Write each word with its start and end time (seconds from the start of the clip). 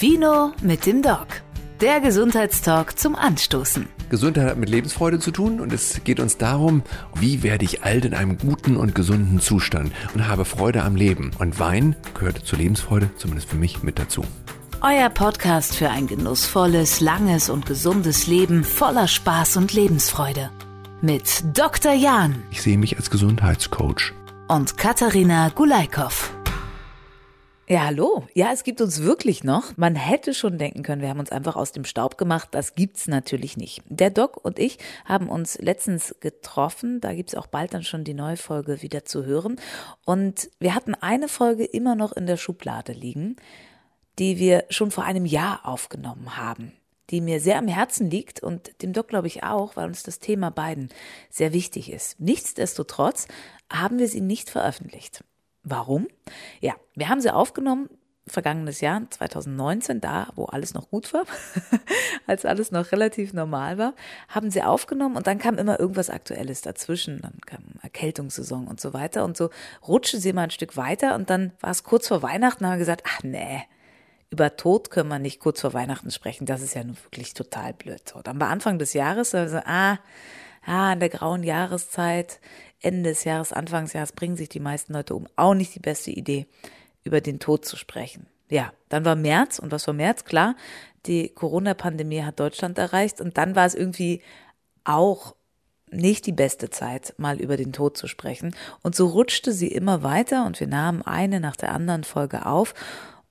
Vino 0.00 0.52
mit 0.62 0.86
dem 0.86 1.02
Doc. 1.02 1.26
Der 1.82 2.00
Gesundheitstalk 2.00 2.98
zum 2.98 3.14
Anstoßen. 3.14 3.86
Gesundheit 4.08 4.48
hat 4.48 4.56
mit 4.56 4.70
Lebensfreude 4.70 5.18
zu 5.18 5.30
tun 5.30 5.60
und 5.60 5.74
es 5.74 6.00
geht 6.04 6.20
uns 6.20 6.38
darum, 6.38 6.82
wie 7.16 7.42
werde 7.42 7.66
ich 7.66 7.84
alt 7.84 8.06
in 8.06 8.14
einem 8.14 8.38
guten 8.38 8.78
und 8.78 8.94
gesunden 8.94 9.40
Zustand 9.40 9.92
und 10.14 10.26
habe 10.26 10.46
Freude 10.46 10.84
am 10.84 10.96
Leben. 10.96 11.32
Und 11.38 11.60
Wein 11.60 11.96
gehört 12.14 12.46
zur 12.46 12.58
Lebensfreude, 12.58 13.10
zumindest 13.18 13.50
für 13.50 13.56
mich, 13.56 13.82
mit 13.82 13.98
dazu. 13.98 14.24
Euer 14.80 15.10
Podcast 15.10 15.76
für 15.76 15.90
ein 15.90 16.06
genussvolles, 16.06 17.00
langes 17.00 17.50
und 17.50 17.66
gesundes 17.66 18.26
Leben 18.26 18.64
voller 18.64 19.06
Spaß 19.06 19.58
und 19.58 19.74
Lebensfreude. 19.74 20.48
Mit 21.02 21.44
Dr. 21.52 21.92
Jan 21.92 22.42
Ich 22.50 22.62
sehe 22.62 22.78
mich 22.78 22.96
als 22.96 23.10
Gesundheitscoach. 23.10 24.14
und 24.48 24.78
Katharina 24.78 25.50
Gulaikow. 25.50 26.32
Ja, 27.70 27.84
hallo. 27.84 28.26
Ja, 28.34 28.50
es 28.52 28.64
gibt 28.64 28.80
uns 28.80 29.00
wirklich 29.00 29.44
noch. 29.44 29.76
Man 29.76 29.94
hätte 29.94 30.34
schon 30.34 30.58
denken 30.58 30.82
können, 30.82 31.02
wir 31.02 31.08
haben 31.08 31.20
uns 31.20 31.30
einfach 31.30 31.54
aus 31.54 31.70
dem 31.70 31.84
Staub 31.84 32.18
gemacht. 32.18 32.48
Das 32.50 32.74
gibt's 32.74 33.06
natürlich 33.06 33.56
nicht. 33.56 33.84
Der 33.88 34.10
Doc 34.10 34.44
und 34.44 34.58
ich 34.58 34.78
haben 35.04 35.28
uns 35.28 35.56
letztens 35.56 36.16
getroffen. 36.18 37.00
Da 37.00 37.14
gibt's 37.14 37.36
auch 37.36 37.46
bald 37.46 37.72
dann 37.72 37.84
schon 37.84 38.02
die 38.02 38.12
neue 38.12 38.36
Folge 38.36 38.82
wieder 38.82 39.04
zu 39.04 39.24
hören. 39.24 39.60
Und 40.04 40.50
wir 40.58 40.74
hatten 40.74 40.96
eine 40.96 41.28
Folge 41.28 41.64
immer 41.64 41.94
noch 41.94 42.10
in 42.10 42.26
der 42.26 42.38
Schublade 42.38 42.90
liegen, 42.90 43.36
die 44.18 44.40
wir 44.40 44.64
schon 44.70 44.90
vor 44.90 45.04
einem 45.04 45.24
Jahr 45.24 45.60
aufgenommen 45.62 46.36
haben. 46.36 46.72
Die 47.10 47.20
mir 47.20 47.38
sehr 47.38 47.58
am 47.58 47.68
Herzen 47.68 48.10
liegt 48.10 48.42
und 48.42 48.82
dem 48.82 48.92
Doc 48.92 49.06
glaube 49.06 49.28
ich 49.28 49.44
auch, 49.44 49.76
weil 49.76 49.86
uns 49.86 50.02
das 50.02 50.18
Thema 50.18 50.50
beiden 50.50 50.88
sehr 51.30 51.52
wichtig 51.52 51.92
ist. 51.92 52.18
Nichtsdestotrotz 52.18 53.28
haben 53.72 54.00
wir 54.00 54.08
sie 54.08 54.22
nicht 54.22 54.50
veröffentlicht. 54.50 55.22
Warum? 55.62 56.08
Ja, 56.60 56.74
wir 56.94 57.08
haben 57.08 57.20
sie 57.20 57.32
aufgenommen, 57.32 57.90
vergangenes 58.26 58.80
Jahr, 58.80 59.02
2019, 59.10 60.00
da, 60.00 60.28
wo 60.34 60.44
alles 60.44 60.74
noch 60.74 60.88
gut 60.88 61.12
war, 61.12 61.24
als 62.26 62.44
alles 62.44 62.70
noch 62.70 62.92
relativ 62.92 63.32
normal 63.32 63.76
war, 63.76 63.94
haben 64.28 64.50
sie 64.50 64.62
aufgenommen 64.62 65.16
und 65.16 65.26
dann 65.26 65.38
kam 65.38 65.58
immer 65.58 65.78
irgendwas 65.80 66.10
Aktuelles 66.10 66.62
dazwischen, 66.62 67.20
dann 67.20 67.40
kam 67.44 67.64
Erkältungssaison 67.82 68.68
und 68.68 68.80
so 68.80 68.92
weiter 68.94 69.24
und 69.24 69.36
so 69.36 69.50
rutschte 69.86 70.18
sie 70.18 70.32
mal 70.32 70.44
ein 70.44 70.50
Stück 70.50 70.76
weiter 70.76 71.14
und 71.14 71.30
dann 71.30 71.52
war 71.60 71.70
es 71.70 71.84
kurz 71.84 72.08
vor 72.08 72.22
Weihnachten, 72.22 72.64
haben 72.64 72.74
wir 72.74 72.78
gesagt, 72.78 73.04
ach 73.06 73.22
nee, 73.22 73.62
über 74.30 74.56
Tod 74.56 74.90
können 74.90 75.08
wir 75.08 75.18
nicht 75.18 75.40
kurz 75.40 75.60
vor 75.60 75.74
Weihnachten 75.74 76.10
sprechen, 76.10 76.46
das 76.46 76.62
ist 76.62 76.74
ja 76.74 76.84
nun 76.84 76.96
wirklich 77.04 77.34
total 77.34 77.74
blöd. 77.74 78.08
So, 78.08 78.22
dann 78.22 78.40
war 78.40 78.48
Anfang 78.48 78.78
des 78.78 78.92
Jahres, 78.92 79.34
also, 79.34 79.58
ah, 79.64 79.98
ah, 80.64 80.92
in 80.92 81.00
der 81.00 81.08
grauen 81.08 81.42
Jahreszeit, 81.42 82.38
Ende 82.80 83.10
des 83.10 83.24
Jahres, 83.24 83.52
Anfang 83.52 83.84
des 83.84 83.92
Jahres 83.92 84.12
bringen 84.12 84.36
sich 84.36 84.48
die 84.48 84.60
meisten 84.60 84.92
Leute 84.92 85.14
um. 85.14 85.26
Auch 85.36 85.54
nicht 85.54 85.74
die 85.74 85.80
beste 85.80 86.10
Idee, 86.10 86.46
über 87.04 87.20
den 87.20 87.38
Tod 87.38 87.64
zu 87.64 87.76
sprechen. 87.76 88.26
Ja, 88.48 88.72
dann 88.88 89.04
war 89.04 89.16
März 89.16 89.58
und 89.58 89.70
was 89.70 89.86
war 89.86 89.94
März? 89.94 90.24
Klar, 90.24 90.56
die 91.06 91.28
Corona-Pandemie 91.28 92.22
hat 92.22 92.40
Deutschland 92.40 92.78
erreicht 92.78 93.20
und 93.20 93.38
dann 93.38 93.54
war 93.54 93.66
es 93.66 93.74
irgendwie 93.74 94.22
auch 94.84 95.34
nicht 95.90 96.26
die 96.26 96.32
beste 96.32 96.70
Zeit, 96.70 97.14
mal 97.16 97.40
über 97.40 97.56
den 97.56 97.72
Tod 97.72 97.96
zu 97.96 98.06
sprechen. 98.06 98.54
Und 98.82 98.94
so 98.94 99.06
rutschte 99.06 99.52
sie 99.52 99.68
immer 99.68 100.02
weiter 100.02 100.46
und 100.46 100.58
wir 100.60 100.66
nahmen 100.66 101.02
eine 101.02 101.40
nach 101.40 101.56
der 101.56 101.72
anderen 101.72 102.04
Folge 102.04 102.46
auf 102.46 102.74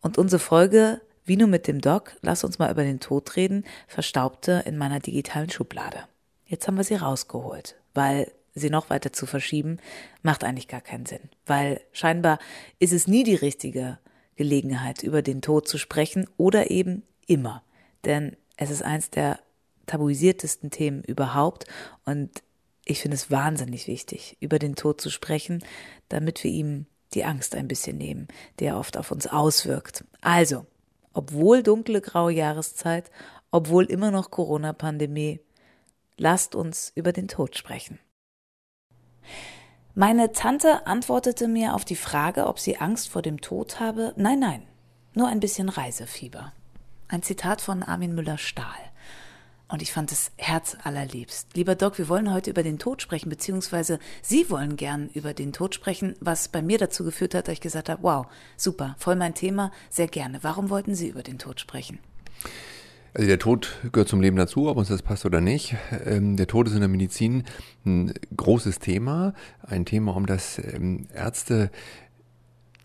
und 0.01 0.17
unsere 0.17 0.39
Folge 0.39 1.01
Vino 1.25 1.47
mit 1.47 1.67
dem 1.67 1.79
Doc, 1.79 2.13
lass 2.21 2.43
uns 2.43 2.57
mal 2.59 2.71
über 2.71 2.83
den 2.83 2.99
Tod 2.99 3.35
reden, 3.35 3.63
verstaubte 3.87 4.63
in 4.65 4.77
meiner 4.77 4.99
digitalen 4.99 5.49
Schublade. 5.49 5.99
Jetzt 6.45 6.67
haben 6.67 6.77
wir 6.77 6.83
sie 6.83 6.95
rausgeholt, 6.95 7.75
weil 7.93 8.31
sie 8.55 8.69
noch 8.69 8.89
weiter 8.89 9.13
zu 9.13 9.25
verschieben, 9.25 9.77
macht 10.21 10.43
eigentlich 10.43 10.67
gar 10.67 10.81
keinen 10.81 11.05
Sinn. 11.05 11.29
Weil 11.45 11.81
scheinbar 11.91 12.39
ist 12.79 12.93
es 12.93 13.07
nie 13.07 13.23
die 13.23 13.35
richtige 13.35 13.99
Gelegenheit, 14.35 15.03
über 15.03 15.21
den 15.21 15.41
Tod 15.41 15.67
zu 15.67 15.77
sprechen 15.77 16.27
oder 16.37 16.71
eben 16.71 17.03
immer. 17.27 17.63
Denn 18.05 18.35
es 18.57 18.69
ist 18.69 18.81
eins 18.81 19.09
der 19.09 19.39
tabuisiertesten 19.85 20.69
Themen 20.69 21.03
überhaupt 21.03 21.65
und 22.05 22.43
ich 22.85 23.01
finde 23.01 23.15
es 23.15 23.29
wahnsinnig 23.29 23.87
wichtig, 23.87 24.37
über 24.39 24.57
den 24.57 24.75
Tod 24.75 24.99
zu 24.99 25.09
sprechen, 25.09 25.63
damit 26.09 26.43
wir 26.43 26.51
ihm 26.51 26.87
die 27.13 27.23
Angst 27.23 27.55
ein 27.55 27.67
bisschen 27.67 27.97
nehmen, 27.97 28.27
der 28.59 28.77
oft 28.77 28.97
auf 28.97 29.11
uns 29.11 29.27
auswirkt. 29.27 30.05
Also, 30.21 30.65
obwohl 31.13 31.63
dunkle 31.63 32.01
graue 32.01 32.31
Jahreszeit, 32.31 33.11
obwohl 33.51 33.85
immer 33.85 34.11
noch 34.11 34.31
Corona-Pandemie, 34.31 35.39
lasst 36.17 36.55
uns 36.55 36.91
über 36.95 37.11
den 37.11 37.27
Tod 37.27 37.57
sprechen. 37.57 37.99
Meine 39.95 40.31
Tante 40.31 40.87
antwortete 40.87 41.47
mir 41.47 41.75
auf 41.75 41.83
die 41.83 41.95
Frage, 41.95 42.47
ob 42.47 42.59
sie 42.59 42.77
Angst 42.77 43.09
vor 43.09 43.21
dem 43.21 43.41
Tod 43.41 43.79
habe. 43.79 44.13
Nein, 44.15 44.39
nein, 44.39 44.63
nur 45.13 45.27
ein 45.27 45.39
bisschen 45.39 45.69
Reisefieber. 45.69 46.53
Ein 47.07 47.23
Zitat 47.23 47.59
von 47.59 47.83
Armin 47.83 48.15
Müller-Stahl. 48.15 48.77
Und 49.67 49.83
ich 49.83 49.91
fand 49.91 50.11
es 50.11 50.31
herzallerliebst. 50.37 51.55
Lieber 51.55 51.75
Doc, 51.75 51.97
wir 51.99 52.09
wollen 52.09 52.33
heute 52.33 52.49
über 52.49 52.63
den 52.63 52.79
Tod 52.79 53.03
sprechen, 53.03 53.29
beziehungsweise 53.29 53.99
Sie 54.21 54.49
wollen 54.49 54.77
gern 54.77 55.09
über 55.09 55.33
den 55.35 55.53
Tod 55.53 55.75
sprechen, 55.75 56.15
was 56.19 56.47
bei 56.47 56.63
mir 56.63 56.79
dazu 56.79 57.03
geführt 57.03 57.35
hat, 57.35 57.47
dass 57.47 57.53
ich 57.53 57.61
gesagt 57.61 57.89
habe, 57.89 58.01
wow, 58.01 58.25
super, 58.57 58.95
voll 58.97 59.15
mein 59.15 59.35
Thema, 59.35 59.71
sehr 59.89 60.07
gerne. 60.07 60.39
Warum 60.43 60.71
wollten 60.71 60.95
Sie 60.95 61.07
über 61.07 61.21
den 61.21 61.37
Tod 61.37 61.59
sprechen? 61.59 61.99
Also 63.13 63.27
der 63.27 63.39
Tod 63.39 63.77
gehört 63.91 64.09
zum 64.09 64.21
Leben 64.21 64.37
dazu, 64.37 64.69
ob 64.69 64.77
uns 64.77 64.89
das 64.89 65.01
passt 65.01 65.25
oder 65.25 65.41
nicht. 65.41 65.75
Ähm, 66.05 66.37
der 66.37 66.47
Tod 66.47 66.67
ist 66.67 66.73
in 66.73 66.79
der 66.79 66.89
Medizin 66.89 67.43
ein 67.85 68.13
großes 68.35 68.79
Thema, 68.79 69.33
ein 69.61 69.85
Thema, 69.85 70.15
um 70.15 70.25
das 70.25 70.59
ähm, 70.59 71.07
Ärzte 71.13 71.71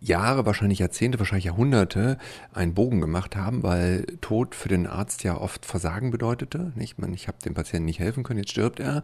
Jahre, 0.01 0.45
wahrscheinlich 0.45 0.81
Jahrzehnte, 0.81 1.19
wahrscheinlich 1.19 1.47
Jahrhunderte 1.47 2.19
einen 2.53 2.75
Bogen 2.75 3.01
gemacht 3.01 3.37
haben, 3.37 3.62
weil 3.62 4.05
Tod 4.21 4.55
für 4.55 4.69
den 4.69 4.87
Arzt 4.87 5.25
ja 5.25 5.39
oft 5.39 5.65
Versagen 5.65 6.11
bedeutete. 6.11 6.73
Nicht? 6.75 6.99
Man, 6.99 7.15
ich 7.15 7.27
habe 7.27 7.39
dem 7.43 7.55
Patienten 7.55 7.87
nicht 7.87 8.01
helfen 8.01 8.23
können, 8.23 8.41
jetzt 8.41 8.51
stirbt 8.51 8.81
er. 8.81 9.03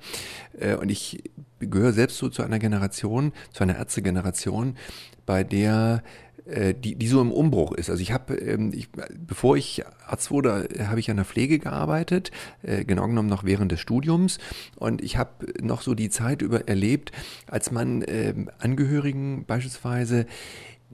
Äh, 0.58 0.74
Und 0.74 0.90
ich 0.90 1.22
gehöre 1.58 1.92
selbst 1.92 2.18
so 2.18 2.28
zu 2.28 2.42
einer 2.42 2.58
Generation, 2.58 3.32
zu 3.52 3.62
einer 3.62 3.76
Ärztegeneration, 3.76 4.76
bei 5.24 5.42
der 5.42 6.02
die, 6.74 6.94
die 6.94 7.06
so 7.06 7.20
im 7.20 7.32
Umbruch 7.32 7.72
ist. 7.72 7.90
Also 7.90 8.02
ich 8.02 8.12
habe, 8.12 8.34
ähm, 8.34 8.72
ich, 8.74 8.88
bevor 8.90 9.56
ich 9.56 9.84
Arzt 10.06 10.30
wurde, 10.30 10.68
habe 10.80 11.00
ich 11.00 11.10
an 11.10 11.16
der 11.16 11.24
Pflege 11.24 11.58
gearbeitet, 11.58 12.30
äh, 12.62 12.84
genau 12.84 13.06
genommen 13.06 13.28
noch 13.28 13.44
während 13.44 13.72
des 13.72 13.80
Studiums. 13.80 14.38
Und 14.76 15.02
ich 15.02 15.16
habe 15.16 15.46
noch 15.62 15.82
so 15.82 15.94
die 15.94 16.10
Zeit 16.10 16.42
über 16.42 16.68
erlebt, 16.68 17.12
als 17.46 17.70
man 17.70 18.04
ähm, 18.06 18.50
Angehörigen 18.58 19.44
beispielsweise 19.46 20.26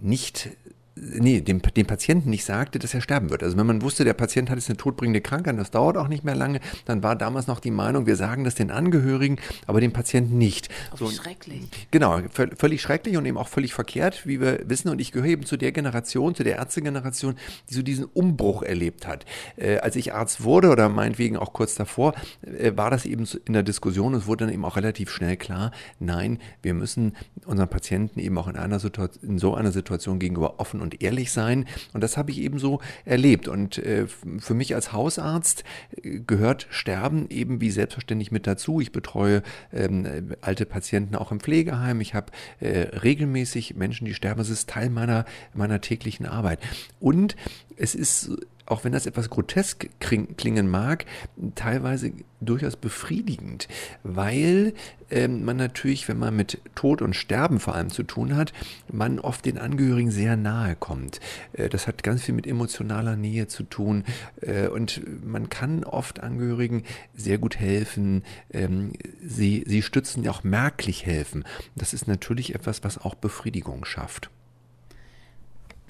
nicht 0.01 0.51
nee, 0.97 1.41
dem, 1.41 1.61
dem 1.63 1.87
Patienten 1.87 2.31
nicht 2.31 2.45
sagte, 2.45 2.79
dass 2.79 2.95
er 2.95 3.01
sterben 3.01 3.31
wird. 3.31 3.43
Also 3.43 3.57
wenn 3.57 3.67
man 3.67 3.83
wusste, 3.83 4.05
der 4.05 4.15
Patient 4.15 4.51
hat 4.51 4.57
jetzt 4.57 4.69
eine 4.69 4.77
todbringende 4.77 5.21
Krankheit, 5.21 5.59
das 5.59 5.71
dauert 5.71 5.97
auch 5.97 6.09
nicht 6.09 6.25
mehr 6.25 6.35
lange, 6.35 6.61
dann 6.87 7.03
war 7.03 7.17
damals 7.17 7.47
noch 7.47 7.61
die 7.61 7.71
Meinung, 7.71 8.07
wir 8.07 8.17
sagen 8.17 8.45
das 8.45 8.55
den 8.55 8.71
Angehörigen, 8.71 9.39
aber 9.67 9.81
dem 9.81 9.93
Patienten 9.93 10.39
nicht. 10.39 10.69
Oh, 10.93 11.09
wie 11.09 11.15
schrecklich. 11.15 11.63
Genau, 11.91 12.19
völ- 12.35 12.57
völlig 12.57 12.83
schrecklich 12.83 13.17
und 13.17 13.27
eben 13.27 13.37
auch 13.37 13.49
völlig 13.49 13.75
verkehrt, 13.75 14.27
wie 14.27 14.41
wir 14.41 14.61
wissen. 14.69 14.89
Und 14.89 15.01
ich 15.01 15.13
gehöre 15.13 15.29
eben 15.29 15.45
zu 15.45 15.57
der 15.57 15.73
Generation, 15.73 16.35
zu 16.35 16.45
der 16.45 16.57
Ärztegeneration, 16.57 17.37
die 17.69 17.75
so 17.75 17.83
diesen 17.83 18.07
Umbruch 18.07 18.63
erlebt 18.63 19.07
hat. 19.07 19.27
Äh, 19.57 19.79
als 19.79 19.97
ich 19.97 20.15
Arzt 20.15 20.43
wurde 20.45 20.71
oder 20.71 20.89
meinetwegen 20.89 21.37
auch 21.37 21.53
kurz 21.53 21.75
davor, 21.75 22.15
äh, 22.43 22.73
war 22.77 22.91
das 22.91 23.05
eben 23.05 23.27
so 23.27 23.39
in 23.45 23.53
der 23.53 23.63
Diskussion 23.63 24.15
und 24.15 24.21
es 24.21 24.27
wurde 24.27 24.47
dann 24.47 24.55
eben 24.55 24.65
auch 24.65 24.77
relativ 24.77 25.11
schnell 25.11 25.37
klar, 25.37 25.73
nein, 25.99 26.39
wir 26.63 26.75
müssen 26.75 27.15
unseren 27.45 27.69
Patienten 27.69 28.19
eben 28.19 28.39
auch 28.39 28.49
in, 28.49 28.57
einer 28.57 28.79
Situation, 28.81 29.31
in 29.31 29.39
so 29.39 29.55
einer 29.55 29.73
Situation 29.73 30.19
gegenüber 30.19 30.59
offen 30.59 30.81
und 30.81 30.86
ehrlich 30.95 31.33
sein. 31.33 31.67
Und 31.93 32.03
das 32.03 32.17
habe 32.17 32.31
ich 32.31 32.41
eben 32.41 32.59
so 32.59 32.81
erlebt. 33.05 33.49
Und 33.49 33.79
äh, 33.79 34.07
für 34.39 34.55
mich 34.55 34.75
als 34.75 34.93
Hausarzt 34.93 35.65
äh, 36.03 36.21
gehört 36.21 36.67
Sterben 36.71 37.29
eben 37.31 37.61
wie 37.61 37.71
selbstverständlich 37.71 38.31
mit 38.31 38.47
dazu. 38.47 38.81
Ich 38.81 38.93
betreue 38.93 39.43
ähm, 39.73 40.05
äh, 40.05 40.23
alte 40.41 40.67
Patienten 40.67 41.17
auch 41.17 41.33
im 41.33 41.41
Pflegeheim. 41.41 42.01
Ich 42.01 42.15
habe 42.15 42.33
äh, 42.61 42.99
regelmäßig 42.99 43.77
Menschen, 43.77 44.05
die 44.05 44.15
sterben. 44.15 44.41
Es 44.41 44.51
ist 44.51 44.69
Teil 44.69 44.91
meiner, 44.91 45.25
meiner 45.55 45.81
täglichen 45.81 46.27
Arbeit. 46.27 46.61
Und 47.01 47.37
es 47.77 47.95
ist 47.95 48.31
auch 48.67 48.85
wenn 48.85 48.93
das 48.93 49.07
etwas 49.07 49.31
grotesk 49.31 49.89
kling- 50.01 50.37
klingen 50.37 50.69
mag, 50.69 51.07
teilweise 51.55 52.13
durchaus 52.41 52.77
befriedigend, 52.77 53.67
weil 54.03 54.75
ähm, 55.11 55.45
man 55.45 55.57
natürlich, 55.57 56.07
wenn 56.09 56.19
man 56.19 56.37
mit 56.37 56.61
Tod 56.75 57.01
und 57.01 57.15
Sterben 57.15 57.61
vor 57.61 57.75
allem 57.75 57.91
zu 57.91 58.03
tun 58.03 58.37
hat, 58.37 58.53
man 58.93 59.19
oft 59.19 59.45
den 59.45 59.57
Angehörigen 59.57 60.11
sehr 60.11 60.37
nahe 60.37 60.77
kommt. 60.77 61.21
Äh, 61.53 61.69
das 61.69 61.87
hat 61.87 62.03
ganz 62.03 62.23
viel 62.23 62.35
mit 62.35 62.47
emotionaler 62.47 63.17
Nähe 63.17 63.47
zu 63.47 63.63
tun 63.63 64.05
äh, 64.43 64.69
und 64.69 65.01
man 65.25 65.49
kann 65.49 65.85
oft 65.85 66.21
Angehörigen 66.21 66.83
sehr 67.15 67.39
gut 67.39 67.59
helfen. 67.59 68.23
Ähm, 68.53 68.93
sie, 69.25 69.65
sie 69.67 69.83
stützen 69.83 70.23
ja 70.23 70.31
auch 70.31 70.45
merklich 70.45 71.07
helfen. 71.07 71.45
Das 71.75 71.95
ist 71.95 72.07
natürlich 72.09 72.55
etwas, 72.55 72.85
was 72.85 72.99
auch 72.99 73.15
Befriedigung 73.15 73.85
schafft. 73.85 74.31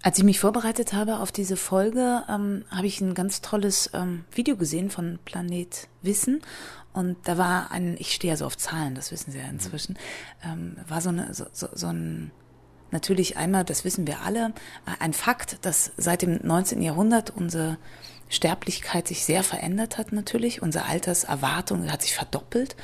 Als 0.03 0.19
ich 0.19 0.25
mich 0.25 0.39
vorbereitet 0.39 0.93
habe 0.93 1.19
auf 1.19 1.33
diese 1.33 1.57
Folge, 1.57 2.23
ähm, 2.29 2.65
habe 2.71 2.87
ich 2.87 3.01
ein 3.01 3.15
ganz 3.15 3.41
tolles 3.41 3.91
ähm, 3.93 4.25
Video 4.31 4.57
gesehen 4.57 4.91
von 4.91 5.19
Planet 5.25 5.89
Wissen. 6.03 6.43
Und 6.93 7.17
da 7.25 7.37
war 7.37 7.71
ein, 7.73 7.97
ich 7.99 8.13
stehe 8.13 8.33
ja 8.33 8.37
so 8.37 8.47
auf 8.47 8.57
Zahlen, 8.57 8.95
das 8.95 9.13
wissen 9.13 9.33
Sie 9.33 9.39
ja 9.39 9.45
inzwischen, 9.49 9.99
ähm, 10.45 10.77
war 10.89 11.01
so, 11.01 11.11
eine, 11.11 11.35
so, 11.35 11.45
so, 11.53 11.69
so 11.75 11.89
ein 11.89 12.31
natürlich 12.91 13.37
einmal, 13.37 13.65
das 13.65 13.85
wissen 13.85 14.07
wir 14.07 14.23
alle, 14.23 14.53
ein 15.01 15.13
Fakt, 15.13 15.59
dass 15.67 15.93
seit 15.97 16.23
dem 16.23 16.41
19. 16.43 16.81
Jahrhundert 16.83 17.31
unsere 17.31 17.79
Sterblichkeit 18.29 19.07
sich 19.07 19.25
sehr 19.25 19.43
verändert 19.43 19.99
hat 19.99 20.13
natürlich. 20.13 20.61
Unsere 20.61 20.87
Alterserwartung 20.87 21.91
hat 21.91 22.03
sich 22.03 22.15
verdoppelt. 22.15 22.77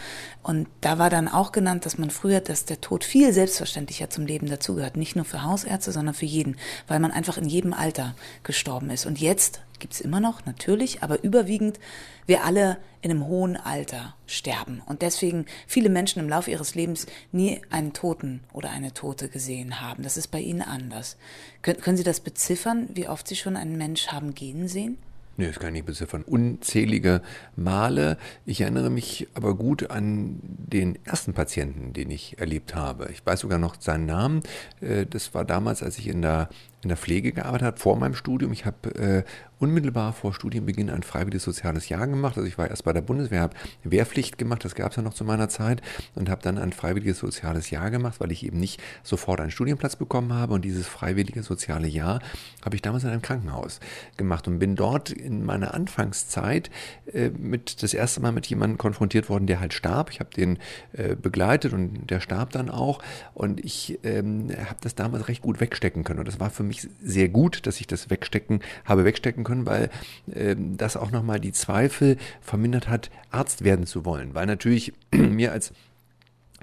Und 0.42 0.68
da 0.80 0.98
war 0.98 1.10
dann 1.10 1.28
auch 1.28 1.52
genannt, 1.52 1.84
dass 1.84 1.98
man 1.98 2.10
früher, 2.10 2.40
dass 2.40 2.64
der 2.64 2.80
Tod 2.80 3.04
viel 3.04 3.32
selbstverständlicher 3.32 4.08
zum 4.08 4.26
Leben 4.26 4.48
dazugehört. 4.48 4.96
Nicht 4.96 5.16
nur 5.16 5.24
für 5.24 5.42
Hausärzte, 5.42 5.92
sondern 5.92 6.14
für 6.14 6.26
jeden, 6.26 6.56
weil 6.86 7.00
man 7.00 7.10
einfach 7.10 7.38
in 7.38 7.48
jedem 7.48 7.72
Alter 7.72 8.14
gestorben 8.44 8.90
ist. 8.90 9.04
Und 9.06 9.20
jetzt 9.20 9.60
gibt's 9.80 10.00
immer 10.00 10.20
noch, 10.20 10.46
natürlich, 10.46 11.02
aber 11.02 11.24
überwiegend 11.24 11.80
wir 12.26 12.44
alle 12.44 12.78
in 13.00 13.10
einem 13.10 13.26
hohen 13.26 13.56
Alter 13.56 14.14
sterben. 14.26 14.80
Und 14.86 15.02
deswegen 15.02 15.46
viele 15.66 15.88
Menschen 15.88 16.20
im 16.20 16.28
Laufe 16.28 16.52
ihres 16.52 16.76
Lebens 16.76 17.06
nie 17.32 17.60
einen 17.68 17.92
Toten 17.92 18.44
oder 18.52 18.70
eine 18.70 18.94
Tote 18.94 19.28
gesehen 19.28 19.80
haben. 19.80 20.04
Das 20.04 20.16
ist 20.16 20.28
bei 20.28 20.40
Ihnen 20.40 20.62
anders. 20.62 21.16
Können, 21.62 21.80
können 21.80 21.96
Sie 21.96 22.04
das 22.04 22.20
beziffern, 22.20 22.88
wie 22.94 23.08
oft 23.08 23.26
Sie 23.26 23.34
schon 23.34 23.56
einen 23.56 23.76
Mensch 23.76 24.08
haben 24.08 24.34
gehen 24.34 24.68
sehen? 24.68 24.98
Nee, 25.36 25.46
das 25.46 25.58
kann 25.58 25.68
ich 25.68 25.74
nicht 25.74 25.86
beziffern. 25.86 26.22
Unzählige 26.22 27.22
Male. 27.56 28.18
Ich 28.44 28.60
erinnere 28.60 28.90
mich 28.90 29.28
aber 29.34 29.54
gut 29.54 29.90
an 29.90 30.38
den 30.42 30.98
ersten 31.04 31.32
Patienten, 31.32 31.92
den 31.94 32.10
ich 32.10 32.38
erlebt 32.38 32.74
habe. 32.74 33.08
Ich 33.10 33.24
weiß 33.24 33.40
sogar 33.40 33.58
noch 33.58 33.80
seinen 33.80 34.06
Namen. 34.06 34.42
Äh, 34.80 35.06
das 35.06 35.34
war 35.34 35.44
damals, 35.44 35.82
als 35.82 35.98
ich 35.98 36.08
in 36.08 36.22
der 36.22 36.48
in 36.82 36.88
der 36.88 36.96
Pflege 36.96 37.32
gearbeitet 37.32 37.66
habe, 37.66 37.78
vor 37.78 37.96
meinem 37.96 38.14
Studium. 38.14 38.52
Ich 38.52 38.66
habe 38.66 38.94
äh, 38.96 39.22
unmittelbar 39.62 40.12
vor 40.12 40.34
Studienbeginn 40.34 40.90
ein 40.90 41.04
freiwilliges 41.04 41.44
soziales 41.44 41.88
Jahr 41.88 42.08
gemacht. 42.08 42.36
Also 42.36 42.48
ich 42.48 42.58
war 42.58 42.68
erst 42.68 42.84
bei 42.84 42.92
der 42.92 43.00
Bundeswehr, 43.00 43.40
habe 43.40 43.54
Wehrpflicht 43.84 44.36
gemacht, 44.36 44.64
das 44.64 44.74
gab 44.74 44.90
es 44.90 44.96
ja 44.96 45.02
noch 45.02 45.14
zu 45.14 45.24
meiner 45.24 45.48
Zeit, 45.48 45.80
und 46.16 46.28
habe 46.28 46.42
dann 46.42 46.58
ein 46.58 46.72
freiwilliges 46.72 47.18
soziales 47.18 47.70
Jahr 47.70 47.90
gemacht, 47.90 48.18
weil 48.18 48.32
ich 48.32 48.44
eben 48.44 48.58
nicht 48.58 48.82
sofort 49.04 49.40
einen 49.40 49.52
Studienplatz 49.52 49.94
bekommen 49.94 50.32
habe. 50.32 50.54
Und 50.54 50.64
dieses 50.64 50.88
freiwillige 50.88 51.44
soziale 51.44 51.86
Jahr 51.86 52.20
habe 52.64 52.74
ich 52.74 52.82
damals 52.82 53.04
in 53.04 53.10
einem 53.10 53.22
Krankenhaus 53.22 53.78
gemacht 54.16 54.48
und 54.48 54.58
bin 54.58 54.74
dort 54.74 55.10
in 55.10 55.44
meiner 55.44 55.74
Anfangszeit 55.74 56.70
äh, 57.12 57.30
mit 57.30 57.84
das 57.84 57.94
erste 57.94 58.20
Mal 58.20 58.32
mit 58.32 58.46
jemandem 58.46 58.78
konfrontiert 58.78 59.28
worden, 59.28 59.46
der 59.46 59.60
halt 59.60 59.74
starb. 59.74 60.10
Ich 60.10 60.18
habe 60.18 60.30
den 60.30 60.58
äh, 60.92 61.14
begleitet 61.14 61.72
und 61.72 62.10
der 62.10 62.18
starb 62.18 62.50
dann 62.50 62.68
auch. 62.68 63.00
Und 63.34 63.64
ich 63.64 64.00
ähm, 64.02 64.48
habe 64.50 64.78
das 64.80 64.96
damals 64.96 65.28
recht 65.28 65.42
gut 65.42 65.60
wegstecken 65.60 66.02
können. 66.02 66.18
Und 66.18 66.26
das 66.26 66.40
war 66.40 66.50
für 66.50 66.64
mich 66.64 66.71
mich 66.72 66.88
sehr 67.02 67.28
gut, 67.28 67.66
dass 67.66 67.80
ich 67.80 67.86
das 67.86 68.08
wegstecken, 68.08 68.60
habe 68.84 69.04
wegstecken 69.04 69.44
können, 69.44 69.66
weil 69.66 69.90
äh, 70.32 70.56
das 70.58 70.96
auch 70.96 71.10
nochmal 71.10 71.40
die 71.40 71.52
Zweifel 71.52 72.16
vermindert 72.40 72.88
hat, 72.88 73.10
Arzt 73.30 73.62
werden 73.62 73.86
zu 73.86 74.04
wollen. 74.04 74.34
Weil 74.34 74.46
natürlich 74.46 74.94
mir 75.12 75.52
als 75.52 75.72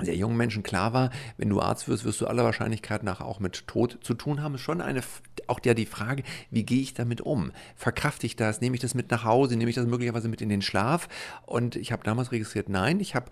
sehr 0.02 0.16
jungen 0.16 0.38
Menschen 0.38 0.64
klar 0.64 0.94
war, 0.94 1.12
wenn 1.38 1.50
du 1.50 1.60
Arzt 1.62 1.88
wirst, 1.88 2.06
wirst 2.06 2.22
du 2.22 2.28
aller 2.28 2.44
Wahrscheinlichkeit 2.44 3.04
nach 3.04 3.22
auch 3.22 3.40
mit 3.40 3.68
Tod 3.68 4.00
zu 4.02 4.14
tun 4.14 4.42
haben. 4.42 4.56
Ist 4.56 4.62
schon 4.62 4.82
eine, 4.82 5.02
auch 5.48 5.60
der 5.60 5.76
die 5.76 5.86
Frage, 5.86 6.24
wie 6.50 6.64
gehe 6.64 6.82
ich 6.82 6.94
damit 6.94 7.22
um? 7.22 7.52
Verkrafte 7.76 8.26
ich 8.26 8.36
das? 8.36 8.62
Nehme 8.62 8.76
ich 8.76 8.82
das 8.82 8.96
mit 8.96 9.12
nach 9.12 9.26
Hause? 9.26 9.58
Nehme 9.58 9.70
ich 9.70 9.76
das 9.76 9.86
möglicherweise 9.86 10.30
mit 10.30 10.42
in 10.42 10.50
den 10.50 10.62
Schlaf? 10.62 11.10
Und 11.46 11.76
ich 11.76 11.92
habe 11.92 12.04
damals 12.04 12.32
registriert, 12.32 12.70
nein, 12.70 13.00
ich 13.00 13.14
habe 13.14 13.30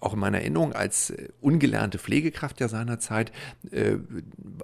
auch 0.00 0.14
in 0.14 0.18
meiner 0.18 0.38
Erinnerung 0.38 0.72
als 0.72 1.10
äh, 1.10 1.28
ungelernte 1.40 1.98
Pflegekraft 1.98 2.60
ja 2.60 2.68
seinerzeit 2.68 3.32
äh, 3.70 3.96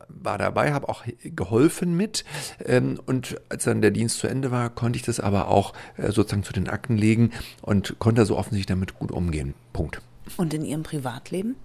war 0.09 0.39
dabei, 0.39 0.73
habe 0.73 0.89
auch 0.89 1.05
geholfen 1.23 1.97
mit. 1.97 2.25
Ähm, 2.65 2.99
und 3.07 3.41
als 3.49 3.65
dann 3.65 3.83
der 3.83 3.91
Dienst 3.91 4.19
zu 4.19 4.27
Ende 4.27 4.51
war, 4.51 4.71
konnte 4.71 4.97
ich 4.97 5.03
das 5.05 5.21
aber 5.21 5.49
auch 5.49 5.75
äh, 5.97 6.11
sozusagen 6.11 6.43
zu 6.43 6.53
den 6.53 6.69
Akten 6.69 6.97
legen 6.97 7.33
und 7.63 7.99
konnte 7.99 8.25
so 8.27 8.37
offensichtlich 8.37 8.67
damit 8.67 8.99
gut 8.99 9.13
umgehen. 9.13 9.55
Punkt. 9.73 10.01
Und 10.37 10.55
in 10.55 10.65
Ihrem 10.65 10.83
Privatleben? 10.83 11.57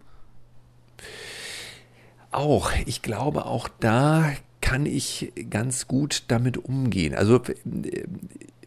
Auch. 2.32 2.72
Ich 2.86 3.02
glaube, 3.02 3.46
auch 3.46 3.68
da 3.80 4.32
kann 4.62 4.86
ich 4.86 5.34
ganz 5.50 5.88
gut 5.88 6.24
damit 6.28 6.58
umgehen. 6.58 7.16
Also 7.16 7.42
äh, 7.44 8.06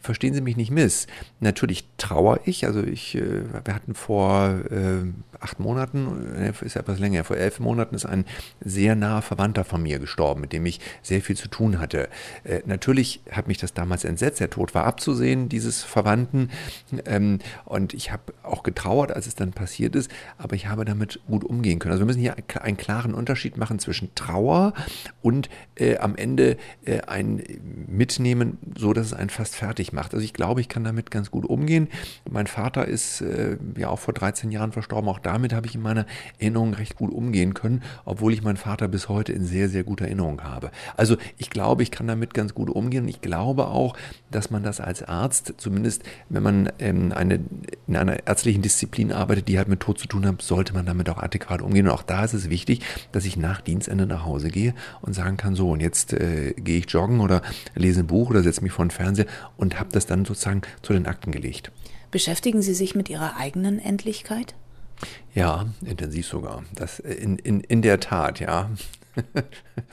verstehen 0.04 0.34
Sie 0.34 0.42
mich 0.42 0.56
nicht 0.56 0.70
miss. 0.70 1.06
Natürlich 1.40 1.88
trauere 1.96 2.40
ich. 2.44 2.66
Also 2.66 2.82
ich, 2.82 3.14
äh, 3.14 3.42
wir 3.64 3.74
hatten 3.74 3.94
vor 3.94 4.60
äh, 4.70 5.04
acht 5.40 5.58
Monaten, 5.58 6.34
äh, 6.36 6.52
ist 6.60 6.74
ja 6.74 6.82
etwas 6.82 6.98
länger, 6.98 7.24
vor 7.24 7.36
elf 7.36 7.58
Monaten 7.58 7.94
ist 7.94 8.04
ein 8.04 8.26
sehr 8.60 8.94
naher 8.96 9.22
Verwandter 9.22 9.64
von 9.64 9.82
mir 9.82 9.98
gestorben, 9.98 10.42
mit 10.42 10.52
dem 10.52 10.66
ich 10.66 10.80
sehr 11.02 11.22
viel 11.22 11.36
zu 11.36 11.48
tun 11.48 11.78
hatte. 11.80 12.08
Natürlich 12.66 13.20
hat 13.30 13.48
mich 13.48 13.58
das 13.58 13.72
damals 13.72 14.04
entsetzt. 14.04 14.40
Der 14.40 14.50
Tod 14.50 14.74
war 14.74 14.84
abzusehen, 14.84 15.48
dieses 15.48 15.82
Verwandten. 15.82 16.50
Ähm, 17.06 17.38
und 17.64 17.94
ich 17.94 18.12
habe 18.12 18.34
auch 18.42 18.62
getrauert, 18.62 19.10
als 19.12 19.26
es 19.26 19.34
dann 19.34 19.52
passiert 19.52 19.96
ist. 19.96 20.10
Aber 20.36 20.54
ich 20.54 20.66
habe 20.66 20.84
damit 20.84 21.20
gut 21.26 21.44
umgehen 21.44 21.78
können. 21.78 21.92
Also 21.92 22.02
wir 22.02 22.06
müssen 22.06 22.20
hier 22.20 22.36
einen 22.60 22.76
klaren 22.76 23.14
Unterschied 23.14 23.56
machen 23.56 23.78
zwischen 23.78 24.14
Trauer 24.14 24.74
und 25.22 25.48
am 25.98 26.16
Ende 26.16 26.56
ein 27.06 27.42
Mitnehmen, 27.88 28.58
so 28.76 28.92
dass 28.92 29.06
es 29.06 29.14
einen 29.14 29.30
fast 29.30 29.56
fertig 29.56 29.93
macht. 29.94 30.14
Also 30.14 30.24
ich 30.24 30.32
glaube, 30.32 30.60
ich 30.60 30.68
kann 30.68 30.84
damit 30.84 31.10
ganz 31.10 31.30
gut 31.30 31.46
umgehen. 31.46 31.88
Mein 32.30 32.46
Vater 32.46 32.86
ist 32.86 33.20
äh, 33.20 33.56
ja 33.76 33.88
auch 33.88 33.98
vor 33.98 34.14
13 34.14 34.50
Jahren 34.50 34.72
verstorben. 34.72 35.08
Auch 35.08 35.18
damit 35.18 35.52
habe 35.52 35.66
ich 35.66 35.74
in 35.74 35.82
meiner 35.82 36.06
Erinnerung 36.38 36.74
recht 36.74 36.96
gut 36.96 37.12
umgehen 37.12 37.54
können, 37.54 37.82
obwohl 38.04 38.32
ich 38.32 38.42
meinen 38.42 38.56
Vater 38.56 38.88
bis 38.88 39.08
heute 39.08 39.32
in 39.32 39.44
sehr, 39.44 39.68
sehr 39.68 39.84
guter 39.84 40.04
Erinnerung 40.06 40.42
habe. 40.42 40.70
Also 40.96 41.16
ich 41.38 41.50
glaube, 41.50 41.82
ich 41.82 41.90
kann 41.90 42.06
damit 42.06 42.34
ganz 42.34 42.54
gut 42.54 42.70
umgehen. 42.70 43.08
Ich 43.08 43.20
glaube 43.20 43.68
auch, 43.68 43.96
dass 44.30 44.50
man 44.50 44.62
das 44.62 44.80
als 44.80 45.02
Arzt, 45.02 45.54
zumindest 45.58 46.02
wenn 46.28 46.42
man 46.42 46.72
ähm, 46.78 47.12
eine, 47.12 47.40
in 47.86 47.96
einer 47.96 48.26
ärztlichen 48.26 48.62
Disziplin 48.62 49.12
arbeitet, 49.12 49.48
die 49.48 49.58
halt 49.58 49.68
mit 49.68 49.80
Tod 49.80 49.98
zu 49.98 50.08
tun 50.08 50.26
hat, 50.26 50.42
sollte 50.42 50.74
man 50.74 50.86
damit 50.86 51.08
auch 51.08 51.18
adäquat 51.18 51.62
umgehen. 51.62 51.86
Und 51.86 51.92
auch 51.92 52.02
da 52.02 52.24
ist 52.24 52.34
es 52.34 52.50
wichtig, 52.50 52.80
dass 53.12 53.24
ich 53.24 53.36
nach 53.36 53.60
Dienstende 53.60 54.06
nach 54.06 54.24
Hause 54.24 54.48
gehe 54.48 54.74
und 55.02 55.14
sagen 55.14 55.36
kann, 55.36 55.54
so, 55.54 55.70
und 55.70 55.80
jetzt 55.80 56.12
äh, 56.12 56.54
gehe 56.56 56.78
ich 56.78 56.90
joggen 56.90 57.20
oder 57.20 57.42
lese 57.74 58.00
ein 58.00 58.06
Buch 58.06 58.30
oder 58.30 58.42
setze 58.42 58.62
mich 58.62 58.72
vor 58.72 58.84
den 58.84 58.90
Fernseher 58.90 59.26
und 59.56 59.78
habe 59.78 59.83
habe 59.84 59.92
das 59.92 60.06
dann 60.06 60.24
sozusagen 60.24 60.62
zu 60.82 60.92
den 60.92 61.06
Akten 61.06 61.30
gelegt. 61.30 61.70
Beschäftigen 62.10 62.62
Sie 62.62 62.74
sich 62.74 62.94
mit 62.94 63.08
Ihrer 63.10 63.36
eigenen 63.36 63.78
Endlichkeit? 63.78 64.54
Ja, 65.34 65.66
intensiv 65.84 66.26
sogar. 66.26 66.64
Das 66.74 67.00
in, 67.00 67.38
in, 67.38 67.60
in 67.60 67.82
der 67.82 68.00
Tat, 68.00 68.40
ja. 68.40 68.70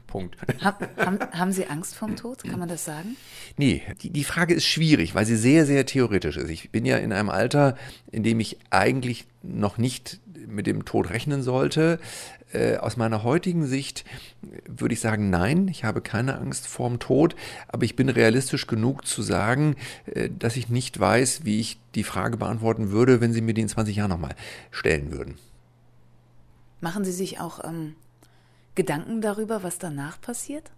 Punkt. 0.07 0.35
Hab, 0.63 0.97
haben, 0.97 1.19
haben, 1.31 1.51
Sie 1.51 1.67
Angst 1.67 1.95
vorm 1.95 2.15
Tod? 2.15 2.43
Kann 2.43 2.59
man 2.59 2.69
das 2.69 2.85
sagen? 2.85 3.17
Nee, 3.57 3.81
die, 4.01 4.09
die 4.09 4.23
Frage 4.23 4.53
ist 4.53 4.65
schwierig, 4.65 5.13
weil 5.13 5.25
sie 5.25 5.35
sehr, 5.35 5.65
sehr 5.65 5.85
theoretisch 5.85 6.37
ist. 6.37 6.49
Ich 6.49 6.71
bin 6.71 6.85
ja 6.85 6.97
in 6.97 7.13
einem 7.13 7.29
Alter, 7.29 7.77
in 8.11 8.23
dem 8.23 8.39
ich 8.39 8.57
eigentlich 8.69 9.25
noch 9.41 9.77
nicht 9.77 10.19
mit 10.47 10.67
dem 10.67 10.85
Tod 10.85 11.09
rechnen 11.09 11.43
sollte. 11.43 11.99
Äh, 12.53 12.77
aus 12.77 12.97
meiner 12.97 13.23
heutigen 13.23 13.65
Sicht 13.65 14.03
würde 14.67 14.93
ich 14.93 14.99
sagen, 14.99 15.29
nein, 15.29 15.67
ich 15.67 15.83
habe 15.83 16.01
keine 16.01 16.37
Angst 16.37 16.67
vorm 16.67 16.99
Tod, 16.99 17.35
aber 17.67 17.83
ich 17.83 17.95
bin 17.95 18.09
realistisch 18.09 18.67
genug 18.67 19.05
zu 19.05 19.21
sagen, 19.21 19.75
äh, 20.05 20.29
dass 20.29 20.57
ich 20.57 20.69
nicht 20.69 20.99
weiß, 20.99 21.45
wie 21.45 21.59
ich 21.59 21.79
die 21.95 22.03
Frage 22.03 22.37
beantworten 22.37 22.91
würde, 22.91 23.21
wenn 23.21 23.33
Sie 23.33 23.41
mir 23.41 23.53
die 23.53 23.61
in 23.61 23.69
20 23.69 23.95
Jahren 23.95 24.09
nochmal 24.09 24.35
stellen 24.71 25.11
würden. 25.11 25.37
Machen 26.81 27.05
Sie 27.05 27.11
sich 27.11 27.39
auch 27.39 27.63
ähm, 27.63 27.95
Gedanken 28.75 29.21
darüber, 29.21 29.63
was 29.63 29.77
danach 29.77 30.19
passiert? 30.19 30.71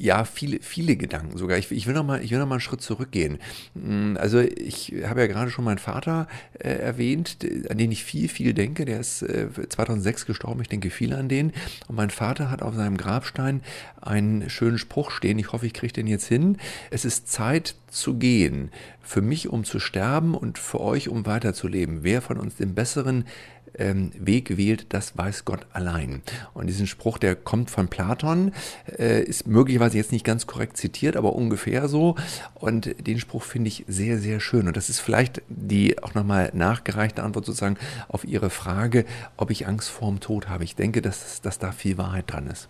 Ja, 0.00 0.24
viele, 0.24 0.60
viele 0.62 0.96
Gedanken 0.96 1.36
sogar. 1.36 1.58
Ich, 1.58 1.70
ich 1.70 1.86
will 1.86 1.92
noch 1.92 2.04
mal, 2.04 2.24
ich 2.24 2.30
will 2.30 2.38
noch 2.38 2.46
mal 2.46 2.54
einen 2.54 2.62
Schritt 2.62 2.80
zurückgehen. 2.80 3.38
Mm, 3.74 4.16
also 4.16 4.40
ich 4.40 4.94
habe 5.04 5.20
ja 5.20 5.26
gerade 5.26 5.50
schon 5.50 5.66
meinen 5.66 5.76
Vater 5.76 6.26
äh, 6.58 6.70
erwähnt, 6.70 7.36
an 7.68 7.76
den 7.76 7.92
ich 7.92 8.02
viel, 8.02 8.30
viel 8.30 8.54
denke. 8.54 8.86
Der 8.86 8.98
ist 8.98 9.20
äh, 9.20 9.48
2006 9.68 10.24
gestorben. 10.24 10.62
Ich 10.62 10.70
denke 10.70 10.88
viel 10.88 11.12
an 11.12 11.28
den. 11.28 11.52
Und 11.86 11.96
mein 11.96 12.08
Vater 12.08 12.50
hat 12.50 12.62
auf 12.62 12.74
seinem 12.74 12.96
Grabstein 12.96 13.60
einen 14.00 14.48
schönen 14.48 14.78
Spruch 14.78 15.10
stehen. 15.10 15.38
Ich 15.38 15.52
hoffe, 15.52 15.66
ich 15.66 15.74
kriege 15.74 15.92
den 15.92 16.06
jetzt 16.06 16.28
hin. 16.28 16.56
Es 16.90 17.04
ist 17.04 17.30
Zeit 17.30 17.74
zu 17.90 18.14
gehen. 18.14 18.70
Für 19.02 19.20
mich, 19.20 19.50
um 19.50 19.64
zu 19.64 19.80
sterben 19.80 20.34
und 20.34 20.58
für 20.58 20.80
euch, 20.80 21.10
um 21.10 21.26
weiterzuleben. 21.26 22.04
Wer 22.04 22.22
von 22.22 22.38
uns 22.38 22.56
den 22.56 22.74
besseren 22.74 23.26
ähm, 23.78 24.10
Weg 24.18 24.56
wählt, 24.56 24.86
das 24.90 25.16
weiß 25.16 25.44
Gott 25.44 25.66
allein. 25.72 26.22
Und 26.54 26.66
diesen 26.66 26.86
Spruch, 26.86 27.18
der 27.18 27.36
kommt 27.36 27.70
von 27.70 27.88
Platon, 27.88 28.52
äh, 28.98 29.22
ist 29.22 29.46
möglicherweise 29.46 29.96
jetzt 29.96 30.12
nicht 30.12 30.24
ganz 30.24 30.46
korrekt 30.46 30.76
zitiert, 30.76 31.16
aber 31.16 31.34
ungefähr 31.34 31.88
so. 31.88 32.16
Und 32.54 32.94
den 33.06 33.20
Spruch 33.20 33.42
finde 33.42 33.68
ich 33.68 33.84
sehr, 33.88 34.18
sehr 34.18 34.40
schön. 34.40 34.68
Und 34.68 34.76
das 34.76 34.88
ist 34.88 35.00
vielleicht 35.00 35.42
die 35.48 36.02
auch 36.02 36.14
nochmal 36.14 36.50
nachgereichte 36.54 37.22
Antwort 37.22 37.46
sozusagen 37.46 37.76
auf 38.08 38.24
Ihre 38.24 38.50
Frage, 38.50 39.04
ob 39.36 39.50
ich 39.50 39.66
Angst 39.66 39.90
vorm 39.90 40.20
Tod 40.20 40.48
habe. 40.48 40.64
Ich 40.64 40.76
denke, 40.76 41.02
dass, 41.02 41.40
dass 41.40 41.58
da 41.58 41.72
viel 41.72 41.98
Wahrheit 41.98 42.30
dran 42.30 42.46
ist. 42.46 42.68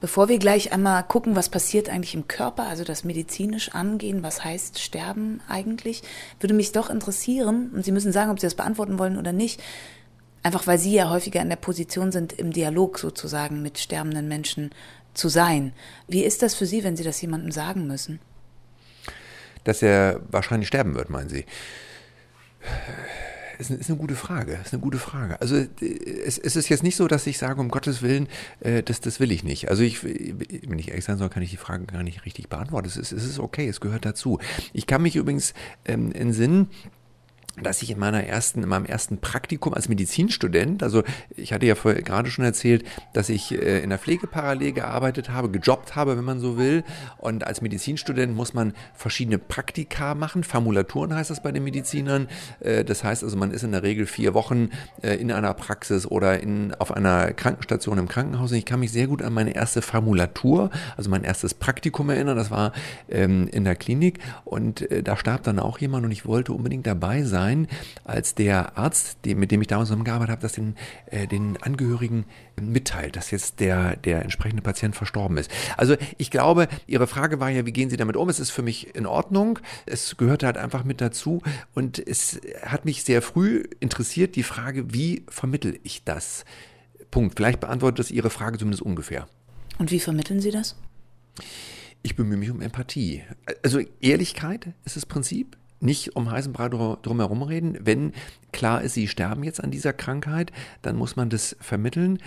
Bevor 0.00 0.28
wir 0.28 0.38
gleich 0.38 0.72
einmal 0.72 1.02
gucken, 1.04 1.36
was 1.36 1.48
passiert 1.48 1.88
eigentlich 1.88 2.14
im 2.14 2.28
Körper, 2.28 2.64
also 2.64 2.84
das 2.84 3.02
medizinisch 3.02 3.70
angehen, 3.70 4.22
was 4.22 4.44
heißt 4.44 4.78
Sterben 4.78 5.40
eigentlich, 5.48 6.02
würde 6.38 6.54
mich 6.54 6.72
doch 6.72 6.90
interessieren, 6.90 7.70
und 7.74 7.84
Sie 7.84 7.92
müssen 7.92 8.12
sagen, 8.12 8.30
ob 8.30 8.38
Sie 8.38 8.46
das 8.46 8.54
beantworten 8.54 8.98
wollen 8.98 9.16
oder 9.16 9.32
nicht, 9.32 9.62
einfach 10.42 10.66
weil 10.66 10.78
Sie 10.78 10.92
ja 10.92 11.08
häufiger 11.08 11.40
in 11.40 11.48
der 11.48 11.56
Position 11.56 12.12
sind, 12.12 12.34
im 12.34 12.52
Dialog 12.52 12.98
sozusagen 12.98 13.62
mit 13.62 13.78
sterbenden 13.78 14.28
Menschen 14.28 14.70
zu 15.14 15.28
sein. 15.28 15.72
Wie 16.08 16.24
ist 16.24 16.42
das 16.42 16.54
für 16.54 16.66
Sie, 16.66 16.84
wenn 16.84 16.96
Sie 16.96 17.04
das 17.04 17.20
jemandem 17.22 17.50
sagen 17.50 17.86
müssen? 17.86 18.20
Dass 19.64 19.80
er 19.80 20.20
wahrscheinlich 20.30 20.68
sterben 20.68 20.94
wird, 20.94 21.08
meinen 21.08 21.30
Sie? 21.30 21.46
Ist, 23.58 23.70
ist 23.70 23.90
eine 23.90 23.98
gute 23.98 24.14
Frage. 24.14 24.58
Ist 24.64 24.72
eine 24.72 24.82
gute 24.82 24.98
Frage. 24.98 25.40
Also 25.40 25.56
es, 25.56 26.38
es, 26.38 26.56
ist 26.56 26.68
jetzt 26.68 26.82
nicht 26.82 26.96
so, 26.96 27.08
dass 27.08 27.26
ich 27.26 27.38
sage, 27.38 27.60
um 27.60 27.68
Gottes 27.68 28.02
Willen, 28.02 28.28
äh, 28.60 28.82
das, 28.82 29.00
das 29.00 29.20
will 29.20 29.32
ich 29.32 29.44
nicht. 29.44 29.68
Also 29.68 29.82
ich, 29.82 30.02
wenn 30.04 30.78
ich 30.78 30.88
ehrlich 30.88 31.04
sein 31.04 31.18
soll, 31.18 31.28
kann 31.28 31.42
ich 31.42 31.50
die 31.50 31.56
Frage 31.56 31.84
gar 31.86 32.02
nicht 32.02 32.24
richtig 32.24 32.48
beantworten. 32.48 32.88
Es 32.88 32.96
ist, 32.96 33.12
es 33.12 33.24
ist 33.24 33.38
okay, 33.38 33.68
es 33.68 33.80
gehört 33.80 34.04
dazu. 34.04 34.38
Ich 34.72 34.86
kann 34.86 35.02
mich 35.02 35.16
übrigens 35.16 35.54
ähm, 35.84 36.12
entsinnen, 36.12 36.68
dass 37.62 37.80
ich 37.82 37.90
in 37.90 37.98
meiner 37.98 38.24
ersten, 38.24 38.62
in 38.62 38.68
meinem 38.68 38.84
ersten 38.84 39.18
Praktikum 39.18 39.72
als 39.72 39.88
Medizinstudent, 39.88 40.82
also 40.82 41.02
ich 41.36 41.52
hatte 41.52 41.66
ja 41.66 41.74
vorher 41.74 42.02
gerade 42.02 42.30
schon 42.30 42.44
erzählt, 42.44 42.84
dass 43.14 43.28
ich 43.28 43.52
äh, 43.52 43.82
in 43.82 43.90
der 43.90 43.98
Pflege 43.98 44.26
parallel 44.26 44.72
gearbeitet 44.72 45.30
habe, 45.30 45.50
gejobbt 45.50 45.96
habe, 45.96 46.18
wenn 46.18 46.24
man 46.24 46.38
so 46.38 46.58
will. 46.58 46.84
Und 47.16 47.46
als 47.46 47.62
Medizinstudent 47.62 48.34
muss 48.34 48.52
man 48.52 48.74
verschiedene 48.94 49.38
Praktika 49.38 50.14
machen. 50.14 50.44
Formulaturen 50.44 51.14
heißt 51.14 51.30
das 51.30 51.42
bei 51.42 51.50
den 51.50 51.64
Medizinern. 51.64 52.28
Äh, 52.60 52.84
das 52.84 53.04
heißt 53.04 53.24
also, 53.24 53.36
man 53.36 53.52
ist 53.52 53.62
in 53.62 53.72
der 53.72 53.82
Regel 53.82 54.06
vier 54.06 54.34
Wochen 54.34 54.70
äh, 55.02 55.14
in 55.14 55.32
einer 55.32 55.54
Praxis 55.54 56.06
oder 56.06 56.40
in, 56.40 56.74
auf 56.74 56.92
einer 56.92 57.32
Krankenstation 57.32 57.96
im 57.98 58.08
Krankenhaus. 58.08 58.52
Und 58.52 58.58
ich 58.58 58.66
kann 58.66 58.80
mich 58.80 58.92
sehr 58.92 59.06
gut 59.06 59.22
an 59.22 59.32
meine 59.32 59.54
erste 59.54 59.80
Formulatur, 59.80 60.70
also 60.96 61.08
mein 61.08 61.24
erstes 61.24 61.54
Praktikum 61.54 62.10
erinnern. 62.10 62.36
Das 62.36 62.50
war 62.50 62.72
ähm, 63.08 63.48
in 63.48 63.64
der 63.64 63.76
Klinik. 63.76 64.18
Und 64.44 64.86
da 65.04 65.16
starb 65.16 65.42
dann 65.44 65.58
auch 65.58 65.78
jemand 65.78 66.04
und 66.04 66.10
ich 66.10 66.26
wollte 66.26 66.52
unbedingt 66.52 66.86
dabei 66.86 67.22
sein 67.22 67.45
sein, 67.46 67.68
als 68.04 68.34
der 68.34 68.76
Arzt, 68.76 69.18
mit 69.24 69.50
dem 69.50 69.62
ich 69.62 69.68
damals 69.68 69.88
zusammengearbeitet 69.88 70.32
habe, 70.32 70.42
das 70.42 70.52
den, 70.52 70.74
äh, 71.06 71.26
den 71.26 71.56
Angehörigen 71.62 72.24
mitteilt, 72.60 73.16
dass 73.16 73.30
jetzt 73.30 73.60
der, 73.60 73.96
der 73.96 74.22
entsprechende 74.22 74.62
Patient 74.62 74.96
verstorben 74.96 75.36
ist. 75.36 75.50
Also 75.76 75.96
ich 76.18 76.30
glaube, 76.30 76.68
Ihre 76.86 77.06
Frage 77.06 77.40
war 77.40 77.50
ja, 77.50 77.66
wie 77.66 77.72
gehen 77.72 77.90
Sie 77.90 77.96
damit 77.96 78.16
um? 78.16 78.28
Es 78.28 78.40
ist 78.40 78.50
für 78.50 78.62
mich 78.62 78.94
in 78.94 79.06
Ordnung. 79.06 79.58
Es 79.86 80.16
gehört 80.16 80.42
halt 80.42 80.56
einfach 80.56 80.84
mit 80.84 81.00
dazu. 81.00 81.42
Und 81.74 81.98
es 81.98 82.40
hat 82.64 82.84
mich 82.84 83.04
sehr 83.04 83.22
früh 83.22 83.64
interessiert, 83.80 84.36
die 84.36 84.42
Frage, 84.42 84.92
wie 84.92 85.24
vermittel 85.28 85.78
ich 85.82 86.04
das? 86.04 86.44
Punkt. 87.10 87.36
Vielleicht 87.36 87.60
beantwortet 87.60 88.00
das 88.00 88.10
Ihre 88.10 88.30
Frage 88.30 88.58
zumindest 88.58 88.82
ungefähr. 88.82 89.28
Und 89.78 89.90
wie 89.90 90.00
vermitteln 90.00 90.40
Sie 90.40 90.50
das? 90.50 90.76
Ich 92.02 92.16
bemühe 92.16 92.36
mich 92.38 92.50
um 92.50 92.60
Empathie. 92.60 93.22
Also 93.62 93.80
Ehrlichkeit 94.00 94.68
ist 94.84 94.96
das 94.96 95.06
Prinzip 95.06 95.56
nicht 95.80 96.16
um 96.16 96.30
heißen 96.30 96.52
Brei 96.52 96.68
drum 96.68 97.20
herum 97.20 97.42
reden. 97.42 97.78
Wenn 97.80 98.12
klar 98.52 98.82
ist, 98.82 98.94
sie 98.94 99.08
sterben 99.08 99.44
jetzt 99.44 99.62
an 99.62 99.70
dieser 99.70 99.92
Krankheit, 99.92 100.52
dann 100.82 100.96
muss 100.96 101.16
man 101.16 101.30
das 101.30 101.56
vermitteln 101.60 102.18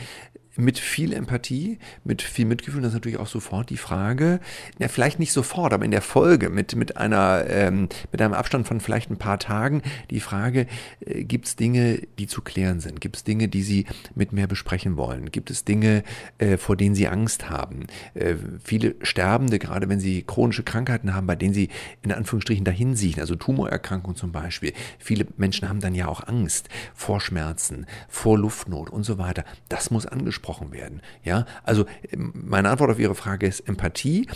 mit 0.59 0.77
viel 0.77 1.13
Empathie, 1.13 1.79
mit 2.03 2.21
viel 2.21 2.45
Mitgefühl, 2.45 2.81
das 2.81 2.89
ist 2.89 2.95
natürlich 2.95 3.17
auch 3.17 3.27
sofort 3.27 3.69
die 3.69 3.77
Frage, 3.77 4.39
ja, 4.77 4.87
vielleicht 4.87 5.19
nicht 5.19 5.31
sofort, 5.31 5.73
aber 5.73 5.85
in 5.85 5.91
der 5.91 6.01
Folge 6.01 6.49
mit, 6.49 6.75
mit 6.75 6.97
einer, 6.97 7.45
ähm, 7.47 7.89
mit 8.11 8.21
einem 8.21 8.33
Abstand 8.33 8.67
von 8.67 8.79
vielleicht 8.81 9.09
ein 9.09 9.17
paar 9.17 9.39
Tagen, 9.39 9.81
die 10.09 10.19
Frage, 10.19 10.67
äh, 11.05 11.23
gibt 11.23 11.47
es 11.47 11.55
Dinge, 11.55 12.01
die 12.19 12.27
zu 12.27 12.41
klären 12.41 12.79
sind? 12.79 12.99
Gibt 13.01 13.15
es 13.15 13.23
Dinge, 13.23 13.47
die 13.47 13.63
Sie 13.63 13.85
mit 14.15 14.33
mir 14.33 14.47
besprechen 14.47 14.97
wollen? 14.97 15.31
Gibt 15.31 15.49
es 15.49 15.63
Dinge, 15.63 16.03
äh, 16.37 16.57
vor 16.57 16.75
denen 16.75 16.95
Sie 16.95 17.07
Angst 17.07 17.49
haben? 17.49 17.87
Äh, 18.13 18.35
viele 18.61 18.95
Sterbende, 19.01 19.59
gerade 19.59 19.87
wenn 19.87 19.99
sie 19.99 20.23
chronische 20.23 20.63
Krankheiten 20.63 21.13
haben, 21.13 21.27
bei 21.27 21.35
denen 21.35 21.53
sie 21.53 21.69
in 22.01 22.11
Anführungsstrichen 22.11 22.65
dahin 22.65 22.95
siechen, 22.95 23.21
also 23.21 23.35
Tumorerkrankungen 23.35 24.17
zum 24.17 24.31
Beispiel. 24.31 24.73
Viele 24.97 25.25
Menschen 25.37 25.69
haben 25.69 25.79
dann 25.79 25.95
ja 25.95 26.07
auch 26.07 26.27
Angst 26.27 26.69
vor 26.93 27.21
Schmerzen, 27.21 27.85
vor 28.07 28.37
Luftnot 28.37 28.89
und 28.89 29.03
so 29.03 29.17
weiter. 29.17 29.45
Das 29.69 29.89
muss 29.91 30.05
angesprochen 30.05 30.48
angesprochen 30.49 30.71
werden. 30.71 31.01
Ja, 31.23 31.45
also 31.63 31.85
ähm, 32.11 32.33
meine 32.33 32.69
Antwort 32.69 32.91
auf 32.91 32.99
Ihre 32.99 33.15
Frage 33.15 33.47
ist 33.47 33.61
Empathie. 33.61 34.27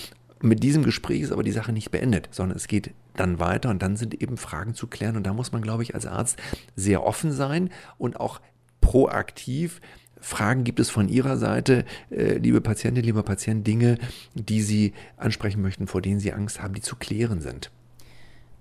Mit 0.41 0.61
diesem 0.61 0.83
Gespräch 0.83 1.21
ist 1.21 1.31
aber 1.31 1.43
die 1.43 1.51
Sache 1.51 1.71
nicht 1.71 1.91
beendet, 1.91 2.27
sondern 2.31 2.57
es 2.57 2.67
geht 2.67 2.91
dann 3.15 3.39
weiter 3.39 3.69
und 3.69 3.81
dann 3.81 3.95
sind 3.95 4.21
eben 4.21 4.37
Fragen 4.37 4.73
zu 4.73 4.87
klären 4.87 5.15
und 5.15 5.23
da 5.23 5.33
muss 5.33 5.53
man, 5.53 5.61
glaube 5.61 5.83
ich, 5.83 5.95
als 5.95 6.05
Arzt 6.05 6.37
sehr 6.75 7.03
offen 7.03 7.31
sein 7.31 7.69
und 7.97 8.19
auch 8.19 8.41
proaktiv 8.81 9.79
Fragen 10.19 10.63
gibt 10.63 10.79
es 10.79 10.89
von 10.89 11.09
Ihrer 11.09 11.35
Seite, 11.35 11.83
äh, 12.09 12.37
liebe 12.37 12.61
Patientin, 12.61 13.03
lieber 13.03 13.23
Patient, 13.23 13.67
Dinge, 13.67 13.97
die 14.35 14.61
Sie 14.61 14.93
ansprechen 15.17 15.61
möchten, 15.61 15.85
vor 15.85 16.01
denen 16.01 16.21
Sie 16.21 16.31
Angst 16.31 16.61
haben, 16.61 16.73
die 16.73 16.81
zu 16.81 16.95
klären 16.95 17.41
sind? 17.41 17.71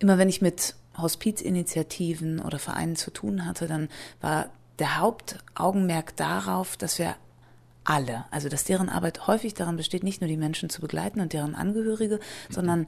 Immer 0.00 0.18
wenn 0.18 0.28
ich 0.28 0.42
mit 0.42 0.74
Hospizinitiativen 0.98 2.40
oder 2.40 2.58
Vereinen 2.58 2.96
zu 2.96 3.12
tun 3.12 3.46
hatte, 3.46 3.68
dann 3.68 3.88
war 4.20 4.50
der 4.80 4.98
Hauptaugenmerk 4.98 6.16
darauf, 6.16 6.76
dass 6.76 6.98
wir 6.98 7.14
alle. 7.84 8.24
Also 8.30 8.48
dass 8.48 8.64
deren 8.64 8.88
Arbeit 8.88 9.26
häufig 9.26 9.54
daran 9.54 9.76
besteht, 9.76 10.02
nicht 10.02 10.20
nur 10.20 10.28
die 10.28 10.36
Menschen 10.36 10.70
zu 10.70 10.80
begleiten 10.80 11.20
und 11.20 11.32
deren 11.32 11.54
Angehörige, 11.54 12.20
sondern 12.50 12.86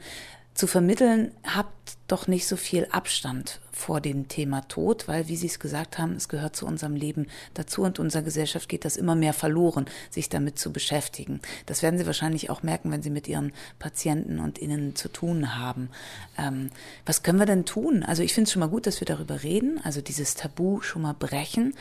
zu 0.54 0.68
vermitteln, 0.68 1.32
habt 1.44 1.96
doch 2.06 2.28
nicht 2.28 2.46
so 2.46 2.56
viel 2.56 2.86
Abstand 2.92 3.60
vor 3.72 4.00
dem 4.00 4.28
Thema 4.28 4.60
Tod, 4.68 5.08
weil, 5.08 5.26
wie 5.26 5.34
Sie 5.34 5.48
es 5.48 5.58
gesagt 5.58 5.98
haben, 5.98 6.12
es 6.12 6.28
gehört 6.28 6.54
zu 6.54 6.64
unserem 6.64 6.94
Leben 6.94 7.26
dazu 7.54 7.82
und 7.82 7.98
unserer 7.98 8.22
Gesellschaft 8.22 8.68
geht 8.68 8.84
das 8.84 8.96
immer 8.96 9.16
mehr 9.16 9.32
verloren, 9.32 9.86
sich 10.10 10.28
damit 10.28 10.56
zu 10.56 10.72
beschäftigen. 10.72 11.40
Das 11.66 11.82
werden 11.82 11.98
Sie 11.98 12.06
wahrscheinlich 12.06 12.50
auch 12.50 12.62
merken, 12.62 12.92
wenn 12.92 13.02
Sie 13.02 13.10
mit 13.10 13.26
Ihren 13.26 13.52
Patienten 13.80 14.38
und 14.38 14.60
Ihnen 14.60 14.94
zu 14.94 15.08
tun 15.08 15.58
haben. 15.58 15.90
Ähm, 16.38 16.70
was 17.04 17.24
können 17.24 17.40
wir 17.40 17.46
denn 17.46 17.64
tun? 17.64 18.04
Also 18.04 18.22
ich 18.22 18.32
finde 18.32 18.46
es 18.46 18.52
schon 18.52 18.60
mal 18.60 18.68
gut, 18.68 18.86
dass 18.86 19.00
wir 19.00 19.06
darüber 19.06 19.42
reden, 19.42 19.80
also 19.82 20.00
dieses 20.00 20.36
Tabu 20.36 20.80
schon 20.82 21.02
mal 21.02 21.14
brechen. 21.14 21.74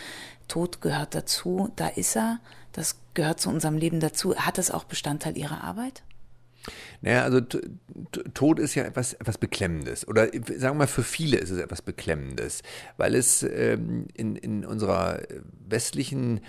Tod 0.47 0.81
gehört 0.81 1.13
dazu, 1.13 1.71
da 1.75 1.89
ist 1.89 2.15
er, 2.15 2.39
das 2.73 2.97
gehört 3.13 3.39
zu 3.39 3.49
unserem 3.49 3.77
Leben 3.77 3.99
dazu. 3.99 4.35
Hat 4.35 4.57
das 4.57 4.71
auch 4.71 4.83
Bestandteil 4.83 5.37
Ihrer 5.37 5.63
Arbeit? 5.63 6.03
Naja, 7.01 7.23
also 7.23 7.41
Tod 8.33 8.59
ist 8.59 8.75
ja 8.75 8.83
etwas, 8.83 9.13
etwas 9.13 9.37
Beklemmendes. 9.37 10.07
Oder 10.07 10.27
sagen 10.27 10.61
wir 10.61 10.73
mal, 10.73 10.87
für 10.87 11.03
viele 11.03 11.37
ist 11.37 11.49
es 11.49 11.59
etwas 11.59 11.81
Beklemmendes, 11.81 12.61
weil 12.97 13.15
es 13.15 13.43
ähm, 13.43 14.07
in, 14.13 14.35
in 14.35 14.65
unserer 14.65 15.21
westlichen, 15.67 16.41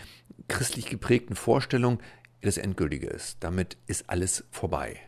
christlich 0.49 0.87
geprägten 0.87 1.35
Vorstellung 1.35 2.01
das 2.43 2.59
Endgültige 2.59 3.09
ist. 3.09 3.39
Damit 3.41 3.77
ist 3.87 4.09
alles 4.09 4.45
vorbei. 4.51 5.01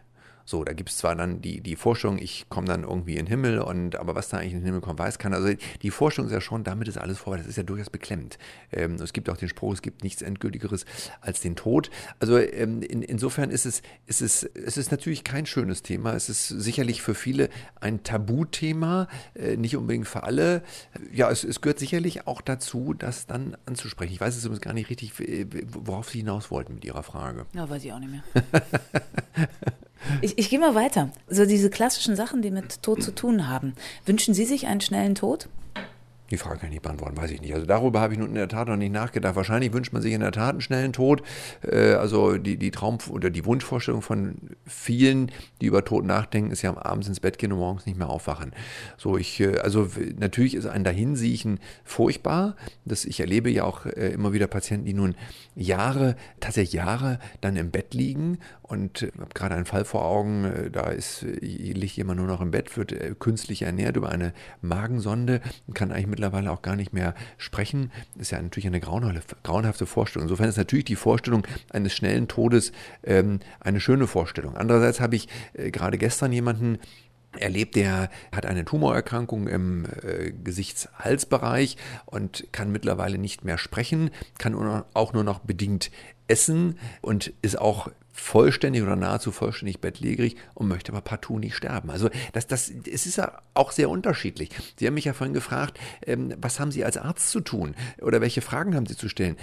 So, 0.48 0.62
da 0.62 0.72
gibt 0.74 0.90
es 0.90 0.98
zwar 0.98 1.16
dann 1.16 1.42
die, 1.42 1.60
die 1.60 1.74
Vorstellung, 1.74 2.18
ich 2.18 2.48
komme 2.48 2.68
dann 2.68 2.84
irgendwie 2.84 3.16
in 3.16 3.24
den 3.24 3.26
Himmel 3.26 3.58
und 3.58 3.96
aber 3.96 4.14
was 4.14 4.28
da 4.28 4.38
eigentlich 4.38 4.52
in 4.52 4.60
den 4.60 4.66
Himmel 4.66 4.80
kommt, 4.80 5.00
weiß 5.00 5.18
keiner. 5.18 5.36
Also 5.36 5.52
die 5.82 5.90
Vorstellung 5.90 6.28
ist 6.28 6.34
ja 6.34 6.40
schon, 6.40 6.62
damit 6.62 6.86
ist 6.86 6.98
alles 6.98 7.18
vorbei. 7.18 7.38
Das 7.38 7.48
ist 7.48 7.56
ja 7.56 7.64
durchaus 7.64 7.90
beklemmt. 7.90 8.38
Ähm, 8.70 8.94
es 8.94 9.12
gibt 9.12 9.28
auch 9.28 9.36
den 9.36 9.48
Spruch, 9.48 9.72
es 9.72 9.82
gibt 9.82 10.04
nichts 10.04 10.22
Endgültigeres 10.22 10.86
als 11.20 11.40
den 11.40 11.56
Tod. 11.56 11.90
Also 12.20 12.38
ähm, 12.38 12.80
in, 12.82 13.02
insofern 13.02 13.50
ist 13.50 13.66
es, 13.66 13.82
ist 14.06 14.22
es, 14.22 14.44
es 14.44 14.76
ist 14.76 14.92
natürlich 14.92 15.24
kein 15.24 15.46
schönes 15.46 15.82
Thema. 15.82 16.14
Es 16.14 16.28
ist 16.28 16.46
sicherlich 16.46 17.02
für 17.02 17.16
viele 17.16 17.48
ein 17.80 18.04
Tabuthema, 18.04 19.08
äh, 19.34 19.56
nicht 19.56 19.76
unbedingt 19.76 20.06
für 20.06 20.22
alle. 20.22 20.62
Ja, 21.12 21.28
es, 21.28 21.42
es 21.42 21.60
gehört 21.60 21.80
sicherlich 21.80 22.28
auch 22.28 22.40
dazu, 22.40 22.94
das 22.94 23.26
dann 23.26 23.56
anzusprechen. 23.66 24.12
Ich 24.12 24.20
weiß 24.20 24.36
es 24.36 24.44
übrigens 24.44 24.62
gar 24.62 24.74
nicht 24.74 24.90
richtig, 24.90 25.12
worauf 25.72 26.08
Sie 26.08 26.18
hinaus 26.18 26.52
wollten 26.52 26.74
mit 26.74 26.84
Ihrer 26.84 27.02
Frage. 27.02 27.46
Ja, 27.52 27.68
weiß 27.68 27.84
ich 27.84 27.92
auch 27.92 27.98
nicht 27.98 28.12
mehr. 28.12 28.22
Ich, 30.20 30.38
ich 30.38 30.50
gehe 30.50 30.58
mal 30.58 30.74
weiter. 30.74 31.10
So 31.28 31.46
diese 31.46 31.70
klassischen 31.70 32.16
Sachen, 32.16 32.42
die 32.42 32.50
mit 32.50 32.82
Tod 32.82 33.02
zu 33.02 33.14
tun 33.14 33.48
haben. 33.48 33.74
Wünschen 34.04 34.34
Sie 34.34 34.44
sich 34.44 34.66
einen 34.66 34.80
schnellen 34.80 35.14
Tod? 35.14 35.48
Die 36.30 36.36
Frage 36.38 36.58
kann 36.58 36.68
ich 36.68 36.74
nicht 36.74 36.82
beantworten, 36.82 37.16
weiß 37.16 37.30
ich 37.30 37.40
nicht. 37.40 37.54
Also 37.54 37.66
darüber 37.66 38.00
habe 38.00 38.12
ich 38.12 38.18
nun 38.18 38.30
in 38.30 38.34
der 38.34 38.48
Tat 38.48 38.66
noch 38.66 38.76
nicht 38.76 38.92
nachgedacht. 38.92 39.36
Wahrscheinlich 39.36 39.72
wünscht 39.72 39.92
man 39.92 40.02
sich 40.02 40.12
in 40.12 40.20
der 40.20 40.32
Tat 40.32 40.50
einen 40.50 40.60
schnellen 40.60 40.92
Tod. 40.92 41.22
Äh, 41.62 41.92
also 41.92 42.36
die, 42.36 42.56
die 42.56 42.72
Traum- 42.72 42.98
oder 43.10 43.30
die 43.30 43.44
Wunschvorstellung 43.44 44.02
von 44.02 44.36
vielen, 44.66 45.30
die 45.60 45.66
über 45.66 45.84
Tod 45.84 46.04
nachdenken, 46.04 46.50
ist 46.50 46.62
ja 46.62 46.76
abends 46.76 47.06
ins 47.06 47.20
Bett 47.20 47.38
gehen 47.38 47.52
und 47.52 47.60
morgens 47.60 47.86
nicht 47.86 47.96
mehr 47.96 48.10
aufwachen. 48.10 48.52
So, 48.96 49.16
ich, 49.16 49.38
äh, 49.40 49.58
also 49.58 49.88
natürlich 50.18 50.56
ist 50.56 50.66
ein 50.66 50.82
Dahinsiechen 50.82 51.60
furchtbar. 51.84 52.56
Das, 52.84 53.04
ich 53.04 53.20
erlebe 53.20 53.50
ja 53.50 53.62
auch 53.62 53.86
äh, 53.86 54.08
immer 54.08 54.32
wieder 54.32 54.48
Patienten, 54.48 54.86
die 54.86 54.94
nun 54.94 55.14
Jahre, 55.54 56.16
tatsächlich 56.40 56.72
Jahre 56.72 57.20
dann 57.40 57.56
im 57.56 57.70
Bett 57.70 57.94
liegen 57.94 58.38
und 58.68 59.02
habe 59.18 59.32
gerade 59.34 59.54
einen 59.54 59.64
Fall 59.64 59.84
vor 59.84 60.04
Augen, 60.04 60.70
da 60.72 60.88
ist, 60.88 61.22
liegt 61.22 61.96
jemand 61.96 62.18
nur 62.18 62.28
noch 62.28 62.40
im 62.40 62.50
Bett, 62.50 62.76
wird 62.76 62.94
künstlich 63.20 63.62
ernährt 63.62 63.96
über 63.96 64.08
eine 64.08 64.32
Magensonde 64.60 65.40
kann 65.74 65.92
eigentlich 65.92 66.06
mit 66.08 66.16
mittlerweile 66.16 66.50
auch 66.50 66.62
gar 66.62 66.76
nicht 66.76 66.94
mehr 66.94 67.14
sprechen. 67.36 67.92
Das 68.14 68.22
ist 68.22 68.30
ja 68.30 68.40
natürlich 68.40 68.66
eine 68.66 68.80
grauenhafte 68.80 69.86
Vorstellung. 69.86 70.28
Insofern 70.28 70.48
ist 70.48 70.56
natürlich 70.56 70.86
die 70.86 70.96
Vorstellung 70.96 71.46
eines 71.70 71.94
schnellen 71.94 72.26
Todes 72.26 72.72
ähm, 73.04 73.40
eine 73.60 73.80
schöne 73.80 74.06
Vorstellung. 74.06 74.56
Andererseits 74.56 75.00
habe 75.00 75.16
ich 75.16 75.28
äh, 75.52 75.70
gerade 75.70 75.98
gestern 75.98 76.32
jemanden 76.32 76.78
erlebt, 77.38 77.76
der 77.76 78.08
hat 78.34 78.46
eine 78.46 78.64
Tumorerkrankung 78.64 79.46
im 79.46 79.84
äh, 79.84 80.32
Gesichtshalsbereich 80.32 81.76
und 82.06 82.46
kann 82.50 82.72
mittlerweile 82.72 83.18
nicht 83.18 83.44
mehr 83.44 83.58
sprechen, 83.58 84.10
kann 84.38 84.54
auch 84.94 85.12
nur 85.12 85.22
noch 85.22 85.40
bedingt 85.40 85.90
essen 86.28 86.78
und 87.02 87.34
ist 87.42 87.58
auch 87.58 87.90
vollständig 88.16 88.82
oder 88.82 88.96
nahezu 88.96 89.30
vollständig 89.30 89.80
bettlägerig 89.80 90.36
und 90.54 90.68
möchte 90.68 90.90
aber 90.90 91.02
partout 91.02 91.38
nicht 91.38 91.54
sterben. 91.54 91.90
Also 91.90 92.08
das, 92.32 92.46
das, 92.46 92.70
es 92.90 93.06
ist 93.06 93.16
ja 93.16 93.40
auch 93.54 93.72
sehr 93.72 93.90
unterschiedlich. 93.90 94.50
Sie 94.78 94.86
haben 94.86 94.94
mich 94.94 95.04
ja 95.04 95.12
vorhin 95.12 95.34
gefragt, 95.34 95.78
ähm, 96.04 96.34
was 96.40 96.58
haben 96.58 96.72
Sie 96.72 96.84
als 96.84 96.96
Arzt 96.96 97.30
zu 97.30 97.40
tun 97.40 97.74
oder 98.00 98.20
welche 98.20 98.40
Fragen 98.40 98.74
haben 98.74 98.86
Sie 98.86 98.96
zu 98.96 99.08
stellen? 99.08 99.36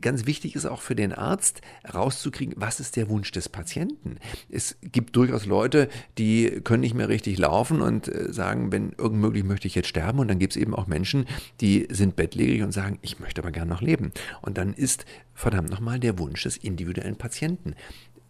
Ganz 0.00 0.24
wichtig 0.24 0.56
ist 0.56 0.64
auch 0.64 0.80
für 0.80 0.96
den 0.96 1.12
Arzt 1.12 1.60
rauszukriegen, 1.92 2.54
was 2.56 2.80
ist 2.80 2.96
der 2.96 3.10
Wunsch 3.10 3.30
des 3.32 3.50
Patienten. 3.50 4.18
Es 4.48 4.76
gibt 4.80 5.14
durchaus 5.14 5.44
Leute, 5.44 5.88
die 6.16 6.62
können 6.64 6.80
nicht 6.80 6.94
mehr 6.94 7.10
richtig 7.10 7.38
laufen 7.38 7.82
und 7.82 8.08
äh, 8.08 8.32
sagen, 8.32 8.72
wenn 8.72 8.92
irgend 8.92 9.20
möglich 9.20 9.44
möchte 9.44 9.68
ich 9.68 9.74
jetzt 9.74 9.88
sterben. 9.88 10.18
Und 10.18 10.28
dann 10.28 10.38
gibt 10.38 10.54
es 10.54 10.56
eben 10.56 10.74
auch 10.74 10.86
Menschen, 10.86 11.26
die 11.60 11.86
sind 11.90 12.16
bettlägerig 12.16 12.62
und 12.62 12.72
sagen, 12.72 12.98
ich 13.02 13.20
möchte 13.20 13.42
aber 13.42 13.52
gern 13.52 13.68
noch 13.68 13.82
leben. 13.82 14.12
Und 14.40 14.56
dann 14.56 14.72
ist 14.72 15.04
verdammt 15.34 15.68
nochmal 15.68 16.00
der 16.00 16.18
Wunsch 16.18 16.44
des 16.44 16.56
individuellen 16.56 17.16
Patienten 17.16 17.74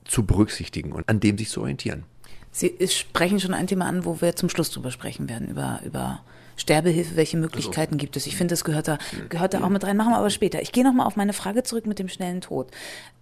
zu 0.06 0.24
berücksichtigen 0.24 0.92
und 0.92 1.08
an 1.08 1.20
dem 1.20 1.38
sich 1.38 1.48
zu 1.48 1.60
orientieren. 1.60 2.04
Sie 2.50 2.74
sprechen 2.88 3.38
schon 3.38 3.52
ein 3.52 3.66
Thema 3.66 3.86
an, 3.86 4.04
wo 4.04 4.20
wir 4.20 4.34
zum 4.34 4.48
Schluss 4.48 4.70
drüber 4.70 4.90
sprechen 4.90 5.28
werden, 5.28 5.48
über, 5.48 5.80
über 5.84 6.22
Sterbehilfe, 6.56 7.16
welche 7.16 7.36
Möglichkeiten 7.36 7.94
also. 7.94 7.98
gibt 7.98 8.16
es? 8.16 8.26
Ich 8.26 8.36
finde, 8.36 8.52
das 8.52 8.64
gehört 8.64 8.88
da, 8.88 8.98
gehört 9.28 9.52
da 9.52 9.62
auch 9.62 9.68
mit 9.68 9.84
rein. 9.84 9.96
Machen 9.96 10.12
wir 10.12 10.18
aber 10.18 10.30
später. 10.30 10.62
Ich 10.62 10.72
gehe 10.72 10.82
nochmal 10.82 11.06
auf 11.06 11.16
meine 11.16 11.34
Frage 11.34 11.62
zurück 11.62 11.86
mit 11.86 11.98
dem 11.98 12.08
schnellen 12.08 12.40
Tod. 12.40 12.70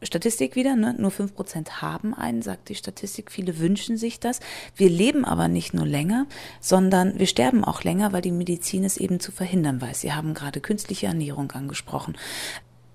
Statistik 0.03 0.55
wieder, 0.55 0.77
ne? 0.77 0.95
nur 0.97 1.11
fünf 1.11 1.35
Prozent 1.35 1.83
haben 1.83 2.15
einen, 2.15 2.43
sagt 2.43 2.69
die 2.69 2.77
Statistik. 2.77 3.33
Viele 3.33 3.59
wünschen 3.59 3.97
sich 3.97 4.21
das. 4.21 4.39
Wir 4.77 4.89
leben 4.89 5.25
aber 5.25 5.49
nicht 5.49 5.75
nur 5.75 5.87
länger, 5.87 6.27
sondern 6.61 7.19
wir 7.19 7.27
sterben 7.27 7.65
auch 7.65 7.83
länger, 7.83 8.13
weil 8.13 8.23
die 8.23 8.31
Medizin 8.31 8.85
es 8.85 8.97
eben 8.97 9.19
zu 9.19 9.33
verhindern 9.33 9.81
weiß. 9.81 10.03
Sie 10.03 10.13
haben 10.13 10.35
gerade 10.35 10.61
künstliche 10.61 11.07
Ernährung 11.07 11.51
angesprochen. 11.51 12.17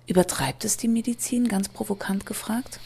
Übertreibt 0.08 0.63
es 0.63 0.77
die 0.77 0.88
Medizin, 0.88 1.50
ganz 1.50 1.67
provokant 1.67 2.25
gefragt? 2.25 2.79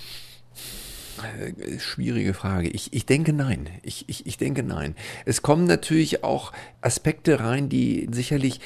Äh, 1.39 1.79
schwierige 1.79 2.33
Frage. 2.33 2.69
Ich, 2.69 2.93
ich 2.93 3.05
denke 3.05 3.33
nein. 3.33 3.69
Ich, 3.81 4.05
ich, 4.07 4.25
ich 4.25 4.37
denke 4.37 4.63
nein. 4.63 4.95
Es 5.25 5.41
kommen 5.41 5.65
natürlich 5.65 6.23
auch 6.23 6.51
Aspekte 6.81 7.39
rein, 7.39 7.69
die 7.69 8.07
sicherlich 8.11 8.59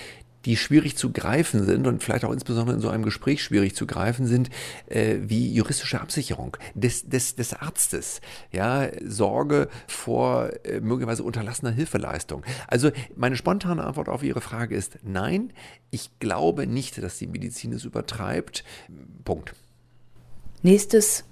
die 0.48 0.56
schwierig 0.56 0.96
zu 0.96 1.12
greifen 1.12 1.66
sind 1.66 1.88
und 1.88 2.02
vielleicht 2.02 2.24
auch 2.24 2.32
insbesondere 2.32 2.76
in 2.78 2.82
so 2.82 2.90
einem 2.90 3.04
Gespräch 3.04 3.44
schwierig 3.44 3.76
zu 3.76 3.86
greifen 3.86 4.26
sind, 4.26 4.50
äh, 4.88 5.18
wie 5.20 5.54
juristische 5.54 6.00
Absicherung 6.00 6.56
des, 6.74 7.10
des, 7.10 7.36
des 7.36 7.54
Arztes, 7.54 8.22
ja, 8.54 8.88
Sorge 9.06 9.68
vor 9.88 10.50
äh, 10.64 10.80
möglicherweise 10.80 11.24
unterlassener 11.24 11.72
Hilfeleistung. 11.72 12.46
Also 12.68 12.92
meine 13.18 13.36
spontane 13.36 13.84
Antwort 13.84 14.08
auf 14.08 14.24
Ihre 14.24 14.40
Frage 14.40 14.76
ist 14.76 15.00
nein, 15.04 15.52
ich 15.92 16.18
glaube 16.20 16.66
nicht, 16.66 17.04
dass 17.04 17.18
die 17.18 17.28
Medizin 17.28 17.74
es 17.74 17.84
übertreibt. 17.84 18.64
Punkt. 19.26 19.54
Nächstes 20.64 21.26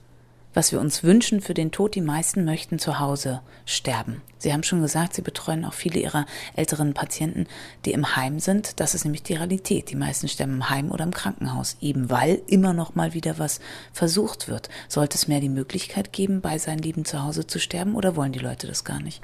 was 0.56 0.72
wir 0.72 0.80
uns 0.80 1.04
wünschen 1.04 1.42
für 1.42 1.54
den 1.54 1.72
Tod, 1.72 1.94
die 1.94 2.02
meisten 2.02 2.46
möchten 2.46 2.80
zu 2.80 2.98
Hause 2.98 3.42
sterben. 3.66 4.22
Sie 4.38 4.52
haben 4.54 4.64
schon 4.64 4.82
gesagt, 4.82 5.14
Sie 5.14 5.22
betreuen 5.22 5.66
auch 5.66 5.74
viele 5.74 6.00
Ihrer 6.00 6.26
älteren 6.56 6.94
Patienten, 6.94 7.46
die 7.84 7.92
im 7.92 8.16
Heim 8.16 8.40
sind. 8.40 8.80
Das 8.80 8.96
ist 8.96 9.04
nämlich 9.04 9.22
die 9.22 9.34
Realität. 9.34 9.92
Die 9.92 9.96
meisten 9.96 10.28
sterben 10.28 10.54
im 10.54 10.70
Heim 10.70 10.92
oder 10.92 11.04
im 11.04 11.14
Krankenhaus, 11.14 11.78
eben 11.82 12.10
weil 12.10 12.42
immer 12.48 12.74
noch 12.74 12.96
mal 12.96 13.14
wieder 13.14 13.38
was 13.38 13.60
versucht 13.92 14.48
wird. 14.48 14.70
Sollte 14.88 15.18
es 15.18 15.28
mehr 15.28 15.42
die 15.42 15.50
Möglichkeit 15.50 16.14
geben, 16.14 16.42
bei 16.42 16.58
seinen 16.58 16.80
Lieben 16.80 17.06
zu 17.06 17.22
Hause 17.22 17.46
zu 17.46 17.60
sterben 17.60 17.96
oder 17.96 18.16
wollen 18.16 18.32
die 18.32 18.40
Leute 18.40 18.66
das 18.66 18.84
gar 18.84 19.02
nicht? 19.02 19.22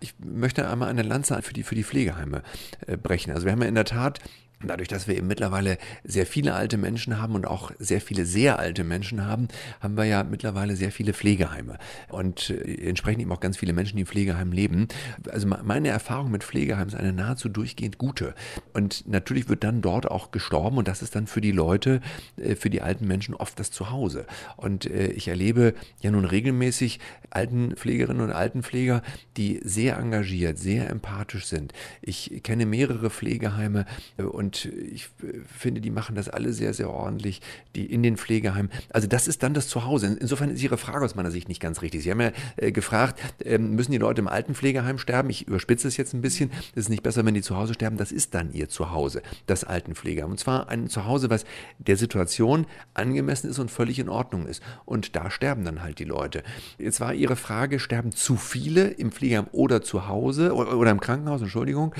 Ich 0.00 0.14
möchte 0.18 0.68
einmal 0.68 0.88
eine 0.88 1.02
Lanze 1.02 1.42
für 1.42 1.52
die, 1.52 1.64
für 1.64 1.74
die 1.74 1.84
Pflegeheime 1.84 2.42
äh, 2.86 2.96
brechen. 2.96 3.32
Also 3.32 3.46
wir 3.46 3.52
haben 3.52 3.62
ja 3.62 3.68
in 3.68 3.74
der 3.74 3.84
Tat 3.84 4.20
Dadurch, 4.64 4.88
dass 4.88 5.06
wir 5.06 5.16
eben 5.16 5.28
mittlerweile 5.28 5.78
sehr 6.02 6.26
viele 6.26 6.54
alte 6.54 6.78
Menschen 6.78 7.20
haben 7.20 7.36
und 7.36 7.46
auch 7.46 7.70
sehr 7.78 8.00
viele 8.00 8.26
sehr 8.26 8.58
alte 8.58 8.82
Menschen 8.82 9.24
haben, 9.24 9.46
haben 9.80 9.96
wir 9.96 10.04
ja 10.04 10.24
mittlerweile 10.24 10.74
sehr 10.74 10.90
viele 10.90 11.12
Pflegeheime 11.12 11.78
und 12.08 12.50
äh, 12.50 12.88
entsprechend 12.88 13.22
eben 13.22 13.30
auch 13.30 13.38
ganz 13.38 13.56
viele 13.56 13.72
Menschen, 13.72 13.96
die 13.96 14.02
im 14.02 14.08
Pflegeheim 14.08 14.50
leben. 14.50 14.88
Also 15.30 15.46
meine 15.46 15.88
Erfahrung 15.88 16.32
mit 16.32 16.42
Pflegeheimen 16.42 16.88
ist 16.88 16.96
eine 16.96 17.12
nahezu 17.12 17.48
durchgehend 17.48 17.98
gute. 17.98 18.34
Und 18.72 19.06
natürlich 19.06 19.48
wird 19.48 19.62
dann 19.62 19.80
dort 19.80 20.10
auch 20.10 20.32
gestorben 20.32 20.78
und 20.78 20.88
das 20.88 21.02
ist 21.02 21.14
dann 21.14 21.28
für 21.28 21.40
die 21.40 21.52
Leute, 21.52 22.00
äh, 22.36 22.56
für 22.56 22.68
die 22.68 22.82
alten 22.82 23.06
Menschen 23.06 23.36
oft 23.36 23.60
das 23.60 23.70
Zuhause. 23.70 24.26
Und 24.56 24.86
äh, 24.86 25.06
ich 25.12 25.28
erlebe 25.28 25.74
ja 26.00 26.10
nun 26.10 26.24
regelmäßig 26.24 26.98
Altenpflegerinnen 27.30 28.22
und 28.22 28.32
Altenpfleger, 28.32 29.02
die 29.36 29.60
sehr 29.62 29.98
engagiert, 29.98 30.58
sehr 30.58 30.90
empathisch 30.90 31.46
sind. 31.46 31.72
Ich 32.02 32.40
kenne 32.42 32.66
mehrere 32.66 33.10
Pflegeheime 33.10 33.86
und 34.16 34.47
und 34.48 34.64
ich 34.64 35.10
finde, 35.58 35.82
die 35.82 35.90
machen 35.90 36.14
das 36.14 36.30
alle 36.30 36.54
sehr, 36.54 36.72
sehr 36.72 36.88
ordentlich, 36.88 37.42
die 37.76 37.84
in 37.84 38.02
den 38.02 38.16
Pflegeheimen. 38.16 38.70
Also 38.88 39.06
das 39.06 39.28
ist 39.28 39.42
dann 39.42 39.52
das 39.52 39.68
Zuhause. 39.68 40.16
Insofern 40.18 40.48
ist 40.48 40.62
Ihre 40.62 40.78
Frage 40.78 41.04
aus 41.04 41.14
meiner 41.14 41.30
Sicht 41.30 41.50
nicht 41.50 41.60
ganz 41.60 41.82
richtig. 41.82 42.02
Sie 42.02 42.10
haben 42.10 42.22
ja 42.22 42.32
äh, 42.56 42.72
gefragt, 42.72 43.20
äh, 43.44 43.58
müssen 43.58 43.92
die 43.92 43.98
Leute 43.98 44.22
im 44.22 44.26
Altenpflegeheim 44.28 44.96
sterben? 44.96 45.28
Ich 45.28 45.46
überspitze 45.46 45.86
es 45.86 45.98
jetzt 45.98 46.14
ein 46.14 46.22
bisschen. 46.22 46.50
Es 46.72 46.84
ist 46.84 46.88
nicht 46.88 47.02
besser, 47.02 47.26
wenn 47.26 47.34
die 47.34 47.42
zu 47.42 47.56
Hause 47.56 47.74
sterben. 47.74 47.98
Das 47.98 48.10
ist 48.10 48.32
dann 48.32 48.50
ihr 48.54 48.70
Zuhause, 48.70 49.20
das 49.44 49.64
Altenpflegeheim. 49.64 50.30
Und 50.30 50.40
zwar 50.40 50.70
ein 50.70 50.88
Zuhause, 50.88 51.28
was 51.28 51.44
der 51.76 51.98
Situation 51.98 52.66
angemessen 52.94 53.50
ist 53.50 53.58
und 53.58 53.70
völlig 53.70 53.98
in 53.98 54.08
Ordnung 54.08 54.46
ist. 54.46 54.62
Und 54.86 55.14
da 55.14 55.30
sterben 55.30 55.62
dann 55.66 55.82
halt 55.82 55.98
die 55.98 56.04
Leute. 56.04 56.42
Jetzt 56.78 57.00
war 57.00 57.12
Ihre 57.12 57.36
Frage, 57.36 57.80
sterben 57.80 58.12
zu 58.12 58.36
viele 58.36 58.88
im 58.88 59.12
Pflegeheim 59.12 59.48
oder 59.52 59.82
zu 59.82 60.08
Hause 60.08 60.54
oder 60.54 60.90
im 60.90 61.00
Krankenhaus, 61.00 61.42
Entschuldigung. 61.42 61.94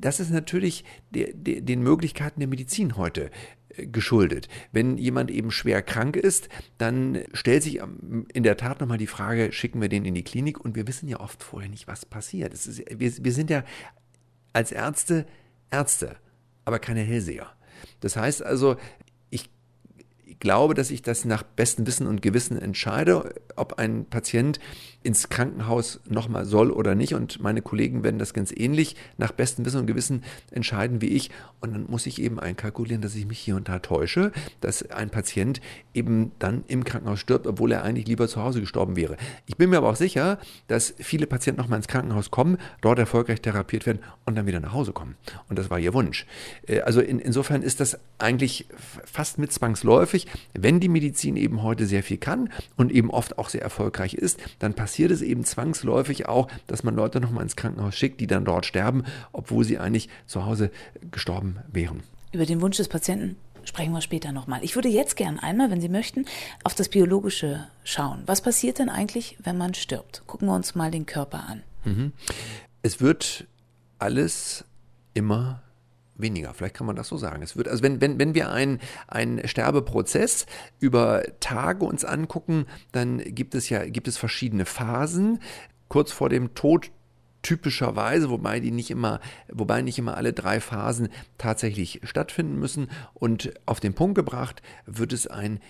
Das 0.00 0.20
ist 0.20 0.30
natürlich 0.30 0.84
der, 1.10 1.32
der, 1.32 1.60
den 1.60 1.82
Möglichkeiten 1.82 2.40
der 2.40 2.48
Medizin 2.48 2.96
heute 2.96 3.30
äh, 3.70 3.86
geschuldet. 3.86 4.48
Wenn 4.72 4.96
jemand 4.98 5.30
eben 5.30 5.50
schwer 5.50 5.82
krank 5.82 6.16
ist, 6.16 6.48
dann 6.78 7.22
stellt 7.32 7.62
sich 7.62 7.80
in 8.32 8.42
der 8.42 8.56
Tat 8.56 8.80
nochmal 8.80 8.98
die 8.98 9.06
Frage, 9.06 9.52
schicken 9.52 9.80
wir 9.80 9.88
den 9.88 10.04
in 10.04 10.14
die 10.14 10.24
Klinik? 10.24 10.60
Und 10.60 10.76
wir 10.76 10.86
wissen 10.86 11.08
ja 11.08 11.20
oft 11.20 11.42
vorher 11.42 11.68
nicht, 11.68 11.86
was 11.86 12.06
passiert. 12.06 12.54
Ist, 12.54 12.78
wir, 12.78 13.12
wir 13.24 13.32
sind 13.32 13.50
ja 13.50 13.64
als 14.52 14.72
Ärzte 14.72 15.26
Ärzte, 15.70 16.16
aber 16.64 16.78
keine 16.78 17.00
Hellseher. 17.00 17.46
Das 18.00 18.16
heißt 18.16 18.42
also, 18.42 18.76
ich 19.30 19.50
glaube, 20.40 20.74
dass 20.74 20.90
ich 20.90 21.02
das 21.02 21.24
nach 21.24 21.42
bestem 21.42 21.86
Wissen 21.88 22.06
und 22.06 22.22
Gewissen 22.22 22.56
entscheide, 22.56 23.34
ob 23.58 23.78
ein 23.78 24.06
Patient 24.06 24.58
ins 25.02 25.28
Krankenhaus 25.28 26.00
nochmal 26.08 26.44
soll 26.44 26.70
oder 26.70 26.94
nicht. 26.94 27.14
Und 27.14 27.40
meine 27.40 27.62
Kollegen 27.62 28.02
werden 28.02 28.18
das 28.18 28.34
ganz 28.34 28.52
ähnlich 28.54 28.96
nach 29.16 29.32
bestem 29.32 29.64
Wissen 29.64 29.80
und 29.80 29.86
Gewissen 29.86 30.24
entscheiden 30.50 31.00
wie 31.00 31.08
ich. 31.08 31.30
Und 31.60 31.72
dann 31.72 31.86
muss 31.88 32.06
ich 32.06 32.20
eben 32.20 32.40
einkalkulieren, 32.40 33.00
dass 33.00 33.14
ich 33.14 33.26
mich 33.26 33.38
hier 33.38 33.56
und 33.56 33.68
da 33.68 33.78
täusche, 33.78 34.32
dass 34.60 34.90
ein 34.90 35.10
Patient 35.10 35.60
eben 35.94 36.32
dann 36.38 36.64
im 36.66 36.84
Krankenhaus 36.84 37.20
stirbt, 37.20 37.46
obwohl 37.46 37.72
er 37.72 37.84
eigentlich 37.84 38.06
lieber 38.06 38.28
zu 38.28 38.42
Hause 38.42 38.60
gestorben 38.60 38.96
wäre. 38.96 39.16
Ich 39.46 39.56
bin 39.56 39.70
mir 39.70 39.78
aber 39.78 39.90
auch 39.90 39.96
sicher, 39.96 40.38
dass 40.66 40.94
viele 40.98 41.26
Patienten 41.26 41.60
nochmal 41.60 41.78
ins 41.78 41.88
Krankenhaus 41.88 42.30
kommen, 42.30 42.58
dort 42.80 42.98
erfolgreich 42.98 43.40
therapiert 43.40 43.86
werden 43.86 44.00
und 44.24 44.36
dann 44.36 44.46
wieder 44.46 44.60
nach 44.60 44.72
Hause 44.72 44.92
kommen. 44.92 45.16
Und 45.48 45.58
das 45.58 45.70
war 45.70 45.78
ihr 45.78 45.94
Wunsch. 45.94 46.26
Äh, 46.66 46.80
also 46.80 47.00
in, 47.00 47.18
insofern 47.18 47.62
ist 47.62 47.80
das 47.80 47.98
eigentlich 48.18 48.66
fast 49.04 49.38
mit 49.38 49.52
zwangsläufig. 49.52 50.26
Wenn 50.54 50.80
die 50.80 50.88
Medizin 50.88 51.36
eben 51.36 51.62
heute 51.62 51.86
sehr 51.86 52.02
viel 52.02 52.18
kann 52.18 52.50
und 52.76 52.92
eben 52.92 53.10
oft 53.10 53.38
auch 53.38 53.47
sehr 53.48 53.62
erfolgreich 53.62 54.14
ist, 54.14 54.38
dann 54.58 54.74
passiert 54.74 54.98
passiert 54.98 55.12
es 55.12 55.22
eben 55.22 55.44
zwangsläufig 55.44 56.26
auch, 56.26 56.48
dass 56.66 56.82
man 56.82 56.96
Leute 56.96 57.20
nochmal 57.20 57.44
ins 57.44 57.56
Krankenhaus 57.56 57.94
schickt, 57.94 58.20
die 58.20 58.26
dann 58.26 58.44
dort 58.44 58.66
sterben, 58.66 59.04
obwohl 59.32 59.62
sie 59.62 59.78
eigentlich 59.78 60.08
zu 60.26 60.44
Hause 60.44 60.70
gestorben 61.10 61.58
wären. 61.70 62.02
Über 62.32 62.46
den 62.46 62.60
Wunsch 62.60 62.78
des 62.78 62.88
Patienten 62.88 63.36
sprechen 63.64 63.92
wir 63.92 64.00
später 64.00 64.32
nochmal. 64.32 64.64
Ich 64.64 64.74
würde 64.74 64.88
jetzt 64.88 65.14
gern 65.14 65.38
einmal, 65.38 65.70
wenn 65.70 65.80
Sie 65.80 65.88
möchten, 65.88 66.24
auf 66.64 66.74
das 66.74 66.88
Biologische 66.88 67.66
schauen. 67.84 68.22
Was 68.26 68.40
passiert 68.40 68.78
denn 68.78 68.88
eigentlich, 68.88 69.38
wenn 69.42 69.56
man 69.56 69.74
stirbt? 69.74 70.22
Gucken 70.26 70.48
wir 70.48 70.54
uns 70.54 70.74
mal 70.74 70.90
den 70.90 71.06
Körper 71.06 71.44
an. 71.46 71.62
Mhm. 71.84 72.12
Es 72.82 73.00
wird 73.00 73.46
alles 73.98 74.64
immer 75.14 75.62
weniger. 76.18 76.52
Vielleicht 76.52 76.74
kann 76.74 76.86
man 76.86 76.96
das 76.96 77.08
so 77.08 77.16
sagen. 77.16 77.42
Es 77.42 77.56
wird, 77.56 77.68
also 77.68 77.82
wenn, 77.82 78.00
wenn, 78.00 78.18
wenn 78.18 78.34
wir 78.34 78.50
einen, 78.50 78.80
einen 79.06 79.46
Sterbeprozess 79.46 80.46
über 80.80 81.22
Tage 81.40 81.84
uns 81.84 82.04
angucken, 82.04 82.66
dann 82.92 83.18
gibt 83.18 83.54
es 83.54 83.68
ja, 83.68 83.84
gibt 83.86 84.08
es 84.08 84.18
verschiedene 84.18 84.66
Phasen. 84.66 85.40
Kurz 85.88 86.12
vor 86.12 86.28
dem 86.28 86.54
Tod 86.54 86.90
typischerweise, 87.42 88.30
wobei 88.30 88.60
die 88.60 88.72
nicht 88.72 88.90
immer, 88.90 89.20
wobei 89.50 89.80
nicht 89.80 89.98
immer 89.98 90.16
alle 90.16 90.32
drei 90.32 90.60
Phasen 90.60 91.08
tatsächlich 91.38 92.00
stattfinden 92.02 92.58
müssen. 92.58 92.90
Und 93.14 93.54
auf 93.64 93.80
den 93.80 93.94
Punkt 93.94 94.16
gebracht 94.16 94.60
wird 94.86 95.12
es 95.12 95.26
ein 95.26 95.60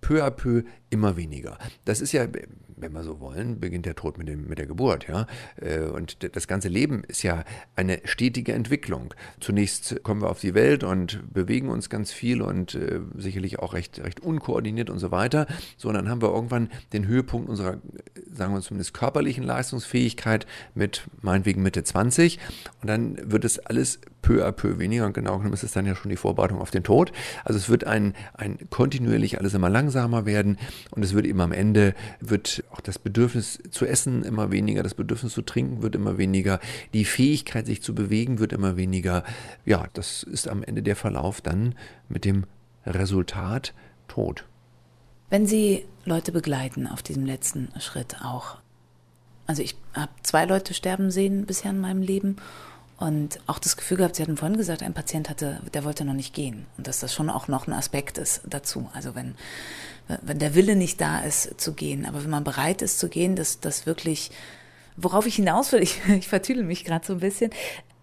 peu 0.00 0.24
à 0.24 0.30
peu 0.30 0.62
immer 0.88 1.16
weniger. 1.16 1.58
Das 1.84 2.00
ist 2.00 2.12
ja 2.12 2.26
wenn 2.76 2.92
wir 2.92 3.02
so 3.02 3.20
wollen, 3.20 3.58
beginnt 3.58 3.86
der 3.86 3.94
Tod 3.94 4.18
mit, 4.18 4.28
dem, 4.28 4.48
mit 4.48 4.58
der 4.58 4.66
Geburt. 4.66 5.08
Ja? 5.08 5.26
Äh, 5.56 5.80
und 5.80 6.18
das 6.36 6.46
ganze 6.46 6.68
Leben 6.68 7.02
ist 7.04 7.22
ja 7.22 7.44
eine 7.74 8.00
stetige 8.04 8.52
Entwicklung. 8.52 9.14
Zunächst 9.40 10.02
kommen 10.02 10.22
wir 10.22 10.30
auf 10.30 10.40
die 10.40 10.54
Welt 10.54 10.84
und 10.84 11.32
bewegen 11.32 11.68
uns 11.68 11.90
ganz 11.90 12.12
viel 12.12 12.42
und 12.42 12.74
äh, 12.74 13.00
sicherlich 13.16 13.58
auch 13.58 13.72
recht, 13.72 13.98
recht 14.00 14.20
unkoordiniert 14.20 14.90
und 14.90 14.98
so 14.98 15.10
weiter. 15.10 15.46
So, 15.76 15.88
und 15.88 15.94
dann 15.94 16.08
haben 16.08 16.22
wir 16.22 16.32
irgendwann 16.32 16.70
den 16.92 17.06
Höhepunkt 17.06 17.48
unserer, 17.48 17.78
sagen 18.32 18.54
wir 18.54 18.60
zumindest 18.60 18.94
körperlichen 18.94 19.44
Leistungsfähigkeit 19.44 20.46
mit 20.74 21.06
meinetwegen 21.22 21.62
Mitte 21.62 21.82
20. 21.82 22.38
Und 22.82 22.88
dann 22.88 23.30
wird 23.30 23.44
es 23.44 23.58
alles 23.58 24.00
peu 24.26 24.44
à 24.44 24.50
peu 24.50 24.80
weniger 24.80 25.06
und 25.06 25.12
genau 25.12 25.38
genommen 25.38 25.54
ist 25.54 25.62
es 25.62 25.70
dann 25.70 25.86
ja 25.86 25.94
schon 25.94 26.10
die 26.10 26.16
Vorbereitung 26.16 26.60
auf 26.60 26.72
den 26.72 26.82
Tod. 26.82 27.12
Also 27.44 27.58
es 27.58 27.68
wird 27.68 27.84
ein, 27.84 28.14
ein 28.34 28.58
kontinuierlich 28.70 29.38
alles 29.38 29.54
immer 29.54 29.70
langsamer 29.70 30.26
werden 30.26 30.58
und 30.90 31.04
es 31.04 31.14
wird 31.14 31.26
eben 31.26 31.40
am 31.40 31.52
Ende, 31.52 31.94
wird 32.18 32.64
auch 32.72 32.80
das 32.80 32.98
Bedürfnis 32.98 33.60
zu 33.70 33.86
essen 33.86 34.24
immer 34.24 34.50
weniger, 34.50 34.82
das 34.82 34.94
Bedürfnis 34.94 35.32
zu 35.32 35.42
trinken 35.42 35.80
wird 35.80 35.94
immer 35.94 36.18
weniger, 36.18 36.58
die 36.92 37.04
Fähigkeit 37.04 37.66
sich 37.66 37.82
zu 37.82 37.94
bewegen 37.94 38.40
wird 38.40 38.52
immer 38.52 38.76
weniger. 38.76 39.22
Ja, 39.64 39.86
das 39.92 40.24
ist 40.24 40.48
am 40.48 40.64
Ende 40.64 40.82
der 40.82 40.96
Verlauf 40.96 41.40
dann 41.40 41.76
mit 42.08 42.24
dem 42.24 42.46
Resultat 42.84 43.74
Tod. 44.08 44.44
Wenn 45.30 45.46
Sie 45.46 45.84
Leute 46.04 46.32
begleiten 46.32 46.88
auf 46.88 47.02
diesem 47.04 47.26
letzten 47.26 47.68
Schritt 47.78 48.16
auch, 48.24 48.56
also 49.46 49.62
ich 49.62 49.76
habe 49.94 50.10
zwei 50.22 50.46
Leute 50.46 50.74
sterben 50.74 51.12
sehen 51.12 51.46
bisher 51.46 51.70
in 51.70 51.78
meinem 51.78 52.02
Leben 52.02 52.36
und 52.98 53.40
auch 53.46 53.58
das 53.58 53.76
Gefühl 53.76 53.98
gehabt, 53.98 54.16
Sie 54.16 54.22
hatten 54.22 54.38
vorhin 54.38 54.56
gesagt, 54.56 54.82
ein 54.82 54.94
Patient 54.94 55.28
hatte, 55.28 55.60
der 55.74 55.84
wollte 55.84 56.04
noch 56.04 56.14
nicht 56.14 56.34
gehen. 56.34 56.64
Und 56.78 56.86
dass 56.86 57.00
das 57.00 57.12
schon 57.12 57.28
auch 57.28 57.46
noch 57.46 57.66
ein 57.66 57.74
Aspekt 57.74 58.16
ist 58.16 58.40
dazu. 58.46 58.88
Also 58.94 59.14
wenn, 59.14 59.34
wenn 60.22 60.38
der 60.38 60.54
Wille 60.54 60.76
nicht 60.76 61.00
da 61.00 61.20
ist, 61.20 61.60
zu 61.60 61.74
gehen. 61.74 62.06
Aber 62.06 62.22
wenn 62.22 62.30
man 62.30 62.44
bereit 62.44 62.80
ist 62.80 62.98
zu 62.98 63.08
gehen, 63.08 63.36
dass 63.36 63.60
das 63.60 63.84
wirklich, 63.84 64.30
worauf 64.96 65.26
ich 65.26 65.36
hinaus 65.36 65.72
will, 65.72 65.82
ich, 65.82 66.00
ich 66.08 66.28
vertüdel 66.28 66.64
mich 66.64 66.84
gerade 66.84 67.04
so 67.04 67.12
ein 67.12 67.20
bisschen. 67.20 67.50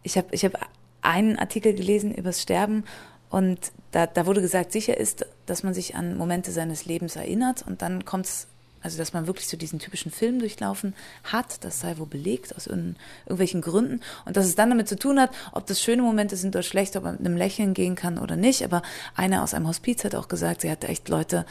Ich 0.03 0.17
habe 0.17 0.27
ich 0.31 0.45
hab 0.45 0.53
einen 1.01 1.39
Artikel 1.39 1.73
gelesen 1.73 2.13
übers 2.13 2.41
Sterben 2.41 2.83
und 3.29 3.71
da, 3.91 4.05
da 4.05 4.27
wurde 4.27 4.41
gesagt, 4.41 4.71
sicher 4.71 4.95
ist, 4.95 5.25
dass 5.47 5.63
man 5.63 5.73
sich 5.73 5.95
an 5.95 6.17
Momente 6.17 6.51
seines 6.51 6.85
Lebens 6.85 7.15
erinnert 7.15 7.65
und 7.65 7.81
dann 7.81 8.05
kommt 8.05 8.25
es 8.27 8.47
also, 8.83 8.97
dass 8.97 9.13
man 9.13 9.27
wirklich 9.27 9.47
so 9.47 9.57
diesen 9.57 9.79
typischen 9.79 10.11
Film 10.11 10.39
durchlaufen 10.39 10.93
hat, 11.23 11.63
das 11.63 11.79
sei 11.79 11.97
wohl 11.97 12.05
belegt 12.05 12.55
aus 12.55 12.67
irgendwelchen 12.67 13.61
Gründen. 13.61 14.01
Und 14.25 14.37
dass 14.37 14.45
es 14.45 14.55
dann 14.55 14.69
damit 14.69 14.89
zu 14.89 14.97
tun 14.97 15.19
hat, 15.19 15.31
ob 15.53 15.65
das 15.65 15.81
schöne 15.81 16.01
Momente 16.01 16.35
sind 16.35 16.55
oder 16.55 16.63
schlecht, 16.63 16.95
ob 16.97 17.03
man 17.03 17.13
mit 17.15 17.25
einem 17.25 17.37
Lächeln 17.37 17.73
gehen 17.73 17.95
kann 17.95 18.19
oder 18.19 18.35
nicht. 18.35 18.63
Aber 18.63 18.81
einer 19.15 19.41
aus 19.41 19.53
einem 19.53 19.67
Hospiz 19.67 20.03
hat 20.03 20.15
auch 20.15 20.27
gesagt, 20.27 20.61
sie 20.61 20.69
hatte 20.69 20.89
echt 20.89 21.07
Leute, 21.07 21.45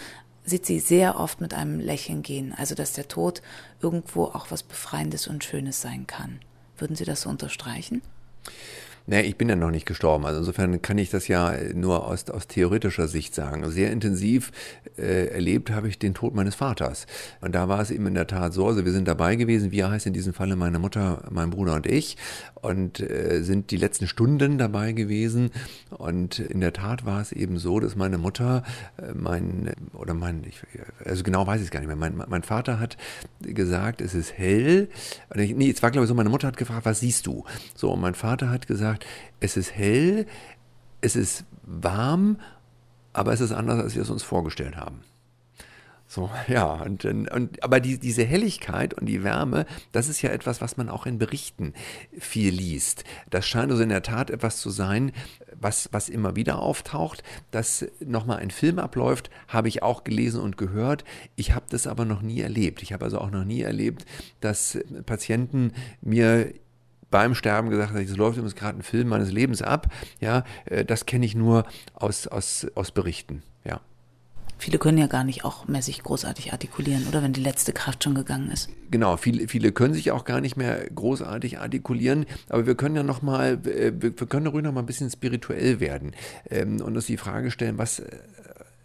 sieht 0.44 0.66
sie 0.66 0.78
sehr 0.78 1.18
oft 1.18 1.40
mit 1.40 1.54
einem 1.54 1.80
Lächeln 1.80 2.22
gehen. 2.22 2.54
Also, 2.56 2.74
dass 2.74 2.92
der 2.92 3.08
Tod 3.08 3.42
irgendwo 3.80 4.24
auch 4.24 4.50
was 4.50 4.62
Befreiendes 4.62 5.26
und 5.26 5.42
Schönes 5.42 5.80
sein 5.80 6.06
kann. 6.06 6.40
Würden 6.76 6.96
Sie 6.96 7.04
das 7.04 7.22
so 7.22 7.30
unterstreichen? 7.30 8.02
Nee, 9.06 9.22
ich 9.22 9.36
bin 9.36 9.48
ja 9.48 9.56
noch 9.56 9.70
nicht 9.70 9.86
gestorben. 9.86 10.24
Also 10.24 10.40
insofern 10.40 10.80
kann 10.80 10.98
ich 10.98 11.10
das 11.10 11.28
ja 11.28 11.54
nur 11.74 12.06
aus, 12.06 12.28
aus 12.30 12.46
theoretischer 12.46 13.08
Sicht 13.08 13.34
sagen. 13.34 13.68
Sehr 13.70 13.90
intensiv 13.90 14.52
äh, 14.96 15.26
erlebt 15.26 15.70
habe 15.70 15.88
ich 15.88 15.98
den 15.98 16.14
Tod 16.14 16.34
meines 16.34 16.54
Vaters. 16.54 17.06
Und 17.40 17.54
da 17.54 17.68
war 17.68 17.80
es 17.80 17.90
eben 17.90 18.06
in 18.06 18.14
der 18.14 18.26
Tat 18.26 18.52
so, 18.52 18.66
also 18.66 18.84
wir 18.84 18.92
sind 18.92 19.08
dabei 19.08 19.36
gewesen, 19.36 19.72
wir 19.72 19.90
heißt 19.90 20.06
in 20.06 20.12
diesem 20.12 20.34
Falle 20.34 20.56
meine 20.56 20.78
Mutter, 20.78 21.24
mein 21.30 21.50
Bruder 21.50 21.74
und 21.74 21.86
ich 21.86 22.16
und 22.62 23.00
äh, 23.00 23.42
sind 23.42 23.70
die 23.70 23.76
letzten 23.76 24.06
Stunden 24.06 24.56
dabei 24.56 24.92
gewesen. 24.92 25.50
Und 25.90 26.38
in 26.38 26.60
der 26.60 26.72
Tat 26.72 27.04
war 27.04 27.20
es 27.20 27.32
eben 27.32 27.58
so, 27.58 27.80
dass 27.80 27.96
meine 27.96 28.18
Mutter, 28.18 28.62
äh, 28.98 29.12
mein, 29.14 29.72
oder 29.94 30.14
mein, 30.14 30.44
ich, 30.44 30.62
also 31.04 31.24
genau 31.24 31.46
weiß 31.46 31.60
ich 31.60 31.66
es 31.66 31.70
gar 31.70 31.80
nicht 31.80 31.88
mehr, 31.88 31.96
mein, 31.96 32.22
mein 32.28 32.42
Vater 32.42 32.78
hat 32.78 32.96
gesagt, 33.40 34.00
es 34.00 34.14
ist 34.14 34.38
hell. 34.38 34.88
Nee, 35.34 35.70
es 35.70 35.82
war 35.82 35.90
glaube 35.90 36.04
ich 36.04 36.08
so, 36.08 36.14
meine 36.14 36.30
Mutter 36.30 36.46
hat 36.46 36.56
gefragt, 36.56 36.86
was 36.86 37.00
siehst 37.00 37.26
du? 37.26 37.44
So, 37.74 37.90
und 37.90 38.00
mein 38.00 38.14
Vater 38.14 38.50
hat 38.50 38.68
gesagt, 38.68 38.91
gesagt, 38.92 39.06
es 39.40 39.56
ist 39.56 39.74
hell, 39.74 40.26
es 41.00 41.16
ist 41.16 41.44
warm, 41.64 42.38
aber 43.12 43.32
es 43.32 43.40
ist 43.40 43.52
anders, 43.52 43.80
als 43.80 43.94
wir 43.94 44.02
es 44.02 44.10
uns 44.10 44.22
vorgestellt 44.22 44.76
haben. 44.76 45.02
So, 46.12 46.28
ja, 46.48 46.74
und, 46.74 47.06
und 47.06 47.64
aber 47.64 47.80
die, 47.80 47.98
diese 47.98 48.24
Helligkeit 48.24 48.92
und 48.92 49.06
die 49.06 49.24
Wärme, 49.24 49.64
das 49.92 50.08
ist 50.08 50.20
ja 50.20 50.28
etwas, 50.30 50.60
was 50.60 50.76
man 50.76 50.90
auch 50.90 51.06
in 51.06 51.18
Berichten 51.18 51.72
viel 52.18 52.52
liest. 52.52 53.04
Das 53.30 53.46
scheint 53.46 53.70
also 53.70 53.82
in 53.82 53.88
der 53.88 54.02
Tat 54.02 54.28
etwas 54.28 54.58
zu 54.58 54.68
sein, 54.68 55.12
was, 55.58 55.88
was 55.92 56.10
immer 56.10 56.36
wieder 56.36 56.58
auftaucht. 56.58 57.22
Dass 57.50 57.86
nochmal 58.00 58.38
ein 58.38 58.50
Film 58.50 58.78
abläuft, 58.78 59.30
habe 59.48 59.68
ich 59.68 59.82
auch 59.82 60.04
gelesen 60.04 60.42
und 60.42 60.58
gehört. 60.58 61.04
Ich 61.34 61.54
habe 61.54 61.64
das 61.70 61.86
aber 61.86 62.04
noch 62.04 62.20
nie 62.20 62.40
erlebt. 62.40 62.82
Ich 62.82 62.92
habe 62.92 63.06
also 63.06 63.18
auch 63.18 63.30
noch 63.30 63.44
nie 63.44 63.62
erlebt, 63.62 64.04
dass 64.40 64.78
Patienten 65.06 65.72
mir 66.02 66.52
beim 67.12 67.36
Sterben 67.36 67.70
gesagt 67.70 67.92
hat, 67.92 68.00
es 68.02 68.16
läuft 68.16 68.38
übrigens 68.38 68.56
gerade 68.56 68.78
ein 68.78 68.82
Film 68.82 69.08
meines 69.08 69.30
Lebens 69.30 69.62
ab. 69.62 69.86
Ja, 70.18 70.42
äh, 70.64 70.84
das 70.84 71.06
kenne 71.06 71.24
ich 71.24 71.36
nur 71.36 71.64
aus, 71.94 72.26
aus, 72.26 72.66
aus 72.74 72.90
Berichten. 72.90 73.44
Ja. 73.64 73.80
Viele 74.58 74.78
können 74.78 74.98
ja 74.98 75.08
gar 75.08 75.24
nicht 75.24 75.44
auch 75.44 75.66
mehr 75.66 75.82
sich 75.82 76.02
großartig 76.02 76.52
artikulieren, 76.52 77.06
oder 77.08 77.22
wenn 77.22 77.32
die 77.32 77.42
letzte 77.42 77.72
Kraft 77.72 78.04
schon 78.04 78.14
gegangen 78.14 78.50
ist. 78.50 78.70
Genau, 78.90 79.16
viele, 79.16 79.48
viele 79.48 79.72
können 79.72 79.94
sich 79.94 80.10
auch 80.12 80.24
gar 80.24 80.40
nicht 80.40 80.56
mehr 80.56 80.88
großartig 80.88 81.58
artikulieren, 81.58 82.26
aber 82.48 82.66
wir 82.66 82.76
können 82.76 82.96
ja 82.96 83.02
noch 83.02 83.22
mal, 83.22 83.58
äh, 83.66 83.92
wir 83.94 84.12
können 84.12 84.46
ruhig 84.46 84.64
noch 84.64 84.72
mal 84.72 84.80
ein 84.80 84.86
bisschen 84.86 85.10
spirituell 85.10 85.80
werden 85.80 86.12
ähm, 86.48 86.80
und 86.80 86.96
uns 86.96 87.06
die 87.06 87.16
Frage 87.16 87.50
stellen, 87.50 87.76
was 87.78 88.00
äh, 88.00 88.06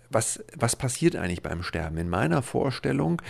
was, 0.10 0.44
was 0.56 0.76
passiert 0.76 1.16
eigentlich 1.16 1.44
beim 1.44 1.64
Sterben? 1.64 1.98
In 1.98 2.10
meiner 2.10 2.42
Vorstellung 2.42 3.22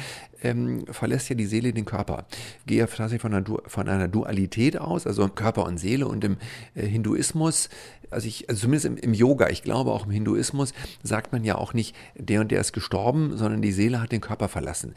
ähm, 0.41 0.85
verlässt 0.89 1.29
ja 1.29 1.35
die 1.35 1.45
Seele 1.45 1.73
den 1.73 1.85
Körper. 1.85 2.25
Gehe 2.65 2.79
ja 2.79 2.85
tatsächlich 2.85 3.21
von 3.21 3.33
einer, 3.33 3.45
von 3.65 3.89
einer 3.89 4.07
Dualität 4.07 4.77
aus, 4.77 5.07
also 5.07 5.27
Körper 5.27 5.65
und 5.65 5.77
Seele. 5.79 6.07
Und 6.07 6.23
im 6.23 6.37
äh, 6.75 6.85
Hinduismus, 6.85 7.69
also, 8.09 8.27
ich, 8.27 8.49
also 8.49 8.61
zumindest 8.61 8.85
im, 8.85 8.97
im, 8.97 9.13
Yoga, 9.13 9.49
ich 9.49 9.63
glaube 9.63 9.91
auch 9.91 10.05
im 10.05 10.11
Hinduismus, 10.11 10.73
sagt 11.03 11.31
man 11.31 11.43
ja 11.43 11.55
auch 11.55 11.73
nicht, 11.73 11.95
der 12.15 12.41
und 12.41 12.51
der 12.51 12.61
ist 12.61 12.73
gestorben, 12.73 13.37
sondern 13.37 13.61
die 13.61 13.71
Seele 13.71 14.01
hat 14.01 14.11
den 14.11 14.21
Körper 14.21 14.47
verlassen. 14.47 14.93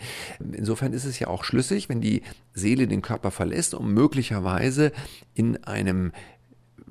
Insofern 0.53 0.93
ist 0.93 1.05
es 1.05 1.19
ja 1.19 1.29
auch 1.29 1.45
schlüssig, 1.45 1.89
wenn 1.89 2.01
die 2.01 2.23
Seele 2.53 2.87
den 2.87 3.03
Körper 3.03 3.31
verlässt, 3.31 3.75
um 3.75 3.93
möglicherweise 3.93 4.93
in 5.35 5.65
einem 5.65 6.13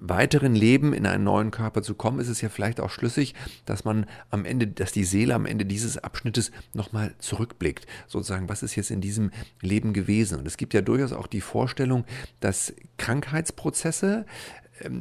weiteren 0.02 0.56
Leben 0.56 0.94
in 0.94 1.06
einen 1.06 1.24
neuen 1.24 1.52
Körper 1.52 1.82
zu 1.82 1.94
kommen, 1.94 2.20
ist 2.20 2.30
es 2.30 2.42
ja 2.42 2.50
vielleicht 2.50 2.80
auch 2.80 2.90
schlüssig, 2.90 3.36
dass 3.66 3.84
man 3.84 4.06
am 4.30 4.46
Ende, 4.46 4.68
dass 4.68 4.92
die 4.92 5.04
Seele 5.04 5.36
am 5.36 5.46
Ende 5.46 5.66
dieses 5.66 5.98
Abschnittes 5.98 6.52
nochmal 6.74 7.14
zurückblickt. 7.20 7.86
Sozusagen, 8.08 8.50
was 8.50 8.64
ist 8.64 8.76
jetzt 8.76 8.92
in 8.92 9.02
diesem 9.02 9.32
Leben 9.62 9.94
gewesen? 9.94 10.40
Und 10.40 10.48
es 10.48 10.58
gibt 10.58 10.74
ja 10.74 10.82
durchaus 10.82 11.14
auch 11.14 11.28
die 11.28 11.42
Vorstellung, 11.42 12.06
dass 12.40 12.74
Krankheitsprozesse 12.98 14.26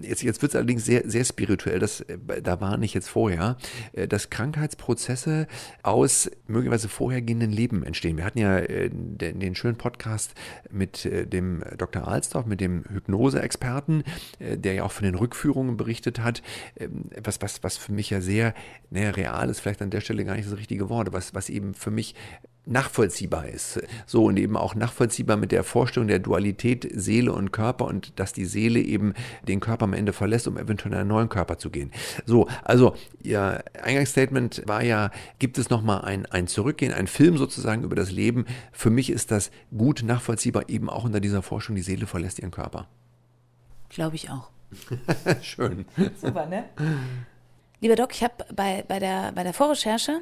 Jetzt, 0.02 0.22
jetzt 0.22 0.42
wird 0.42 0.52
es 0.52 0.56
allerdings 0.56 0.84
sehr, 0.84 1.08
sehr 1.08 1.24
spirituell, 1.24 1.78
das, 1.78 2.00
äh, 2.02 2.18
da 2.42 2.60
war 2.60 2.80
ich 2.82 2.94
jetzt 2.94 3.08
vorher, 3.08 3.56
äh, 3.92 4.08
dass 4.08 4.30
Krankheitsprozesse 4.30 5.46
aus 5.82 6.30
möglicherweise 6.46 6.88
vorhergehenden 6.88 7.52
Leben 7.52 7.82
entstehen. 7.82 8.16
Wir 8.16 8.24
hatten 8.24 8.38
ja 8.38 8.58
äh, 8.58 8.90
den, 8.90 9.40
den 9.40 9.54
schönen 9.54 9.76
Podcast 9.76 10.34
mit 10.70 11.08
dem 11.08 11.62
Dr. 11.76 12.06
Alsdorf, 12.06 12.46
mit 12.46 12.60
dem 12.60 12.84
Hypnose-Experten, 12.88 14.04
der 14.40 14.74
ja 14.74 14.84
auch 14.84 14.92
von 14.92 15.04
den 15.04 15.14
Rückführungen 15.14 15.76
berichtet 15.76 16.20
hat, 16.20 16.42
ähm, 16.76 17.06
was, 17.22 17.40
was, 17.42 17.62
was 17.62 17.76
für 17.76 17.92
mich 17.92 18.10
ja 18.10 18.20
sehr 18.20 18.54
naja, 18.90 19.10
real 19.10 19.48
ist, 19.48 19.60
vielleicht 19.60 19.82
an 19.82 19.90
der 19.90 20.00
Stelle 20.00 20.24
gar 20.24 20.34
nicht 20.36 20.50
das 20.50 20.58
richtige 20.58 20.88
Wort, 20.88 21.12
was, 21.12 21.34
was 21.34 21.48
eben 21.48 21.74
für 21.74 21.90
mich 21.90 22.14
nachvollziehbar 22.68 23.48
ist. 23.48 23.80
So 24.06 24.24
und 24.24 24.38
eben 24.38 24.56
auch 24.56 24.74
nachvollziehbar 24.74 25.36
mit 25.36 25.52
der 25.52 25.64
Vorstellung 25.64 26.08
der 26.08 26.18
Dualität 26.18 26.88
Seele 26.94 27.32
und 27.32 27.52
Körper 27.52 27.86
und 27.86 28.18
dass 28.18 28.32
die 28.32 28.44
Seele 28.44 28.80
eben 28.80 29.14
den 29.46 29.60
Körper 29.60 29.84
am 29.84 29.92
Ende 29.92 30.12
verlässt, 30.12 30.46
um 30.46 30.58
eventuell 30.58 30.92
in 30.92 30.98
einen 31.00 31.08
neuen 31.08 31.28
Körper 31.28 31.58
zu 31.58 31.70
gehen. 31.70 31.90
So, 32.26 32.48
also 32.64 32.94
Ihr 33.28 33.62
Eingangsstatement 33.82 34.62
war 34.66 34.82
ja, 34.82 35.10
gibt 35.38 35.58
es 35.58 35.68
nochmal 35.68 36.02
ein, 36.02 36.24
ein 36.26 36.46
Zurückgehen, 36.46 36.94
ein 36.94 37.06
Film 37.06 37.36
sozusagen 37.36 37.82
über 37.82 37.94
das 37.94 38.10
Leben. 38.10 38.46
Für 38.72 38.88
mich 38.88 39.10
ist 39.10 39.30
das 39.30 39.50
gut 39.76 40.02
nachvollziehbar, 40.02 40.68
eben 40.68 40.88
auch 40.88 41.04
unter 41.04 41.20
dieser 41.20 41.42
Forschung, 41.42 41.76
die 41.76 41.82
Seele 41.82 42.06
verlässt 42.06 42.38
ihren 42.38 42.50
Körper. 42.50 42.86
Glaube 43.90 44.16
ich 44.16 44.30
auch. 44.30 44.50
Schön. 45.42 45.84
Super, 46.20 46.46
ne? 46.46 46.64
Lieber 47.80 47.96
Doc, 47.96 48.14
ich 48.14 48.22
habe 48.22 48.46
bei, 48.54 48.84
bei, 48.88 48.98
der, 48.98 49.32
bei 49.32 49.42
der 49.42 49.52
Vorrecherche 49.52 50.20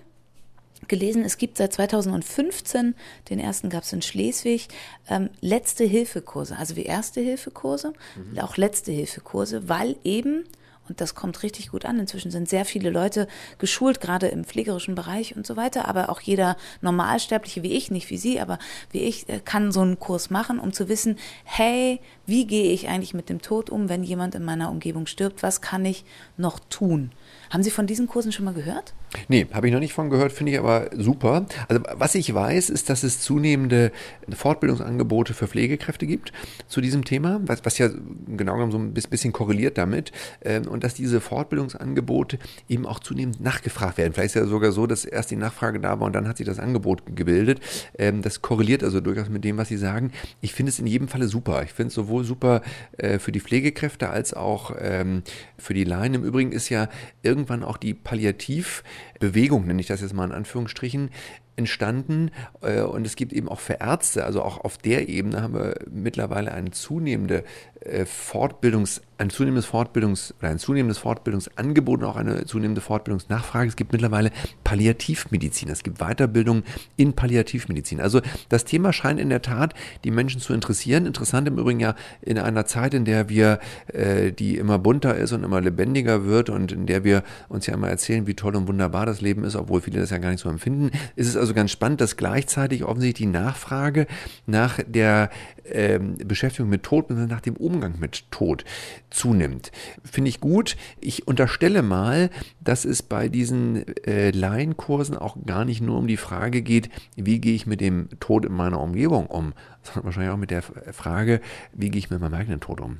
gelesen, 0.88 1.24
es 1.24 1.38
gibt 1.38 1.58
seit 1.58 1.72
2015, 1.72 2.94
den 3.30 3.38
ersten 3.38 3.70
gab 3.70 3.84
es 3.84 3.92
in 3.92 4.02
Schleswig, 4.02 4.68
ähm, 5.08 5.30
letzte 5.40 5.84
Hilfekurse, 5.84 6.56
also 6.56 6.76
wie 6.76 6.84
erste 6.84 7.20
Hilfekurse, 7.20 7.92
mhm. 8.16 8.38
auch 8.40 8.56
letzte 8.56 8.92
Hilfekurse, 8.92 9.68
weil 9.68 9.96
eben, 10.04 10.44
und 10.88 11.00
das 11.00 11.14
kommt 11.14 11.42
richtig 11.42 11.70
gut 11.70 11.84
an, 11.84 11.98
inzwischen 11.98 12.30
sind 12.30 12.48
sehr 12.48 12.64
viele 12.64 12.90
Leute 12.90 13.26
geschult, 13.58 14.00
gerade 14.00 14.28
im 14.28 14.44
pflegerischen 14.44 14.94
Bereich 14.94 15.36
und 15.36 15.46
so 15.46 15.56
weiter, 15.56 15.88
aber 15.88 16.10
auch 16.10 16.20
jeder 16.20 16.56
Normalsterbliche 16.80 17.62
wie 17.62 17.72
ich, 17.72 17.90
nicht 17.90 18.08
wie 18.10 18.18
Sie, 18.18 18.40
aber 18.40 18.58
wie 18.92 19.00
ich, 19.00 19.28
äh, 19.28 19.40
kann 19.44 19.72
so 19.72 19.80
einen 19.80 19.98
Kurs 19.98 20.30
machen, 20.30 20.58
um 20.58 20.72
zu 20.72 20.88
wissen, 20.88 21.18
hey, 21.44 22.00
wie 22.26 22.46
gehe 22.46 22.72
ich 22.72 22.88
eigentlich 22.88 23.14
mit 23.14 23.28
dem 23.28 23.42
Tod 23.42 23.70
um, 23.70 23.88
wenn 23.88 24.04
jemand 24.04 24.34
in 24.34 24.44
meiner 24.44 24.70
Umgebung 24.70 25.06
stirbt, 25.06 25.42
was 25.42 25.60
kann 25.60 25.84
ich 25.84 26.04
noch 26.36 26.60
tun? 26.70 27.10
Haben 27.50 27.62
Sie 27.62 27.70
von 27.70 27.86
diesen 27.86 28.06
Kursen 28.06 28.32
schon 28.32 28.44
mal 28.44 28.54
gehört? 28.54 28.94
Nee, 29.28 29.46
habe 29.52 29.68
ich 29.68 29.72
noch 29.72 29.80
nicht 29.80 29.92
von 29.92 30.10
gehört, 30.10 30.32
finde 30.32 30.52
ich 30.52 30.58
aber 30.58 30.90
super. 30.92 31.46
Also 31.68 31.82
was 31.94 32.14
ich 32.14 32.32
weiß, 32.34 32.70
ist, 32.70 32.90
dass 32.90 33.02
es 33.02 33.20
zunehmende 33.20 33.92
Fortbildungsangebote 34.30 35.34
für 35.34 35.46
Pflegekräfte 35.46 36.06
gibt 36.06 36.32
zu 36.66 36.80
diesem 36.80 37.04
Thema, 37.04 37.40
was, 37.44 37.64
was 37.64 37.78
ja 37.78 37.88
genau 38.26 38.54
genommen 38.54 38.72
so 38.72 38.78
ein 38.78 38.92
bisschen 38.92 39.32
korreliert 39.32 39.78
damit. 39.78 40.12
Ähm, 40.44 40.66
und 40.66 40.84
dass 40.84 40.94
diese 40.94 41.20
Fortbildungsangebote 41.20 42.38
eben 42.68 42.86
auch 42.86 43.00
zunehmend 43.00 43.40
nachgefragt 43.40 43.98
werden. 43.98 44.12
Vielleicht 44.12 44.34
ist 44.34 44.40
ja 44.40 44.46
sogar 44.46 44.72
so, 44.72 44.86
dass 44.86 45.04
erst 45.04 45.30
die 45.30 45.36
Nachfrage 45.36 45.80
da 45.80 46.00
war 46.00 46.06
und 46.06 46.14
dann 46.14 46.28
hat 46.28 46.36
sich 46.36 46.46
das 46.46 46.58
Angebot 46.58 47.16
gebildet. 47.16 47.60
Ähm, 47.98 48.22
das 48.22 48.42
korreliert 48.42 48.82
also 48.82 49.00
durchaus 49.00 49.28
mit 49.28 49.44
dem, 49.44 49.56
was 49.56 49.68
Sie 49.68 49.76
sagen. 49.76 50.12
Ich 50.40 50.52
finde 50.54 50.70
es 50.70 50.78
in 50.78 50.86
jedem 50.86 51.08
Falle 51.08 51.28
super. 51.28 51.62
Ich 51.62 51.72
finde 51.72 51.88
es 51.88 51.94
sowohl 51.94 52.24
super 52.24 52.62
äh, 52.98 53.18
für 53.18 53.32
die 53.32 53.40
Pflegekräfte 53.40 54.10
als 54.10 54.34
auch 54.34 54.74
ähm, 54.78 55.22
für 55.58 55.74
die 55.74 55.84
Laien. 55.84 56.14
Im 56.14 56.24
Übrigen 56.24 56.52
ist 56.52 56.68
ja 56.68 56.88
irgendwann 57.36 57.62
auch 57.62 57.76
die 57.76 57.94
Palliativ- 57.94 58.82
Bewegung, 59.20 59.66
nenne 59.66 59.80
ich 59.80 59.86
das 59.86 60.00
jetzt 60.00 60.14
mal 60.14 60.24
in 60.24 60.32
Anführungsstrichen, 60.32 61.10
entstanden 61.56 62.30
äh, 62.62 62.82
und 62.82 63.06
es 63.06 63.16
gibt 63.16 63.32
eben 63.32 63.48
auch 63.48 63.60
für 63.60 63.74
Ärzte, 63.80 64.24
also 64.24 64.42
auch 64.42 64.58
auf 64.64 64.78
der 64.78 65.08
Ebene 65.08 65.42
haben 65.42 65.54
wir 65.54 65.74
mittlerweile 65.90 66.52
eine 66.52 66.70
zunehmende 66.70 67.44
äh, 67.80 68.04
Fortbildungs, 68.04 69.02
ein 69.18 69.30
zunehmendes 69.30 69.66
Fortbildungs 69.66 70.34
oder 70.38 70.50
ein 70.50 70.58
zunehmendes 70.58 70.98
Fortbildungsangebot 70.98 72.00
und 72.00 72.06
auch 72.06 72.16
eine 72.16 72.44
zunehmende 72.44 72.80
Fortbildungsnachfrage. 72.80 73.68
Es 73.68 73.76
gibt 73.76 73.92
mittlerweile 73.92 74.30
Palliativmedizin, 74.64 75.68
es 75.68 75.82
gibt 75.82 75.98
Weiterbildung 75.98 76.64
in 76.96 77.12
Palliativmedizin. 77.14 78.00
Also 78.00 78.20
das 78.48 78.64
Thema 78.64 78.92
scheint 78.92 79.20
in 79.20 79.30
der 79.30 79.42
Tat 79.42 79.74
die 80.04 80.10
Menschen 80.10 80.40
zu 80.40 80.52
interessieren. 80.52 81.06
Interessant 81.06 81.48
im 81.48 81.58
Übrigen 81.58 81.80
ja 81.80 81.94
in 82.22 82.38
einer 82.38 82.66
Zeit, 82.66 82.92
in 82.92 83.04
der 83.04 83.28
wir, 83.28 83.60
äh, 83.92 84.32
die 84.32 84.56
immer 84.56 84.78
bunter 84.78 85.14
ist 85.14 85.32
und 85.32 85.44
immer 85.44 85.60
lebendiger 85.60 86.24
wird 86.24 86.50
und 86.50 86.72
in 86.72 86.86
der 86.86 87.04
wir 87.04 87.22
uns 87.48 87.66
ja 87.66 87.74
immer 87.74 87.88
erzählen, 87.88 88.26
wie 88.26 88.34
toll 88.34 88.56
und 88.56 88.68
wunderbar 88.68 89.06
das 89.06 89.20
Leben 89.20 89.44
ist, 89.44 89.56
obwohl 89.56 89.80
viele 89.80 90.00
das 90.00 90.10
ja 90.10 90.18
gar 90.18 90.30
nicht 90.30 90.40
so 90.40 90.48
empfinden, 90.48 90.90
ist 91.14 91.28
es 91.28 91.36
also 91.36 91.45
ganz 91.54 91.70
spannend, 91.70 92.00
dass 92.00 92.16
gleichzeitig 92.16 92.84
offensichtlich 92.84 93.26
die 93.26 93.32
Nachfrage 93.32 94.06
nach 94.46 94.80
der 94.86 95.30
ähm, 95.64 96.16
Beschäftigung 96.18 96.68
mit 96.68 96.82
Tod, 96.82 97.10
nach 97.10 97.40
dem 97.40 97.56
Umgang 97.56 97.98
mit 97.98 98.30
Tod 98.30 98.64
zunimmt. 99.10 99.72
Finde 100.04 100.28
ich 100.28 100.40
gut. 100.40 100.76
Ich 101.00 101.26
unterstelle 101.26 101.82
mal, 101.82 102.30
dass 102.60 102.84
es 102.84 103.02
bei 103.02 103.28
diesen 103.28 103.86
äh, 104.04 104.30
Laienkursen 104.30 105.16
auch 105.16 105.36
gar 105.44 105.64
nicht 105.64 105.80
nur 105.80 105.98
um 105.98 106.06
die 106.06 106.16
Frage 106.16 106.62
geht, 106.62 106.90
wie 107.16 107.40
gehe 107.40 107.54
ich 107.54 107.66
mit 107.66 107.80
dem 107.80 108.08
Tod 108.20 108.44
in 108.44 108.52
meiner 108.52 108.80
Umgebung 108.80 109.26
um, 109.26 109.52
sondern 109.82 110.04
wahrscheinlich 110.04 110.32
auch 110.32 110.38
mit 110.38 110.50
der 110.50 110.62
Frage, 110.62 111.40
wie 111.72 111.90
gehe 111.90 111.98
ich 111.98 112.10
mit 112.10 112.20
meinem 112.20 112.34
eigenen 112.34 112.60
Tod 112.60 112.80
um. 112.80 112.98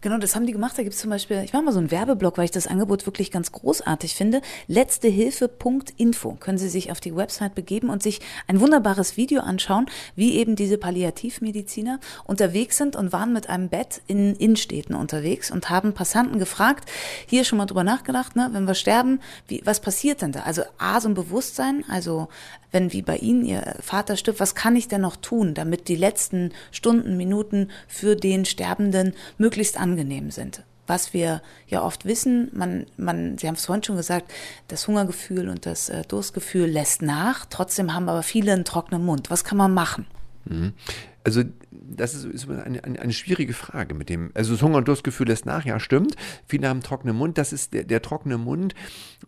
Genau, 0.00 0.18
das 0.18 0.36
haben 0.36 0.46
die 0.46 0.52
gemacht. 0.52 0.78
Da 0.78 0.84
gibt 0.84 0.94
es 0.94 1.00
zum 1.00 1.10
Beispiel, 1.10 1.42
ich 1.44 1.52
mache 1.52 1.64
mal 1.64 1.72
so 1.72 1.80
einen 1.80 1.90
Werbeblock, 1.90 2.38
weil 2.38 2.44
ich 2.44 2.52
das 2.52 2.68
Angebot 2.68 3.04
wirklich 3.06 3.32
ganz 3.32 3.50
großartig 3.50 4.14
finde. 4.14 4.42
Letztehilfe.info 4.68 6.36
können 6.38 6.58
Sie 6.58 6.68
sich 6.68 6.92
auf 6.92 7.00
die 7.00 7.16
Website 7.16 7.56
begeben 7.56 7.90
und 7.90 8.00
sich 8.00 8.20
ein 8.46 8.60
wunderbares 8.60 9.16
Video 9.16 9.40
anschauen, 9.40 9.86
wie 10.14 10.36
eben 10.36 10.54
diese 10.54 10.78
Palliativmediziner 10.78 11.98
unterwegs 12.24 12.76
sind 12.76 12.94
und 12.94 13.12
waren 13.12 13.32
mit 13.32 13.48
einem 13.48 13.70
Bett 13.70 14.00
in 14.06 14.36
Innenstädten 14.36 14.94
unterwegs 14.94 15.50
und 15.50 15.68
haben 15.68 15.94
Passanten 15.94 16.38
gefragt, 16.38 16.88
hier 17.26 17.42
schon 17.42 17.58
mal 17.58 17.66
drüber 17.66 17.82
nachgedacht, 17.82 18.36
ne, 18.36 18.50
wenn 18.52 18.68
wir 18.68 18.74
sterben, 18.74 19.20
wie, 19.48 19.62
was 19.64 19.80
passiert 19.80 20.22
denn 20.22 20.30
da? 20.30 20.40
Also 20.40 20.62
A, 20.78 21.00
so 21.00 21.08
ein 21.08 21.14
Bewusstsein, 21.14 21.84
also 21.88 22.28
wenn 22.70 22.92
wie 22.92 23.02
bei 23.02 23.16
Ihnen 23.16 23.44
Ihr 23.44 23.76
Vater 23.80 24.16
stirbt, 24.16 24.40
was 24.40 24.54
kann 24.54 24.76
ich 24.76 24.88
denn 24.88 25.00
noch 25.00 25.16
tun, 25.16 25.54
damit 25.54 25.88
die 25.88 25.96
letzten 25.96 26.52
Stunden, 26.70 27.16
Minuten 27.16 27.70
für 27.86 28.16
den 28.16 28.44
Sterbenden 28.44 29.14
möglichst 29.38 29.78
angenehm 29.78 30.30
sind? 30.30 30.62
Was 30.86 31.12
wir 31.12 31.42
ja 31.66 31.82
oft 31.82 32.06
wissen, 32.06 32.50
man, 32.52 32.86
man, 32.96 33.36
Sie 33.36 33.46
haben 33.46 33.56
es 33.56 33.66
vorhin 33.66 33.84
schon 33.84 33.96
gesagt, 33.96 34.32
das 34.68 34.88
Hungergefühl 34.88 35.50
und 35.50 35.66
das 35.66 35.90
äh, 35.90 36.02
Durstgefühl 36.02 36.66
lässt 36.66 37.02
nach. 37.02 37.44
Trotzdem 37.44 37.92
haben 37.92 38.08
aber 38.08 38.22
viele 38.22 38.52
einen 38.52 38.64
trockenen 38.64 39.04
Mund. 39.04 39.30
Was 39.30 39.44
kann 39.44 39.58
man 39.58 39.74
machen? 39.74 40.06
Mhm. 40.46 40.72
Also 41.28 41.42
das 41.70 42.14
ist, 42.14 42.24
ist 42.24 42.48
eine, 42.48 42.82
eine, 42.82 43.00
eine, 43.00 43.12
schwierige 43.12 43.52
Frage 43.52 43.92
mit 43.92 44.08
dem, 44.08 44.30
also 44.32 44.52
das 44.52 44.62
Hunger- 44.62 44.78
und 44.78 44.88
Durstgefühl 44.88 45.28
lässt 45.28 45.44
nach, 45.44 45.62
ja 45.66 45.78
stimmt, 45.78 46.16
viele 46.46 46.66
haben 46.66 46.80
trockenen 46.80 47.14
Mund, 47.14 47.36
das 47.36 47.52
ist, 47.52 47.74
der, 47.74 47.84
der 47.84 48.00
trockene 48.00 48.38
Mund 48.38 48.74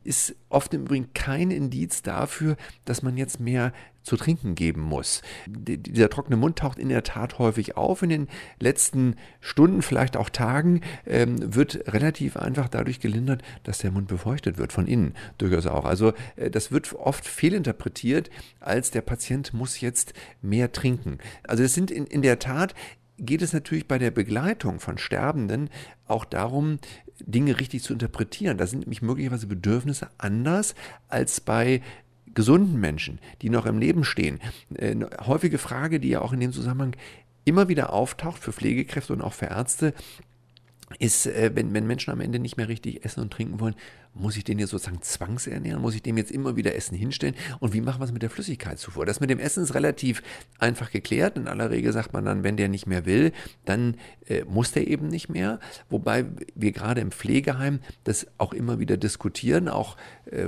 ist 0.03 0.35
oft 0.49 0.73
im 0.73 0.85
Übrigen 0.85 1.13
kein 1.13 1.51
Indiz 1.51 2.01
dafür, 2.01 2.57
dass 2.87 3.03
man 3.03 3.19
jetzt 3.19 3.39
mehr 3.39 3.75
zu 4.03 4.17
trinken 4.17 4.55
geben 4.55 4.81
muss. 4.81 5.23
Dieser 5.47 6.09
trockene 6.11 6.37
Mund 6.37 6.59
taucht 6.59 6.79
in 6.79 6.89
der 6.89 7.03
Tat 7.03 7.39
häufig 7.39 7.77
auf. 7.77 8.03
In 8.03 8.09
den 8.09 8.29
letzten 8.59 9.17
Stunden, 9.41 9.83
vielleicht 9.83 10.17
auch 10.17 10.31
Tagen, 10.31 10.81
ähm, 11.07 11.55
wird 11.55 11.93
relativ 11.93 12.37
einfach 12.37 12.69
dadurch 12.69 13.01
gelindert, 13.01 13.43
dass 13.63 13.79
der 13.79 13.91
Mund 13.91 14.09
befeuchtet 14.09 14.59
wird, 14.59 14.73
von 14.73 14.87
innen 14.87 15.15
durchaus 15.39 15.67
auch. 15.67 15.85
Also 15.85 16.13
äh, 16.37 16.51
das 16.51 16.73
wird 16.73 16.93
oft 16.95 17.27
fehlinterpretiert, 17.27 18.31
als 18.61 18.91
der 18.91 19.03
Patient 19.03 19.53
muss 19.53 19.81
jetzt 19.81 20.15
mehr 20.43 20.73
trinken. 20.73 21.19
Also 21.47 21.63
es 21.63 21.75
sind 21.75 21.91
in, 21.91 22.07
in 22.07 22.23
der 22.23 22.39
Tat 22.39 22.75
geht 23.21 23.43
es 23.43 23.53
natürlich 23.53 23.87
bei 23.87 23.99
der 23.99 24.11
Begleitung 24.11 24.81
von 24.81 24.97
Sterbenden 24.97 25.69
auch 26.07 26.25
darum, 26.25 26.79
Dinge 27.21 27.61
richtig 27.61 27.83
zu 27.83 27.93
interpretieren. 27.93 28.57
Da 28.57 28.67
sind 28.67 28.81
nämlich 28.81 29.03
möglicherweise 29.03 29.47
Bedürfnisse 29.47 30.09
anders 30.17 30.75
als 31.09 31.41
bei 31.41 31.83
gesunden 32.35 32.81
Menschen, 32.81 33.19
die 33.43 33.51
noch 33.51 33.67
im 33.67 33.79
Leben 33.79 34.05
stehen. 34.05 34.41
Eine 34.79 35.07
äh, 35.07 35.25
häufige 35.27 35.59
Frage, 35.59 36.01
die 36.01 36.09
ja 36.09 36.21
auch 36.21 36.33
in 36.33 36.41
dem 36.41 36.53
Zusammenhang 36.53 36.97
immer 37.45 37.69
wieder 37.69 37.93
auftaucht 37.93 38.43
für 38.43 38.53
Pflegekräfte 38.53 39.13
und 39.13 39.23
auch 39.23 39.33
für 39.33 39.47
Ärzte, 39.47 39.95
ist, 40.99 41.27
äh, 41.27 41.53
wenn, 41.55 41.73
wenn 41.73 41.87
Menschen 41.87 42.11
am 42.11 42.21
Ende 42.21 42.39
nicht 42.39 42.57
mehr 42.57 42.69
richtig 42.69 43.05
essen 43.05 43.21
und 43.21 43.33
trinken 43.33 43.61
wollen, 43.61 43.77
muss 44.13 44.37
ich 44.37 44.43
den 44.43 44.59
jetzt 44.59 44.71
sozusagen 44.71 45.03
zwangsernähren? 45.03 45.81
Muss 45.81 45.95
ich 45.95 46.03
dem 46.03 46.17
jetzt 46.17 46.33
immer 46.33 46.57
wieder 46.57 46.75
Essen 46.75 46.97
hinstellen? 46.97 47.37
Und 47.61 47.73
wie 47.73 47.81
machen 47.81 48.01
wir 48.01 48.07
es 48.07 48.13
mit 48.13 48.23
der 48.23 48.31
Flüssigkeitszufuhr? 48.31 49.07
Das 49.07 49.21
mit 49.21 49.31
dem 49.31 49.39
Essen 49.39 49.63
ist 49.63 49.75
relativ 49.75 50.23
einfach 50.59 50.91
geklärt. 50.91 51.37
In 51.37 51.47
aller 51.47 51.71
Regel 51.71 51.93
sagt 51.93 52.13
man 52.13 52.25
dann, 52.25 52.43
wenn 52.43 52.57
der 52.57 52.69
nicht 52.69 52.89
mehr 52.89 53.07
will, 53.07 53.33
dann 53.65 53.97
äh, 54.27 54.45
muss 54.45 54.73
der 54.73 54.89
eben 54.89 55.07
nicht 55.07 55.29
mehr. 55.29 55.61
Wobei 55.89 56.27
wir 56.57 56.73
gerade 56.73 57.01
im 57.01 57.13
Pflegeheim 57.13 57.79
das 58.03 58.27
auch 58.39 58.53
immer 58.53 58.81
wieder 58.81 58.97
diskutieren, 58.97 59.69
auch 59.69 59.97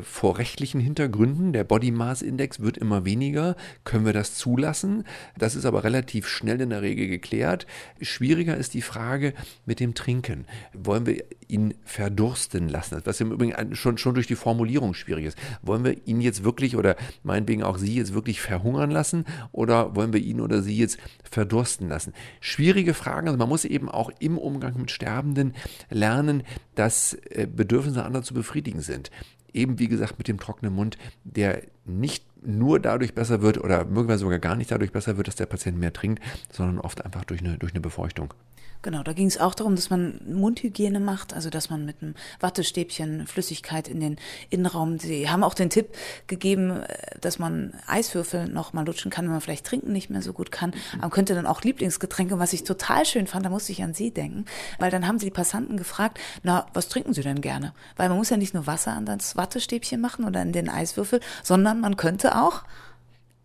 vor 0.03 0.39
rechtlichen 0.39 0.81
Hintergründen. 0.81 1.53
Der 1.53 1.65
Body 1.65 1.91
Mass 1.91 2.23
Index 2.23 2.61
wird 2.61 2.79
immer 2.79 3.05
weniger. 3.05 3.57
Können 3.85 4.05
wir 4.07 4.13
das 4.13 4.35
zulassen? 4.35 5.05
Das 5.39 5.55
ist 5.55 5.65
aber 5.65 5.85
relativ 5.85 6.29
schnell 6.29 6.61
in 6.61 6.71
der 6.71 6.83
Regel 6.83 7.09
geklärt. 7.09 7.67
Schwieriger 8.01 8.57
ist 8.57 8.75
die 8.75 8.83
Frage 8.83 9.35
mit 9.67 9.81
dem 9.81 9.95
Trinken. 9.95 10.47
Wollen 10.73 11.07
wir 11.07 11.25
ihn 11.49 11.75
verdursten 11.85 12.69
lassen? 12.69 13.01
Was 13.05 13.21
im 13.21 13.33
Übrigen 13.33 13.75
schon, 13.75 13.99
schon 13.99 14.15
durch 14.15 14.27
die 14.27 14.37
Formulierung 14.37 14.95
schwierig 14.95 15.27
ist. 15.27 15.39
Wollen 15.63 15.85
wir 15.85 16.07
ihn 16.07 16.21
jetzt 16.21 16.45
wirklich 16.45 16.77
oder 16.77 16.97
meinetwegen 17.23 17.63
auch 17.63 17.79
Sie 17.79 17.95
jetzt 17.95 18.15
wirklich 18.15 18.41
verhungern 18.41 18.91
lassen 18.91 19.25
oder 19.53 19.95
wollen 19.95 20.13
wir 20.13 20.21
ihn 20.21 20.41
oder 20.41 20.63
Sie 20.63 20.77
jetzt 20.77 20.99
verdursten 21.31 21.89
lassen? 21.89 22.13
Schwierige 22.41 22.95
Fragen. 22.95 23.29
Also 23.29 23.39
man 23.39 23.49
muss 23.49 23.65
eben 23.65 23.89
auch 23.89 24.11
im 24.19 24.39
Umgang 24.39 24.79
mit 24.79 24.91
Sterbenden 24.91 25.55
lernen, 25.91 26.43
dass 26.75 27.15
äh, 27.31 27.47
Bedürfnisse 27.47 28.05
anderer 28.05 28.23
zu 28.23 28.35
befriedigen 28.35 28.81
sind. 28.81 29.11
Eben 29.55 29.79
wie 29.79 29.89
gesagt 29.89 30.19
mit 30.19 30.29
dem 30.29 30.39
trockenen 30.39 30.75
Mund, 30.75 30.99
der 31.25 31.63
nicht 31.85 32.25
nur 32.45 32.81
dadurch 32.81 33.15
besser 33.15 33.43
wird 33.43 33.59
oder 33.59 33.85
möglicherweise 33.85 34.21
sogar 34.21 34.39
gar 34.39 34.57
nicht 34.57 34.71
dadurch 34.71 34.93
besser 34.93 35.17
wird, 35.17 35.29
dass 35.29 35.37
der 35.37 35.47
Patient 35.47 35.79
mehr 35.79 35.93
trinkt, 35.93 36.23
sondern 36.51 36.79
oft 36.79 37.05
einfach 37.05 37.25
durch 37.25 37.41
eine, 37.41 37.59
durch 37.59 37.73
eine 37.73 37.81
Befeuchtung. 37.81 38.35
Genau, 38.83 39.05
da 39.05 39.13
ging 39.13 39.29
es 39.29 39.39
auch 39.39 39.55
darum, 39.55 39.77
dass 39.77 39.91
man 39.91 40.21
Mundhygiene 40.27 40.99
macht, 40.99 41.35
also 41.35 41.51
dass 41.51 41.71
man 41.71 41.85
mit 41.85 42.03
einem 42.03 42.15
Wattestäbchen 42.41 43.29
Flüssigkeit 43.29 43.87
in 43.87 44.01
den 44.01 44.17
Innenraum, 44.51 44.99
sie 44.99 45.31
haben 45.31 45.45
auch 45.45 45.55
den 45.55 45.71
Tipp 45.71 45.95
gegeben, 46.27 46.83
äh, 46.83 47.19
dass 47.21 47.39
man 47.39 47.75
Eiswürfel 47.87 48.49
noch 48.49 48.73
mal 48.73 48.85
lutschen 48.85 49.11
kann, 49.11 49.27
wenn 49.27 49.33
man 49.33 49.41
vielleicht 49.41 49.67
trinken 49.67 49.93
nicht 49.93 50.11
mehr 50.11 50.21
so 50.21 50.33
gut 50.33 50.51
kann. 50.51 50.73
Man 51.01 51.11
könnte 51.11 51.35
dann 51.35 51.47
auch 51.47 51.63
Lieblingsgetränke, 51.63 52.41
was 52.41 52.53
ich 52.53 52.65
total 52.65 53.07
schön 53.07 53.29
fand, 53.29 53.47
da 53.47 53.51
musste 53.51 53.71
ich 53.71 53.85
an 53.85 53.95
Sie 53.95 54.11
denken, 54.11 54.47
weil 54.81 54.91
dann 54.91 55.07
haben 55.07 55.21
sie 55.21 55.27
die 55.27 55.31
Passanten 55.31 55.77
gefragt, 55.77 56.19
na, 56.43 56.67
was 56.75 56.89
trinken 56.89 57.15
Sie 57.15 57.23
denn 57.23 57.41
gerne? 57.41 57.75
Weil 57.97 58.09
man 58.09 58.19
muss 58.19 58.31
ja 58.31 58.37
nicht 58.37 58.55
nur 58.55 58.67
Wasser 58.67 58.93
an 58.93 59.07
das 59.07 59.37
Wattestäbchen 59.37 60.01
machen 60.01 60.25
oder 60.25 60.43
in 60.43 60.53
den 60.53 60.69
Eiswürfel, 60.69 61.21
sondern 61.45 61.81
man 61.81 61.97
könnte 61.97 62.37
auch 62.37 62.65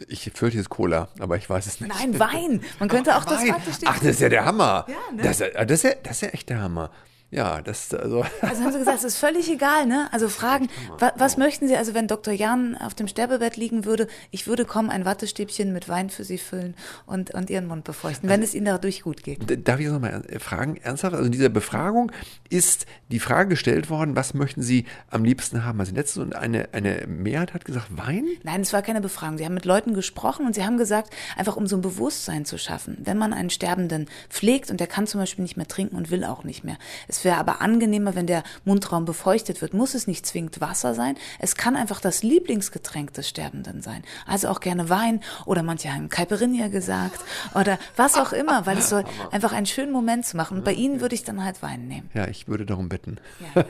ich 0.07 0.31
fürchte 0.33 0.57
jetzt 0.57 0.69
Cola, 0.69 1.07
aber 1.19 1.37
ich 1.37 1.49
weiß 1.49 1.65
es 1.65 1.81
nicht. 1.81 1.93
Nein, 1.93 2.19
Wein. 2.19 2.61
Man 2.79 2.89
könnte 2.89 3.15
auch, 3.15 3.21
auch 3.21 3.25
das 3.25 3.41
Ach, 3.85 3.99
das 3.99 4.03
ist 4.03 4.21
ja 4.21 4.29
der 4.29 4.45
Hammer. 4.45 4.85
Ja, 4.87 5.15
ne? 5.15 5.23
das, 5.23 5.37
das, 5.39 5.71
ist 5.71 5.83
ja, 5.83 5.91
das 6.03 6.11
ist 6.11 6.21
ja 6.21 6.27
echt 6.29 6.49
der 6.49 6.61
Hammer. 6.61 6.91
Ja, 7.29 7.61
das 7.61 7.93
also. 7.93 8.25
Also 8.41 8.63
haben 8.63 8.71
Sie 8.71 8.79
gesagt, 8.79 8.99
es 8.99 9.03
ist 9.03 9.17
völlig 9.17 9.49
egal, 9.51 9.85
ne? 9.85 10.07
Also 10.11 10.29
fragen, 10.29 10.69
wa 10.97 11.11
was 11.17 11.37
möchten 11.37 11.67
Sie, 11.67 11.75
also 11.75 11.93
wenn 11.93 12.07
Dr. 12.07 12.33
Jan 12.33 12.77
auf 12.77 12.93
dem 12.93 13.07
Sterbebett 13.07 13.57
liegen 13.57 13.83
würde, 13.83 14.07
ich 14.31 14.47
würde 14.47 14.63
kommen, 14.63 14.89
ein 14.89 15.03
Wattestäbchen 15.03 15.73
mit 15.73 15.89
Wein 15.89 16.09
für 16.09 16.23
Sie 16.23 16.37
füllen 16.37 16.75
und, 17.05 17.31
und 17.33 17.49
Ihren 17.49 17.67
Mund 17.67 17.83
befeuchten, 17.83 18.29
wenn 18.29 18.41
also, 18.41 18.49
es 18.49 18.55
Ihnen 18.55 18.65
dadurch 18.65 19.01
gut 19.01 19.23
geht. 19.23 19.67
Darf 19.67 19.79
ich 19.79 19.87
noch 19.87 19.99
mal 19.99 20.23
fragen, 20.39 20.77
ernsthaft? 20.77 21.13
Also 21.15 21.25
in 21.25 21.31
dieser 21.33 21.49
Befragung 21.49 22.11
ist 22.49 22.85
die 23.11 23.19
Frage 23.19 23.49
gestellt 23.49 23.89
worden, 23.89 24.15
was 24.15 24.33
möchten 24.33 24.61
Sie 24.61 24.85
am 25.09 25.25
liebsten 25.25 25.65
haben? 25.65 25.79
Also 25.79 25.93
letztes 25.93 26.23
und 26.23 26.35
eine, 26.35 26.69
eine 26.71 27.05
Mehrheit 27.07 27.53
hat 27.53 27.65
gesagt, 27.65 27.87
Wein? 27.89 28.25
Nein, 28.43 28.61
es 28.61 28.71
war 28.71 28.81
keine 28.81 29.01
Befragung. 29.01 29.37
Sie 29.37 29.45
haben 29.45 29.53
mit 29.53 29.65
Leuten 29.65 29.93
gesprochen 29.93 30.45
und 30.45 30.55
sie 30.55 30.63
haben 30.63 30.77
gesagt, 30.77 31.13
einfach 31.35 31.57
um 31.57 31.67
so 31.67 31.75
ein 31.75 31.81
Bewusstsein 31.81 32.45
zu 32.45 32.57
schaffen, 32.57 32.97
wenn 33.03 33.17
man 33.17 33.33
einen 33.33 33.49
Sterbenden 33.49 34.07
pflegt 34.29 34.71
und 34.71 34.79
der 34.79 34.87
kann 34.87 35.07
zum 35.07 35.19
Beispiel 35.19 35.43
nicht 35.43 35.57
mehr 35.57 35.67
trinken 35.67 35.95
und 35.95 36.09
will 36.09 36.23
auch 36.23 36.43
nicht 36.43 36.63
mehr. 36.63 36.77
Es 37.07 37.16
Es 37.17 37.25
wäre 37.25 37.37
aber 37.37 37.61
angenehmer, 37.61 38.13
wenn 38.13 38.27
der 38.27 38.43
Mundraum 38.63 39.05
befeuchtet 39.05 39.63
wird. 39.63 39.73
Muss 39.73 39.95
es 39.95 40.05
nicht 40.05 40.23
zwingend 40.23 40.61
Wasser 40.61 40.93
sein. 40.93 41.15
Es 41.39 41.55
kann 41.55 41.75
einfach 41.75 41.99
das 41.99 42.21
Lieblingsgetränk 42.21 43.11
des 43.13 43.27
Sterbenden 43.27 43.81
sein. 43.81 44.03
Also 44.27 44.49
auch 44.49 44.59
gerne 44.59 44.89
Wein 44.89 45.21
oder 45.47 45.63
manche 45.63 45.91
haben 45.91 46.09
Caipirinha 46.09 46.67
gesagt 46.67 47.19
oder 47.55 47.79
was 47.95 48.17
auch 48.17 48.33
immer, 48.33 48.67
weil 48.67 48.77
es 48.77 48.89
soll 48.89 49.03
einfach 49.31 49.51
einen 49.51 49.65
schönen 49.65 49.91
Moment 49.91 50.27
zu 50.27 50.37
machen. 50.37 50.59
Und 50.59 50.63
bei 50.63 50.73
Ihnen 50.73 51.01
würde 51.01 51.15
ich 51.15 51.23
dann 51.23 51.43
halt 51.43 51.63
Wein 51.63 51.87
nehmen. 51.87 52.07
Ja, 52.13 52.27
ich 52.27 52.47
würde 52.47 52.67
darum 52.67 52.87
bitten. 52.87 53.17
Ja, 53.55 53.65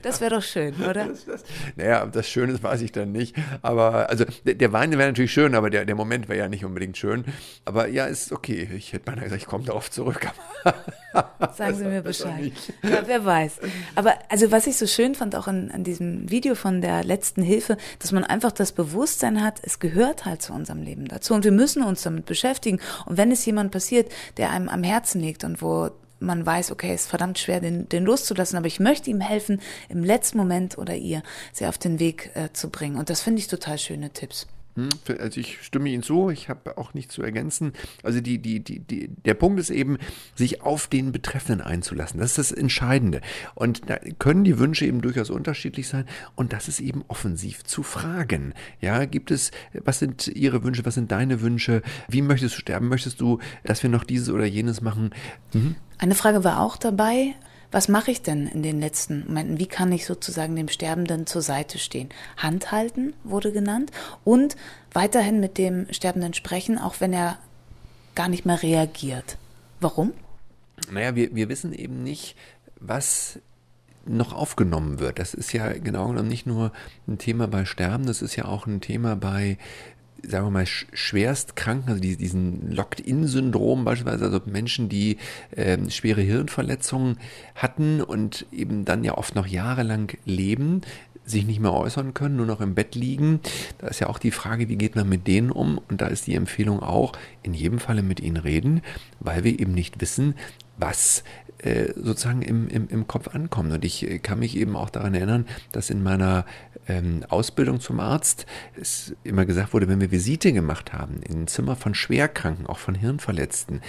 das 0.00 0.22
wäre 0.22 0.36
doch 0.36 0.42
schön, 0.42 0.74
oder? 0.76 1.04
Das, 1.14 1.26
das, 1.26 1.44
naja, 1.76 2.06
das 2.06 2.26
schön 2.26 2.48
ist, 2.48 2.62
weiß 2.62 2.80
ich 2.80 2.90
dann 2.90 3.12
nicht. 3.12 3.36
Aber 3.60 4.08
also 4.08 4.24
der, 4.46 4.54
der 4.54 4.72
Wein 4.72 4.90
wäre 4.92 5.06
natürlich 5.10 5.32
schön, 5.32 5.54
aber 5.54 5.68
der, 5.68 5.84
der 5.84 5.94
Moment 5.94 6.28
wäre 6.28 6.38
ja 6.38 6.48
nicht 6.48 6.64
unbedingt 6.64 6.96
schön. 6.96 7.24
Aber 7.66 7.88
ja, 7.88 8.06
ist 8.06 8.32
okay. 8.32 8.68
Ich 8.74 8.94
hätte 8.94 9.04
beinahe 9.04 9.24
gesagt, 9.24 9.42
ich 9.42 9.46
komme 9.48 9.64
darauf 9.64 9.90
zurück. 9.90 10.26
Sagen 11.56 11.76
Sie 11.76 11.84
mir 11.84 12.02
Bescheid. 12.02 12.52
Ja, 12.82 13.02
wer 13.06 13.24
weiß. 13.24 13.60
Aber 13.94 14.14
also 14.28 14.50
was 14.50 14.66
ich 14.66 14.76
so 14.76 14.86
schön 14.86 15.14
fand 15.14 15.34
auch 15.36 15.48
in, 15.48 15.68
in 15.70 15.84
diesem 15.84 16.30
Video 16.30 16.54
von 16.54 16.80
der 16.80 17.02
letzten 17.02 17.42
Hilfe, 17.42 17.76
dass 17.98 18.12
man 18.12 18.24
einfach 18.24 18.52
das 18.52 18.72
Bewusstsein 18.72 19.42
hat, 19.42 19.60
es 19.62 19.78
gehört 19.78 20.24
halt 20.24 20.42
zu 20.42 20.52
unserem 20.52 20.82
Leben 20.82 21.08
dazu 21.08 21.34
und 21.34 21.44
wir 21.44 21.52
müssen 21.52 21.82
uns 21.82 22.02
damit 22.02 22.26
beschäftigen. 22.26 22.80
Und 23.06 23.16
wenn 23.16 23.32
es 23.32 23.44
jemand 23.44 23.72
passiert, 23.72 24.10
der 24.36 24.50
einem 24.50 24.68
am 24.68 24.82
Herzen 24.82 25.20
liegt 25.20 25.44
und 25.44 25.62
wo 25.62 25.90
man 26.20 26.44
weiß, 26.44 26.70
okay, 26.72 26.92
es 26.94 27.02
ist 27.02 27.10
verdammt 27.10 27.38
schwer, 27.38 27.60
den, 27.60 27.88
den 27.88 28.04
loszulassen, 28.04 28.56
aber 28.56 28.66
ich 28.66 28.80
möchte 28.80 29.10
ihm 29.10 29.20
helfen, 29.20 29.60
im 29.88 30.04
letzten 30.04 30.38
Moment 30.38 30.78
oder 30.78 30.94
ihr 30.94 31.22
sie 31.52 31.66
auf 31.66 31.78
den 31.78 31.98
Weg 31.98 32.30
äh, 32.34 32.52
zu 32.52 32.70
bringen. 32.70 32.96
Und 32.96 33.10
das 33.10 33.20
finde 33.20 33.40
ich 33.40 33.48
total 33.48 33.78
schöne 33.78 34.10
Tipps. 34.10 34.46
Hm, 34.76 34.88
also 35.20 35.40
ich 35.40 35.62
stimme 35.62 35.88
Ihnen 35.88 36.02
zu, 36.02 36.30
ich 36.30 36.48
habe 36.48 36.76
auch 36.78 36.94
nichts 36.94 37.14
zu 37.14 37.22
ergänzen. 37.22 37.72
Also 38.02 38.20
die, 38.20 38.38
die, 38.38 38.60
die, 38.60 38.80
die, 38.80 39.08
der 39.08 39.34
Punkt 39.34 39.60
ist 39.60 39.70
eben, 39.70 39.98
sich 40.34 40.62
auf 40.62 40.88
den 40.88 41.12
Betreffenden 41.12 41.64
einzulassen. 41.64 42.18
Das 42.20 42.30
ist 42.30 42.38
das 42.38 42.52
Entscheidende. 42.52 43.20
Und 43.54 43.88
da 43.88 43.98
können 44.18 44.44
die 44.44 44.58
Wünsche 44.58 44.86
eben 44.86 45.00
durchaus 45.00 45.30
unterschiedlich 45.30 45.88
sein. 45.88 46.06
Und 46.34 46.52
das 46.52 46.68
ist 46.68 46.80
eben 46.80 47.04
offensiv 47.08 47.64
zu 47.64 47.82
fragen. 47.82 48.54
Ja, 48.80 49.04
gibt 49.04 49.30
es, 49.30 49.52
was 49.84 49.98
sind 49.98 50.26
Ihre 50.28 50.64
Wünsche, 50.64 50.84
was 50.84 50.94
sind 50.94 51.12
deine 51.12 51.40
Wünsche? 51.40 51.82
Wie 52.08 52.22
möchtest 52.22 52.56
du 52.56 52.60
sterben? 52.60 52.88
Möchtest 52.88 53.20
du, 53.20 53.38
dass 53.62 53.82
wir 53.82 53.90
noch 53.90 54.04
dieses 54.04 54.30
oder 54.30 54.44
jenes 54.44 54.80
machen? 54.80 55.10
Mhm. 55.52 55.76
Eine 55.98 56.14
Frage 56.14 56.42
war 56.42 56.60
auch 56.60 56.76
dabei 56.76 57.34
was 57.74 57.88
mache 57.88 58.12
ich 58.12 58.22
denn 58.22 58.46
in 58.46 58.62
den 58.62 58.78
letzten 58.78 59.26
Momenten? 59.26 59.58
Wie 59.58 59.66
kann 59.66 59.90
ich 59.90 60.06
sozusagen 60.06 60.54
dem 60.54 60.68
Sterbenden 60.68 61.26
zur 61.26 61.42
Seite 61.42 61.78
stehen? 61.78 62.08
Handhalten 62.36 63.14
wurde 63.24 63.50
genannt 63.50 63.90
und 64.22 64.54
weiterhin 64.92 65.40
mit 65.40 65.58
dem 65.58 65.92
Sterbenden 65.92 66.34
sprechen, 66.34 66.78
auch 66.78 67.00
wenn 67.00 67.12
er 67.12 67.36
gar 68.14 68.28
nicht 68.28 68.46
mehr 68.46 68.62
reagiert. 68.62 69.38
Warum? 69.80 70.12
Naja, 70.88 71.16
wir, 71.16 71.34
wir 71.34 71.48
wissen 71.48 71.72
eben 71.72 72.04
nicht, 72.04 72.36
was 72.78 73.40
noch 74.06 74.32
aufgenommen 74.32 75.00
wird. 75.00 75.18
Das 75.18 75.34
ist 75.34 75.52
ja 75.52 75.72
genau 75.72 76.08
genommen 76.08 76.28
nicht 76.28 76.46
nur 76.46 76.70
ein 77.08 77.18
Thema 77.18 77.48
bei 77.48 77.64
Sterben, 77.64 78.06
das 78.06 78.22
ist 78.22 78.36
ja 78.36 78.44
auch 78.44 78.68
ein 78.68 78.82
Thema 78.82 79.16
bei 79.16 79.58
sagen 80.22 80.46
wir 80.46 80.50
mal, 80.50 80.66
schwerst 80.66 81.56
kranken, 81.56 81.90
also 81.90 82.00
diesen 82.00 82.70
Locked-in-Syndrom 82.72 83.84
beispielsweise, 83.84 84.24
also 84.24 84.40
Menschen, 84.46 84.88
die 84.88 85.18
äh, 85.50 85.78
schwere 85.90 86.22
Hirnverletzungen 86.22 87.18
hatten 87.54 88.00
und 88.00 88.46
eben 88.52 88.84
dann 88.84 89.04
ja 89.04 89.16
oft 89.16 89.34
noch 89.34 89.46
jahrelang 89.46 90.12
leben, 90.24 90.82
sich 91.26 91.46
nicht 91.46 91.60
mehr 91.60 91.72
äußern 91.72 92.14
können, 92.14 92.36
nur 92.36 92.46
noch 92.46 92.60
im 92.60 92.74
Bett 92.74 92.94
liegen. 92.94 93.40
Da 93.78 93.88
ist 93.88 94.00
ja 94.00 94.08
auch 94.08 94.18
die 94.18 94.30
Frage, 94.30 94.68
wie 94.68 94.76
geht 94.76 94.94
man 94.94 95.08
mit 95.08 95.26
denen 95.26 95.50
um? 95.50 95.78
Und 95.88 96.00
da 96.00 96.06
ist 96.06 96.26
die 96.26 96.34
Empfehlung 96.34 96.80
auch, 96.80 97.12
in 97.42 97.54
jedem 97.54 97.78
Falle 97.78 98.02
mit 98.02 98.20
ihnen 98.20 98.36
reden, 98.36 98.82
weil 99.20 99.44
wir 99.44 99.58
eben 99.58 99.72
nicht 99.72 100.00
wissen, 100.00 100.34
was 100.76 101.24
äh, 101.58 101.92
sozusagen 101.96 102.42
im, 102.42 102.68
im, 102.68 102.88
im 102.88 103.06
Kopf 103.06 103.28
ankommt. 103.28 103.72
Und 103.72 103.84
ich 103.84 104.08
äh, 104.08 104.18
kann 104.18 104.40
mich 104.40 104.56
eben 104.56 104.76
auch 104.76 104.90
daran 104.90 105.14
erinnern, 105.14 105.46
dass 105.72 105.88
in 105.88 106.02
meiner 106.02 106.44
ähm, 106.88 107.24
Ausbildung 107.28 107.80
zum 107.80 108.00
Arzt 108.00 108.46
es 108.80 109.14
immer 109.24 109.44
gesagt 109.44 109.72
wurde, 109.72 109.88
wenn 109.88 110.00
wir 110.00 110.10
Visite 110.10 110.52
gemacht 110.52 110.92
haben 110.92 111.20
in 111.22 111.46
Zimmer 111.46 111.76
von 111.76 111.94
Schwerkranken, 111.94 112.66
auch 112.66 112.78
von 112.78 112.94
Hirnverletzten, 112.94 113.80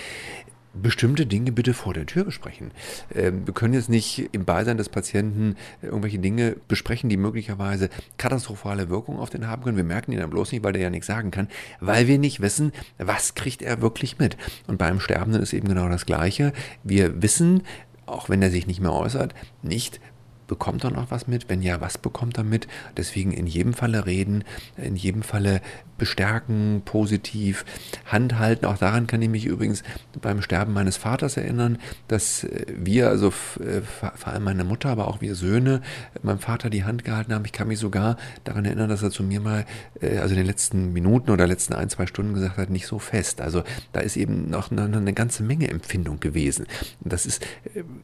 bestimmte 0.81 1.25
Dinge 1.25 1.51
bitte 1.51 1.73
vor 1.73 1.93
der 1.93 2.05
Tür 2.05 2.25
besprechen. 2.25 2.71
Ähm, 3.13 3.45
wir 3.45 3.53
können 3.53 3.73
jetzt 3.73 3.89
nicht 3.89 4.29
im 4.31 4.45
Beisein 4.45 4.77
des 4.77 4.89
Patienten 4.89 5.55
irgendwelche 5.81 6.19
Dinge 6.19 6.58
besprechen, 6.67 7.10
die 7.10 7.17
möglicherweise 7.17 7.89
katastrophale 8.17 8.89
Wirkung 8.89 9.19
auf 9.19 9.29
den 9.29 9.47
haben 9.47 9.63
können. 9.63 9.77
Wir 9.77 9.84
merken 9.84 10.12
ihn 10.12 10.19
dann 10.19 10.29
bloß 10.29 10.51
nicht, 10.51 10.63
weil 10.63 10.73
der 10.73 10.81
ja 10.81 10.89
nichts 10.89 11.08
sagen 11.08 11.31
kann, 11.31 11.47
weil 11.79 12.08
wir 12.08 12.17
nicht 12.17 12.41
wissen, 12.41 12.71
was 12.97 13.36
kriegt 13.36 13.62
er 13.62 13.81
wirklich 13.81 14.19
mit. 14.19 14.38
Und 14.67 14.77
beim 14.77 14.99
Sterbenden 14.99 15.41
ist 15.41 15.53
eben 15.53 15.67
genau 15.67 15.89
das 15.89 16.05
Gleiche. 16.05 16.53
Wir 16.84 17.21
wissen, 17.21 17.63
auch 18.05 18.29
wenn 18.29 18.41
er 18.41 18.51
sich 18.51 18.67
nicht 18.67 18.81
mehr 18.81 18.93
äußert, 18.93 19.34
nicht, 19.63 19.99
Bekommt 20.47 20.84
er 20.84 20.91
noch 20.91 21.12
was 21.12 21.27
mit? 21.27 21.49
Wenn 21.49 21.62
ja, 21.62 21.81
was 21.81 21.97
bekommt 21.97 22.38
er 22.38 22.43
mit? 22.43 22.67
Deswegen 22.97 23.31
in 23.31 23.47
jedem 23.47 23.73
Falle 23.73 24.05
reden, 24.05 24.43
in 24.77 24.95
jedem 24.95 25.23
Falle 25.23 25.62
bestärken, 25.97 26.81
positiv 26.84 27.65
handhalten. 28.05 28.65
Auch 28.65 28.77
daran 28.77 29.08
kann 29.08 29.21
ich 29.21 29.29
mich 29.29 29.45
übrigens 29.45 29.84
beim 30.21 30.41
Sterben 30.41 30.73
meines 30.73 30.97
Vaters 30.97 31.38
erinnern, 31.38 31.77
dass 32.08 32.43
äh, 32.43 32.65
wir, 32.75 33.10
also 33.10 33.27
äh, 33.60 33.81
vor 33.81 34.27
allem 34.27 34.43
meine 34.43 34.63
Mutter, 34.63 34.89
aber 34.89 35.08
auch 35.08 35.21
wir 35.21 35.36
Söhne, 35.36 35.81
meinem 36.21 36.39
Vater 36.39 36.69
die 36.69 36.84
Hand 36.84 37.05
gehalten 37.05 37.34
haben. 37.34 37.45
Ich 37.45 37.53
kann 37.53 37.67
mich 37.67 37.79
sogar 37.79 38.17
daran 38.43 38.65
erinnern, 38.65 38.89
dass 38.89 39.03
er 39.03 39.12
zu 39.12 39.23
mir 39.23 39.39
mal, 39.39 39.65
äh, 40.01 40.17
also 40.17 40.34
in 40.34 40.38
den 40.38 40.47
letzten 40.47 40.93
Minuten 40.93 41.31
oder 41.31 41.47
letzten 41.47 41.73
ein, 41.73 41.89
zwei 41.89 42.08
Stunden 42.08 42.34
gesagt 42.34 42.58
hat, 42.58 42.69
nicht 42.69 42.88
so 42.88 42.99
fest. 42.99 43.39
Also 43.39 43.63
da 43.93 44.01
ist 44.01 44.17
eben 44.17 44.49
noch 44.49 44.71
eine, 44.71 45.13
ganze 45.13 45.43
Menge 45.43 45.69
Empfindung 45.69 46.19
gewesen. 46.19 46.65
Das 46.99 47.25
ist 47.25 47.45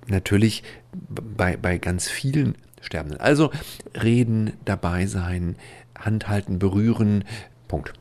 natürlich 0.07 0.63
bei, 1.09 1.57
bei 1.57 1.77
ganz 1.77 2.09
vielen 2.09 2.30
Sterbenden. 2.81 3.19
Also 3.19 3.51
reden, 4.01 4.53
dabei 4.65 5.05
sein, 5.05 5.55
handhalten, 5.97 6.59
berühren, 6.59 7.23
Punkt. 7.67 7.93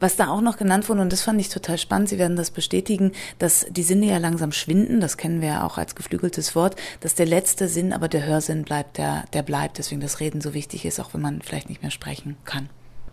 Was 0.00 0.14
da 0.14 0.28
auch 0.28 0.40
noch 0.40 0.56
genannt 0.56 0.88
wurde, 0.88 1.00
und 1.00 1.12
das 1.12 1.22
fand 1.22 1.40
ich 1.40 1.48
total 1.48 1.76
spannend, 1.76 2.08
Sie 2.08 2.18
werden 2.18 2.36
das 2.36 2.52
bestätigen, 2.52 3.10
dass 3.40 3.66
die 3.68 3.82
Sinne 3.82 4.06
ja 4.06 4.18
langsam 4.18 4.52
schwinden, 4.52 5.00
das 5.00 5.16
kennen 5.16 5.40
wir 5.40 5.48
ja 5.48 5.66
auch 5.66 5.76
als 5.76 5.96
geflügeltes 5.96 6.54
Wort, 6.54 6.76
dass 7.00 7.16
der 7.16 7.26
letzte 7.26 7.66
Sinn, 7.66 7.92
aber 7.92 8.06
der 8.06 8.24
Hörsinn 8.24 8.62
bleibt, 8.62 8.98
der, 8.98 9.24
der 9.32 9.42
bleibt, 9.42 9.78
deswegen 9.78 10.00
das 10.00 10.20
Reden 10.20 10.40
so 10.40 10.54
wichtig 10.54 10.84
ist, 10.84 11.00
auch 11.00 11.14
wenn 11.14 11.20
man 11.20 11.42
vielleicht 11.42 11.68
nicht 11.68 11.82
mehr 11.82 11.90
sprechen 11.90 12.36
kann. 12.44 12.68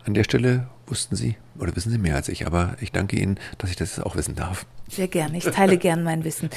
An 0.06 0.14
der 0.14 0.24
Stelle 0.24 0.68
wussten 0.86 1.16
Sie 1.16 1.38
oder 1.58 1.76
wissen 1.76 1.90
Sie 1.92 1.98
mehr 1.98 2.16
als 2.16 2.30
ich, 2.30 2.46
aber 2.46 2.76
ich 2.80 2.92
danke 2.92 3.16
Ihnen, 3.16 3.40
dass 3.58 3.72
ich 3.72 3.76
das 3.76 4.00
auch 4.00 4.16
wissen 4.16 4.36
darf. 4.36 4.68
Sehr 4.88 5.08
gerne, 5.08 5.40
ich 5.40 5.46
teile 5.46 5.78
gern 5.80 6.04
mein 6.04 6.24
Wissen 6.24 6.52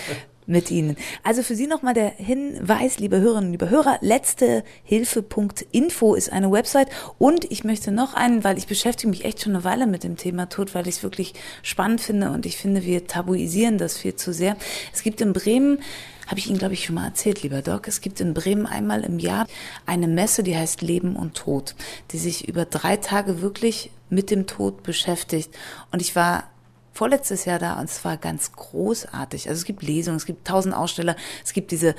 mit 0.48 0.70
Ihnen. 0.70 0.96
Also 1.22 1.42
für 1.42 1.54
Sie 1.54 1.66
nochmal 1.66 1.92
der 1.94 2.08
Hinweis, 2.08 2.98
liebe 2.98 3.20
Hörerinnen, 3.20 3.52
liebe 3.52 3.70
Hörer, 3.70 3.98
letztehilfe.info 4.00 6.14
ist 6.14 6.32
eine 6.32 6.50
Website 6.50 6.88
und 7.18 7.44
ich 7.50 7.64
möchte 7.64 7.92
noch 7.92 8.14
einen, 8.14 8.44
weil 8.44 8.56
ich 8.56 8.66
beschäftige 8.66 9.11
mich 9.11 9.26
echt 9.26 9.42
schon 9.42 9.54
eine 9.54 9.64
Weile 9.64 9.87
mit 9.87 10.04
dem 10.04 10.16
Thema 10.16 10.48
Tod, 10.48 10.74
weil 10.74 10.88
ich 10.88 10.96
es 10.96 11.02
wirklich 11.02 11.34
spannend 11.62 12.00
finde 12.00 12.30
und 12.30 12.46
ich 12.46 12.56
finde, 12.56 12.84
wir 12.84 13.06
tabuisieren 13.06 13.76
das 13.76 13.98
viel 13.98 14.16
zu 14.16 14.32
sehr. 14.32 14.56
Es 14.92 15.02
gibt 15.02 15.20
in 15.20 15.34
Bremen 15.34 15.80
habe 16.26 16.40
ich 16.40 16.48
Ihnen, 16.48 16.58
glaube 16.58 16.74
ich, 16.74 16.84
schon 16.84 16.94
mal 16.94 17.06
erzählt, 17.06 17.42
lieber 17.42 17.62
Doc. 17.62 17.88
Es 17.88 18.02
gibt 18.02 18.20
in 18.20 18.34
Bremen 18.34 18.66
einmal 18.66 19.02
im 19.02 19.18
Jahr 19.18 19.46
eine 19.87 20.06
Messe, 20.06 20.42
die 20.42 20.56
heißt 20.56 20.82
Leben 20.82 21.16
und 21.16 21.34
Tod, 21.34 21.74
die 22.11 22.18
sich 22.18 22.46
über 22.46 22.66
drei 22.66 22.98
Tage 22.98 23.40
wirklich 23.40 23.90
mit 24.11 24.30
dem 24.30 24.46
Tod 24.46 24.82
beschäftigt. 24.82 25.50
Und 25.90 26.02
ich 26.02 26.14
war 26.14 26.44
vorletztes 26.98 27.44
Jahr 27.44 27.61
da 27.61 27.78
und 27.78 27.84
es 27.84 28.04
war 28.04 28.16
ganz 28.16 28.50
großartig. 28.50 29.48
Also 29.48 29.61
es 29.61 29.64
gibt 29.64 29.84
Lesungen, 29.84 30.16
es 30.16 30.26
gibt 30.26 30.48
tausend 30.48 30.74
Aussteller, 30.74 31.14
es 31.44 31.52
gibt 31.52 31.70
diese 31.70 31.94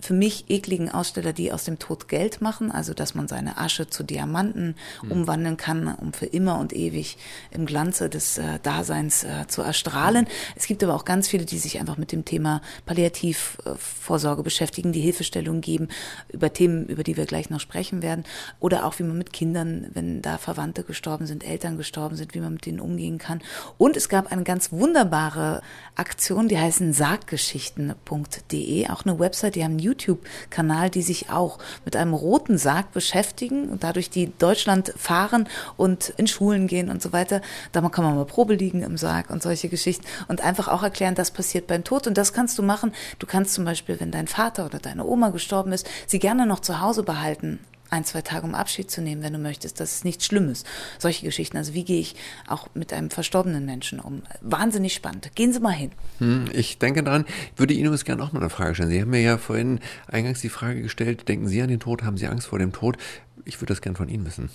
für 0.00 0.14
mich 0.14 0.44
ekligen 0.48 0.90
Aussteller, 0.90 1.32
die 1.32 1.52
aus 1.52 1.64
dem 1.64 1.78
Tod 1.78 2.08
Geld 2.08 2.40
machen, 2.40 2.70
also 2.70 2.94
dass 2.94 3.14
man 3.14 3.28
seine 3.28 3.58
Asche 3.58 3.88
zu 3.88 4.02
Diamanten 4.02 4.76
mhm. 5.02 5.12
umwandeln 5.12 5.56
kann, 5.56 5.94
um 5.94 6.12
für 6.12 6.26
immer 6.26 6.58
und 6.58 6.72
ewig 6.72 7.16
im 7.50 7.66
Glanze 7.66 8.08
des 8.08 8.38
äh, 8.38 8.58
Daseins 8.62 9.24
äh, 9.24 9.46
zu 9.48 9.62
erstrahlen. 9.62 10.24
Mhm. 10.24 10.54
Es 10.56 10.66
gibt 10.66 10.84
aber 10.84 10.94
auch 10.94 11.04
ganz 11.04 11.28
viele, 11.28 11.44
die 11.44 11.58
sich 11.58 11.80
einfach 11.80 11.96
mit 11.96 12.12
dem 12.12 12.24
Thema 12.24 12.62
Palliativvorsorge 12.86 14.42
beschäftigen, 14.42 14.92
die 14.92 15.00
Hilfestellung 15.00 15.60
geben, 15.60 15.88
über 16.28 16.52
Themen, 16.52 16.86
über 16.86 17.02
die 17.02 17.16
wir 17.16 17.26
gleich 17.26 17.50
noch 17.50 17.60
sprechen 17.60 18.02
werden, 18.02 18.24
oder 18.60 18.86
auch 18.86 18.98
wie 18.98 19.04
man 19.04 19.18
mit 19.18 19.32
Kindern, 19.32 19.88
wenn 19.94 20.22
da 20.22 20.38
Verwandte 20.38 20.84
gestorben 20.84 21.26
sind, 21.26 21.44
Eltern 21.44 21.76
gestorben 21.76 22.16
sind, 22.16 22.34
wie 22.34 22.40
man 22.40 22.52
mit 22.54 22.66
denen 22.66 22.80
umgehen 22.80 23.18
kann. 23.18 23.40
Und 23.78 23.96
es 23.96 24.08
gab 24.08 24.30
eine 24.30 24.44
ganz 24.44 24.70
wunderbare 24.72 25.62
Aktion, 25.96 26.48
die 26.48 26.58
heißen 26.58 26.92
sarggeschichten.de, 26.92 28.88
auch 28.88 29.04
eine 29.04 29.18
Website, 29.18 29.56
die 29.56 29.64
haben 29.64 29.78
YouTube-Kanal, 29.88 30.90
die 30.90 31.02
sich 31.02 31.30
auch 31.30 31.58
mit 31.84 31.96
einem 31.96 32.14
roten 32.14 32.58
Sarg 32.58 32.92
beschäftigen 32.92 33.68
und 33.68 33.84
dadurch 33.84 34.10
die 34.10 34.32
Deutschland 34.38 34.92
fahren 34.96 35.48
und 35.76 36.10
in 36.16 36.26
Schulen 36.26 36.66
gehen 36.66 36.90
und 36.90 37.02
so 37.02 37.12
weiter. 37.12 37.40
Da 37.72 37.80
kann 37.88 38.04
man 38.04 38.16
mal 38.16 38.24
Probe 38.24 38.54
liegen 38.54 38.82
im 38.82 38.96
Sarg 38.96 39.30
und 39.30 39.42
solche 39.42 39.68
Geschichten 39.68 40.04
und 40.28 40.42
einfach 40.42 40.68
auch 40.68 40.82
erklären, 40.82 41.14
das 41.14 41.30
passiert 41.30 41.66
beim 41.66 41.84
Tod 41.84 42.06
und 42.06 42.18
das 42.18 42.32
kannst 42.32 42.58
du 42.58 42.62
machen. 42.62 42.92
Du 43.18 43.26
kannst 43.26 43.54
zum 43.54 43.64
Beispiel, 43.64 43.98
wenn 44.00 44.10
dein 44.10 44.28
Vater 44.28 44.66
oder 44.66 44.78
deine 44.78 45.04
Oma 45.04 45.30
gestorben 45.30 45.72
ist, 45.72 45.88
sie 46.06 46.18
gerne 46.18 46.46
noch 46.46 46.60
zu 46.60 46.80
Hause 46.80 47.02
behalten 47.02 47.60
ein, 47.90 48.04
zwei 48.04 48.22
Tage, 48.22 48.46
um 48.46 48.54
Abschied 48.54 48.90
zu 48.90 49.00
nehmen, 49.00 49.22
wenn 49.22 49.32
du 49.32 49.38
möchtest. 49.38 49.80
Das 49.80 49.92
ist 49.92 50.04
nichts 50.04 50.26
Schlimmes. 50.26 50.64
Solche 50.98 51.24
Geschichten. 51.24 51.56
Also 51.56 51.74
wie 51.74 51.84
gehe 51.84 52.00
ich 52.00 52.16
auch 52.46 52.68
mit 52.74 52.92
einem 52.92 53.10
verstorbenen 53.10 53.64
Menschen 53.64 54.00
um? 54.00 54.22
Wahnsinnig 54.40 54.94
spannend. 54.94 55.30
Gehen 55.34 55.52
Sie 55.52 55.60
mal 55.60 55.72
hin. 55.72 55.92
Hm, 56.18 56.46
ich 56.52 56.78
denke 56.78 57.02
dran, 57.02 57.24
würde 57.56 57.74
Ihnen 57.74 57.86
übrigens 57.86 58.04
gerne 58.04 58.22
auch 58.22 58.32
mal 58.32 58.40
eine 58.40 58.50
Frage 58.50 58.74
stellen. 58.74 58.90
Sie 58.90 59.00
haben 59.00 59.10
mir 59.10 59.22
ja 59.22 59.38
vorhin 59.38 59.80
eingangs 60.06 60.40
die 60.40 60.48
Frage 60.48 60.82
gestellt, 60.82 61.28
denken 61.28 61.48
Sie 61.48 61.62
an 61.62 61.68
den 61.68 61.80
Tod, 61.80 62.02
haben 62.02 62.16
Sie 62.16 62.26
Angst 62.26 62.48
vor 62.48 62.58
dem 62.58 62.72
Tod? 62.72 62.96
Ich 63.44 63.60
würde 63.60 63.72
das 63.72 63.80
gerne 63.80 63.96
von 63.96 64.08
Ihnen 64.08 64.26
wissen. 64.26 64.50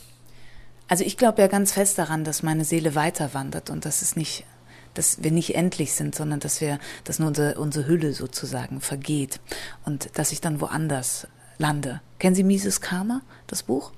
Also 0.87 1.03
ich 1.03 1.17
glaube 1.17 1.41
ja 1.41 1.47
ganz 1.47 1.73
fest 1.73 1.97
daran, 1.97 2.23
dass 2.23 2.43
meine 2.43 2.65
Seele 2.65 2.93
weiter 2.93 3.33
wandert 3.33 3.69
und 3.69 3.85
dass 3.85 4.01
es 4.01 4.15
nicht 4.15 4.45
dass 4.93 5.23
wir 5.23 5.31
nicht 5.31 5.55
endlich 5.55 5.93
sind, 5.93 6.15
sondern 6.15 6.39
dass 6.39 6.61
wir, 6.61 6.79
dass 7.03 7.19
nur 7.19 7.29
unsere, 7.29 7.55
unsere 7.55 7.87
Hülle 7.87 8.13
sozusagen 8.13 8.81
vergeht 8.81 9.39
und 9.85 10.17
dass 10.17 10.31
ich 10.31 10.41
dann 10.41 10.61
woanders 10.61 11.27
lande. 11.57 12.01
Kennen 12.19 12.35
Sie 12.35 12.43
Mises 12.43 12.81
Karma, 12.81 13.21
das 13.47 13.63
Buch? 13.63 13.91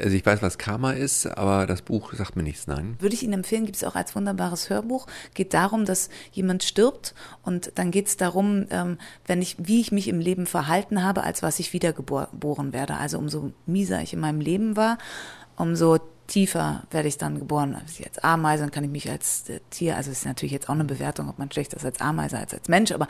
Also 0.00 0.16
ich 0.16 0.24
weiß, 0.24 0.40
was 0.42 0.58
Karma 0.58 0.92
ist, 0.92 1.26
aber 1.26 1.66
das 1.66 1.82
Buch 1.82 2.14
sagt 2.14 2.36
mir 2.36 2.42
nichts, 2.42 2.66
nein. 2.66 2.96
Würde 2.98 3.14
ich 3.14 3.22
Ihnen 3.22 3.34
empfehlen, 3.34 3.66
gibt 3.66 3.76
es 3.76 3.84
auch 3.84 3.94
als 3.94 4.16
wunderbares 4.16 4.70
Hörbuch. 4.70 5.06
Geht 5.34 5.54
darum, 5.54 5.84
dass 5.84 6.08
jemand 6.32 6.62
stirbt 6.62 7.14
und 7.42 7.72
dann 7.74 7.90
geht 7.90 8.06
es 8.06 8.16
darum, 8.16 8.66
ähm, 8.70 8.98
wenn 9.26 9.42
ich, 9.42 9.56
wie 9.58 9.80
ich 9.80 9.92
mich 9.92 10.08
im 10.08 10.20
Leben 10.20 10.46
verhalten 10.46 11.02
habe, 11.04 11.24
als 11.24 11.42
was 11.42 11.58
ich 11.58 11.72
wiedergeboren 11.72 12.72
werde. 12.72 12.96
Also 12.96 13.18
umso 13.18 13.52
mieser 13.66 14.00
ich 14.02 14.12
in 14.14 14.20
meinem 14.20 14.40
Leben 14.40 14.76
war, 14.76 14.98
umso 15.56 15.98
tiefer 16.32 16.82
werde 16.90 17.08
ich 17.08 17.18
dann 17.18 17.38
geboren. 17.38 17.74
Als 17.76 18.18
Ameise, 18.18 18.68
kann 18.70 18.84
ich 18.84 18.90
mich 18.90 19.10
als 19.10 19.48
äh, 19.50 19.60
Tier, 19.70 19.96
also 19.96 20.10
es 20.10 20.18
ist 20.18 20.24
natürlich 20.24 20.52
jetzt 20.52 20.68
auch 20.68 20.74
eine 20.74 20.84
Bewertung, 20.84 21.28
ob 21.28 21.38
man 21.38 21.50
schlechter 21.50 21.76
ist 21.76 21.84
als 21.84 22.00
Ameise 22.00 22.38
als 22.38 22.54
als 22.54 22.68
Mensch, 22.68 22.92
aber 22.92 23.06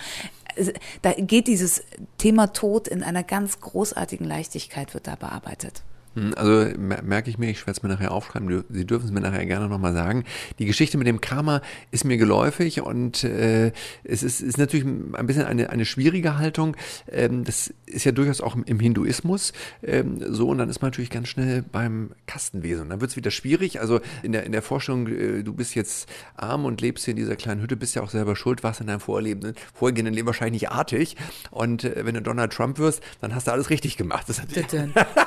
da 1.00 1.12
geht 1.12 1.46
dieses 1.46 1.82
Thema 2.18 2.52
Tod 2.52 2.88
in 2.88 3.02
einer 3.02 3.22
ganz 3.22 3.60
großartigen 3.60 4.26
Leichtigkeit, 4.26 4.92
wird 4.92 5.06
da 5.06 5.14
bearbeitet. 5.14 5.82
Hm, 6.14 6.34
also 6.36 6.66
merke 6.78 7.30
ich 7.30 7.38
mir, 7.38 7.50
ich 7.50 7.60
werde 7.62 7.72
es 7.72 7.82
mir 7.82 7.88
nachher 7.88 8.12
aufschreiben, 8.12 8.64
Sie 8.68 8.86
dürfen 8.86 9.06
es 9.06 9.12
mir 9.12 9.20
nachher 9.20 9.46
gerne 9.46 9.68
nochmal 9.68 9.92
sagen. 9.92 10.24
Die 10.58 10.66
Geschichte 10.66 10.98
mit 10.98 11.06
dem 11.06 11.20
Karma 11.20 11.62
ist 11.90 12.04
mir 12.04 12.16
geläufig 12.16 12.80
und 12.82 13.24
äh, 13.24 13.72
es 14.04 14.22
ist, 14.22 14.40
ist 14.40 14.58
natürlich 14.58 14.84
ein 14.84 15.26
bisschen 15.26 15.44
eine, 15.44 15.70
eine 15.70 15.84
schwierige 15.84 16.38
Haltung. 16.38 16.76
Ähm, 17.10 17.44
das 17.44 17.72
ist 17.86 18.04
ja 18.04 18.12
durchaus 18.12 18.40
auch 18.40 18.56
im 18.56 18.80
Hinduismus 18.80 19.52
ähm, 19.82 20.22
so 20.28 20.48
und 20.48 20.58
dann 20.58 20.68
ist 20.68 20.82
man 20.82 20.90
natürlich 20.90 21.10
ganz 21.10 21.28
schnell 21.28 21.62
beim 21.62 22.10
Kastenwesen. 22.26 22.82
Und 22.82 22.90
dann 22.90 23.00
wird 23.00 23.10
es 23.10 23.16
wieder 23.16 23.30
schwierig. 23.30 23.80
Also 23.80 24.00
in 24.22 24.32
der, 24.32 24.44
in 24.44 24.52
der 24.52 24.62
Vorstellung, 24.62 25.06
äh, 25.08 25.42
du 25.42 25.52
bist 25.52 25.74
jetzt 25.74 26.08
arm 26.36 26.64
und 26.64 26.80
lebst 26.80 27.04
hier 27.04 27.12
in 27.12 27.16
dieser 27.16 27.36
kleinen 27.36 27.62
Hütte, 27.62 27.76
bist 27.76 27.94
ja 27.94 28.02
auch 28.02 28.10
selber 28.10 28.36
schuld, 28.36 28.62
warst 28.62 28.80
in 28.80 28.86
deinem 28.86 29.00
vorleben, 29.00 29.54
vorgehenden 29.74 30.14
Leben 30.14 30.26
wahrscheinlich 30.26 30.62
nicht 30.62 30.70
artig. 30.70 31.16
Und 31.50 31.84
äh, 31.84 32.04
wenn 32.04 32.14
du 32.14 32.22
Donald 32.22 32.52
Trump 32.52 32.78
wirst, 32.78 33.02
dann 33.20 33.34
hast 33.34 33.46
du 33.46 33.52
alles 33.52 33.70
richtig 33.70 33.96
gemacht. 33.96 34.28
Das 34.28 34.38
ja, 34.38 34.86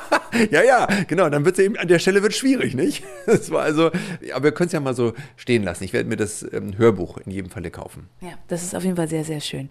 ja, 0.51 0.63
ja, 0.63 0.87
genau. 1.07 1.29
Dann 1.29 1.45
wird 1.45 1.57
es 1.57 1.65
eben 1.65 1.77
an 1.77 1.87
der 1.87 1.99
Stelle 1.99 2.21
wird 2.23 2.33
schwierig, 2.33 2.75
nicht? 2.75 3.03
Das 3.25 3.51
war 3.51 3.63
also, 3.63 3.91
aber 4.33 4.43
wir 4.43 4.51
können 4.51 4.67
es 4.67 4.73
ja 4.73 4.79
mal 4.79 4.95
so 4.95 5.13
stehen 5.35 5.63
lassen. 5.63 5.83
Ich 5.83 5.93
werde 5.93 6.07
mir 6.07 6.15
das 6.15 6.45
ähm, 6.53 6.77
Hörbuch 6.77 7.17
in 7.17 7.31
jedem 7.31 7.49
Falle 7.49 7.71
kaufen. 7.71 8.09
Ja, 8.21 8.33
das 8.47 8.63
ist 8.63 8.75
auf 8.75 8.83
jeden 8.83 8.95
Fall 8.95 9.07
sehr, 9.07 9.23
sehr 9.23 9.41
schön. 9.41 9.69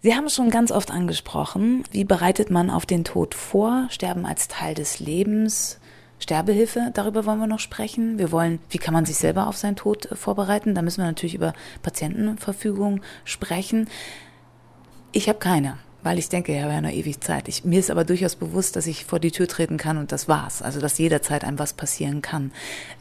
Sie 0.00 0.14
haben 0.14 0.26
es 0.26 0.34
schon 0.34 0.50
ganz 0.50 0.70
oft 0.70 0.90
angesprochen. 0.90 1.84
Wie 1.90 2.04
bereitet 2.04 2.50
man 2.50 2.70
auf 2.70 2.86
den 2.86 3.04
Tod 3.04 3.34
vor? 3.34 3.88
Sterben 3.90 4.26
als 4.26 4.48
Teil 4.48 4.74
des 4.74 5.00
Lebens. 5.00 5.80
Sterbehilfe, 6.20 6.90
darüber 6.94 7.26
wollen 7.26 7.38
wir 7.38 7.46
noch 7.46 7.60
sprechen. 7.60 8.18
Wir 8.18 8.32
wollen, 8.32 8.58
wie 8.70 8.78
kann 8.78 8.94
man 8.94 9.04
sich 9.04 9.16
selber 9.16 9.46
auf 9.46 9.56
seinen 9.56 9.76
Tod 9.76 10.06
äh, 10.06 10.16
vorbereiten? 10.16 10.74
Da 10.74 10.82
müssen 10.82 11.02
wir 11.02 11.06
natürlich 11.06 11.34
über 11.34 11.52
Patientenverfügung 11.82 13.00
sprechen. 13.24 13.88
Ich 15.12 15.28
habe 15.28 15.38
keine 15.38 15.78
weil 16.08 16.18
ich 16.18 16.30
denke, 16.30 16.54
ja 16.54 16.80
noch 16.80 16.90
ewig 16.90 17.20
Zeit. 17.20 17.48
Ich, 17.48 17.66
mir 17.66 17.78
ist 17.78 17.90
aber 17.90 18.02
durchaus 18.02 18.34
bewusst, 18.34 18.76
dass 18.76 18.86
ich 18.86 19.04
vor 19.04 19.20
die 19.20 19.30
Tür 19.30 19.46
treten 19.46 19.76
kann 19.76 19.98
und 19.98 20.10
das 20.10 20.26
war's. 20.26 20.62
Also, 20.62 20.80
dass 20.80 20.96
jederzeit 20.96 21.44
einem 21.44 21.58
was 21.58 21.74
passieren 21.74 22.22
kann. 22.22 22.50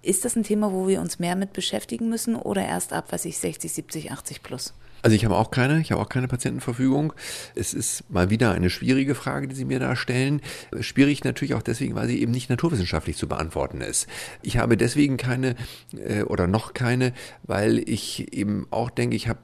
Ist 0.02 0.26
das 0.26 0.36
ein 0.36 0.44
Thema, 0.44 0.74
wo 0.74 0.90
wir 0.90 1.00
uns 1.00 1.18
mehr 1.18 1.38
mit 1.38 1.54
beschäftigen 1.54 2.10
müssen 2.10 2.36
oder 2.36 2.66
erst 2.66 2.92
ab, 2.92 3.06
was 3.12 3.24
ich 3.24 3.38
60, 3.38 3.72
70, 3.72 4.12
80 4.12 4.44
plus? 4.44 4.74
Also 5.04 5.16
ich 5.16 5.24
habe 5.24 5.38
auch 5.38 5.52
keine, 5.52 5.80
ich 5.80 5.94
habe 5.94 6.02
auch 6.02 6.10
keine 6.10 6.28
Patientenverfügung. 6.28 7.14
Es 7.56 7.74
ist 7.74 8.04
mal 8.10 8.30
wieder 8.30 8.52
eine 8.52 8.70
schwierige 8.70 9.16
Frage, 9.16 9.48
die 9.48 9.56
Sie 9.56 9.64
mir 9.64 9.80
da 9.80 9.96
stellen. 9.96 10.42
Schwierig 10.82 11.24
natürlich 11.24 11.54
auch 11.54 11.62
deswegen, 11.62 11.96
weil 11.96 12.10
sie 12.10 12.22
eben 12.22 12.34
nicht 12.34 12.50
naturwissenschaftlich 12.50 13.16
zu 13.16 13.30
beantworten 13.30 13.80
ist. 13.80 14.08
Ich 14.42 14.58
habe 14.58 14.76
deswegen 14.76 15.16
keine 15.16 15.56
äh, 15.96 16.24
oder 16.24 16.48
noch 16.48 16.74
keine, 16.74 17.14
weil 17.44 17.78
ich 17.88 18.34
eben 18.34 18.68
auch 18.70 18.90
denke, 18.90 19.16
ich 19.16 19.30
habe 19.30 19.40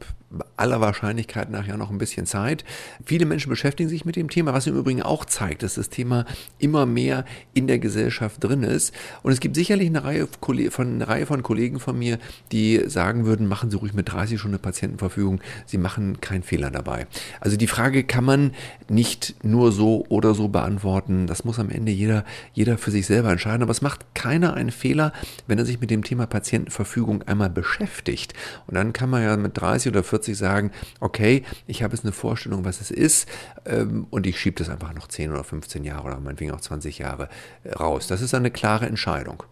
aller 0.57 0.81
Wahrscheinlichkeit 0.81 1.49
nach 1.49 1.67
ja 1.67 1.77
noch 1.77 1.91
ein 1.91 1.97
bisschen 1.97 2.25
Zeit. 2.25 2.63
Viele 3.05 3.25
Menschen 3.25 3.49
beschäftigen 3.49 3.89
sich 3.89 4.05
mit 4.05 4.15
dem 4.15 4.29
Thema, 4.29 4.53
was 4.53 4.67
im 4.67 4.75
Übrigen 4.75 5.01
auch 5.01 5.25
zeigt, 5.25 5.63
dass 5.63 5.75
das 5.75 5.89
Thema 5.89 6.25
immer 6.59 6.85
mehr 6.85 7.25
in 7.53 7.67
der 7.67 7.79
Gesellschaft 7.79 8.43
drin 8.43 8.63
ist. 8.63 8.93
Und 9.21 9.31
es 9.31 9.39
gibt 9.39 9.55
sicherlich 9.55 9.87
eine 9.87 10.03
Reihe 10.03 10.27
von, 10.69 10.95
eine 10.95 11.07
Reihe 11.07 11.25
von 11.25 11.43
Kollegen 11.43 11.79
von 11.79 11.97
mir, 11.97 12.19
die 12.51 12.81
sagen 12.87 13.25
würden, 13.25 13.47
machen 13.47 13.69
Sie 13.69 13.77
ruhig 13.77 13.93
mit 13.93 14.11
30 14.11 14.39
schon 14.39 14.51
eine 14.51 14.59
Patientenverfügung. 14.59 15.41
Sie 15.65 15.77
machen 15.77 16.21
keinen 16.21 16.43
Fehler 16.43 16.71
dabei. 16.71 17.07
Also 17.39 17.57
die 17.57 17.67
Frage 17.67 18.03
kann 18.03 18.23
man 18.23 18.51
nicht 18.89 19.35
nur 19.43 19.71
so 19.71 20.05
oder 20.09 20.33
so 20.33 20.47
beantworten. 20.47 21.27
Das 21.27 21.43
muss 21.43 21.59
am 21.59 21.69
Ende 21.69 21.91
jeder, 21.91 22.25
jeder 22.53 22.77
für 22.77 22.91
sich 22.91 23.05
selber 23.05 23.31
entscheiden. 23.31 23.61
Aber 23.61 23.71
es 23.71 23.81
macht 23.81 24.15
keiner 24.15 24.53
einen 24.53 24.71
Fehler, 24.71 25.13
wenn 25.47 25.59
er 25.59 25.65
sich 25.65 25.79
mit 25.79 25.89
dem 25.89 26.03
Thema 26.03 26.25
Patientenverfügung 26.25 27.23
einmal 27.23 27.49
beschäftigt. 27.49 28.33
Und 28.67 28.75
dann 28.75 28.93
kann 28.93 29.09
man 29.09 29.23
ja 29.23 29.37
mit 29.37 29.59
30 29.59 29.91
oder 29.91 30.03
40 30.03 30.22
plötzlich 30.23 30.37
sagen, 30.37 30.71
okay, 31.01 31.43
ich 31.67 31.83
habe 31.83 31.93
jetzt 31.93 32.05
eine 32.05 32.13
Vorstellung, 32.13 32.63
was 32.63 32.79
es 32.79 32.91
ist 32.91 33.27
ähm, 33.65 34.07
und 34.09 34.25
ich 34.25 34.39
schiebe 34.39 34.57
das 34.57 34.69
einfach 34.69 34.93
noch 34.93 35.07
10 35.07 35.31
oder 35.31 35.43
15 35.43 35.83
Jahre 35.83 36.07
oder 36.07 36.19
meinetwegen 36.19 36.51
auch 36.51 36.61
20 36.61 36.99
Jahre 36.99 37.27
äh, 37.63 37.73
raus. 37.73 38.07
Das 38.07 38.21
ist 38.21 38.33
eine 38.33 38.49
klare 38.49 38.85
Entscheidung. 38.85 39.43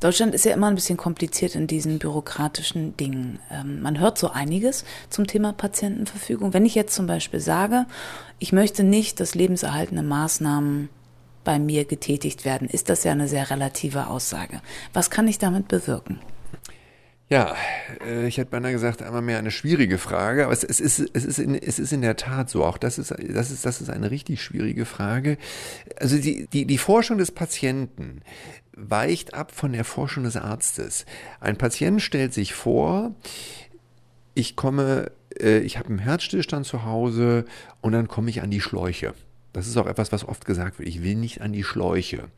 Deutschland 0.00 0.34
ist 0.34 0.44
ja 0.44 0.52
immer 0.52 0.68
ein 0.68 0.74
bisschen 0.74 0.96
kompliziert 0.96 1.54
in 1.54 1.66
diesen 1.66 1.98
bürokratischen 1.98 2.96
Dingen. 2.98 3.38
Ähm, 3.50 3.80
man 3.80 3.98
hört 3.98 4.18
so 4.18 4.30
einiges 4.30 4.84
zum 5.08 5.26
Thema 5.26 5.54
Patientenverfügung. 5.54 6.52
Wenn 6.52 6.66
ich 6.66 6.74
jetzt 6.74 6.94
zum 6.94 7.06
Beispiel 7.06 7.40
sage, 7.40 7.86
ich 8.38 8.52
möchte 8.52 8.82
nicht, 8.82 9.20
dass 9.20 9.34
lebenserhaltende 9.34 10.02
Maßnahmen 10.02 10.90
bei 11.44 11.58
mir 11.58 11.86
getätigt 11.86 12.44
werden, 12.44 12.68
ist 12.68 12.90
das 12.90 13.04
ja 13.04 13.12
eine 13.12 13.28
sehr 13.28 13.48
relative 13.48 14.08
Aussage. 14.08 14.60
Was 14.92 15.08
kann 15.08 15.28
ich 15.28 15.38
damit 15.38 15.68
bewirken? 15.68 16.20
Ja, 17.30 17.54
äh, 18.04 18.26
ich 18.26 18.38
hätte 18.38 18.50
beinahe 18.50 18.72
gesagt, 18.72 19.02
einmal 19.02 19.22
mehr 19.22 19.38
eine 19.38 19.52
schwierige 19.52 19.98
Frage, 19.98 20.44
aber 20.44 20.52
es, 20.52 20.64
ist, 20.64 20.80
es, 20.80 20.98
ist 20.98 21.38
in, 21.38 21.54
es 21.54 21.78
ist 21.78 21.92
in 21.92 22.02
der 22.02 22.16
Tat 22.16 22.50
so. 22.50 22.64
Auch 22.64 22.76
das 22.76 22.98
ist, 22.98 23.12
das 23.12 23.52
ist, 23.52 23.64
das 23.64 23.80
ist 23.80 23.88
eine 23.88 24.10
richtig 24.10 24.42
schwierige 24.42 24.84
Frage. 24.84 25.38
Also 26.00 26.18
die, 26.18 26.48
die, 26.52 26.66
die 26.66 26.78
Forschung 26.78 27.18
des 27.18 27.30
Patienten 27.30 28.22
weicht 28.72 29.34
ab 29.34 29.52
von 29.52 29.72
der 29.72 29.84
Forschung 29.84 30.24
des 30.24 30.36
Arztes. 30.36 31.06
Ein 31.38 31.56
Patient 31.56 32.02
stellt 32.02 32.34
sich 32.34 32.52
vor, 32.52 33.14
ich 34.34 34.56
komme, 34.56 35.12
äh, 35.40 35.60
ich 35.60 35.78
habe 35.78 35.88
einen 35.88 35.98
Herzstillstand 36.00 36.66
zu 36.66 36.84
Hause 36.84 37.44
und 37.80 37.92
dann 37.92 38.08
komme 38.08 38.30
ich 38.30 38.42
an 38.42 38.50
die 38.50 38.60
Schläuche. 38.60 39.14
Das 39.52 39.66
ist 39.66 39.76
auch 39.76 39.86
etwas, 39.86 40.12
was 40.12 40.24
oft 40.24 40.44
gesagt 40.44 40.78
wird. 40.78 40.88
Ich 40.88 41.02
will 41.02 41.16
nicht 41.16 41.40
an 41.40 41.52
die 41.52 41.64
Schläuche, 41.64 42.28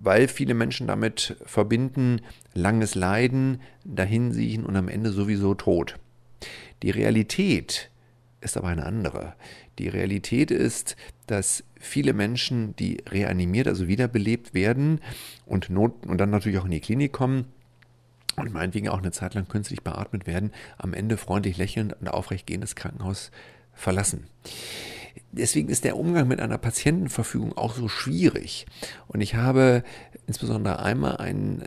weil 0.00 0.28
viele 0.28 0.54
Menschen 0.54 0.86
damit 0.86 1.36
verbinden, 1.44 2.20
langes 2.58 2.94
Leiden, 2.94 3.60
dahinsiechen 3.84 4.64
und 4.64 4.76
am 4.76 4.88
Ende 4.88 5.10
sowieso 5.12 5.54
tot. 5.54 5.96
Die 6.82 6.90
Realität 6.90 7.90
ist 8.40 8.56
aber 8.56 8.68
eine 8.68 8.86
andere. 8.86 9.34
Die 9.78 9.88
Realität 9.88 10.50
ist, 10.50 10.96
dass 11.26 11.64
viele 11.78 12.12
Menschen, 12.12 12.74
die 12.76 13.02
reanimiert, 13.08 13.68
also 13.68 13.88
wiederbelebt 13.88 14.54
werden 14.54 15.00
und, 15.46 15.70
not, 15.70 16.06
und 16.06 16.18
dann 16.18 16.30
natürlich 16.30 16.58
auch 16.58 16.64
in 16.64 16.70
die 16.70 16.80
Klinik 16.80 17.12
kommen, 17.12 17.46
und 18.36 18.52
meinetwegen 18.52 18.88
auch 18.88 18.98
eine 18.98 19.10
Zeit 19.10 19.34
lang 19.34 19.48
künstlich 19.48 19.82
beatmet 19.82 20.28
werden, 20.28 20.52
am 20.76 20.94
Ende 20.94 21.16
freundlich 21.16 21.56
lächelnd 21.56 21.94
und 22.00 22.06
aufrecht 22.06 22.46
gehen 22.46 22.60
das 22.60 22.76
Krankenhaus 22.76 23.32
verlassen 23.72 24.28
deswegen 25.32 25.68
ist 25.68 25.84
der 25.84 25.96
Umgang 25.96 26.28
mit 26.28 26.40
einer 26.40 26.58
Patientenverfügung 26.58 27.56
auch 27.56 27.74
so 27.74 27.88
schwierig. 27.88 28.66
Und 29.06 29.20
ich 29.20 29.34
habe 29.34 29.82
insbesondere 30.26 30.80
einmal 30.80 31.16
einen 31.18 31.64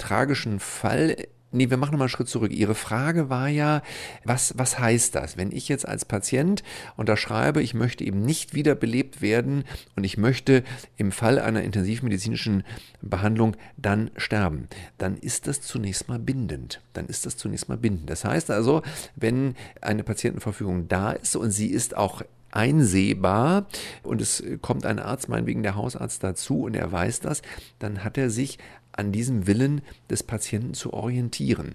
tragischen 0.00 0.60
Fall 0.60 1.16
Nee, 1.52 1.68
wir 1.68 1.78
machen 1.78 1.90
nochmal 1.90 2.06
einen 2.06 2.10
Schritt 2.10 2.28
zurück. 2.28 2.52
Ihre 2.52 2.76
Frage 2.76 3.28
war 3.28 3.48
ja, 3.48 3.82
was, 4.24 4.56
was 4.56 4.78
heißt 4.78 5.16
das? 5.16 5.36
Wenn 5.36 5.50
ich 5.50 5.68
jetzt 5.68 5.86
als 5.86 6.04
Patient 6.04 6.62
unterschreibe, 6.96 7.60
ich 7.60 7.74
möchte 7.74 8.04
eben 8.04 8.20
nicht 8.20 8.54
wiederbelebt 8.54 9.20
werden 9.20 9.64
und 9.96 10.04
ich 10.04 10.16
möchte 10.16 10.62
im 10.96 11.10
Fall 11.10 11.40
einer 11.40 11.62
intensivmedizinischen 11.62 12.62
Behandlung 13.02 13.56
dann 13.76 14.12
sterben, 14.16 14.68
dann 14.96 15.16
ist 15.16 15.48
das 15.48 15.60
zunächst 15.60 16.08
mal 16.08 16.20
bindend. 16.20 16.82
Dann 16.92 17.06
ist 17.06 17.26
das 17.26 17.36
zunächst 17.36 17.68
mal 17.68 17.78
bindend. 17.78 18.10
Das 18.10 18.24
heißt 18.24 18.52
also, 18.52 18.82
wenn 19.16 19.56
eine 19.80 20.04
Patientenverfügung 20.04 20.86
da 20.86 21.10
ist 21.10 21.34
und 21.34 21.50
sie 21.50 21.68
ist 21.68 21.96
auch 21.96 22.22
einsehbar 22.52 23.66
und 24.02 24.20
es 24.20 24.42
kommt 24.60 24.86
ein 24.86 24.98
Arzt, 24.98 25.28
meinetwegen 25.28 25.62
der 25.62 25.76
Hausarzt 25.76 26.22
dazu 26.22 26.62
und 26.62 26.74
er 26.74 26.90
weiß 26.90 27.20
das, 27.20 27.42
dann 27.78 28.04
hat 28.04 28.18
er 28.18 28.30
sich 28.30 28.58
an 28.92 29.12
diesem 29.12 29.46
Willen 29.46 29.82
des 30.08 30.22
Patienten 30.22 30.74
zu 30.74 30.92
orientieren. 30.92 31.74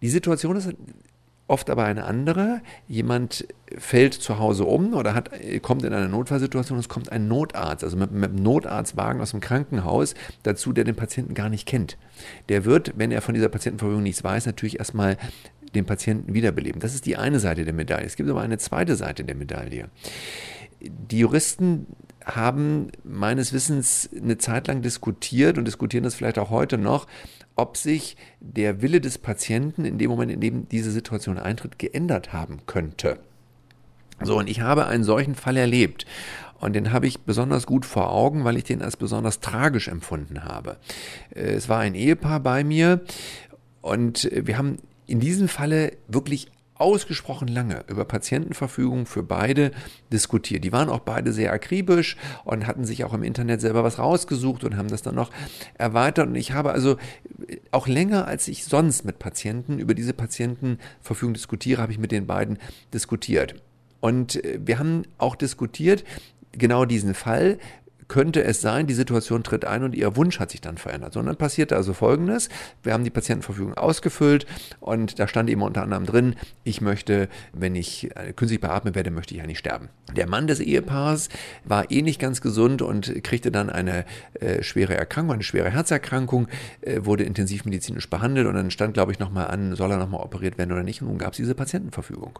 Die 0.00 0.08
Situation 0.08 0.56
ist 0.56 0.74
oft 1.46 1.70
aber 1.70 1.84
eine 1.84 2.04
andere. 2.04 2.62
Jemand 2.88 3.46
fällt 3.76 4.14
zu 4.14 4.38
Hause 4.38 4.64
um 4.64 4.94
oder 4.94 5.14
hat, 5.14 5.30
kommt 5.60 5.84
in 5.84 5.92
eine 5.92 6.08
Notfallsituation, 6.08 6.78
es 6.78 6.88
kommt 6.88 7.12
ein 7.12 7.28
Notarzt, 7.28 7.84
also 7.84 7.96
mit, 7.96 8.10
mit 8.10 8.30
einem 8.30 8.42
Notarztwagen 8.42 9.20
aus 9.20 9.32
dem 9.32 9.40
Krankenhaus 9.40 10.14
dazu, 10.42 10.72
der 10.72 10.84
den 10.84 10.96
Patienten 10.96 11.34
gar 11.34 11.48
nicht 11.48 11.66
kennt. 11.66 11.98
Der 12.48 12.64
wird, 12.64 12.94
wenn 12.96 13.10
er 13.10 13.22
von 13.22 13.34
dieser 13.34 13.48
Patientenverfügung 13.48 14.02
nichts 14.02 14.24
weiß, 14.24 14.46
natürlich 14.46 14.78
erstmal 14.78 15.18
den 15.74 15.86
Patienten 15.86 16.34
wiederbeleben. 16.34 16.80
Das 16.80 16.94
ist 16.94 17.06
die 17.06 17.16
eine 17.16 17.38
Seite 17.38 17.64
der 17.64 17.74
Medaille. 17.74 18.06
Es 18.06 18.16
gibt 18.16 18.28
aber 18.28 18.40
eine 18.40 18.58
zweite 18.58 18.96
Seite 18.96 19.24
der 19.24 19.36
Medaille. 19.36 19.88
Die 20.80 21.18
Juristen 21.18 21.86
haben 22.24 22.88
meines 23.04 23.52
Wissens 23.52 24.08
eine 24.16 24.38
Zeit 24.38 24.68
lang 24.68 24.82
diskutiert 24.82 25.58
und 25.58 25.64
diskutieren 25.64 26.04
das 26.04 26.14
vielleicht 26.14 26.38
auch 26.38 26.50
heute 26.50 26.78
noch, 26.78 27.06
ob 27.56 27.76
sich 27.76 28.16
der 28.40 28.82
Wille 28.82 29.00
des 29.00 29.18
Patienten 29.18 29.84
in 29.84 29.98
dem 29.98 30.10
Moment, 30.10 30.32
in 30.32 30.40
dem 30.40 30.68
diese 30.68 30.90
Situation 30.90 31.38
eintritt, 31.38 31.78
geändert 31.78 32.32
haben 32.32 32.60
könnte. 32.66 33.18
So, 34.22 34.38
und 34.38 34.48
ich 34.48 34.60
habe 34.60 34.86
einen 34.86 35.04
solchen 35.04 35.34
Fall 35.34 35.56
erlebt. 35.56 36.06
Und 36.60 36.74
den 36.74 36.92
habe 36.92 37.08
ich 37.08 37.22
besonders 37.22 37.66
gut 37.66 37.84
vor 37.84 38.12
Augen, 38.12 38.44
weil 38.44 38.56
ich 38.56 38.64
den 38.64 38.82
als 38.82 38.96
besonders 38.96 39.40
tragisch 39.40 39.88
empfunden 39.88 40.44
habe. 40.44 40.76
Äh, 41.34 41.54
es 41.54 41.68
war 41.68 41.80
ein 41.80 41.96
Ehepaar 41.96 42.40
bei 42.40 42.62
mir 42.62 43.00
und 43.80 44.30
wir 44.32 44.56
haben 44.56 44.78
in 45.06 45.18
diesem 45.18 45.48
Falle 45.48 45.92
wirklich 46.06 46.46
ausgesprochen 46.74 47.48
lange 47.48 47.84
über 47.88 48.04
Patientenverfügung 48.04 49.06
für 49.06 49.22
beide 49.22 49.72
diskutiert. 50.12 50.64
Die 50.64 50.72
waren 50.72 50.88
auch 50.88 51.00
beide 51.00 51.32
sehr 51.32 51.52
akribisch 51.52 52.16
und 52.44 52.66
hatten 52.66 52.84
sich 52.84 53.04
auch 53.04 53.12
im 53.12 53.22
Internet 53.22 53.60
selber 53.60 53.84
was 53.84 53.98
rausgesucht 53.98 54.64
und 54.64 54.76
haben 54.76 54.88
das 54.88 55.02
dann 55.02 55.14
noch 55.14 55.30
erweitert. 55.74 56.28
Und 56.28 56.34
ich 56.34 56.52
habe 56.52 56.72
also 56.72 56.96
auch 57.70 57.86
länger, 57.86 58.26
als 58.26 58.48
ich 58.48 58.64
sonst 58.64 59.04
mit 59.04 59.18
Patienten 59.18 59.78
über 59.78 59.94
diese 59.94 60.14
Patientenverfügung 60.14 61.34
diskutiere, 61.34 61.82
habe 61.82 61.92
ich 61.92 61.98
mit 61.98 62.12
den 62.12 62.26
beiden 62.26 62.58
diskutiert. 62.92 63.54
Und 64.00 64.44
äh, 64.44 64.58
wir 64.64 64.78
haben 64.78 65.02
auch 65.18 65.36
diskutiert, 65.36 66.04
genau 66.52 66.84
diesen 66.84 67.14
Fall, 67.14 67.58
könnte 68.12 68.44
es 68.44 68.60
sein, 68.60 68.86
die 68.86 68.92
Situation 68.92 69.42
tritt 69.42 69.64
ein 69.64 69.84
und 69.84 69.94
ihr 69.94 70.16
Wunsch 70.16 70.38
hat 70.38 70.50
sich 70.50 70.60
dann 70.60 70.76
verändert. 70.76 71.14
Sondern 71.14 71.36
passierte 71.36 71.76
also 71.76 71.94
Folgendes. 71.94 72.50
Wir 72.82 72.92
haben 72.92 73.04
die 73.04 73.10
Patientenverfügung 73.10 73.72
ausgefüllt 73.72 74.44
und 74.80 75.18
da 75.18 75.26
stand 75.26 75.48
eben 75.48 75.62
unter 75.62 75.82
anderem 75.82 76.04
drin, 76.04 76.34
ich 76.62 76.82
möchte, 76.82 77.30
wenn 77.54 77.74
ich 77.74 78.14
äh, 78.14 78.34
künstlich 78.34 78.60
beatmet 78.60 78.96
werde, 78.96 79.10
möchte 79.10 79.32
ich 79.32 79.40
ja 79.40 79.46
nicht 79.46 79.60
sterben. 79.60 79.88
Der 80.14 80.28
Mann 80.28 80.46
des 80.46 80.60
Ehepaars 80.60 81.30
war 81.64 81.90
eh 81.90 82.02
nicht 82.02 82.20
ganz 82.20 82.42
gesund 82.42 82.82
und 82.82 83.24
kriegte 83.24 83.50
dann 83.50 83.70
eine 83.70 84.04
äh, 84.34 84.62
schwere 84.62 84.94
Erkrankung, 84.94 85.32
eine 85.32 85.42
schwere 85.42 85.70
Herzerkrankung, 85.70 86.48
äh, 86.82 87.00
wurde 87.06 87.24
intensivmedizinisch 87.24 88.10
behandelt 88.10 88.46
und 88.46 88.56
dann 88.56 88.70
stand, 88.70 88.92
glaube 88.92 89.12
ich, 89.12 89.20
nochmal 89.20 89.46
an, 89.46 89.74
soll 89.74 89.90
er 89.90 89.96
nochmal 89.96 90.20
operiert 90.20 90.58
werden 90.58 90.72
oder 90.72 90.82
nicht. 90.82 91.00
Und 91.00 91.08
nun 91.08 91.16
gab 91.16 91.30
es 91.30 91.38
diese 91.38 91.54
Patientenverfügung. 91.54 92.38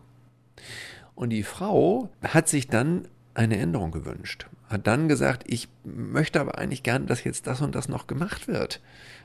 Und 1.14 1.30
die 1.30 1.44
Frau 1.44 2.10
hat 2.22 2.48
sich 2.48 2.68
dann 2.68 3.08
eine 3.34 3.58
Änderung 3.58 3.90
gewünscht. 3.90 4.46
Hat 4.68 4.86
dann 4.86 5.08
gesagt, 5.08 5.44
ich 5.46 5.68
möchte 5.84 6.40
aber 6.40 6.58
eigentlich 6.58 6.82
gern, 6.82 7.06
dass 7.06 7.24
jetzt 7.24 7.46
das 7.46 7.60
und 7.60 7.74
das 7.74 7.88
noch 7.88 8.06
gemacht 8.06 8.48
wird 8.48 8.80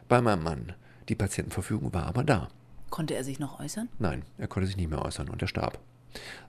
bei 0.08 0.22
meinem 0.22 0.44
Mann. 0.44 0.74
Die 1.10 1.16
Patientenverfügung 1.16 1.94
war 1.94 2.06
aber 2.06 2.24
da. 2.24 2.50
Konnte 2.90 3.16
er 3.16 3.24
sich 3.24 3.40
noch 3.40 3.60
äußern? 3.60 3.90
Nein, 4.00 4.24
er 4.38 4.48
konnte 4.48 4.68
sich 4.68 4.78
nicht 4.78 4.90
mehr 4.90 5.02
äußern 5.02 5.30
und 5.30 5.42
er 5.42 5.48
starb. 5.48 5.80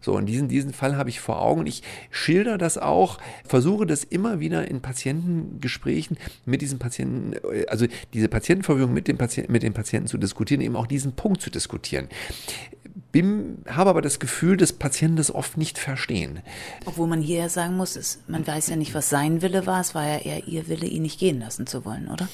So, 0.01 0.15
und 0.15 0.27
diesen, 0.27 0.49
diesen 0.49 0.73
Fall 0.73 0.97
habe 0.97 1.11
ich 1.11 1.21
vor 1.21 1.43
Augen. 1.43 1.67
Ich 1.67 1.83
schilder 2.11 2.59
das 2.59 2.79
auch, 2.79 3.19
versuche 3.45 3.87
das 3.87 4.05
immer 4.05 4.41
wieder 4.41 4.69
in 4.69 4.81
Patientengesprächen 4.81 6.17
mit 6.47 6.63
diesen 6.63 6.79
Patienten, 6.79 7.35
also 7.69 7.87
diese 8.15 8.29
Patientenverfügung 8.29 8.95
mit, 8.95 9.09
dem 9.09 9.19
Patient, 9.19 9.49
mit 9.51 9.63
den 9.63 9.75
Patienten 9.75 10.09
zu 10.09 10.17
diskutieren, 10.17 10.61
eben 10.61 10.77
auch 10.77 10.87
diesen 10.87 11.13
Punkt 11.13 11.43
zu 11.43 11.51
diskutieren 11.51 12.09
bin, 13.13 13.63
habe 13.69 13.91
aber 13.91 14.03
das 14.03 14.19
Gefühl, 14.19 14.57
dass 14.57 14.73
Patienten 14.73 15.17
das 15.17 15.35
oft 15.35 15.57
nicht 15.57 15.79
verstehen. 15.79 16.41
Obwohl 16.85 17.07
man 17.07 17.23
hier 17.23 17.39
ja 17.39 17.49
sagen 17.49 17.77
muss, 17.77 17.97
ist, 17.97 18.29
man 18.29 18.47
weiß 18.47 18.69
ja 18.69 18.77
nicht, 18.77 18.95
was 18.95 19.09
sein 19.09 19.43
Wille 19.43 19.67
war. 19.67 19.81
Es 19.81 19.95
war 19.95 20.07
ja 20.07 20.19
eher 20.19 20.47
ihr 20.47 20.69
Wille, 20.69 20.87
ihn 20.87 21.03
nicht 21.03 21.19
gehen 21.19 21.41
lassen 21.41 21.67
zu 21.67 21.85
wollen, 21.85 22.09
oder? 22.09 22.29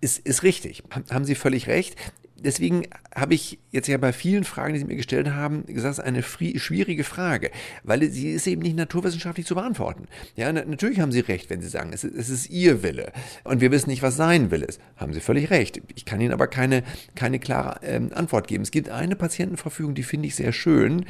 Ist, 0.00 0.18
ist 0.18 0.42
richtig. 0.42 0.84
Haben 1.10 1.24
Sie 1.24 1.34
völlig 1.34 1.66
recht 1.66 1.96
deswegen 2.36 2.86
habe 3.14 3.34
ich 3.34 3.58
jetzt 3.70 3.88
ja 3.88 3.96
bei 3.96 4.12
vielen 4.12 4.44
Fragen, 4.44 4.74
die 4.74 4.80
Sie 4.80 4.84
mir 4.84 4.96
gestellt 4.96 5.30
haben, 5.30 5.66
gesagt, 5.66 5.92
es 5.92 5.98
ist 5.98 6.04
eine 6.04 6.22
schwierige 6.22 7.04
Frage, 7.04 7.50
weil 7.82 8.08
sie 8.10 8.30
ist 8.30 8.46
eben 8.46 8.62
nicht 8.62 8.76
naturwissenschaftlich 8.76 9.46
zu 9.46 9.54
beantworten. 9.54 10.06
Ja, 10.36 10.52
natürlich 10.52 11.00
haben 11.00 11.12
Sie 11.12 11.20
recht, 11.20 11.50
wenn 11.50 11.60
Sie 11.60 11.68
sagen, 11.68 11.90
es 11.92 12.04
ist, 12.04 12.14
es 12.14 12.28
ist 12.28 12.50
Ihr 12.50 12.82
Wille 12.82 13.12
und 13.44 13.60
wir 13.60 13.70
wissen 13.70 13.90
nicht, 13.90 14.02
was 14.02 14.16
sein 14.16 14.50
Wille 14.50 14.66
ist. 14.66 14.80
Haben 14.96 15.12
Sie 15.12 15.20
völlig 15.20 15.50
recht. 15.50 15.80
Ich 15.94 16.04
kann 16.04 16.20
Ihnen 16.20 16.32
aber 16.32 16.46
keine, 16.46 16.82
keine 17.14 17.38
klare 17.38 17.80
ähm, 17.82 18.10
Antwort 18.14 18.48
geben. 18.48 18.62
Es 18.62 18.70
gibt 18.70 18.88
eine 18.88 19.16
Patientenverfügung, 19.16 19.94
die 19.94 20.02
finde 20.02 20.28
ich 20.28 20.34
sehr 20.34 20.52
schön. 20.52 21.06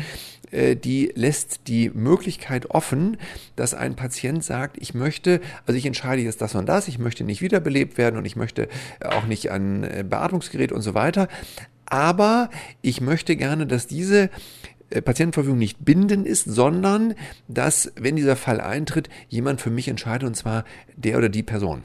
Äh, 0.50 0.76
die 0.76 1.12
lässt 1.14 1.68
die 1.68 1.90
Möglichkeit 1.90 2.70
offen, 2.70 3.16
dass 3.56 3.74
ein 3.74 3.96
Patient 3.96 4.44
sagt, 4.44 4.76
ich 4.78 4.94
möchte, 4.94 5.40
also 5.66 5.76
ich 5.76 5.86
entscheide 5.86 6.22
jetzt 6.22 6.40
das 6.40 6.54
und 6.54 6.66
das, 6.66 6.88
ich 6.88 6.98
möchte 6.98 7.24
nicht 7.24 7.42
wiederbelebt 7.42 7.98
werden 7.98 8.16
und 8.16 8.24
ich 8.24 8.36
möchte 8.36 8.68
auch 9.00 9.26
nicht 9.26 9.50
an 9.50 9.84
äh, 9.84 10.04
Beatmungsgerät 10.08 10.72
und 10.72 10.82
so 10.82 10.94
weiter. 10.94 11.23
Aber 11.86 12.50
ich 12.82 13.00
möchte 13.00 13.36
gerne, 13.36 13.66
dass 13.66 13.86
diese 13.86 14.30
äh, 14.90 15.02
Patientenverfügung 15.02 15.58
nicht 15.58 15.84
bindend 15.84 16.26
ist, 16.26 16.44
sondern 16.44 17.14
dass, 17.48 17.92
wenn 17.96 18.16
dieser 18.16 18.36
Fall 18.36 18.60
eintritt, 18.60 19.08
jemand 19.28 19.60
für 19.60 19.70
mich 19.70 19.88
entscheidet, 19.88 20.26
und 20.26 20.34
zwar 20.34 20.64
der 20.96 21.18
oder 21.18 21.28
die 21.28 21.42
Person. 21.42 21.82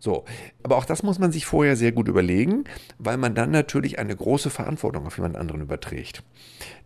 So, 0.00 0.24
aber 0.62 0.76
auch 0.76 0.84
das 0.84 1.02
muss 1.02 1.18
man 1.18 1.32
sich 1.32 1.44
vorher 1.44 1.76
sehr 1.76 1.90
gut 1.90 2.06
überlegen, 2.06 2.64
weil 2.98 3.16
man 3.16 3.34
dann 3.34 3.50
natürlich 3.50 3.98
eine 3.98 4.14
große 4.14 4.48
Verantwortung 4.48 5.06
auf 5.06 5.16
jemand 5.16 5.36
anderen 5.36 5.60
überträgt. 5.60 6.22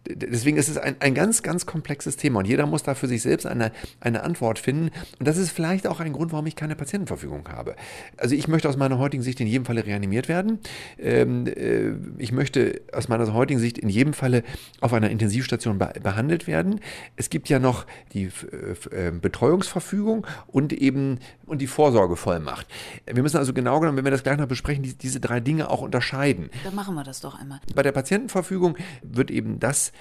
Deswegen 0.08 0.56
ist 0.56 0.68
es 0.68 0.78
ein, 0.78 0.96
ein 1.00 1.14
ganz, 1.14 1.42
ganz 1.42 1.64
komplexes 1.64 2.16
Thema 2.16 2.40
und 2.40 2.48
jeder 2.48 2.66
muss 2.66 2.82
da 2.82 2.94
für 2.94 3.06
sich 3.06 3.22
selbst 3.22 3.46
eine, 3.46 3.70
eine 4.00 4.22
Antwort 4.24 4.58
finden. 4.58 4.90
Und 5.18 5.28
das 5.28 5.36
ist 5.36 5.50
vielleicht 5.50 5.86
auch 5.86 6.00
ein 6.00 6.12
Grund, 6.12 6.32
warum 6.32 6.46
ich 6.46 6.56
keine 6.56 6.74
Patientenverfügung 6.74 7.48
habe. 7.48 7.76
Also 8.16 8.34
ich 8.34 8.48
möchte 8.48 8.68
aus 8.68 8.76
meiner 8.76 8.98
heutigen 8.98 9.22
Sicht 9.22 9.40
in 9.40 9.46
jedem 9.46 9.64
Falle 9.64 9.86
reanimiert 9.86 10.28
werden. 10.28 10.58
Ähm, 10.98 11.46
äh, 11.46 11.92
ich 12.18 12.32
möchte 12.32 12.80
aus 12.92 13.08
meiner 13.08 13.32
heutigen 13.32 13.60
Sicht 13.60 13.78
in 13.78 13.88
jedem 13.88 14.12
Falle 14.12 14.42
auf 14.80 14.92
einer 14.92 15.10
Intensivstation 15.10 15.78
be 15.78 15.92
behandelt 16.02 16.46
werden. 16.46 16.80
Es 17.16 17.30
gibt 17.30 17.48
ja 17.48 17.58
noch 17.58 17.86
die 18.12 18.24
äh, 18.24 19.12
Betreuungsverfügung 19.12 20.26
und 20.46 20.72
eben 20.72 21.18
und 21.46 21.58
die 21.60 21.66
Vorsorgevollmacht. 21.66 22.66
Wir 23.06 23.22
müssen 23.22 23.36
also 23.36 23.52
genau 23.52 23.78
genommen, 23.78 23.98
wenn 23.98 24.04
wir 24.04 24.10
das 24.10 24.22
gleich 24.22 24.38
noch 24.38 24.48
besprechen, 24.48 24.82
die, 24.82 24.94
diese 24.94 25.20
drei 25.20 25.40
Dinge 25.40 25.70
auch 25.70 25.82
unterscheiden. 25.82 26.50
Dann 26.64 26.74
machen 26.74 26.94
wir 26.94 27.04
das 27.04 27.20
doch 27.20 27.38
einmal. 27.38 27.60
Bei 27.74 27.82
der 27.82 27.92
Patientenverfügung 27.92 28.76
wird 29.02 29.30
eben 29.30 29.60
das 29.60 29.91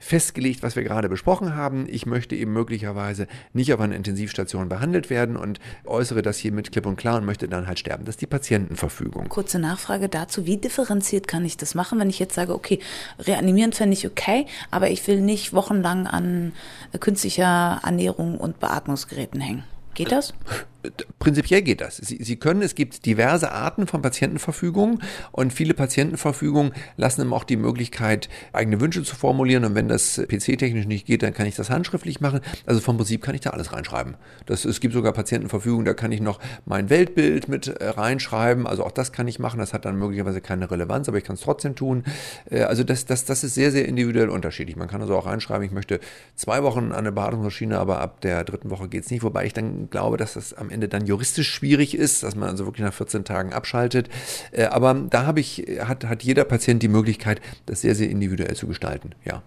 festgelegt, 0.00 0.64
was 0.64 0.74
wir 0.74 0.82
gerade 0.82 1.08
besprochen 1.08 1.54
haben. 1.54 1.86
Ich 1.88 2.06
möchte 2.06 2.34
eben 2.34 2.52
möglicherweise 2.52 3.28
nicht 3.52 3.72
auf 3.72 3.80
einer 3.80 3.94
Intensivstation 3.94 4.68
behandelt 4.68 5.10
werden 5.10 5.36
und 5.36 5.60
äußere 5.84 6.22
das 6.22 6.38
hier 6.38 6.50
mit 6.50 6.72
klipp 6.72 6.86
und 6.86 6.96
klar 6.96 7.18
und 7.18 7.26
möchte 7.26 7.46
dann 7.46 7.68
halt 7.68 7.78
sterben. 7.78 8.04
Das 8.06 8.14
ist 8.14 8.22
die 8.22 8.26
Patientenverfügung. 8.26 9.28
Kurze 9.28 9.58
Nachfrage 9.58 10.08
dazu. 10.08 10.46
Wie 10.46 10.56
differenziert 10.56 11.28
kann 11.28 11.44
ich 11.44 11.56
das 11.56 11.74
machen, 11.74 12.00
wenn 12.00 12.10
ich 12.10 12.18
jetzt 12.18 12.34
sage, 12.34 12.54
okay, 12.54 12.80
reanimieren 13.18 13.72
fände 13.72 13.92
ich 13.92 14.06
okay, 14.06 14.46
aber 14.70 14.90
ich 14.90 15.06
will 15.06 15.20
nicht 15.20 15.52
wochenlang 15.52 16.06
an 16.06 16.52
künstlicher 16.98 17.80
Ernährung 17.84 18.38
und 18.38 18.58
Beatmungsgeräten 18.58 19.40
hängen? 19.40 19.64
Geht 19.94 20.12
das? 20.12 20.32
Prinzipiell 21.18 21.62
geht 21.62 21.80
das. 21.80 21.96
Sie, 21.96 22.18
Sie, 22.22 22.36
können, 22.36 22.62
es 22.62 22.74
gibt 22.74 23.06
diverse 23.06 23.52
Arten 23.52 23.86
von 23.86 24.02
Patientenverfügungen 24.02 25.02
und 25.32 25.52
viele 25.52 25.74
Patientenverfügungen 25.74 26.72
lassen 26.96 27.22
ihm 27.22 27.32
auch 27.32 27.44
die 27.44 27.56
Möglichkeit, 27.56 28.28
eigene 28.52 28.80
Wünsche 28.80 29.02
zu 29.02 29.14
formulieren 29.14 29.64
und 29.64 29.74
wenn 29.74 29.88
das 29.88 30.20
PC-technisch 30.28 30.86
nicht 30.86 31.06
geht, 31.06 31.22
dann 31.22 31.34
kann 31.34 31.46
ich 31.46 31.56
das 31.56 31.70
handschriftlich 31.70 32.20
machen. 32.20 32.40
Also 32.66 32.80
vom 32.80 32.96
Prinzip 32.96 33.22
kann 33.22 33.34
ich 33.34 33.40
da 33.42 33.50
alles 33.50 33.72
reinschreiben. 33.72 34.16
Das, 34.46 34.64
es 34.64 34.80
gibt 34.80 34.94
sogar 34.94 35.12
Patientenverfügungen, 35.12 35.84
da 35.84 35.94
kann 35.94 36.12
ich 36.12 36.20
noch 36.20 36.40
mein 36.64 36.90
Weltbild 36.90 37.48
mit 37.48 37.68
äh, 37.68 37.88
reinschreiben. 37.88 38.66
Also 38.66 38.84
auch 38.84 38.92
das 38.92 39.12
kann 39.12 39.28
ich 39.28 39.38
machen. 39.38 39.58
Das 39.58 39.74
hat 39.74 39.84
dann 39.84 39.96
möglicherweise 39.96 40.40
keine 40.40 40.70
Relevanz, 40.70 41.08
aber 41.08 41.18
ich 41.18 41.24
kann 41.24 41.34
es 41.34 41.42
trotzdem 41.42 41.74
tun. 41.74 42.04
Äh, 42.50 42.62
also 42.62 42.84
das, 42.84 43.06
das, 43.06 43.24
das 43.24 43.44
ist 43.44 43.54
sehr, 43.54 43.70
sehr 43.70 43.86
individuell 43.86 44.28
unterschiedlich. 44.28 44.76
Man 44.76 44.88
kann 44.88 45.00
also 45.00 45.16
auch 45.16 45.26
reinschreiben, 45.26 45.64
ich 45.64 45.72
möchte 45.72 46.00
zwei 46.34 46.62
Wochen 46.62 46.92
an 46.92 47.00
eine 47.00 47.12
Beatmungsmaschine, 47.12 47.78
aber 47.78 48.00
ab 48.00 48.20
der 48.20 48.44
dritten 48.44 48.70
Woche 48.70 48.88
geht 48.88 49.04
es 49.04 49.10
nicht, 49.10 49.22
wobei 49.22 49.44
ich 49.46 49.52
dann 49.52 49.90
glaube, 49.90 50.16
dass 50.16 50.34
das 50.34 50.54
am 50.54 50.69
Ende 50.70 50.88
dann 50.88 51.06
juristisch 51.06 51.50
schwierig 51.50 51.94
ist, 51.94 52.22
dass 52.22 52.34
man 52.34 52.48
also 52.48 52.66
wirklich 52.66 52.84
nach 52.84 52.94
14 52.94 53.24
Tagen 53.24 53.52
abschaltet. 53.52 54.08
Äh, 54.52 54.64
aber 54.64 54.94
da 54.94 55.26
habe 55.26 55.40
ich, 55.40 55.66
hat, 55.80 56.04
hat 56.04 56.22
jeder 56.22 56.44
Patient 56.44 56.82
die 56.82 56.88
Möglichkeit, 56.88 57.40
das 57.66 57.80
sehr, 57.80 57.94
sehr 57.94 58.10
individuell 58.10 58.54
zu 58.54 58.66
gestalten, 58.66 59.10
ja. 59.24 59.42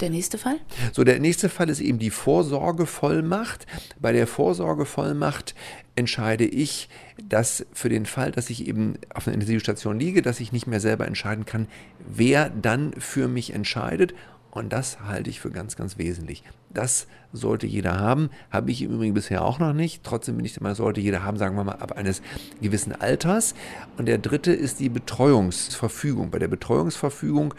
Der 0.00 0.10
nächste 0.10 0.38
Fall? 0.38 0.56
So, 0.92 1.02
der 1.02 1.18
nächste 1.18 1.48
Fall 1.48 1.68
ist 1.68 1.80
eben 1.80 1.98
die 1.98 2.10
Vorsorgevollmacht. 2.10 3.66
Bei 3.98 4.12
der 4.12 4.28
Vorsorgevollmacht 4.28 5.56
entscheide 5.96 6.44
ich, 6.44 6.88
dass 7.28 7.66
für 7.72 7.88
den 7.88 8.06
Fall, 8.06 8.30
dass 8.30 8.48
ich 8.48 8.68
eben 8.68 8.94
auf 9.12 9.26
einer 9.26 9.34
Intensivstation 9.34 9.98
liege, 9.98 10.22
dass 10.22 10.38
ich 10.38 10.52
nicht 10.52 10.68
mehr 10.68 10.78
selber 10.78 11.06
entscheiden 11.06 11.44
kann, 11.46 11.66
wer 12.08 12.48
dann 12.50 12.92
für 12.98 13.26
mich 13.26 13.52
entscheidet 13.52 14.14
Und 14.50 14.72
das 14.72 15.00
halte 15.00 15.30
ich 15.30 15.40
für 15.40 15.50
ganz, 15.50 15.76
ganz 15.76 15.98
wesentlich. 15.98 16.42
Das 16.70 17.06
sollte 17.32 17.66
jeder 17.66 17.98
haben. 17.98 18.30
Habe 18.50 18.70
ich 18.70 18.82
im 18.82 18.92
Übrigen 18.92 19.14
bisher 19.14 19.44
auch 19.44 19.58
noch 19.58 19.72
nicht. 19.72 20.02
Trotzdem 20.04 20.36
bin 20.36 20.44
ich 20.44 20.56
immer, 20.56 20.74
sollte 20.74 21.00
jeder 21.00 21.22
haben, 21.22 21.36
sagen 21.36 21.56
wir 21.56 21.64
mal, 21.64 21.76
ab 21.76 21.92
eines 21.92 22.22
gewissen 22.60 22.92
Alters. 22.92 23.54
Und 23.98 24.06
der 24.06 24.18
dritte 24.18 24.52
ist 24.52 24.80
die 24.80 24.88
Betreuungsverfügung. 24.88 26.30
Bei 26.30 26.38
der 26.38 26.48
Betreuungsverfügung 26.48 27.54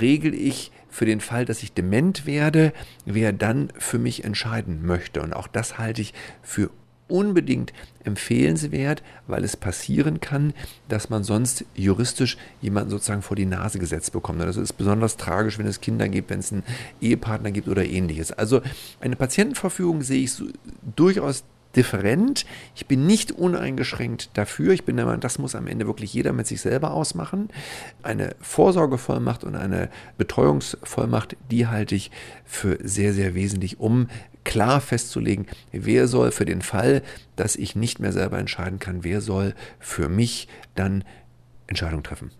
regel 0.00 0.34
ich 0.34 0.72
für 0.88 1.06
den 1.06 1.20
Fall, 1.20 1.44
dass 1.44 1.62
ich 1.62 1.72
dement 1.72 2.26
werde, 2.26 2.72
wer 3.04 3.32
dann 3.32 3.72
für 3.78 3.98
mich 3.98 4.24
entscheiden 4.24 4.84
möchte. 4.86 5.22
Und 5.22 5.34
auch 5.34 5.48
das 5.48 5.78
halte 5.78 6.02
ich 6.02 6.14
für 6.42 6.70
unbedingt 7.08 7.72
empfehlenswert, 8.02 9.02
weil 9.26 9.44
es 9.44 9.56
passieren 9.56 10.20
kann, 10.20 10.54
dass 10.88 11.10
man 11.10 11.24
sonst 11.24 11.64
juristisch 11.74 12.36
jemanden 12.60 12.90
sozusagen 12.90 13.22
vor 13.22 13.36
die 13.36 13.46
Nase 13.46 13.78
gesetzt 13.78 14.12
bekommt. 14.12 14.40
Das 14.40 14.56
ist 14.56 14.74
besonders 14.74 15.16
tragisch, 15.16 15.58
wenn 15.58 15.66
es 15.66 15.80
Kinder 15.80 16.08
gibt, 16.08 16.30
wenn 16.30 16.40
es 16.40 16.52
einen 16.52 16.64
Ehepartner 17.00 17.50
gibt 17.50 17.68
oder 17.68 17.84
ähnliches. 17.84 18.32
Also 18.32 18.62
eine 19.00 19.16
Patientenverfügung 19.16 20.02
sehe 20.02 20.24
ich 20.24 20.32
so 20.32 20.46
durchaus 20.96 21.44
different. 21.76 22.46
Ich 22.74 22.86
bin 22.86 23.06
nicht 23.06 23.32
uneingeschränkt 23.32 24.30
dafür. 24.34 24.72
Ich 24.72 24.84
bin 24.84 24.96
der 24.96 25.06
Meinung, 25.06 25.20
das 25.20 25.38
muss 25.38 25.54
am 25.54 25.66
Ende 25.66 25.86
wirklich 25.86 26.14
jeder 26.14 26.32
mit 26.32 26.46
sich 26.46 26.60
selber 26.60 26.92
ausmachen. 26.92 27.48
Eine 28.02 28.36
Vorsorgevollmacht 28.40 29.44
und 29.44 29.56
eine 29.56 29.90
Betreuungsvollmacht, 30.16 31.36
die 31.50 31.66
halte 31.66 31.94
ich 31.94 32.10
für 32.44 32.78
sehr, 32.82 33.12
sehr 33.12 33.34
wesentlich, 33.34 33.80
um 33.80 34.08
klar 34.44 34.80
festzulegen, 34.80 35.46
wer 35.72 36.06
soll 36.08 36.32
für 36.32 36.44
den 36.44 36.62
Fall, 36.62 37.02
dass 37.36 37.56
ich 37.56 37.76
nicht 37.76 38.00
mehr 38.00 38.12
selber 38.12 38.38
entscheiden 38.38 38.78
kann, 38.78 39.04
wer 39.04 39.20
soll 39.20 39.54
für 39.78 40.08
mich 40.08 40.48
dann 40.74 41.04
Entscheidungen 41.66 42.04
treffen. 42.04 42.30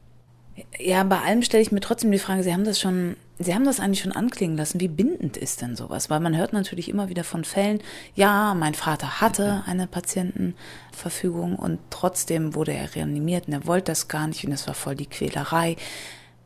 Ja, 0.79 1.03
bei 1.03 1.21
allem 1.21 1.43
stelle 1.43 1.63
ich 1.63 1.73
mir 1.73 1.81
trotzdem 1.81 2.13
die 2.13 2.19
Frage, 2.19 2.45
Sie 2.45 2.53
haben 2.53 2.65
das 2.65 2.81
schon, 2.81 3.17
Sie 3.39 3.55
haben 3.55 3.65
das 3.65 3.81
eigentlich 3.81 4.03
schon 4.03 4.13
anklingen 4.13 4.57
lassen. 4.57 4.81
Wie 4.81 4.89
bindend 4.89 5.37
ist 5.37 5.63
denn 5.63 5.75
sowas? 5.75 6.11
Weil 6.11 6.21
man 6.21 6.37
hört 6.37 6.53
natürlich 6.53 6.89
immer 6.89 7.09
wieder 7.09 7.25
von 7.25 7.45
Fällen, 7.45 7.81
ja, 8.15 8.55
mein 8.55 8.75
Vater 8.75 9.21
hatte 9.21 9.65
eine 9.67 9.89
Patientenverfügung 9.89 11.57
und 11.57 11.81
trotzdem 11.91 12.55
wurde 12.55 12.73
er 12.73 12.95
reanimiert 12.95 13.49
und 13.49 13.55
er 13.55 13.67
wollte 13.67 13.91
das 13.91 14.07
gar 14.07 14.29
nicht 14.29 14.45
und 14.45 14.53
es 14.53 14.69
war 14.69 14.75
voll 14.75 14.95
die 14.95 15.07
Quälerei. 15.07 15.77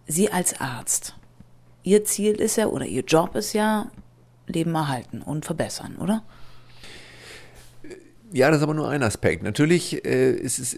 Sie 0.06 0.32
als 0.32 0.58
Arzt, 0.58 1.14
Ihr 1.82 2.04
Ziel 2.04 2.34
ist 2.34 2.56
ja 2.56 2.66
oder 2.68 2.86
Ihr 2.86 3.04
Job 3.04 3.34
ist 3.36 3.52
ja, 3.52 3.90
Leben 4.48 4.74
erhalten 4.74 5.22
und 5.22 5.44
verbessern, 5.44 5.96
oder? 5.96 6.22
Ja, 8.32 8.48
das 8.48 8.58
ist 8.58 8.62
aber 8.62 8.74
nur 8.74 8.88
ein 8.88 9.02
Aspekt. 9.02 9.42
Natürlich 9.42 10.04
äh, 10.04 10.32
ist 10.32 10.58
es, 10.58 10.76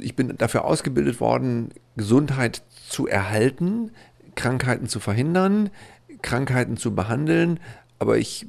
ich 0.00 0.14
bin 0.14 0.36
dafür 0.36 0.64
ausgebildet 0.64 1.20
worden, 1.20 1.70
Gesundheit 1.96 2.62
zu 2.88 3.06
erhalten, 3.06 3.92
Krankheiten 4.34 4.86
zu 4.86 5.00
verhindern, 5.00 5.70
Krankheiten 6.20 6.76
zu 6.76 6.94
behandeln. 6.94 7.60
Aber 7.98 8.18
ich 8.18 8.46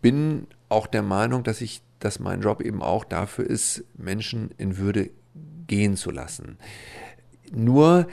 bin 0.00 0.46
auch 0.70 0.86
der 0.86 1.02
Meinung, 1.02 1.42
dass 1.42 1.60
ich, 1.60 1.82
dass 2.00 2.18
mein 2.18 2.40
Job 2.40 2.62
eben 2.62 2.82
auch 2.82 3.04
dafür 3.04 3.44
ist, 3.44 3.84
Menschen 3.94 4.50
in 4.56 4.78
Würde 4.78 5.10
gehen 5.66 5.96
zu 5.96 6.10
lassen. 6.10 6.56
Nur 7.52 8.08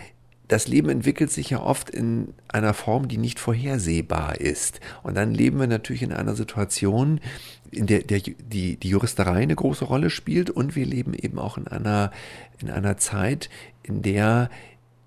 das 0.47 0.67
Leben 0.67 0.89
entwickelt 0.89 1.31
sich 1.31 1.49
ja 1.49 1.61
oft 1.61 1.89
in 1.89 2.33
einer 2.47 2.73
Form, 2.73 3.07
die 3.07 3.17
nicht 3.17 3.39
vorhersehbar 3.39 4.39
ist. 4.41 4.79
Und 5.01 5.15
dann 5.15 5.33
leben 5.33 5.59
wir 5.59 5.67
natürlich 5.67 6.03
in 6.03 6.11
einer 6.11 6.35
Situation, 6.35 7.21
in 7.71 7.87
der, 7.87 8.01
der 8.01 8.19
die, 8.19 8.77
die 8.77 8.89
Juristerei 8.89 9.41
eine 9.41 9.55
große 9.55 9.85
Rolle 9.85 10.09
spielt 10.09 10.49
und 10.49 10.75
wir 10.75 10.85
leben 10.85 11.13
eben 11.13 11.39
auch 11.39 11.57
in 11.57 11.67
einer, 11.67 12.11
in 12.59 12.69
einer 12.69 12.97
Zeit, 12.97 13.49
in 13.83 14.01
der 14.01 14.49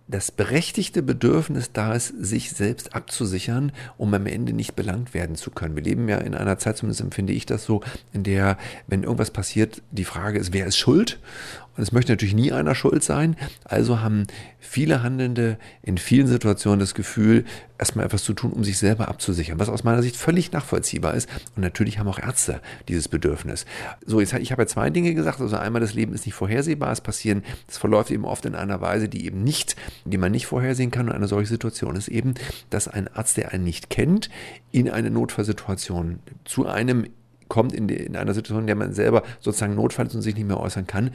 das 0.09 0.31
berechtigte 0.31 1.03
Bedürfnis 1.03 1.73
da 1.73 1.95
ist, 1.95 2.15
sich 2.19 2.51
selbst 2.51 2.95
abzusichern, 2.95 3.73
um 3.99 4.15
am 4.15 4.27
Ende 4.27 4.53
nicht 4.53 4.77
belangt 4.77 5.15
werden 5.15 5.35
zu 5.35 5.51
können. 5.51 5.75
Wir 5.75 5.83
leben 5.83 6.09
ja 6.09 6.19
in 6.19 6.35
einer 6.35 6.59
Zeit, 6.59 6.77
zumindest 6.77 7.01
empfinde 7.01 7.33
ich 7.33 7.47
das 7.47 7.65
so, 7.65 7.83
in 8.13 8.23
der, 8.23 8.57
wenn 8.87 9.03
irgendwas 9.03 9.31
passiert, 9.33 9.83
die 9.91 10.05
Frage 10.05 10.39
ist, 10.39 10.53
wer 10.53 10.67
ist 10.67 10.77
schuld? 10.77 11.19
Und 11.77 11.83
es 11.83 11.93
möchte 11.93 12.13
natürlich 12.13 12.35
nie 12.35 12.53
einer 12.53 12.75
schuld 12.75 13.03
sein. 13.03 13.37
Also 13.65 14.01
haben 14.01 14.27
viele 14.59 15.03
Handelnde 15.03 15.59
in 15.83 15.99
vielen 15.99 16.27
Situationen 16.27 16.81
das 16.81 16.95
Gefühl, 16.95 17.45
erstmal 17.79 18.07
etwas 18.07 18.25
zu 18.25 18.33
tun, 18.33 18.53
um 18.53 18.65
sich 18.65 18.79
selber 18.79 19.09
abzusichern, 19.09 19.59
was 19.59 19.69
aus 19.69 19.85
meiner 19.85 20.03
Sicht 20.03 20.17
völlig 20.17 20.53
nachvollziehbar 20.53 21.15
ist. 21.15 21.29
Und 21.55 21.63
natürlich 21.63 21.99
haben 21.99 22.09
auch 22.09 22.19
Ärzte 22.19 22.63
dieses 22.89 23.09
Bedürfnis. 23.09 23.67
So, 24.07 24.21
jetzt, 24.21 24.33
ich 24.33 24.53
habe 24.53 24.63
ja 24.63 24.67
zwei 24.67 24.89
Dinge 24.89 25.13
gesagt. 25.13 25.41
Also 25.41 25.57
einmal, 25.57 25.81
das 25.81 25.93
Leben 25.93 26.15
ist 26.15 26.25
nicht 26.25 26.35
vorhersehbar. 26.35 26.93
Es 26.93 27.03
passieren, 27.03 27.45
es 27.69 27.77
verläuft 27.77 28.11
eben 28.11 28.25
oft 28.25 28.47
in 28.47 28.55
einer 28.55 28.81
Weise, 28.81 29.09
die 29.09 29.27
eben 29.27 29.45
nicht, 29.45 29.77
die 30.05 30.19
man 30.19 30.33
nicht 30.33 30.47
vorhersehen 30.47 30.91
kann. 30.91 31.09
Und 31.09 31.15
eine 31.15 31.29
solche 31.29 31.49
Situation 31.49 31.97
ist 31.97 32.09
eben, 32.09 32.35
dass 32.71 32.89
ein 32.89 33.09
Arzt, 33.09 33.37
der 33.37 33.53
einen 33.53 33.65
nicht 33.65 33.91
kennt, 33.91 34.31
in 34.73 34.91
eine 34.91 35.11
Notfallsituation 35.11 36.21
zu 36.45 36.67
einem 36.67 37.07
kommt 37.49 37.73
in, 37.73 37.87
die, 37.87 37.95
in 37.95 38.17
einer 38.17 38.35
Situation, 38.35 38.63
in 38.63 38.67
der 38.67 38.75
man 38.75 38.93
selber 38.93 39.23
sozusagen 39.39 39.77
Notfall 39.77 40.07
ist 40.07 40.15
und 40.17 40.23
sich 40.23 40.35
nicht 40.35 40.49
mehr 40.49 40.59
äußern 40.59 40.87
kann 40.87 41.13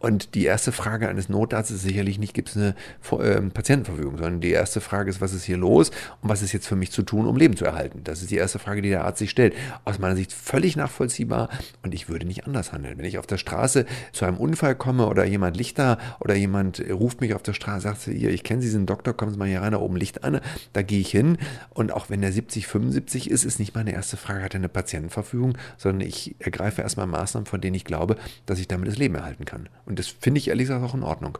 und 0.00 0.34
die 0.34 0.44
erste 0.44 0.72
Frage 0.72 1.08
eines 1.08 1.28
Notarztes 1.28 1.78
ist 1.78 1.82
sicherlich 1.82 2.18
nicht, 2.18 2.34
gibt 2.34 2.50
es 2.50 2.56
eine 2.56 2.74
äh, 3.10 3.40
Patientenverfügung, 3.40 4.16
sondern 4.16 4.40
die 4.40 4.50
erste 4.50 4.80
Frage 4.80 5.10
ist, 5.10 5.20
was 5.20 5.32
ist 5.32 5.44
hier 5.44 5.56
los 5.56 5.90
und 6.22 6.28
was 6.28 6.42
ist 6.42 6.52
jetzt 6.52 6.68
für 6.68 6.76
mich 6.76 6.92
zu 6.92 7.02
tun, 7.02 7.26
um 7.26 7.36
Leben 7.36 7.56
zu 7.56 7.64
erhalten? 7.64 8.02
Das 8.04 8.22
ist 8.22 8.30
die 8.30 8.36
erste 8.36 8.58
Frage, 8.58 8.82
die 8.82 8.90
der 8.90 9.04
Arzt 9.04 9.18
sich 9.18 9.30
stellt. 9.30 9.54
Aus 9.84 9.98
meiner 9.98 10.14
Sicht 10.14 10.32
völlig 10.32 10.76
nachvollziehbar 10.76 11.48
und 11.82 11.94
ich 11.94 12.08
würde 12.08 12.26
nicht 12.26 12.46
anders 12.46 12.72
handeln. 12.72 12.98
Wenn 12.98 13.04
ich 13.04 13.18
auf 13.18 13.26
der 13.26 13.38
Straße 13.38 13.86
zu 14.12 14.24
einem 14.24 14.36
Unfall 14.36 14.76
komme 14.76 15.06
oder 15.06 15.24
jemand 15.24 15.56
Licht 15.56 15.78
da 15.78 15.98
oder 16.20 16.34
jemand 16.34 16.82
ruft 16.90 17.20
mich 17.20 17.34
auf 17.34 17.42
der 17.42 17.54
Straße, 17.54 17.82
sagt, 17.82 18.02
hier, 18.02 18.30
ich 18.30 18.44
kenne 18.44 18.62
Sie, 18.62 18.68
sind 18.68 18.88
Doktor, 18.88 19.14
kommen 19.14 19.32
Sie 19.32 19.38
mal 19.38 19.48
hier 19.48 19.62
rein, 19.62 19.72
da 19.72 19.78
oben 19.78 19.96
Licht 19.96 20.22
an, 20.22 20.40
da 20.72 20.82
gehe 20.82 21.00
ich 21.00 21.10
hin 21.10 21.38
und 21.70 21.92
auch 21.92 22.08
wenn 22.08 22.20
der 22.20 22.32
70, 22.32 22.66
75 22.66 23.30
ist, 23.30 23.44
ist 23.44 23.58
nicht 23.58 23.74
meine 23.74 23.92
erste 23.92 24.16
Frage, 24.16 24.42
hat 24.42 24.54
er 24.54 24.60
eine 24.60 24.68
Patientenverfügung, 24.68 25.58
sondern 25.76 26.06
ich 26.06 26.36
ergreife 26.38 26.82
erstmal 26.82 27.06
Maßnahmen, 27.06 27.46
von 27.46 27.60
denen 27.60 27.74
ich 27.74 27.84
glaube, 27.84 28.16
dass 28.46 28.58
ich 28.58 28.68
damit 28.68 28.88
das 28.88 28.98
Leben 28.98 29.16
erhalten 29.16 29.44
kann. 29.44 29.68
Und 29.88 29.98
das 29.98 30.08
finde 30.08 30.38
ich 30.38 30.48
ehrlich 30.48 30.68
gesagt 30.68 30.84
auch 30.84 30.94
in 30.94 31.02
Ordnung. 31.02 31.38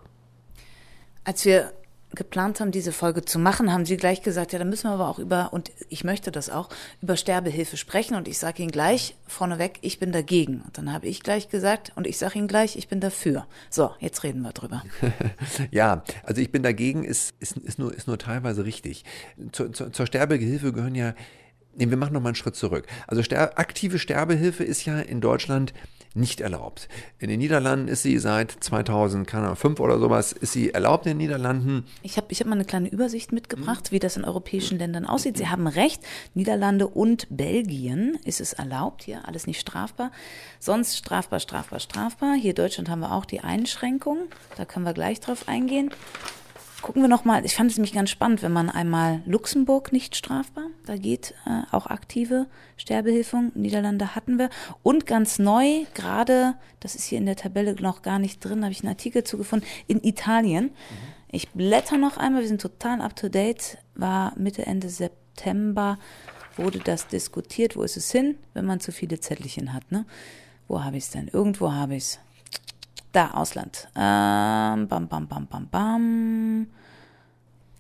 Als 1.23 1.45
wir 1.45 1.71
geplant 2.15 2.61
haben, 2.61 2.71
diese 2.71 2.93
Folge 2.93 3.23
zu 3.23 3.39
machen, 3.39 3.71
haben 3.71 3.85
Sie 3.85 3.99
gleich 3.99 4.23
gesagt, 4.23 4.55
ja, 4.55 4.59
da 4.59 4.65
müssen 4.65 4.89
wir 4.89 4.95
aber 4.95 5.09
auch 5.09 5.19
über, 5.19 5.53
und 5.53 5.71
ich 5.91 6.03
möchte 6.03 6.33
das 6.33 6.49
auch, 6.49 6.71
über 7.03 7.19
Sterbehilfe 7.19 7.77
sprechen. 7.77 8.17
Und 8.17 8.27
ich 8.27 8.39
sage 8.39 8.63
Ihnen 8.63 8.73
gleich 8.73 9.17
vorneweg, 9.27 9.79
ich 9.83 9.99
bin 9.99 10.13
dagegen. 10.13 10.63
Und 10.63 10.79
dann 10.79 10.91
habe 10.91 11.07
ich 11.07 11.23
gleich 11.23 11.51
gesagt, 11.51 11.93
und 11.97 12.07
ich 12.07 12.17
sage 12.17 12.39
Ihnen 12.39 12.49
gleich, 12.49 12.77
ich 12.77 12.89
bin 12.89 13.01
dafür. 13.01 13.47
So, 13.69 13.91
jetzt 14.01 14.23
reden 14.23 14.41
wir 14.41 14.53
drüber. 14.53 14.83
ja, 15.71 16.03
also 16.23 16.41
ich 16.41 16.51
bin 16.51 16.63
dagegen, 16.63 17.05
ist, 17.05 17.35
ist, 17.41 17.59
ist, 17.59 17.79
nur, 17.79 17.95
ist 17.95 18.07
nur 18.07 18.17
teilweise 18.17 18.65
richtig. 18.65 19.05
Zur, 19.53 19.75
zur, 19.75 19.93
zur 19.93 20.07
Sterbehilfe 20.07 20.73
gehören 20.73 20.95
ja, 20.95 21.13
nee, 21.77 21.91
wir 21.91 21.99
machen 21.99 22.15
noch 22.15 22.23
mal 22.23 22.31
einen 22.31 22.37
Schritt 22.37 22.57
zurück. 22.57 22.87
Also 23.07 23.23
ster 23.23 23.59
aktive 23.59 23.99
Sterbehilfe 23.99 24.65
ist 24.65 24.87
ja 24.87 24.99
in 24.99 25.21
Deutschland 25.21 25.75
nicht 26.19 26.41
erlaubt. 26.41 26.89
In 27.19 27.29
den 27.29 27.39
Niederlanden 27.39 27.89
ist 27.89 28.03
sie 28.03 28.19
seit 28.19 28.51
2005 28.51 29.81
oder 29.81 29.99
sowas, 29.99 30.33
ist 30.33 30.53
sie 30.53 30.71
erlaubt 30.71 31.07
in 31.07 31.13
den 31.13 31.19
Niederlanden. 31.19 31.85
Ich 32.03 32.17
habe 32.17 32.27
ich 32.31 32.41
hab 32.41 32.47
mal 32.47 32.55
eine 32.55 32.65
kleine 32.65 32.89
Übersicht 32.89 33.33
mitgebracht, 33.33 33.93
wie 33.93 33.99
das 33.99 34.17
in 34.17 34.25
europäischen 34.25 34.79
Ländern 34.79 35.07
aussieht. 35.07 35.37
Sie 35.37 35.49
haben 35.49 35.67
recht, 35.67 36.03
Niederlande 36.35 36.87
und 36.87 37.27
Belgien 37.31 38.19
ist 38.25 38.41
es 38.41 38.53
erlaubt, 38.53 39.05
hier 39.05 39.27
alles 39.27 39.47
nicht 39.47 39.61
strafbar. 39.61 40.11
Sonst 40.59 40.97
strafbar, 40.97 41.41
strafbar, 41.41 41.81
strafbar. 41.81 42.35
Hier 42.35 42.51
in 42.51 42.57
Deutschland 42.57 42.89
haben 42.89 43.01
wir 43.01 43.13
auch 43.13 43.25
die 43.25 43.41
Einschränkung, 43.41 44.19
da 44.57 44.65
können 44.65 44.85
wir 44.85 44.95
gleich 44.95 45.21
drauf 45.21 45.49
eingehen. 45.49 45.91
Gucken 46.81 47.03
wir 47.03 47.09
nochmal, 47.09 47.45
ich 47.45 47.57
fand 47.57 47.71
es 47.71 47.77
nämlich 47.77 47.93
ganz 47.93 48.09
spannend, 48.09 48.43
wenn 48.43 48.53
man 48.53 48.71
einmal 48.71 49.21
Luxemburg 49.27 49.93
nicht 49.93 50.15
strafbar, 50.15 50.67
da 50.87 50.97
geht 50.97 51.35
äh, 51.45 51.63
auch 51.73 51.87
aktive 51.87 52.47
Sterbehilfung, 52.77 53.51
Niederlande 53.57 54.15
hatten 54.15 54.39
wir. 54.39 54.49
Und 54.85 55.05
ganz 55.05 55.41
neu, 55.41 55.85
gerade, 55.95 56.55
das 56.79 56.95
ist 56.95 57.05
hier 57.05 57.19
in 57.19 57.27
der 57.27 57.35
Tabelle 57.35 57.75
noch 57.81 58.03
gar 58.03 58.21
nicht 58.21 58.45
drin, 58.45 58.63
habe 58.63 58.71
ich 58.71 58.83
einen 58.83 58.91
Artikel 58.91 59.25
zugefunden, 59.25 59.69
in 59.89 60.05
Italien. 60.05 60.67
Mhm. 60.67 60.73
Ich 61.33 61.49
blätter 61.51 61.99
noch 61.99 62.17
einmal, 62.17 62.43
wir 62.43 62.49
sind 62.49 62.61
total 62.61 63.01
up 63.01 63.17
to 63.17 63.29
date, 63.29 63.79
war 63.97 64.33
Mitte, 64.37 64.65
Ende 64.65 64.89
September, 64.89 65.99
wurde 66.57 66.79
das 66.79 67.09
diskutiert, 67.09 67.77
wo 67.77 67.83
ist 67.83 67.97
es 67.97 68.13
hin, 68.13 68.37
wenn 68.55 68.65
man 68.65 68.79
zu 68.79 68.93
viele 68.93 69.19
Zettelchen 69.19 69.73
hat, 69.73 69.91
ne? 69.91 70.07
Wo 70.69 70.85
habe 70.85 70.97
ich 70.97 71.05
es 71.05 71.11
denn? 71.11 71.29
Irgendwo 71.29 71.73
habe 71.73 71.97
ich 71.97 72.05
es. 72.05 72.19
Da, 73.13 73.31
Ausland. 73.33 73.89
Ähm, 73.97 74.89
bam, 74.89 75.09
bam, 75.09 75.29
bam, 75.29 75.47
bam, 75.47 75.69
bam. 75.69 76.67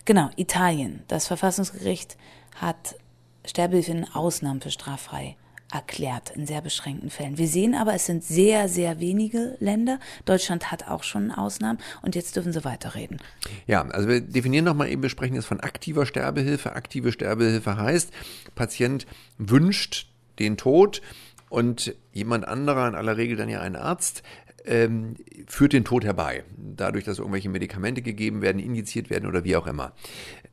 Genau, 0.04 0.30
Italien. 0.36 1.02
Das 1.08 1.26
Verfassungsgericht 1.26 2.16
hat 2.56 2.96
Sterbehilfe 3.44 3.92
in 3.92 4.04
Ausnahmen 4.04 4.60
für 4.60 4.70
straffrei 4.70 5.36
erklärt, 5.72 6.30
in 6.30 6.46
sehr 6.46 6.62
beschränkten 6.62 7.10
Fällen. 7.10 7.36
Wir 7.36 7.46
sehen 7.46 7.74
aber, 7.74 7.92
es 7.92 8.06
sind 8.06 8.24
sehr, 8.24 8.68
sehr 8.68 9.00
wenige 9.00 9.56
Länder. 9.60 10.00
Deutschland 10.24 10.70
hat 10.72 10.88
auch 10.88 11.02
schon 11.02 11.30
Ausnahmen 11.30 11.78
und 12.00 12.14
jetzt 12.14 12.36
dürfen 12.36 12.52
Sie 12.52 12.64
weiterreden. 12.64 13.18
Ja, 13.66 13.82
also 13.82 14.08
wir 14.08 14.22
definieren 14.22 14.64
nochmal 14.64 14.88
eben, 14.88 15.02
wir 15.02 15.10
sprechen 15.10 15.34
jetzt 15.34 15.44
von 15.44 15.60
aktiver 15.60 16.06
Sterbehilfe. 16.06 16.72
Aktive 16.72 17.12
Sterbehilfe 17.12 17.76
heißt, 17.76 18.10
Patient 18.54 19.06
wünscht 19.36 20.08
den 20.38 20.56
Tod 20.56 21.02
und 21.50 21.94
jemand 22.12 22.48
anderer, 22.48 22.88
in 22.88 22.94
aller 22.94 23.16
Regel 23.16 23.36
dann 23.36 23.48
ja 23.48 23.60
ein 23.60 23.76
Arzt, 23.76 24.22
ähm, 24.64 25.14
führt 25.46 25.72
den 25.72 25.84
Tod 25.84 26.04
herbei. 26.04 26.44
Dadurch, 26.56 27.04
dass 27.04 27.18
irgendwelche 27.18 27.48
Medikamente 27.48 28.02
gegeben 28.02 28.42
werden, 28.42 28.58
injiziert 28.58 29.10
werden 29.10 29.26
oder 29.26 29.44
wie 29.44 29.56
auch 29.56 29.66
immer. 29.66 29.92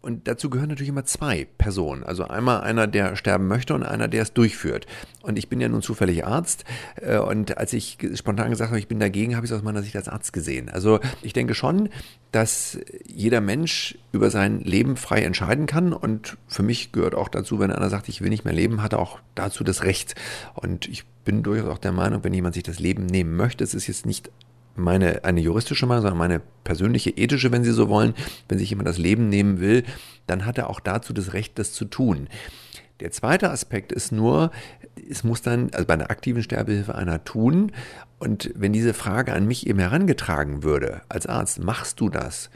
Und 0.05 0.27
dazu 0.27 0.51
gehören 0.51 0.69
natürlich 0.69 0.89
immer 0.89 1.05
zwei 1.05 1.47
Personen. 1.57 2.03
Also 2.03 2.25
einmal 2.25 2.61
einer, 2.61 2.85
der 2.85 3.15
sterben 3.15 3.47
möchte 3.47 3.73
und 3.73 3.81
einer, 3.81 4.07
der 4.07 4.21
es 4.21 4.33
durchführt. 4.33 4.85
Und 5.23 5.39
ich 5.39 5.49
bin 5.49 5.59
ja 5.59 5.67
nun 5.67 5.81
zufällig 5.81 6.23
Arzt. 6.23 6.63
Äh, 7.01 7.17
und 7.17 7.57
als 7.57 7.73
ich 7.73 7.97
spontan 8.13 8.51
gesagt 8.51 8.69
habe, 8.69 8.77
ich 8.77 8.87
bin 8.87 8.99
dagegen, 8.99 9.35
habe 9.35 9.47
ich 9.47 9.51
es 9.51 9.57
aus 9.57 9.63
meiner 9.63 9.81
Sicht 9.81 9.95
als 9.95 10.07
Arzt 10.07 10.31
gesehen. 10.31 10.69
Also 10.69 10.99
ich 11.23 11.33
denke 11.33 11.55
schon, 11.55 11.89
dass 12.31 12.77
jeder 13.03 13.41
Mensch 13.41 13.97
über 14.11 14.29
sein 14.29 14.59
Leben 14.59 14.95
frei 14.95 15.23
entscheiden 15.23 15.65
kann. 15.65 15.91
Und 15.91 16.37
für 16.47 16.61
mich 16.61 16.91
gehört 16.91 17.15
auch 17.15 17.27
dazu, 17.27 17.57
wenn 17.57 17.71
einer 17.71 17.89
sagt, 17.89 18.07
ich 18.07 18.21
will 18.21 18.29
nicht 18.29 18.45
mehr 18.45 18.53
leben, 18.53 18.83
hat 18.83 18.93
er 18.93 18.99
auch 18.99 19.17
dazu 19.33 19.63
das 19.63 19.81
Recht. 19.81 20.13
Und 20.53 20.87
ich 20.87 21.03
bin 21.23 21.41
durchaus 21.41 21.71
auch 21.71 21.79
der 21.79 21.93
Meinung, 21.93 22.23
wenn 22.23 22.33
jemand 22.35 22.53
sich 22.53 22.63
das 22.63 22.77
Leben 22.77 23.07
nehmen 23.07 23.35
möchte, 23.35 23.63
es 23.63 23.73
ist 23.73 23.87
jetzt 23.87 24.05
nicht 24.05 24.29
meine, 24.75 25.23
eine 25.23 25.41
juristische 25.41 25.85
Meinung, 25.85 26.03
sondern 26.03 26.17
meine 26.17 26.41
persönliche 26.63 27.11
ethische, 27.11 27.51
wenn 27.51 27.63
Sie 27.63 27.71
so 27.71 27.89
wollen. 27.89 28.13
Wenn 28.47 28.57
sich 28.57 28.69
jemand 28.69 28.87
das 28.87 28.97
Leben 28.97 29.29
nehmen 29.29 29.59
will, 29.59 29.83
dann 30.27 30.45
hat 30.45 30.57
er 30.57 30.69
auch 30.69 30.79
dazu 30.79 31.13
das 31.13 31.33
Recht, 31.33 31.57
das 31.59 31.73
zu 31.73 31.85
tun. 31.85 32.27
Der 32.99 33.11
zweite 33.11 33.51
Aspekt 33.51 33.91
ist 33.91 34.11
nur, 34.11 34.51
es 35.09 35.23
muss 35.23 35.41
dann, 35.41 35.69
also 35.73 35.85
bei 35.85 35.93
einer 35.93 36.09
aktiven 36.09 36.43
Sterbehilfe 36.43 36.95
einer 36.95 37.23
tun. 37.23 37.71
Und 38.19 38.51
wenn 38.55 38.73
diese 38.73 38.93
Frage 38.93 39.33
an 39.33 39.45
mich 39.45 39.67
eben 39.67 39.79
herangetragen 39.79 40.63
würde, 40.63 41.01
als 41.09 41.27
Arzt, 41.27 41.59
machst 41.59 41.99
du 41.99 42.09
das? 42.09 42.49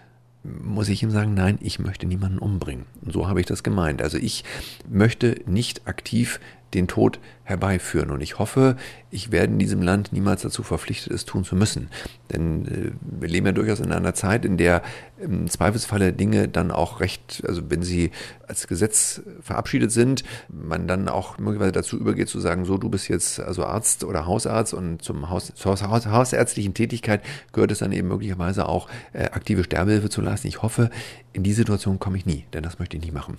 muss 0.44 0.90
ich 0.90 1.04
ihm 1.04 1.12
sagen, 1.12 1.34
nein, 1.34 1.58
ich 1.62 1.80
möchte 1.80 2.06
niemanden 2.06 2.40
umbringen. 2.40 2.86
Und 3.02 3.12
so 3.12 3.28
habe 3.28 3.40
ich 3.40 3.46
das 3.46 3.64
gemeint. 3.64 4.02
Also 4.02 4.18
ich 4.18 4.44
möchte 4.90 5.42
nicht 5.46 5.88
aktiv 5.88 6.40
den 6.74 6.88
Tod 6.88 7.20
herbeiführen. 7.44 8.12
Und 8.12 8.22
ich 8.22 8.38
hoffe, 8.38 8.76
ich 9.10 9.32
werde 9.32 9.54
in 9.54 9.60
diesem 9.60 9.82
Land 9.82 10.14
niemals 10.14 10.44
dazu 10.44 10.62
verpflichtet, 10.62 11.12
es 11.12 11.26
tun 11.26 11.44
zu 11.44 11.56
müssen. 11.56 11.90
Denn 12.32 12.68
äh, 12.68 12.92
wir 13.02 13.28
leben 13.28 13.48
ja 13.48 13.52
durchaus 13.52 13.80
in 13.80 13.92
einer 13.92 14.14
Zeit, 14.14 14.46
in 14.46 14.58
der 14.58 14.84
im 15.20 15.50
Zweifelsfalle 15.50 16.14
Dinge 16.14 16.48
dann 16.48 16.72
auch 16.72 17.00
recht, 17.00 17.44
also 17.48 17.70
wenn 17.70 17.82
sie 17.82 18.12
als 18.48 18.68
Gesetz 18.68 19.22
verabschiedet 19.42 19.92
sind, 19.92 20.24
man 20.48 20.88
dann 20.88 21.10
auch 21.10 21.40
möglicherweise 21.40 21.72
dazu 21.72 21.98
übergeht 21.98 22.30
zu 22.30 22.40
sagen, 22.40 22.66
so, 22.66 22.78
du 22.78 22.90
bist 22.90 23.10
jetzt 23.10 23.40
also 23.40 23.66
Arzt 23.66 24.04
oder 24.04 24.28
Hausarzt 24.28 24.74
und 24.74 25.02
zum 25.02 25.30
Haus, 25.30 25.52
zur 25.56 25.72
Haus, 25.72 26.06
hausärztlichen 26.06 26.74
Tätigkeit 26.74 27.22
gehört 27.52 27.72
es 27.72 27.80
dann 27.80 27.92
eben 27.92 28.08
möglicherweise 28.08 28.68
auch 28.70 28.88
äh, 29.14 29.24
aktive 29.26 29.64
Sterbehilfe 29.64 30.10
zu 30.10 30.22
leisten. 30.22 30.48
Ich 30.48 30.62
hoffe, 30.62 30.92
in 31.34 31.44
die 31.44 31.54
Situation 31.54 32.00
komme 32.00 32.18
ich 32.18 32.26
nie, 32.26 32.46
denn 32.54 32.64
das 32.64 32.80
möchte 32.80 32.96
ich 32.96 33.04
nicht 33.04 33.14
machen. 33.14 33.38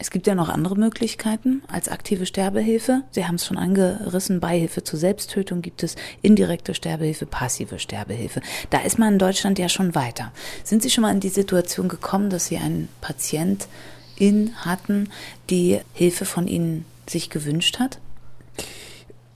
Es 0.00 0.12
gibt 0.12 0.28
ja 0.28 0.36
noch 0.36 0.48
andere 0.48 0.76
Möglichkeiten 0.76 1.62
als 1.66 1.88
aktive 1.88 2.24
Sterbehilfe. 2.24 3.02
Sie 3.10 3.26
haben 3.26 3.34
es 3.34 3.44
schon 3.44 3.58
angerissen, 3.58 4.38
Beihilfe 4.38 4.84
zur 4.84 4.96
Selbsttötung 4.96 5.60
gibt 5.60 5.82
es, 5.82 5.96
indirekte 6.22 6.72
Sterbehilfe, 6.72 7.26
passive 7.26 7.80
Sterbehilfe. 7.80 8.40
Da 8.70 8.78
ist 8.78 9.00
man 9.00 9.14
in 9.14 9.18
Deutschland 9.18 9.58
ja 9.58 9.68
schon 9.68 9.96
weiter. 9.96 10.30
Sind 10.62 10.84
Sie 10.84 10.90
schon 10.90 11.02
mal 11.02 11.12
in 11.12 11.18
die 11.18 11.28
Situation 11.28 11.88
gekommen, 11.88 12.30
dass 12.30 12.46
Sie 12.46 12.58
einen 12.58 12.88
Patientin 13.00 14.54
hatten, 14.58 15.10
die 15.50 15.80
Hilfe 15.94 16.26
von 16.26 16.46
Ihnen 16.46 16.84
sich 17.08 17.28
gewünscht 17.28 17.80
hat? 17.80 17.98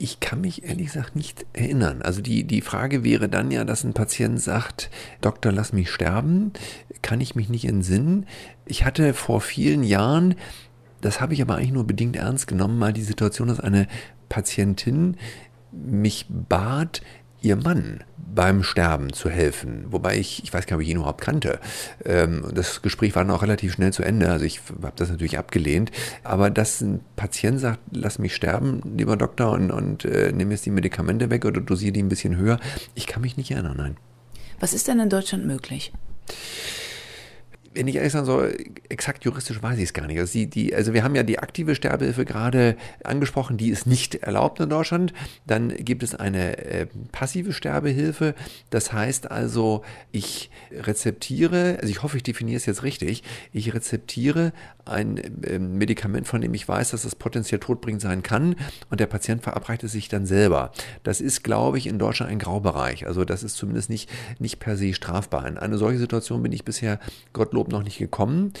Ich 0.03 0.19
kann 0.19 0.41
mich 0.41 0.65
ehrlich 0.65 0.87
gesagt 0.87 1.15
nicht 1.15 1.45
erinnern. 1.53 2.01
Also 2.01 2.21
die, 2.21 2.43
die 2.43 2.59
Frage 2.59 3.05
wäre 3.05 3.29
dann 3.29 3.51
ja, 3.51 3.63
dass 3.63 3.85
ein 3.85 3.93
Patient 3.93 4.37
sagt, 4.37 4.89
Doktor, 5.21 5.53
lass 5.53 5.71
mich 5.71 5.89
sterben, 5.89 6.51
kann 7.01 7.21
ich 7.21 7.35
mich 7.35 7.47
nicht 7.47 7.63
entsinnen. 7.63 8.25
Ich 8.65 8.83
hatte 8.83 9.13
vor 9.13 9.39
vielen 9.39 9.81
Jahren, 9.81 10.35
das 10.99 11.21
habe 11.21 11.33
ich 11.33 11.41
aber 11.41 11.55
eigentlich 11.55 11.71
nur 11.71 11.87
bedingt 11.87 12.17
ernst 12.17 12.47
genommen, 12.47 12.79
mal 12.79 12.91
die 12.91 13.01
Situation, 13.01 13.47
dass 13.47 13.61
eine 13.61 13.87
Patientin 14.27 15.15
mich 15.71 16.25
bat, 16.27 17.01
ihr 17.43 17.55
Mann 17.55 18.03
beim 18.33 18.63
Sterben 18.63 19.13
zu 19.13 19.29
helfen. 19.29 19.85
Wobei 19.89 20.17
ich, 20.17 20.43
ich 20.43 20.51
weiß 20.51 20.65
gar 20.65 20.77
nicht, 20.77 20.81
ob 20.83 20.87
ich 20.87 20.89
ihn 20.89 20.97
überhaupt 20.97 21.21
kannte. 21.21 21.59
Ähm, 22.03 22.43
das 22.53 22.81
Gespräch 22.81 23.15
war 23.15 23.23
dann 23.23 23.35
auch 23.35 23.43
relativ 23.43 23.73
schnell 23.73 23.93
zu 23.93 24.01
Ende. 24.01 24.31
Also 24.31 24.45
ich 24.45 24.59
habe 24.81 24.93
das 24.95 25.09
natürlich 25.09 25.37
abgelehnt. 25.37 25.91
Aber 26.23 26.49
dass 26.49 26.81
ein 26.81 27.01
Patient 27.15 27.59
sagt, 27.59 27.79
lass 27.91 28.17
mich 28.17 28.33
sterben, 28.33 28.81
lieber 28.97 29.17
Doktor, 29.17 29.51
und, 29.51 29.71
und 29.71 30.05
äh, 30.05 30.31
nimm 30.33 30.49
jetzt 30.49 30.65
die 30.65 30.71
Medikamente 30.71 31.29
weg 31.29 31.45
oder 31.45 31.61
dosiere 31.61 31.91
die 31.91 32.01
ein 32.01 32.09
bisschen 32.09 32.37
höher, 32.37 32.59
ich 32.95 33.05
kann 33.05 33.21
mich 33.21 33.37
nicht 33.37 33.51
erinnern, 33.51 33.77
nein. 33.77 33.97
Was 34.59 34.73
ist 34.73 34.87
denn 34.87 34.99
in 34.99 35.09
Deutschland 35.09 35.45
möglich? 35.45 35.91
Wenn 37.73 37.87
ich 37.87 37.95
ehrlich 37.95 38.11
sagen 38.11 38.25
soll, 38.25 38.55
exakt 38.89 39.25
juristisch 39.25 39.61
weiß 39.61 39.77
ich 39.77 39.85
es 39.85 39.93
gar 39.93 40.07
nicht. 40.07 40.19
Also, 40.19 40.33
die, 40.33 40.47
die, 40.47 40.75
also 40.75 40.93
wir 40.93 41.03
haben 41.03 41.15
ja 41.15 41.23
die 41.23 41.39
aktive 41.39 41.75
Sterbehilfe 41.75 42.25
gerade 42.25 42.75
angesprochen, 43.03 43.57
die 43.57 43.69
ist 43.69 43.87
nicht 43.87 44.15
erlaubt 44.15 44.59
in 44.59 44.69
Deutschland. 44.69 45.13
Dann 45.47 45.69
gibt 45.69 46.03
es 46.03 46.13
eine 46.13 46.57
äh, 46.57 46.87
passive 47.11 47.53
Sterbehilfe. 47.53 48.35
Das 48.69 48.93
heißt 48.93 49.31
also, 49.31 49.83
ich 50.11 50.51
rezeptiere, 50.71 51.77
also 51.81 51.89
ich 51.89 52.03
hoffe, 52.03 52.17
ich 52.17 52.23
definiere 52.23 52.57
es 52.57 52.65
jetzt 52.65 52.83
richtig, 52.83 53.23
ich 53.51 53.73
rezeptiere 53.73 54.53
ein 54.85 55.17
äh, 55.43 55.59
Medikament, 55.59 56.27
von 56.27 56.41
dem 56.41 56.53
ich 56.53 56.67
weiß, 56.67 56.91
dass 56.91 57.05
es 57.05 57.15
potenziell 57.15 57.59
todbringend 57.59 58.01
sein 58.01 58.21
kann 58.21 58.55
und 58.89 58.99
der 58.99 59.07
Patient 59.07 59.41
verabreicht 59.41 59.83
es 59.83 59.93
sich 59.93 60.09
dann 60.09 60.25
selber. 60.25 60.71
Das 61.03 61.21
ist, 61.21 61.43
glaube 61.43 61.77
ich, 61.77 61.87
in 61.87 61.97
Deutschland 61.97 62.31
ein 62.31 62.39
Graubereich. 62.39 63.07
Also 63.07 63.25
das 63.25 63.43
ist 63.43 63.55
zumindest 63.55 63.89
nicht, 63.89 64.09
nicht 64.39 64.59
per 64.59 64.77
se 64.77 64.93
strafbar. 64.93 65.47
In 65.47 65.57
eine 65.57 65.77
solche 65.77 65.99
Situation 65.99 66.43
bin 66.43 66.51
ich 66.51 66.65
bisher 66.65 66.99
gottlos 67.31 67.62
Lob 67.63 67.71
noch 67.71 67.83
nicht 67.83 67.97
gekommen. 67.97 68.53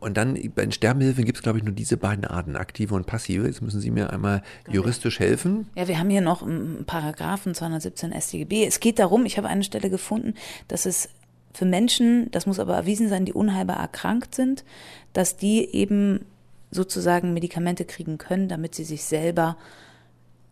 Und 0.00 0.16
dann 0.16 0.34
bei 0.54 0.62
den 0.62 0.72
Sterbehilfen 0.72 1.24
gibt 1.24 1.38
es, 1.38 1.42
glaube 1.42 1.58
ich, 1.58 1.64
nur 1.64 1.72
diese 1.72 1.96
beiden 1.96 2.24
Arten, 2.24 2.56
aktive 2.56 2.94
und 2.94 3.06
passive. 3.06 3.46
Jetzt 3.46 3.62
müssen 3.62 3.80
Sie 3.80 3.90
mir 3.90 4.12
einmal 4.12 4.42
juristisch 4.70 5.18
helfen. 5.18 5.66
Ja, 5.74 5.88
wir 5.88 5.98
haben 5.98 6.10
hier 6.10 6.20
noch 6.20 6.42
einen 6.42 6.84
Paragraphen 6.84 7.54
217 7.54 8.12
StGB. 8.12 8.66
Es 8.66 8.80
geht 8.80 8.98
darum, 8.98 9.24
ich 9.24 9.38
habe 9.38 9.48
eine 9.48 9.64
Stelle 9.64 9.88
gefunden, 9.88 10.34
dass 10.68 10.84
es 10.84 11.08
für 11.54 11.64
Menschen, 11.64 12.30
das 12.32 12.46
muss 12.46 12.60
aber 12.60 12.74
erwiesen 12.74 13.08
sein, 13.08 13.24
die 13.24 13.32
unheilbar 13.32 13.78
erkrankt 13.78 14.34
sind, 14.34 14.64
dass 15.12 15.36
die 15.36 15.74
eben 15.74 16.26
sozusagen 16.70 17.32
Medikamente 17.32 17.84
kriegen 17.84 18.18
können, 18.18 18.48
damit 18.48 18.74
sie 18.74 18.84
sich 18.84 19.04
selber 19.04 19.56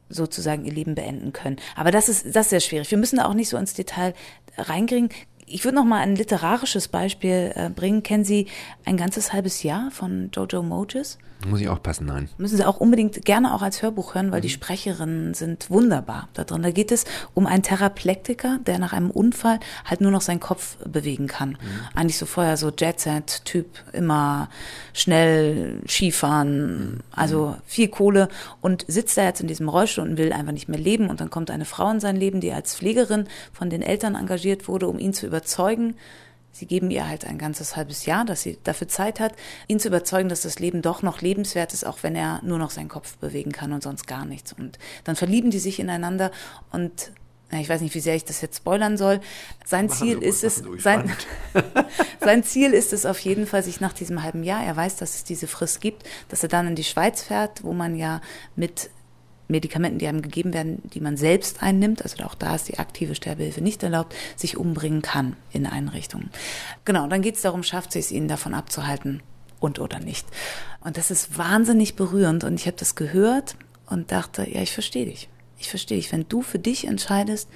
sozusagen 0.08 0.64
ihr 0.64 0.72
Leben 0.72 0.94
beenden 0.94 1.32
können. 1.32 1.56
Aber 1.74 1.90
das 1.90 2.08
ist, 2.08 2.26
das 2.34 2.46
ist 2.46 2.50
sehr 2.50 2.60
schwierig. 2.60 2.90
Wir 2.90 2.98
müssen 2.98 3.16
da 3.16 3.26
auch 3.26 3.34
nicht 3.34 3.48
so 3.48 3.56
ins 3.56 3.74
Detail 3.74 4.14
reingehen. 4.56 5.08
Ich 5.52 5.64
würde 5.64 5.76
noch 5.76 5.84
mal 5.84 6.00
ein 6.00 6.16
literarisches 6.16 6.88
Beispiel 6.88 7.52
äh, 7.54 7.68
bringen. 7.68 8.02
Kennen 8.02 8.24
Sie 8.24 8.46
ein 8.86 8.96
ganzes 8.96 9.34
halbes 9.34 9.62
Jahr 9.62 9.90
von 9.90 10.30
Jojo 10.32 10.62
Moses? 10.62 11.18
Muss 11.46 11.60
ich 11.60 11.68
auch 11.68 11.82
passen, 11.82 12.06
nein. 12.06 12.28
Müssen 12.38 12.56
Sie 12.56 12.64
auch 12.64 12.78
unbedingt 12.78 13.24
gerne 13.24 13.54
auch 13.54 13.62
als 13.62 13.82
Hörbuch 13.82 14.14
hören, 14.14 14.30
weil 14.30 14.40
mhm. 14.40 14.42
die 14.42 14.50
Sprecherinnen 14.50 15.34
sind 15.34 15.70
wunderbar 15.70 16.28
da 16.34 16.44
drin. 16.44 16.62
Da 16.62 16.70
geht 16.70 16.92
es 16.92 17.04
um 17.34 17.46
einen 17.46 17.62
Theraplektiker, 17.62 18.58
der 18.66 18.78
nach 18.78 18.92
einem 18.92 19.10
Unfall 19.10 19.58
halt 19.84 20.00
nur 20.00 20.10
noch 20.10 20.20
seinen 20.20 20.40
Kopf 20.40 20.76
bewegen 20.84 21.26
kann. 21.26 21.50
Mhm. 21.50 21.56
Eigentlich 21.94 22.18
so 22.18 22.26
vorher 22.26 22.56
so 22.56 22.70
Jet-Set-Typ, 22.70 23.66
immer 23.92 24.48
schnell 24.92 25.80
Skifahren, 25.86 27.00
also 27.10 27.56
viel 27.66 27.88
Kohle 27.88 28.28
und 28.60 28.84
sitzt 28.86 29.16
da 29.16 29.24
jetzt 29.24 29.40
in 29.40 29.48
diesem 29.48 29.68
Rollstuhl 29.68 30.04
und 30.04 30.18
will 30.18 30.32
einfach 30.32 30.52
nicht 30.52 30.68
mehr 30.68 30.78
leben. 30.78 31.10
Und 31.10 31.20
dann 31.20 31.30
kommt 31.30 31.50
eine 31.50 31.64
Frau 31.64 31.90
in 31.90 32.00
sein 32.00 32.16
Leben, 32.16 32.40
die 32.40 32.52
als 32.52 32.76
Pflegerin 32.76 33.26
von 33.52 33.68
den 33.68 33.82
Eltern 33.82 34.14
engagiert 34.14 34.68
wurde, 34.68 34.86
um 34.86 34.98
ihn 34.98 35.12
zu 35.12 35.26
überzeugen, 35.26 35.41
Sie 36.54 36.66
geben 36.66 36.90
ihr 36.90 37.08
halt 37.08 37.24
ein 37.24 37.38
ganzes 37.38 37.76
halbes 37.76 38.04
Jahr, 38.04 38.26
dass 38.26 38.42
sie 38.42 38.58
dafür 38.62 38.86
Zeit 38.86 39.20
hat, 39.20 39.32
ihn 39.68 39.80
zu 39.80 39.88
überzeugen, 39.88 40.28
dass 40.28 40.42
das 40.42 40.58
Leben 40.58 40.82
doch 40.82 41.02
noch 41.02 41.22
lebenswert 41.22 41.72
ist, 41.72 41.86
auch 41.86 42.02
wenn 42.02 42.14
er 42.14 42.40
nur 42.44 42.58
noch 42.58 42.70
seinen 42.70 42.90
Kopf 42.90 43.16
bewegen 43.16 43.52
kann 43.52 43.72
und 43.72 43.82
sonst 43.82 44.06
gar 44.06 44.26
nichts. 44.26 44.52
Und 44.52 44.78
dann 45.04 45.16
verlieben 45.16 45.50
die 45.50 45.58
sich 45.58 45.80
ineinander 45.80 46.30
und 46.70 47.12
ich 47.60 47.68
weiß 47.68 47.82
nicht, 47.82 47.94
wie 47.94 48.00
sehr 48.00 48.14
ich 48.14 48.24
das 48.24 48.40
jetzt 48.40 48.58
spoilern 48.58 48.96
soll. 48.96 49.20
Sein 49.64 49.86
machen 49.86 49.98
Ziel 49.98 50.22
ist 50.22 50.42
es, 50.42 50.62
sein, 50.78 51.10
sein 52.20 52.44
Ziel 52.44 52.72
ist 52.72 52.92
es 52.92 53.04
auf 53.04 53.18
jeden 53.18 53.46
Fall, 53.46 53.62
sich 53.62 53.80
nach 53.80 53.92
diesem 53.92 54.22
halben 54.22 54.42
Jahr, 54.42 54.64
er 54.64 54.76
weiß, 54.76 54.96
dass 54.96 55.16
es 55.16 55.24
diese 55.24 55.46
Frist 55.46 55.80
gibt, 55.80 56.04
dass 56.28 56.42
er 56.42 56.48
dann 56.48 56.66
in 56.68 56.76
die 56.76 56.84
Schweiz 56.84 57.22
fährt, 57.22 57.62
wo 57.62 57.72
man 57.72 57.94
ja 57.94 58.20
mit 58.56 58.90
Medikamenten, 59.52 59.98
die 59.98 60.08
einem 60.08 60.22
gegeben 60.22 60.52
werden, 60.52 60.82
die 60.92 61.00
man 61.00 61.16
selbst 61.16 61.62
einnimmt, 61.62 62.02
also 62.02 62.22
auch 62.24 62.34
da 62.34 62.56
ist 62.56 62.68
die 62.68 62.78
aktive 62.78 63.14
Sterbehilfe 63.14 63.60
nicht 63.60 63.82
erlaubt, 63.84 64.14
sich 64.34 64.56
umbringen 64.56 65.02
kann 65.02 65.36
in 65.52 65.66
Einrichtungen. 65.66 66.30
Genau, 66.84 67.06
dann 67.06 67.22
geht 67.22 67.36
es 67.36 67.42
darum, 67.42 67.62
schafft 67.62 67.92
sie 67.92 68.00
es 68.00 68.10
ihnen 68.10 68.26
davon 68.26 68.54
abzuhalten 68.54 69.22
und 69.60 69.78
oder 69.78 70.00
nicht. 70.00 70.26
Und 70.80 70.96
das 70.96 71.10
ist 71.10 71.38
wahnsinnig 71.38 71.94
berührend 71.94 72.42
und 72.42 72.54
ich 72.54 72.66
habe 72.66 72.76
das 72.76 72.96
gehört 72.96 73.54
und 73.86 74.10
dachte, 74.10 74.48
ja, 74.50 74.60
ich 74.60 74.72
verstehe 74.72 75.06
dich. 75.06 75.28
Ich 75.58 75.70
verstehe 75.70 75.98
dich. 75.98 76.10
Wenn 76.10 76.28
du 76.28 76.42
für 76.42 76.58
dich 76.58 76.88
entscheidest, 76.88 77.48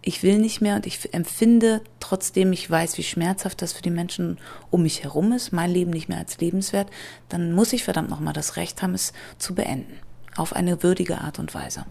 ich 0.00 0.22
will 0.22 0.38
nicht 0.38 0.60
mehr 0.60 0.76
und 0.76 0.86
ich 0.86 1.12
empfinde, 1.12 1.82
trotzdem 1.98 2.52
ich 2.52 2.70
weiß, 2.70 2.98
wie 2.98 3.02
schmerzhaft 3.02 3.60
das 3.62 3.72
für 3.72 3.82
die 3.82 3.90
Menschen 3.90 4.38
um 4.70 4.84
mich 4.84 5.02
herum 5.02 5.32
ist, 5.32 5.52
mein 5.52 5.70
Leben 5.70 5.90
nicht 5.90 6.08
mehr 6.08 6.18
als 6.18 6.38
lebenswert, 6.38 6.88
dann 7.28 7.52
muss 7.52 7.72
ich 7.72 7.82
verdammt 7.82 8.08
nochmal 8.08 8.32
das 8.32 8.56
Recht 8.56 8.80
haben, 8.80 8.94
es 8.94 9.12
zu 9.38 9.54
beenden 9.54 9.98
auf 10.38 10.54
eine 10.54 10.82
würdige 10.82 11.20
Art 11.20 11.38
und 11.38 11.54
Weise. 11.54 11.84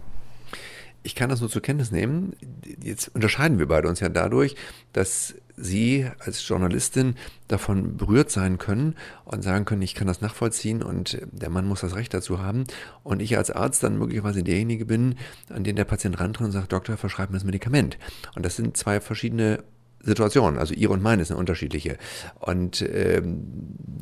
Ich 1.02 1.14
kann 1.14 1.30
das 1.30 1.40
nur 1.40 1.48
zur 1.48 1.62
Kenntnis 1.62 1.92
nehmen. 1.92 2.34
Jetzt 2.82 3.14
unterscheiden 3.14 3.58
wir 3.58 3.68
beide 3.68 3.88
uns 3.88 4.00
ja 4.00 4.08
dadurch, 4.08 4.56
dass 4.92 5.34
Sie 5.56 6.08
als 6.20 6.46
Journalistin 6.46 7.16
davon 7.48 7.96
berührt 7.96 8.30
sein 8.30 8.58
können 8.58 8.94
und 9.24 9.42
sagen 9.42 9.64
können, 9.64 9.82
ich 9.82 9.94
kann 9.94 10.06
das 10.06 10.20
nachvollziehen 10.20 10.82
und 10.82 11.18
der 11.32 11.50
Mann 11.50 11.66
muss 11.66 11.80
das 11.80 11.96
Recht 11.96 12.14
dazu 12.14 12.40
haben. 12.40 12.64
Und 13.02 13.20
ich 13.20 13.36
als 13.36 13.50
Arzt 13.50 13.82
dann 13.82 13.98
möglicherweise 13.98 14.42
derjenige 14.42 14.86
bin, 14.86 15.16
an 15.48 15.64
den 15.64 15.76
der 15.76 15.84
Patient 15.84 16.20
rantritt 16.20 16.46
und 16.46 16.52
sagt, 16.52 16.72
Doktor, 16.72 16.96
verschreib 16.96 17.30
mir 17.30 17.36
das 17.36 17.44
Medikament. 17.44 17.98
Und 18.36 18.44
das 18.44 18.56
sind 18.56 18.76
zwei 18.76 19.00
verschiedene 19.00 19.64
Situationen. 20.02 20.58
Also 20.58 20.74
ihre 20.74 20.92
und 20.92 21.02
meine 21.02 21.24
sind 21.24 21.36
unterschiedliche. 21.36 21.98
Und 22.40 22.82
ähm, 22.82 23.44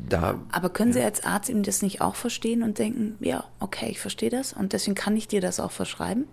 da. 0.07 0.39
Aber 0.51 0.69
können 0.69 0.93
Sie 0.93 1.01
als 1.01 1.23
Arzt 1.23 1.49
eben 1.49 1.63
das 1.63 1.81
nicht 1.81 2.01
auch 2.01 2.15
verstehen 2.15 2.63
und 2.63 2.79
denken, 2.79 3.15
ja, 3.19 3.43
okay, 3.59 3.89
ich 3.89 3.99
verstehe 3.99 4.29
das 4.29 4.53
und 4.53 4.73
deswegen 4.73 4.95
kann 4.95 5.15
ich 5.17 5.27
dir 5.27 5.41
das 5.41 5.59
auch 5.59 5.71
verschreiben? 5.71 6.25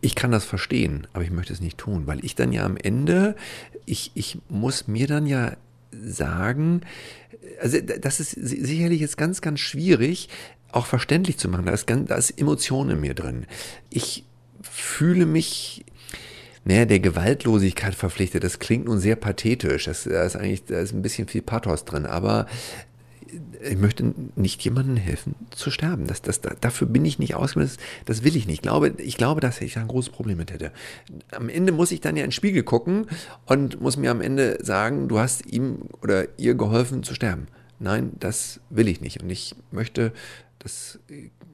Ich 0.00 0.16
kann 0.16 0.32
das 0.32 0.44
verstehen, 0.44 1.06
aber 1.12 1.22
ich 1.22 1.30
möchte 1.30 1.52
es 1.52 1.60
nicht 1.60 1.78
tun, 1.78 2.06
weil 2.06 2.24
ich 2.24 2.34
dann 2.34 2.52
ja 2.52 2.64
am 2.64 2.76
Ende, 2.76 3.36
ich, 3.86 4.10
ich 4.14 4.38
muss 4.48 4.88
mir 4.88 5.06
dann 5.06 5.26
ja 5.26 5.56
sagen, 5.92 6.80
also 7.60 7.78
das 7.80 8.18
ist 8.18 8.32
sicherlich 8.32 9.00
jetzt 9.00 9.16
ganz, 9.16 9.40
ganz 9.40 9.60
schwierig, 9.60 10.28
auch 10.72 10.86
verständlich 10.86 11.38
zu 11.38 11.48
machen. 11.48 11.66
Da 11.66 11.72
ist, 11.72 11.86
ganz, 11.86 12.08
da 12.08 12.16
ist 12.16 12.30
Emotion 12.30 12.90
in 12.90 13.00
mir 13.00 13.14
drin. 13.14 13.46
Ich 13.90 14.24
fühle 14.62 15.26
mich 15.26 15.84
naja, 16.64 16.86
der 16.86 17.00
Gewaltlosigkeit 17.00 17.94
verpflichtet. 17.94 18.42
Das 18.42 18.58
klingt 18.58 18.86
nun 18.86 18.98
sehr 18.98 19.16
pathetisch. 19.16 19.84
Das, 19.84 20.04
da 20.04 20.22
ist 20.24 20.36
eigentlich, 20.36 20.64
da 20.64 20.80
ist 20.80 20.92
ein 20.92 21.02
bisschen 21.02 21.28
viel 21.28 21.42
Pathos 21.42 21.84
drin, 21.84 22.06
aber 22.06 22.46
ich 23.62 23.76
möchte 23.76 24.14
nicht 24.36 24.62
jemandem 24.62 24.96
helfen 24.96 25.34
zu 25.50 25.70
sterben. 25.70 26.06
Das, 26.06 26.22
das, 26.22 26.40
dafür 26.40 26.86
bin 26.86 27.04
ich 27.04 27.18
nicht 27.18 27.34
ausgebildet. 27.34 27.78
Das, 28.04 28.22
will 28.22 28.36
ich 28.36 28.46
nicht. 28.46 28.56
Ich 28.56 28.62
glaube, 28.62 28.94
ich 28.98 29.16
glaube, 29.16 29.40
dass 29.40 29.60
ich 29.60 29.76
ein 29.78 29.88
großes 29.88 30.10
Problem 30.10 30.38
mit 30.38 30.52
hätte. 30.52 30.72
Am 31.32 31.48
Ende 31.48 31.72
muss 31.72 31.90
ich 31.90 32.00
dann 32.00 32.16
ja 32.16 32.24
in 32.24 32.28
den 32.28 32.32
Spiegel 32.32 32.62
gucken 32.62 33.06
und 33.46 33.80
muss 33.80 33.96
mir 33.96 34.10
am 34.10 34.20
Ende 34.20 34.58
sagen, 34.62 35.08
du 35.08 35.18
hast 35.18 35.46
ihm 35.46 35.82
oder 36.02 36.26
ihr 36.38 36.54
geholfen 36.54 37.02
zu 37.02 37.14
sterben. 37.14 37.46
Nein, 37.78 38.12
das 38.20 38.60
will 38.70 38.88
ich 38.88 39.00
nicht. 39.00 39.22
Und 39.22 39.30
ich 39.30 39.54
möchte, 39.70 40.12
das 40.58 40.98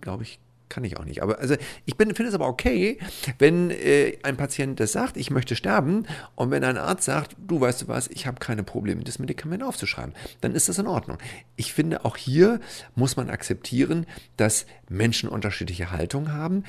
glaube 0.00 0.24
ich, 0.24 0.38
kann 0.70 0.84
ich 0.84 0.96
auch 0.96 1.04
nicht. 1.04 1.22
Aber 1.22 1.38
also 1.38 1.56
ich 1.84 1.96
finde 1.96 2.24
es 2.24 2.34
aber 2.34 2.48
okay, 2.48 2.98
wenn 3.38 3.70
äh, 3.70 4.16
ein 4.22 4.36
Patient 4.36 4.80
das 4.80 4.92
sagt, 4.92 5.18
ich 5.18 5.30
möchte 5.30 5.56
sterben, 5.56 6.06
und 6.36 6.50
wenn 6.50 6.64
ein 6.64 6.78
Arzt 6.78 7.04
sagt, 7.04 7.36
du 7.38 7.60
weißt 7.60 7.82
du 7.82 7.88
was, 7.88 8.08
ich 8.08 8.26
habe 8.26 8.38
keine 8.38 8.62
Probleme, 8.62 9.04
das 9.04 9.18
Medikament 9.18 9.62
aufzuschreiben, 9.62 10.14
dann 10.40 10.54
ist 10.54 10.68
das 10.68 10.78
in 10.78 10.86
Ordnung. 10.86 11.18
Ich 11.56 11.74
finde, 11.74 12.04
auch 12.04 12.16
hier 12.16 12.60
muss 12.94 13.16
man 13.16 13.28
akzeptieren, 13.28 14.06
dass 14.36 14.64
Menschen 14.88 15.28
unterschiedliche 15.28 15.90
Haltungen 15.90 16.32
haben. 16.32 16.64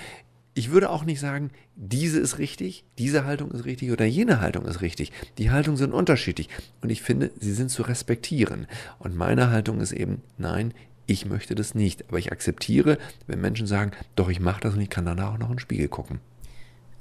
Ich 0.54 0.72
würde 0.72 0.90
auch 0.90 1.06
nicht 1.06 1.22
sagen, 1.22 1.52
diese 1.78 2.20
ist 2.20 2.38
richtig, 2.38 2.84
diese 2.98 3.24
Haltung 3.24 3.52
ist 3.52 3.64
richtig 3.64 3.92
oder 3.92 4.04
jene 4.04 4.42
Haltung 4.42 4.66
ist 4.66 4.82
richtig. 4.82 5.14
Die 5.38 5.50
Haltungen 5.50 5.78
sind 5.78 5.94
unterschiedlich 5.94 6.50
und 6.82 6.90
ich 6.90 7.02
finde, 7.02 7.32
sie 7.40 7.54
sind 7.54 7.72
zu 7.72 7.84
respektieren. 7.84 8.68
Und 9.00 9.16
meine 9.16 9.50
Haltung 9.50 9.80
ist 9.80 9.94
eben, 9.94 10.22
nein, 10.38 10.74
ich 11.12 11.26
möchte 11.26 11.56
das 11.56 11.76
nicht. 11.76 12.06
Aber 12.08 12.18
ich 12.18 12.32
akzeptiere, 12.32 12.98
wenn 13.28 13.42
Menschen 13.42 13.68
sagen, 13.68 13.92
doch, 14.16 14.30
ich 14.30 14.40
mache 14.40 14.62
das 14.62 14.74
und 14.74 14.82
ich 14.82 14.90
kann 14.90 15.06
danach 15.06 15.34
auch 15.34 15.38
noch 15.38 15.50
in 15.50 15.56
den 15.56 15.60
Spiegel 15.60 15.90
gucken. 15.90 16.20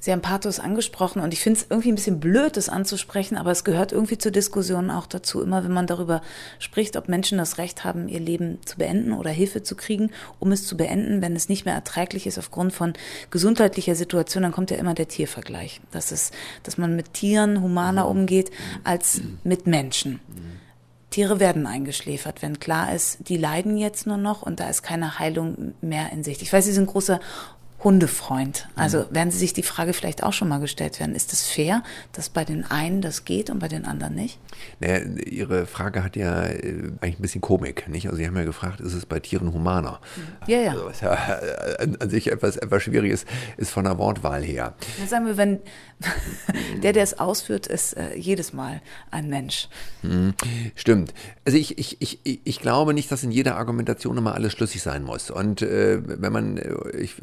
Sie 0.03 0.13
haben 0.13 0.23
Pathos 0.23 0.61
angesprochen 0.61 1.21
und 1.21 1.35
ich 1.35 1.41
finde 1.41 1.61
es 1.61 1.67
irgendwie 1.69 1.93
ein 1.93 1.95
bisschen 1.95 2.21
blöd, 2.21 2.57
das 2.57 2.71
anzusprechen, 2.71 3.37
aber 3.37 3.51
es 3.51 3.65
gehört 3.65 3.93
irgendwie 3.93 4.17
zur 4.17 4.33
Diskussion 4.33 4.91
auch 4.91 5.07
dazu, 5.07 5.43
immer 5.43 5.63
wenn 5.63 5.73
man 5.73 5.87
darüber 5.87 6.23
spricht, 6.59 6.97
ob 6.97 7.07
Menschen 7.07 7.37
das 7.37 7.59
Recht 7.59 7.85
haben, 7.85 8.09
ihr 8.09 8.19
Leben 8.19 8.59
zu 8.65 8.79
beenden 8.79 9.13
oder 9.13 9.29
Hilfe 9.29 9.63
zu 9.63 9.77
kriegen, 9.77 10.11
um 10.39 10.53
es 10.53 10.67
zu 10.67 10.79
beenden, 10.79 11.21
wenn 11.21 11.37
es 11.37 11.51
nicht 11.51 11.67
mehr 11.67 11.75
erträglich 11.75 12.27
ist 12.27 12.39
aufgrund 12.39 12.73
von 12.73 12.95
gesundheitlicher 13.31 13.95
Situation, 13.95 14.43
dann 14.43 14.53
kommt 14.53 14.71
ja 14.71 14.79
immer 14.79 14.95
der 14.95 15.09
Tiervergleich. 15.09 15.83
Das 15.91 16.13
ist, 16.13 16.33
dass 16.63 16.79
man 16.79 16.97
mit 16.97 17.13
Tieren 17.13 17.61
humaner 17.61 18.09
umgeht 18.09 18.51
als 18.85 19.21
mit 19.45 19.67
Menschen. 19.67 20.19
Tiere 21.11 21.41
werden 21.41 21.67
eingeschläfert, 21.67 22.43
wenn 22.43 22.61
klar 22.61 22.95
ist, 22.95 23.29
die 23.29 23.37
leiden 23.37 23.77
jetzt 23.77 24.07
nur 24.07 24.17
noch 24.17 24.43
und 24.43 24.61
da 24.61 24.69
ist 24.71 24.83
keine 24.83 25.19
Heilung 25.19 25.75
mehr 25.81 26.13
in 26.13 26.23
Sicht. 26.23 26.41
Ich 26.43 26.53
weiß, 26.53 26.65
Sie 26.65 26.73
sind 26.73 26.87
großer 26.87 27.21
Hundefreund. 27.83 28.69
Also 28.77 28.99
mhm. 28.99 29.15
werden 29.15 29.31
Sie 29.31 29.39
sich 29.39 29.53
die 29.53 29.63
Frage 29.63 29.93
vielleicht 29.93 30.23
auch 30.23 30.33
schon 30.33 30.49
mal 30.49 30.61
gestellt 30.61 31.01
werden, 31.01 31.15
ist 31.15 31.33
es 31.33 31.49
fair, 31.49 31.83
dass 32.13 32.29
bei 32.29 32.45
den 32.45 32.71
einen 32.71 33.01
das 33.01 33.25
geht 33.25 33.49
und 33.49 33.59
bei 33.59 33.69
den 33.69 33.87
anderen 33.87 34.15
nicht? 34.15 34.39
Naja, 34.81 35.01
Ihre 35.25 35.67
Frage 35.67 36.05
hat 36.05 36.15
ja 36.15 36.45
äh, 36.45 36.93
eigentlich 37.01 37.19
ein 37.19 37.23
bisschen 37.23 37.41
Komik, 37.41 37.89
nicht? 37.89 38.07
Also 38.07 38.19
Sie 38.19 38.27
haben 38.27 38.37
ja 38.37 38.45
gefragt, 38.45 38.81
ist 38.81 38.93
es 38.93 39.07
bei 39.07 39.19
Tieren 39.19 39.53
humaner? 39.53 40.01
Ja, 40.47 40.59
ja. 40.59 40.71
Also, 40.73 40.87
was 40.87 41.01
ja 41.01 41.13
an, 41.79 41.97
an, 41.97 42.11
sich 42.11 42.31
etwas, 42.31 42.57
etwas 42.57 42.83
schwierig 42.83 43.13
ist, 43.13 43.27
ist 43.57 43.71
von 43.71 43.85
der 43.85 43.97
Wortwahl 43.99 44.43
her. 44.43 44.75
Dann 44.99 45.09
sagen 45.09 45.27
wir, 45.27 45.37
wenn 45.39 45.61
der, 46.83 46.93
der 46.93 47.03
es 47.03 47.19
ausführt, 47.19 47.67
ist 47.67 47.95
äh, 47.95 48.17
jedes 48.17 48.53
Mal 48.53 48.81
ein 49.11 49.29
Mensch. 49.29 49.69
Hm, 50.03 50.35
stimmt. 50.75 51.13
Also 51.45 51.59
ich, 51.59 51.79
ich, 51.79 51.97
ich, 52.01 52.41
ich 52.45 52.61
glaube 52.61 52.95
nicht, 52.95 53.11
dass 53.13 53.23
in 53.23 53.31
jeder 53.31 53.57
Argumentation 53.57 54.17
immer 54.17 54.35
alles 54.35 54.53
schlüssig 54.53 54.83
sein 54.83 55.05
muss. 55.05 55.31
Und 55.31 55.63
äh, 55.63 56.01
wenn 56.05 56.33
man, 56.33 56.57
äh, 56.57 56.97
ich 56.97 57.17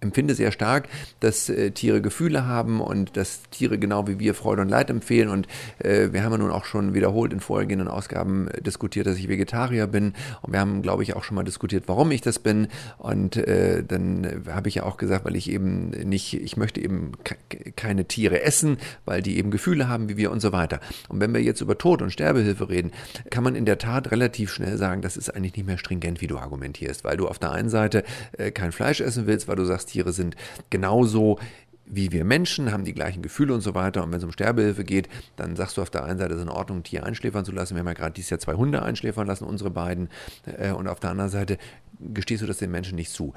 empfinde 0.00 0.34
sehr 0.34 0.52
stark, 0.52 0.88
dass 1.20 1.48
äh, 1.48 1.72
Tiere 1.72 2.00
Gefühle 2.00 2.46
haben 2.46 2.80
und 2.80 3.16
dass 3.16 3.42
Tiere 3.50 3.78
genau 3.78 4.06
wie 4.06 4.18
wir 4.18 4.34
Freude 4.34 4.62
und 4.62 4.68
Leid 4.68 4.90
empfehlen. 4.90 5.28
Und 5.28 5.48
äh, 5.78 6.12
wir 6.12 6.22
haben 6.22 6.32
ja 6.32 6.38
nun 6.38 6.50
auch 6.50 6.64
schon 6.64 6.94
wiederholt 6.94 7.32
in 7.32 7.40
vorhergehenden 7.40 7.88
Ausgaben 7.88 8.48
äh, 8.48 8.62
diskutiert, 8.62 9.06
dass 9.06 9.18
ich 9.18 9.28
Vegetarier 9.28 9.86
bin. 9.86 10.14
Und 10.42 10.52
wir 10.52 10.60
haben, 10.60 10.82
glaube 10.82 11.02
ich, 11.02 11.16
auch 11.16 11.24
schon 11.24 11.34
mal 11.34 11.44
diskutiert, 11.44 11.84
warum 11.86 12.10
ich 12.12 12.20
das 12.20 12.38
bin. 12.38 12.68
Und 12.98 13.36
äh, 13.36 13.82
dann 13.82 14.44
habe 14.48 14.68
ich 14.68 14.76
ja 14.76 14.84
auch 14.84 14.96
gesagt, 14.96 15.24
weil 15.24 15.36
ich 15.36 15.50
eben 15.50 15.90
nicht, 15.90 16.34
ich 16.34 16.56
möchte 16.56 16.80
eben 16.80 17.12
keine 17.76 18.03
Tiere 18.08 18.42
essen, 18.42 18.78
weil 19.04 19.22
die 19.22 19.38
eben 19.38 19.50
Gefühle 19.50 19.88
haben 19.88 20.08
wie 20.08 20.16
wir 20.16 20.30
und 20.30 20.40
so 20.40 20.52
weiter. 20.52 20.80
Und 21.08 21.20
wenn 21.20 21.32
wir 21.34 21.42
jetzt 21.42 21.60
über 21.60 21.78
Tod 21.78 22.02
und 22.02 22.10
Sterbehilfe 22.10 22.68
reden, 22.68 22.92
kann 23.30 23.44
man 23.44 23.54
in 23.54 23.64
der 23.64 23.78
Tat 23.78 24.10
relativ 24.10 24.52
schnell 24.52 24.76
sagen, 24.76 25.02
das 25.02 25.16
ist 25.16 25.34
eigentlich 25.34 25.56
nicht 25.56 25.66
mehr 25.66 25.78
stringent, 25.78 26.20
wie 26.20 26.26
du 26.26 26.38
argumentierst, 26.38 27.04
weil 27.04 27.16
du 27.16 27.28
auf 27.28 27.38
der 27.38 27.52
einen 27.52 27.68
Seite 27.68 28.04
äh, 28.38 28.50
kein 28.50 28.72
Fleisch 28.72 29.00
essen 29.00 29.26
willst, 29.26 29.48
weil 29.48 29.56
du 29.56 29.64
sagst, 29.64 29.90
Tiere 29.90 30.12
sind 30.12 30.36
genauso 30.70 31.38
wie 31.86 32.12
wir 32.12 32.24
Menschen, 32.24 32.72
haben 32.72 32.84
die 32.84 32.94
gleichen 32.94 33.22
Gefühle 33.22 33.54
und 33.54 33.60
so 33.60 33.74
weiter. 33.74 34.02
Und 34.02 34.10
wenn 34.10 34.18
es 34.18 34.24
um 34.24 34.32
Sterbehilfe 34.32 34.84
geht, 34.84 35.08
dann 35.36 35.56
sagst 35.56 35.76
du 35.76 35.82
auf 35.82 35.90
der 35.90 36.04
einen 36.04 36.18
Seite, 36.18 36.32
es 36.32 36.38
ist 36.38 36.44
in 36.44 36.50
Ordnung, 36.50 36.78
ein 36.78 36.82
Tier 36.82 37.04
einschläfern 37.04 37.44
zu 37.44 37.52
lassen. 37.52 37.74
Wir 37.74 37.80
haben 37.80 37.86
ja 37.86 37.92
gerade 37.92 38.14
dieses 38.14 38.30
Jahr 38.30 38.40
zwei 38.40 38.54
Hunde 38.54 38.82
einschläfern 38.82 39.26
lassen, 39.26 39.44
unsere 39.44 39.70
beiden. 39.70 40.08
Äh, 40.46 40.72
und 40.72 40.88
auf 40.88 41.00
der 41.00 41.10
anderen 41.10 41.30
Seite 41.30 41.58
gestehst 42.12 42.42
du 42.42 42.46
das 42.46 42.58
den 42.58 42.70
Menschen 42.70 42.96
nicht 42.96 43.10
zu. 43.10 43.34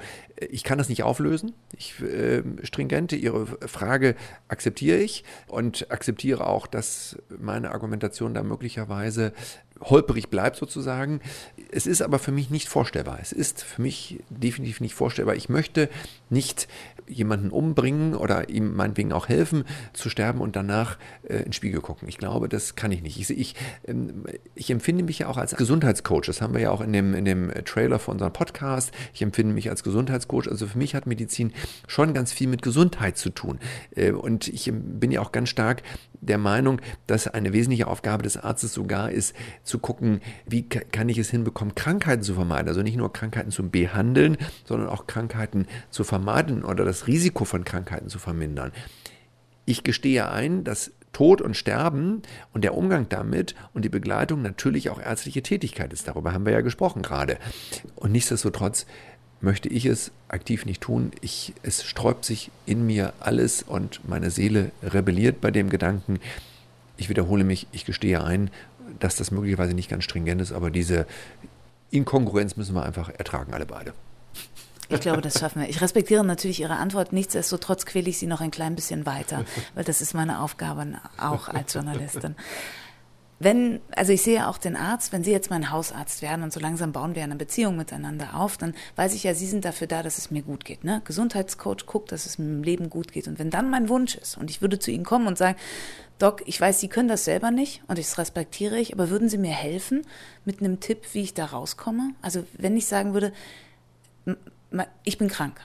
Ich 0.50 0.64
kann 0.64 0.78
das 0.78 0.88
nicht 0.88 1.02
auflösen. 1.02 1.54
Ich 1.76 2.00
äh, 2.02 2.42
stringente 2.62 3.16
Ihre 3.16 3.46
Frage 3.46 4.14
akzeptiere 4.48 4.98
ich 4.98 5.24
und 5.46 5.90
akzeptiere 5.90 6.46
auch, 6.46 6.66
dass 6.66 7.16
meine 7.38 7.70
Argumentation 7.70 8.34
da 8.34 8.42
möglicherweise 8.42 9.32
holperig 9.82 10.28
bleibt 10.28 10.56
sozusagen. 10.56 11.20
Es 11.70 11.86
ist 11.86 12.02
aber 12.02 12.18
für 12.18 12.32
mich 12.32 12.50
nicht 12.50 12.68
vorstellbar. 12.68 13.18
Es 13.20 13.32
ist 13.32 13.62
für 13.62 13.82
mich 13.82 14.20
definitiv 14.30 14.80
nicht 14.80 14.94
vorstellbar. 14.94 15.36
Ich 15.36 15.48
möchte 15.48 15.88
nicht 16.30 16.68
jemanden 17.08 17.50
umbringen 17.50 18.14
oder 18.14 18.48
ihm 18.48 18.74
meinetwegen 18.74 19.12
auch 19.12 19.28
helfen 19.28 19.64
zu 19.92 20.10
sterben 20.10 20.40
und 20.40 20.56
danach 20.56 20.98
äh, 21.28 21.38
in 21.38 21.52
Spiegel 21.52 21.80
gucken. 21.80 22.08
Ich 22.08 22.18
glaube, 22.18 22.48
das 22.48 22.76
kann 22.76 22.92
ich 22.92 23.02
nicht. 23.02 23.18
Ich, 23.18 23.30
ich, 23.30 23.54
ähm, 23.86 24.24
ich 24.54 24.70
empfinde 24.70 25.04
mich 25.04 25.20
ja 25.20 25.28
auch 25.28 25.36
als 25.36 25.56
Gesundheitscoach. 25.56 26.26
Das 26.26 26.42
haben 26.42 26.54
wir 26.54 26.60
ja 26.60 26.70
auch 26.70 26.80
in 26.80 26.92
dem, 26.92 27.14
in 27.14 27.24
dem 27.24 27.50
Trailer 27.64 27.98
für 27.98 28.10
unseren 28.10 28.32
Podcast. 28.32 28.92
Ich 29.14 29.22
empfinde 29.22 29.54
mich 29.54 29.70
als 29.70 29.82
Gesundheitscoach. 29.82 30.48
Also 30.48 30.66
für 30.66 30.78
mich 30.78 30.94
hat 30.94 31.06
Medizin 31.06 31.52
schon 31.86 32.14
ganz 32.14 32.32
viel 32.32 32.48
mit 32.48 32.62
Gesundheit 32.62 33.16
zu 33.16 33.30
tun. 33.30 33.58
Äh, 33.94 34.12
und 34.12 34.48
ich 34.48 34.70
bin 34.72 35.10
ja 35.10 35.20
auch 35.20 35.32
ganz 35.32 35.48
stark 35.48 35.82
der 36.20 36.38
Meinung, 36.38 36.80
dass 37.06 37.28
eine 37.28 37.52
wesentliche 37.52 37.86
Aufgabe 37.86 38.22
des 38.22 38.36
Arztes 38.36 38.72
sogar 38.74 39.10
ist, 39.10 39.34
zu 39.62 39.78
gucken, 39.78 40.20
wie 40.46 40.62
kann 40.68 41.08
ich 41.08 41.18
es 41.18 41.30
hinbekommen, 41.30 41.74
Krankheiten 41.74 42.22
zu 42.22 42.34
vermeiden. 42.34 42.68
Also 42.68 42.82
nicht 42.82 42.96
nur 42.96 43.12
Krankheiten 43.12 43.50
zu 43.50 43.68
behandeln, 43.68 44.36
sondern 44.64 44.88
auch 44.88 45.06
Krankheiten 45.06 45.66
zu 45.90 46.04
vermeiden 46.04 46.64
oder 46.64 46.84
das 46.84 47.06
Risiko 47.06 47.44
von 47.44 47.64
Krankheiten 47.64 48.08
zu 48.08 48.18
vermindern. 48.18 48.72
Ich 49.64 49.84
gestehe 49.84 50.30
ein, 50.30 50.64
dass 50.64 50.92
Tod 51.12 51.40
und 51.40 51.56
Sterben 51.56 52.22
und 52.52 52.64
der 52.64 52.74
Umgang 52.74 53.08
damit 53.08 53.54
und 53.72 53.84
die 53.84 53.88
Begleitung 53.88 54.42
natürlich 54.42 54.90
auch 54.90 55.00
ärztliche 55.00 55.42
Tätigkeit 55.42 55.92
ist. 55.92 56.06
Darüber 56.06 56.32
haben 56.32 56.44
wir 56.44 56.52
ja 56.52 56.60
gesprochen 56.60 57.02
gerade. 57.02 57.38
Und 57.96 58.12
nichtsdestotrotz 58.12 58.86
möchte 59.40 59.68
ich 59.68 59.86
es 59.86 60.10
aktiv 60.28 60.66
nicht 60.66 60.80
tun. 60.80 61.12
Ich, 61.20 61.54
es 61.62 61.84
sträubt 61.84 62.24
sich 62.24 62.50
in 62.66 62.86
mir 62.86 63.12
alles 63.20 63.62
und 63.62 64.06
meine 64.08 64.30
Seele 64.30 64.72
rebelliert 64.82 65.40
bei 65.40 65.50
dem 65.50 65.70
Gedanken. 65.70 66.20
Ich 66.96 67.08
wiederhole 67.08 67.44
mich, 67.44 67.66
ich 67.72 67.84
gestehe 67.84 68.22
ein, 68.24 68.50
dass 68.98 69.16
das 69.16 69.30
möglicherweise 69.30 69.74
nicht 69.74 69.88
ganz 69.88 70.04
stringent 70.04 70.40
ist, 70.40 70.52
aber 70.52 70.70
diese 70.70 71.06
Inkongruenz 71.90 72.56
müssen 72.56 72.74
wir 72.74 72.84
einfach 72.84 73.10
ertragen, 73.10 73.54
alle 73.54 73.66
beide. 73.66 73.94
Ich 74.90 75.00
glaube, 75.00 75.20
das 75.20 75.38
schaffen 75.38 75.60
wir. 75.62 75.68
Ich 75.68 75.82
respektiere 75.82 76.24
natürlich 76.24 76.60
Ihre 76.60 76.76
Antwort. 76.76 77.12
Nichtsdestotrotz 77.12 77.84
quäle 77.84 78.08
ich 78.08 78.18
Sie 78.18 78.26
noch 78.26 78.40
ein 78.40 78.50
klein 78.50 78.74
bisschen 78.74 79.04
weiter, 79.04 79.44
weil 79.74 79.84
das 79.84 80.00
ist 80.00 80.14
meine 80.14 80.40
Aufgabe 80.40 80.98
auch 81.18 81.48
als 81.48 81.74
Journalistin. 81.74 82.34
Wenn, 83.40 83.80
also 83.94 84.12
ich 84.12 84.22
sehe 84.22 84.48
auch 84.48 84.58
den 84.58 84.76
Arzt, 84.76 85.12
wenn 85.12 85.22
Sie 85.22 85.30
jetzt 85.30 85.50
mein 85.50 85.70
Hausarzt 85.70 86.22
werden 86.22 86.42
und 86.42 86.52
so 86.52 86.58
langsam 86.58 86.92
bauen 86.92 87.14
wir 87.14 87.22
eine 87.22 87.36
Beziehung 87.36 87.76
miteinander 87.76 88.34
auf, 88.34 88.56
dann 88.56 88.74
weiß 88.96 89.14
ich 89.14 89.22
ja, 89.22 89.34
Sie 89.34 89.46
sind 89.46 89.64
dafür 89.64 89.86
da, 89.86 90.02
dass 90.02 90.18
es 90.18 90.30
mir 90.32 90.42
gut 90.42 90.64
geht. 90.64 90.82
Ne? 90.82 91.02
Gesundheitscoach 91.04 91.86
guckt, 91.86 92.10
dass 92.10 92.26
es 92.26 92.38
mir 92.38 92.46
im 92.46 92.62
Leben 92.64 92.90
gut 92.90 93.12
geht. 93.12 93.28
Und 93.28 93.38
wenn 93.38 93.50
dann 93.50 93.70
mein 93.70 93.88
Wunsch 93.88 94.16
ist 94.16 94.36
und 94.36 94.50
ich 94.50 94.60
würde 94.60 94.80
zu 94.80 94.90
Ihnen 94.90 95.04
kommen 95.04 95.28
und 95.28 95.38
sagen, 95.38 95.56
Doc, 96.18 96.42
ich 96.46 96.60
weiß, 96.60 96.80
Sie 96.80 96.88
können 96.88 97.08
das 97.08 97.24
selber 97.24 97.52
nicht 97.52 97.82
und 97.86 97.96
das 97.96 98.18
respektiere 98.18 98.78
ich, 98.78 98.92
aber 98.92 99.08
würden 99.08 99.28
Sie 99.28 99.38
mir 99.38 99.52
helfen 99.52 100.02
mit 100.44 100.60
einem 100.60 100.80
Tipp, 100.80 101.06
wie 101.12 101.22
ich 101.22 101.34
da 101.34 101.44
rauskomme? 101.44 102.10
Also 102.22 102.44
wenn 102.54 102.76
ich 102.76 102.86
sagen 102.86 103.14
würde, 103.14 103.32
ich 105.04 105.16
bin 105.16 105.28
krank 105.28 105.60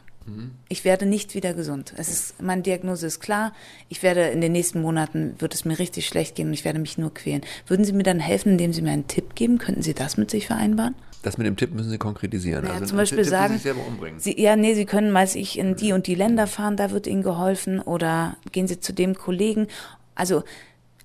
ich 0.70 0.86
werde 0.86 1.06
nicht 1.06 1.36
wieder 1.36 1.54
gesund. 1.54 1.94
Es 1.98 2.10
ist, 2.10 2.42
meine 2.42 2.62
Diagnose 2.62 3.08
ist 3.08 3.20
klar. 3.20 3.54
Ich 3.90 4.04
werde 4.04 4.28
in 4.28 4.42
den 4.42 4.52
nächsten 4.52 4.82
Monaten 4.82 5.36
wird 5.40 5.54
es 5.54 5.66
mir 5.66 5.78
richtig 5.80 6.08
schlecht 6.08 6.36
gehen 6.36 6.48
und 6.48 6.54
ich 6.54 6.66
werde 6.66 6.80
mich 6.80 6.98
nur 6.98 7.14
quälen. 7.14 7.42
Würden 7.68 7.84
Sie 7.84 7.94
mir 7.94 8.04
dann 8.04 8.20
helfen, 8.20 8.54
indem 8.54 8.74
Sie 8.74 8.82
mir 8.82 8.92
einen 8.92 9.08
Tipp 9.08 9.36
geben? 9.36 9.58
Könnten 9.58 9.82
Sie 9.82 9.94
das 9.94 10.18
mit 10.18 10.32
sich 10.32 10.48
vereinbaren? 10.48 10.96
Das 11.24 11.38
mit 11.38 11.48
dem 11.48 11.56
Tipp 11.56 11.74
müssen 11.74 11.90
Sie 11.90 11.98
konkretisieren. 11.98 12.66
Ja, 12.66 12.74
also 12.74 12.86
zum 12.86 12.98
Beispiel 12.98 13.20
Tipp, 13.20 13.30
sagen, 13.30 13.58
Sie, 13.58 13.74
Sie, 14.18 14.42
ja, 14.42 14.56
nee, 14.56 14.74
Sie 14.76 14.86
können, 14.86 15.14
weiß 15.14 15.36
ich, 15.36 15.58
in 15.58 15.76
die 15.76 15.94
und 15.94 16.08
die 16.08 16.16
Länder 16.16 16.48
fahren, 16.48 16.78
da 16.78 16.92
wird 16.92 17.08
Ihnen 17.08 17.24
geholfen 17.24 17.80
oder 17.80 18.38
gehen 18.52 18.68
Sie 18.68 18.80
zu 18.80 18.94
dem 18.94 19.16
Kollegen. 19.16 19.68
Also 20.16 20.44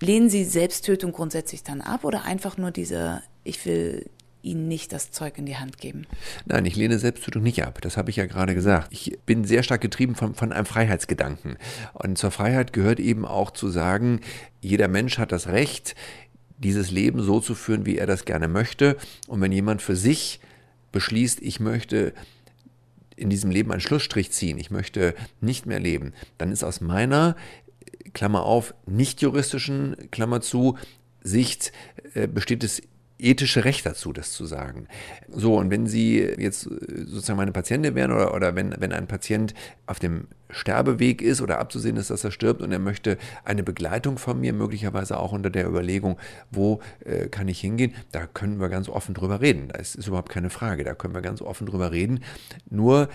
lehnen 0.00 0.28
Sie 0.28 0.44
Selbsttötung 0.44 1.12
grundsätzlich 1.12 1.62
dann 1.62 1.80
ab 1.80 2.04
oder 2.04 2.24
einfach 2.24 2.56
nur 2.56 2.70
diese, 2.70 3.22
ich 3.44 3.64
will 3.64 4.06
ihnen 4.42 4.68
nicht 4.68 4.92
das 4.92 5.10
Zeug 5.10 5.38
in 5.38 5.46
die 5.46 5.56
Hand 5.56 5.78
geben. 5.78 6.06
Nein, 6.46 6.64
ich 6.64 6.76
lehne 6.76 6.98
Selbsttötung 6.98 7.42
nicht 7.42 7.64
ab. 7.64 7.80
Das 7.80 7.96
habe 7.96 8.10
ich 8.10 8.16
ja 8.16 8.26
gerade 8.26 8.54
gesagt. 8.54 8.88
Ich 8.90 9.18
bin 9.26 9.44
sehr 9.44 9.62
stark 9.62 9.80
getrieben 9.80 10.14
von, 10.14 10.34
von 10.34 10.52
einem 10.52 10.66
Freiheitsgedanken. 10.66 11.56
Und 11.92 12.18
zur 12.18 12.30
Freiheit 12.30 12.72
gehört 12.72 13.00
eben 13.00 13.24
auch 13.24 13.50
zu 13.50 13.68
sagen, 13.68 14.20
jeder 14.60 14.88
Mensch 14.88 15.18
hat 15.18 15.32
das 15.32 15.48
Recht, 15.48 15.94
dieses 16.58 16.90
Leben 16.90 17.22
so 17.22 17.40
zu 17.40 17.54
führen, 17.54 17.86
wie 17.86 17.98
er 17.98 18.06
das 18.06 18.24
gerne 18.24 18.48
möchte. 18.48 18.96
Und 19.26 19.40
wenn 19.40 19.52
jemand 19.52 19.82
für 19.82 19.96
sich 19.96 20.40
beschließt, 20.92 21.40
ich 21.42 21.60
möchte 21.60 22.12
in 23.16 23.30
diesem 23.30 23.50
Leben 23.50 23.72
einen 23.72 23.80
Schlussstrich 23.80 24.30
ziehen, 24.30 24.58
ich 24.58 24.70
möchte 24.70 25.14
nicht 25.40 25.66
mehr 25.66 25.80
leben, 25.80 26.12
dann 26.38 26.52
ist 26.52 26.62
aus 26.62 26.80
meiner 26.80 27.36
Klammer 28.12 28.44
auf, 28.44 28.74
nicht 28.86 29.22
juristischen, 29.22 29.96
Klammer 30.10 30.40
zu, 30.40 30.76
Sicht 31.20 31.72
äh, 32.14 32.26
besteht 32.26 32.64
es 32.64 32.82
ethische 33.18 33.64
Recht 33.64 33.84
dazu, 33.84 34.12
das 34.12 34.32
zu 34.32 34.46
sagen. 34.46 34.86
So, 35.28 35.56
und 35.56 35.70
wenn 35.70 35.86
Sie 35.86 36.20
jetzt 36.20 36.62
sozusagen 36.62 37.36
meine 37.36 37.52
Patientin 37.52 37.94
wären 37.94 38.12
oder, 38.12 38.34
oder 38.34 38.54
wenn, 38.54 38.74
wenn 38.78 38.92
ein 38.92 39.06
Patient 39.06 39.54
auf 39.86 39.98
dem 39.98 40.28
Sterbeweg 40.50 41.20
ist 41.20 41.40
oder 41.40 41.58
abzusehen 41.58 41.96
ist, 41.96 42.10
dass 42.10 42.24
er 42.24 42.30
stirbt 42.30 42.62
und 42.62 42.72
er 42.72 42.78
möchte 42.78 43.18
eine 43.44 43.62
Begleitung 43.62 44.18
von 44.18 44.40
mir, 44.40 44.52
möglicherweise 44.52 45.18
auch 45.18 45.32
unter 45.32 45.50
der 45.50 45.66
Überlegung, 45.66 46.18
wo 46.50 46.80
äh, 47.04 47.28
kann 47.28 47.48
ich 47.48 47.60
hingehen, 47.60 47.94
da 48.12 48.26
können 48.26 48.60
wir 48.60 48.68
ganz 48.68 48.88
offen 48.88 49.14
drüber 49.14 49.40
reden. 49.40 49.68
Das 49.68 49.94
ist 49.94 50.06
überhaupt 50.06 50.30
keine 50.30 50.50
Frage, 50.50 50.84
da 50.84 50.94
können 50.94 51.14
wir 51.14 51.22
ganz 51.22 51.42
offen 51.42 51.66
drüber 51.66 51.92
reden. 51.92 52.20
Nur, 52.70 53.08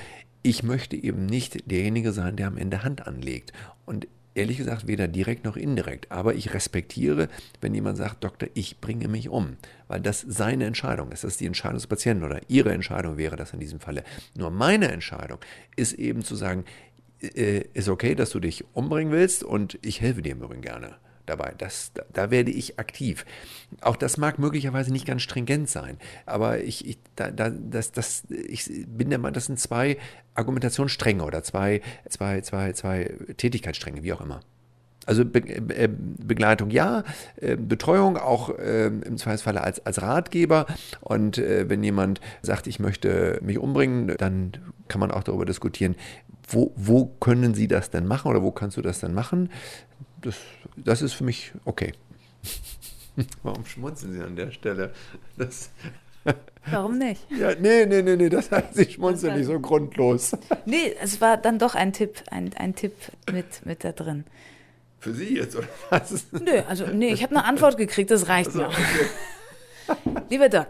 ich 0.43 0.63
möchte 0.63 0.97
eben 0.97 1.25
nicht 1.25 1.71
derjenige 1.71 2.11
sein, 2.11 2.35
der 2.35 2.47
am 2.47 2.57
Ende 2.57 2.83
Hand 2.83 3.07
anlegt. 3.07 3.53
Und 3.85 4.07
ehrlich 4.35 4.57
gesagt 4.57 4.87
weder 4.87 5.07
direkt 5.07 5.45
noch 5.45 5.57
indirekt. 5.57 6.11
Aber 6.11 6.35
ich 6.35 6.53
respektiere, 6.53 7.29
wenn 7.61 7.73
jemand 7.73 7.97
sagt, 7.97 8.23
Doktor, 8.23 8.49
ich 8.53 8.79
bringe 8.79 9.07
mich 9.07 9.29
um, 9.29 9.57
weil 9.87 10.01
das 10.01 10.21
seine 10.21 10.65
Entscheidung 10.65 11.11
ist. 11.11 11.23
Das 11.23 11.33
ist 11.33 11.41
die 11.41 11.45
Entscheidung 11.45 11.77
des 11.77 11.87
Patienten 11.87 12.23
oder 12.23 12.41
ihre 12.47 12.73
Entscheidung 12.73 13.17
wäre 13.17 13.35
das 13.35 13.53
in 13.53 13.59
diesem 13.59 13.79
Falle. 13.79 14.03
Nur 14.35 14.51
meine 14.51 14.91
Entscheidung 14.91 15.39
ist 15.75 15.93
eben 15.93 16.23
zu 16.23 16.35
sagen, 16.35 16.65
äh, 17.21 17.63
ist 17.73 17.89
okay, 17.89 18.15
dass 18.15 18.31
du 18.31 18.39
dich 18.39 18.65
umbringen 18.73 19.11
willst 19.11 19.43
und 19.43 19.77
ich 19.81 20.01
helfe 20.01 20.21
dir 20.21 20.33
im 20.33 20.41
Übrigen 20.41 20.61
gerne 20.61 20.95
dabei. 21.25 21.53
Das, 21.57 21.91
da, 22.13 22.31
werde 22.31 22.51
ich 22.51 22.79
aktiv. 22.79 23.25
Auch 23.81 23.95
das 23.95 24.17
mag 24.17 24.39
möglicherweise 24.39 24.91
nicht 24.91 25.05
ganz 25.05 25.21
stringent 25.21 25.69
sein, 25.69 25.97
aber 26.25 26.59
ich, 26.59 26.87
ich, 26.87 26.99
da, 27.15 27.31
da, 27.31 27.49
das, 27.49 27.91
das, 27.91 28.23
ich 28.29 28.69
bin 28.87 29.09
der 29.09 29.19
Meinung, 29.19 29.33
das 29.33 29.45
sind 29.45 29.59
zwei 29.59 29.97
Argumentationsstränge 30.35 31.23
oder 31.23 31.43
zwei, 31.43 31.81
zwei, 32.09 32.41
zwei, 32.41 32.73
zwei 32.73 33.11
Tätigkeitsstränge, 33.37 34.03
wie 34.03 34.13
auch 34.13 34.21
immer. 34.21 34.41
Also 35.05 35.25
Be 35.25 35.39
äh, 35.39 35.89
Begleitung 35.89 36.69
ja, 36.69 37.03
äh, 37.35 37.57
Betreuung 37.57 38.17
auch 38.17 38.57
äh, 38.57 38.87
im 38.87 39.17
Zweifelsfalle 39.17 39.61
als, 39.61 39.85
als 39.85 40.01
Ratgeber. 40.01 40.65
Und 41.01 41.37
äh, 41.37 41.69
wenn 41.69 41.83
jemand 41.83 42.21
sagt, 42.41 42.67
ich 42.67 42.79
möchte 42.79 43.39
mich 43.41 43.57
umbringen, 43.57 44.15
dann 44.17 44.53
kann 44.87 44.99
man 44.99 45.11
auch 45.11 45.23
darüber 45.23 45.45
diskutieren, 45.45 45.95
wo, 46.47 46.71
wo 46.75 47.05
können 47.19 47.53
Sie 47.53 47.67
das 47.67 47.89
denn 47.89 48.05
machen 48.05 48.29
oder 48.29 48.41
wo 48.41 48.51
kannst 48.51 48.77
du 48.77 48.81
das 48.81 48.99
denn 48.99 49.13
machen? 49.13 49.49
Das, 50.23 50.35
das 50.75 51.01
ist 51.01 51.13
für 51.13 51.23
mich 51.23 51.51
okay. 51.65 51.93
Warum 53.43 53.65
schmunzeln 53.65 54.13
Sie 54.13 54.21
an 54.21 54.35
der 54.35 54.51
Stelle? 54.51 54.91
Das 55.37 55.69
Warum 56.65 56.97
nicht? 56.97 57.25
Ja, 57.29 57.53
nee, 57.55 57.85
nee, 57.85 58.01
nee, 58.01 58.15
nee, 58.15 58.29
das 58.29 58.51
heißt, 58.51 58.73
Sie 58.73 58.89
schmunzeln 58.89 59.37
nicht 59.37 59.47
so 59.47 59.59
grundlos. 59.59 60.31
Nee, 60.65 60.95
es 61.01 61.19
war 61.19 61.37
dann 61.37 61.59
doch 61.59 61.75
ein 61.75 61.93
Tipp, 61.93 62.23
ein, 62.31 62.53
ein 62.55 62.73
Tipp 62.75 62.93
mit, 63.31 63.65
mit 63.65 63.83
da 63.83 63.91
drin. 63.91 64.23
Für 64.99 65.13
Sie 65.13 65.35
jetzt, 65.35 65.55
oder 65.55 65.67
was? 65.89 66.27
Nö, 66.31 66.61
also 66.67 66.87
nee, 66.87 67.09
ich 67.09 67.23
habe 67.23 67.35
eine 67.35 67.45
Antwort 67.45 67.77
gekriegt, 67.77 68.09
das 68.11 68.29
reicht 68.29 68.47
also, 68.47 68.59
mir. 68.59 68.67
Okay. 68.67 70.23
Lieber 70.29 70.47
Doc, 70.47 70.67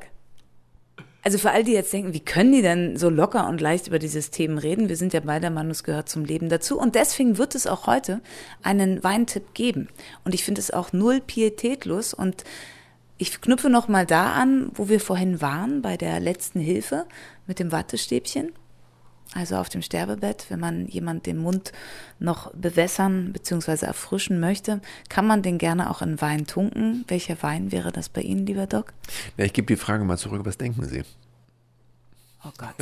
also 1.24 1.38
für 1.38 1.52
all 1.52 1.64
die 1.64 1.72
jetzt 1.72 1.94
denken, 1.94 2.14
wie 2.14 2.20
können 2.20 2.52
die 2.52 2.62
denn 2.62 2.98
so 2.98 3.10
locker 3.10 3.48
und 3.48 3.62
leicht 3.62 3.88
über 3.88 3.98
dieses 3.98 4.30
Themen 4.30 4.58
reden? 4.58 4.90
Wir 4.90 4.98
sind 4.98 5.14
ja 5.14 5.22
beide 5.22 5.50
Mann, 5.50 5.72
es 5.72 5.86
gehört 5.86 6.10
zum 6.10 6.26
Leben 6.26 6.50
dazu. 6.50 6.78
Und 6.78 6.96
deswegen 6.96 7.38
wird 7.38 7.56
es 7.56 7.66
auch 7.66 7.88
heute 7.88 8.20
einen 8.62 9.04
Weintipp 9.06 9.54
geben. 9.54 9.88
Und 10.26 10.36
ich 10.36 10.44
finde 10.44 10.60
es 10.60 10.72
auch 10.72 10.92
null 10.92 11.22
pietätlos. 11.22 12.14
Und 12.14 12.44
ich 13.18 13.40
knüpfe 13.40 13.70
noch 13.70 13.88
mal 13.88 14.06
da 14.06 14.34
an, 14.34 14.70
wo 14.74 14.90
wir 14.90 15.00
vorhin 15.00 15.42
waren, 15.42 15.82
bei 15.82 15.96
der 15.96 16.20
letzten 16.20 16.60
Hilfe 16.60 17.06
mit 17.48 17.60
dem 17.60 17.72
Wattestäbchen. 17.72 18.52
Also 19.34 19.56
auf 19.56 19.70
dem 19.70 19.82
Sterbebett, 19.82 20.46
wenn 20.50 20.60
man 20.60 20.88
jemand 20.88 21.26
den 21.26 21.38
Mund 21.38 21.72
noch 22.20 22.54
bewässern 22.54 23.34
bzw. 23.34 23.86
erfrischen 23.86 24.40
möchte, 24.40 24.80
kann 25.10 25.26
man 25.26 25.42
den 25.42 25.58
gerne 25.58 25.90
auch 25.90 26.02
in 26.02 26.22
Wein 26.22 26.46
tunken. 26.46 27.04
Welcher 27.08 27.42
Wein 27.42 27.72
wäre 27.72 27.92
das 27.92 28.10
bei 28.10 28.22
Ihnen, 28.22 28.46
lieber 28.46 28.68
Doc? 28.68 28.94
Ja, 29.38 29.46
ich 29.46 29.54
gebe 29.54 29.66
die 29.66 29.76
Frage 29.76 30.04
mal 30.04 30.18
zurück. 30.18 30.42
Was 30.46 30.58
denken 30.58 30.86
Sie? 30.86 31.04
Oh 32.46 32.52
Gott. 32.58 32.76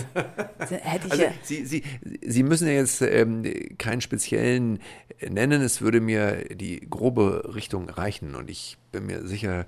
Hätte 0.69 1.07
ich 1.07 1.11
also, 1.11 1.23
ja 1.23 1.31
Sie, 1.43 1.65
Sie, 1.65 1.83
Sie 2.25 2.43
müssen 2.43 2.67
ja 2.67 2.73
jetzt 2.73 3.01
ähm, 3.01 3.43
keinen 3.77 4.01
speziellen 4.01 4.79
nennen. 5.27 5.61
Es 5.61 5.81
würde 5.81 6.01
mir 6.01 6.45
die 6.55 6.79
grobe 6.89 7.53
Richtung 7.53 7.89
reichen. 7.89 8.35
Und 8.35 8.49
ich 8.49 8.77
bin 8.91 9.05
mir 9.05 9.25
sicher, 9.27 9.67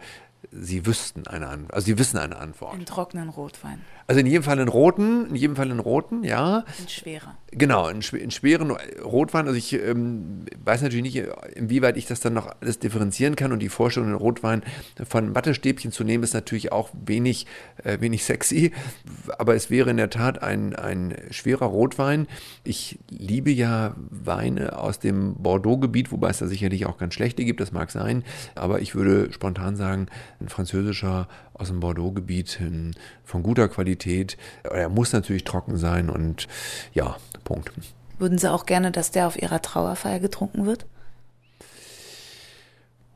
Sie 0.51 0.86
wüssten 0.86 1.28
eine 1.28 1.47
Antwort. 1.47 1.74
Also 1.76 1.86
Sie 1.86 1.99
wissen 1.99 2.17
eine 2.17 2.38
Antwort. 2.38 2.74
Einen 2.74 2.86
trockenen 2.86 3.30
Rotwein. 3.30 3.82
Also 4.08 4.20
in 4.20 4.28
jedem 4.28 4.43
Fall 4.43 4.60
einen 4.60 4.68
roten, 4.68 5.28
in 5.28 5.36
jedem 5.36 5.56
Fall 5.56 5.72
einen 5.72 5.80
roten, 5.80 6.24
ja. 6.24 6.66
Ein 6.80 6.89
schwerer. 6.89 7.38
Genau, 7.51 7.86
einen, 7.86 8.01
einen 8.14 8.32
schweren 8.32 8.72
Rotwein. 9.04 9.45
Also 9.45 9.58
ich 9.58 9.74
ähm, 9.74 10.45
weiß 10.64 10.82
natürlich 10.82 11.14
nicht, 11.14 11.28
inwieweit 11.56 11.97
ich 11.97 12.06
das 12.06 12.20
dann 12.20 12.34
noch 12.34 12.49
alles 12.62 12.80
differenzieren 12.80 13.36
kann. 13.36 13.51
Und 13.51 13.60
die 13.60 13.70
Vorstellung, 13.70 14.10
einen 14.10 14.18
Rotwein 14.18 14.64
von 15.08 15.36
Wattestäbchen 15.36 15.91
zu 15.91 16.04
nehmen, 16.04 16.24
ist 16.24 16.34
natürlich 16.34 16.72
auch 16.72 16.89
wenig, 17.06 17.45
äh, 17.84 17.99
wenig 18.01 18.24
sexy. 18.24 18.72
Aber 19.38 19.56
es 19.56 19.70
wäre 19.70 19.91
in 19.91 19.97
der 19.97 20.10
Tat 20.10 20.41
ein, 20.41 20.76
ein 20.76 21.16
schwerer 21.30 21.68
Rotwein. 21.68 22.28
Ich 22.64 22.99
liebe 23.10 23.51
ja 23.51 23.95
Weine 24.10 24.78
aus 24.78 24.99
dem 24.99 25.36
Bordeaux-Gebiet, 25.36 26.12
wobei 26.12 26.30
es 26.30 26.39
da 26.39 26.47
sicherlich 26.47 26.86
auch 26.86 26.97
ganz 26.97 27.14
schlechte 27.14 27.45
gibt, 27.45 27.60
das 27.60 27.72
mag 27.72 27.91
sein. 27.91 28.24
Aber 28.56 28.82
ich 28.82 28.95
würde 28.95 29.32
spontan 29.32 29.76
sagen, 29.76 30.08
ein 30.39 30.49
französischer 30.49 31.28
aus 31.54 31.68
dem 31.68 31.80
Bordeaux-Gebiet 31.80 32.60
von 33.24 33.43
guter 33.43 33.68
Qualität. 33.68 34.38
Er 34.64 34.89
muss 34.89 35.14
natürlich 35.14 35.43
trocken 35.43 35.78
sein 35.78 36.10
und 36.10 36.47
ja, 36.93 37.18
Punkt. 37.43 37.72
Würden 38.20 38.38
Sie 38.38 38.51
auch 38.51 38.66
gerne, 38.66 38.91
dass 38.91 39.12
der 39.12 39.28
auf 39.28 39.41
Ihrer 39.41 39.62
Trauerfeier 39.62 40.20
getrunken 40.20 40.66
wird? 40.66 40.86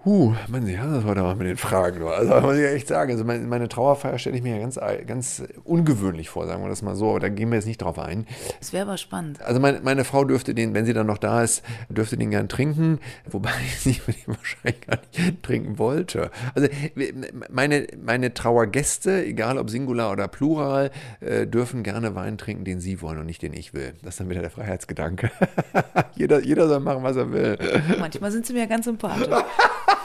Huh, 0.07 0.33
man, 0.47 0.65
Sie 0.65 0.79
haben 0.79 0.93
das 0.93 1.03
heute 1.03 1.21
mal 1.21 1.35
mit 1.35 1.47
den 1.47 1.57
Fragen. 1.57 2.01
Also 2.01 2.39
muss 2.39 2.55
ich 2.55 2.63
echt 2.63 2.87
sagen, 2.87 3.11
also 3.11 3.25
meine, 3.25 3.45
meine 3.45 3.67
Trauerfeier 3.67 4.17
stelle 4.17 4.37
ich 4.37 4.41
mir 4.41 4.55
ja 4.55 4.61
ganz, 4.61 4.79
ganz 5.05 5.43
ungewöhnlich 5.65 6.29
vor, 6.29 6.47
sagen 6.47 6.63
wir 6.63 6.69
das 6.69 6.81
mal 6.81 6.95
so, 6.95 7.09
aber 7.09 7.19
da 7.19 7.27
gehen 7.27 7.49
wir 7.49 7.55
jetzt 7.55 7.65
nicht 7.65 7.81
drauf 7.81 7.99
ein. 7.99 8.25
Das 8.61 8.71
wäre 8.71 8.87
aber 8.87 8.97
spannend. 8.97 9.41
Also 9.41 9.59
meine, 9.59 9.81
meine 9.81 10.05
Frau 10.05 10.23
dürfte 10.23 10.55
den, 10.55 10.73
wenn 10.73 10.85
sie 10.85 10.93
dann 10.93 11.07
noch 11.07 11.17
da 11.17 11.43
ist, 11.43 11.61
dürfte 11.89 12.15
den 12.15 12.31
gern 12.31 12.47
trinken, 12.47 12.99
wobei 13.29 13.49
ich 13.83 14.01
den 14.05 14.15
wahrscheinlich 14.27 14.87
gar 14.87 14.97
nicht 15.11 15.43
trinken 15.43 15.77
wollte. 15.77 16.31
Also 16.55 16.69
meine, 17.49 17.87
meine 18.01 18.33
Trauergäste, 18.33 19.25
egal 19.25 19.57
ob 19.57 19.69
Singular 19.69 20.13
oder 20.13 20.29
Plural, 20.29 20.89
äh, 21.19 21.45
dürfen 21.47 21.83
gerne 21.83 22.15
Wein 22.15 22.37
trinken, 22.37 22.63
den 22.63 22.79
sie 22.79 23.01
wollen 23.01 23.19
und 23.19 23.25
nicht 23.25 23.41
den 23.41 23.51
ich 23.51 23.73
will. 23.73 23.91
Das 24.03 24.13
ist 24.13 24.21
dann 24.21 24.29
wieder 24.29 24.39
der 24.39 24.51
Freiheitsgedanke. 24.51 25.31
jeder, 26.15 26.39
jeder 26.39 26.69
soll 26.69 26.79
machen, 26.79 27.03
was 27.03 27.17
er 27.17 27.29
will. 27.29 27.57
Manchmal 27.99 28.31
sind 28.31 28.45
sie 28.45 28.53
mir 28.53 28.67
ganz 28.67 28.85
sympathisch. 28.85 29.27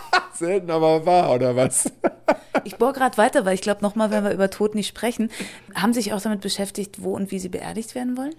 Selten, 0.43 0.73
aber 0.73 1.07
wahr, 1.07 1.33
oder 1.33 1.55
was? 1.55 1.93
ich 2.65 2.75
bohre 2.77 2.93
gerade 2.93 3.17
weiter, 3.17 3.45
weil 3.45 3.55
ich 3.55 3.61
glaube, 3.61 3.81
nochmal, 3.81 4.11
wenn 4.11 4.25
wir 4.25 4.33
über 4.33 4.51
Tod 4.51 4.75
nicht 4.75 4.89
sprechen, 4.89 5.31
haben 5.73 5.93
Sie 5.93 6.03
sich 6.03 6.13
auch 6.13 6.21
damit 6.21 6.41
beschäftigt, 6.41 7.01
wo 7.01 7.15
und 7.15 7.31
wie 7.31 7.39
Sie 7.39 7.49
beerdigt 7.49 7.95
werden 7.95 8.17
wollen? 8.17 8.35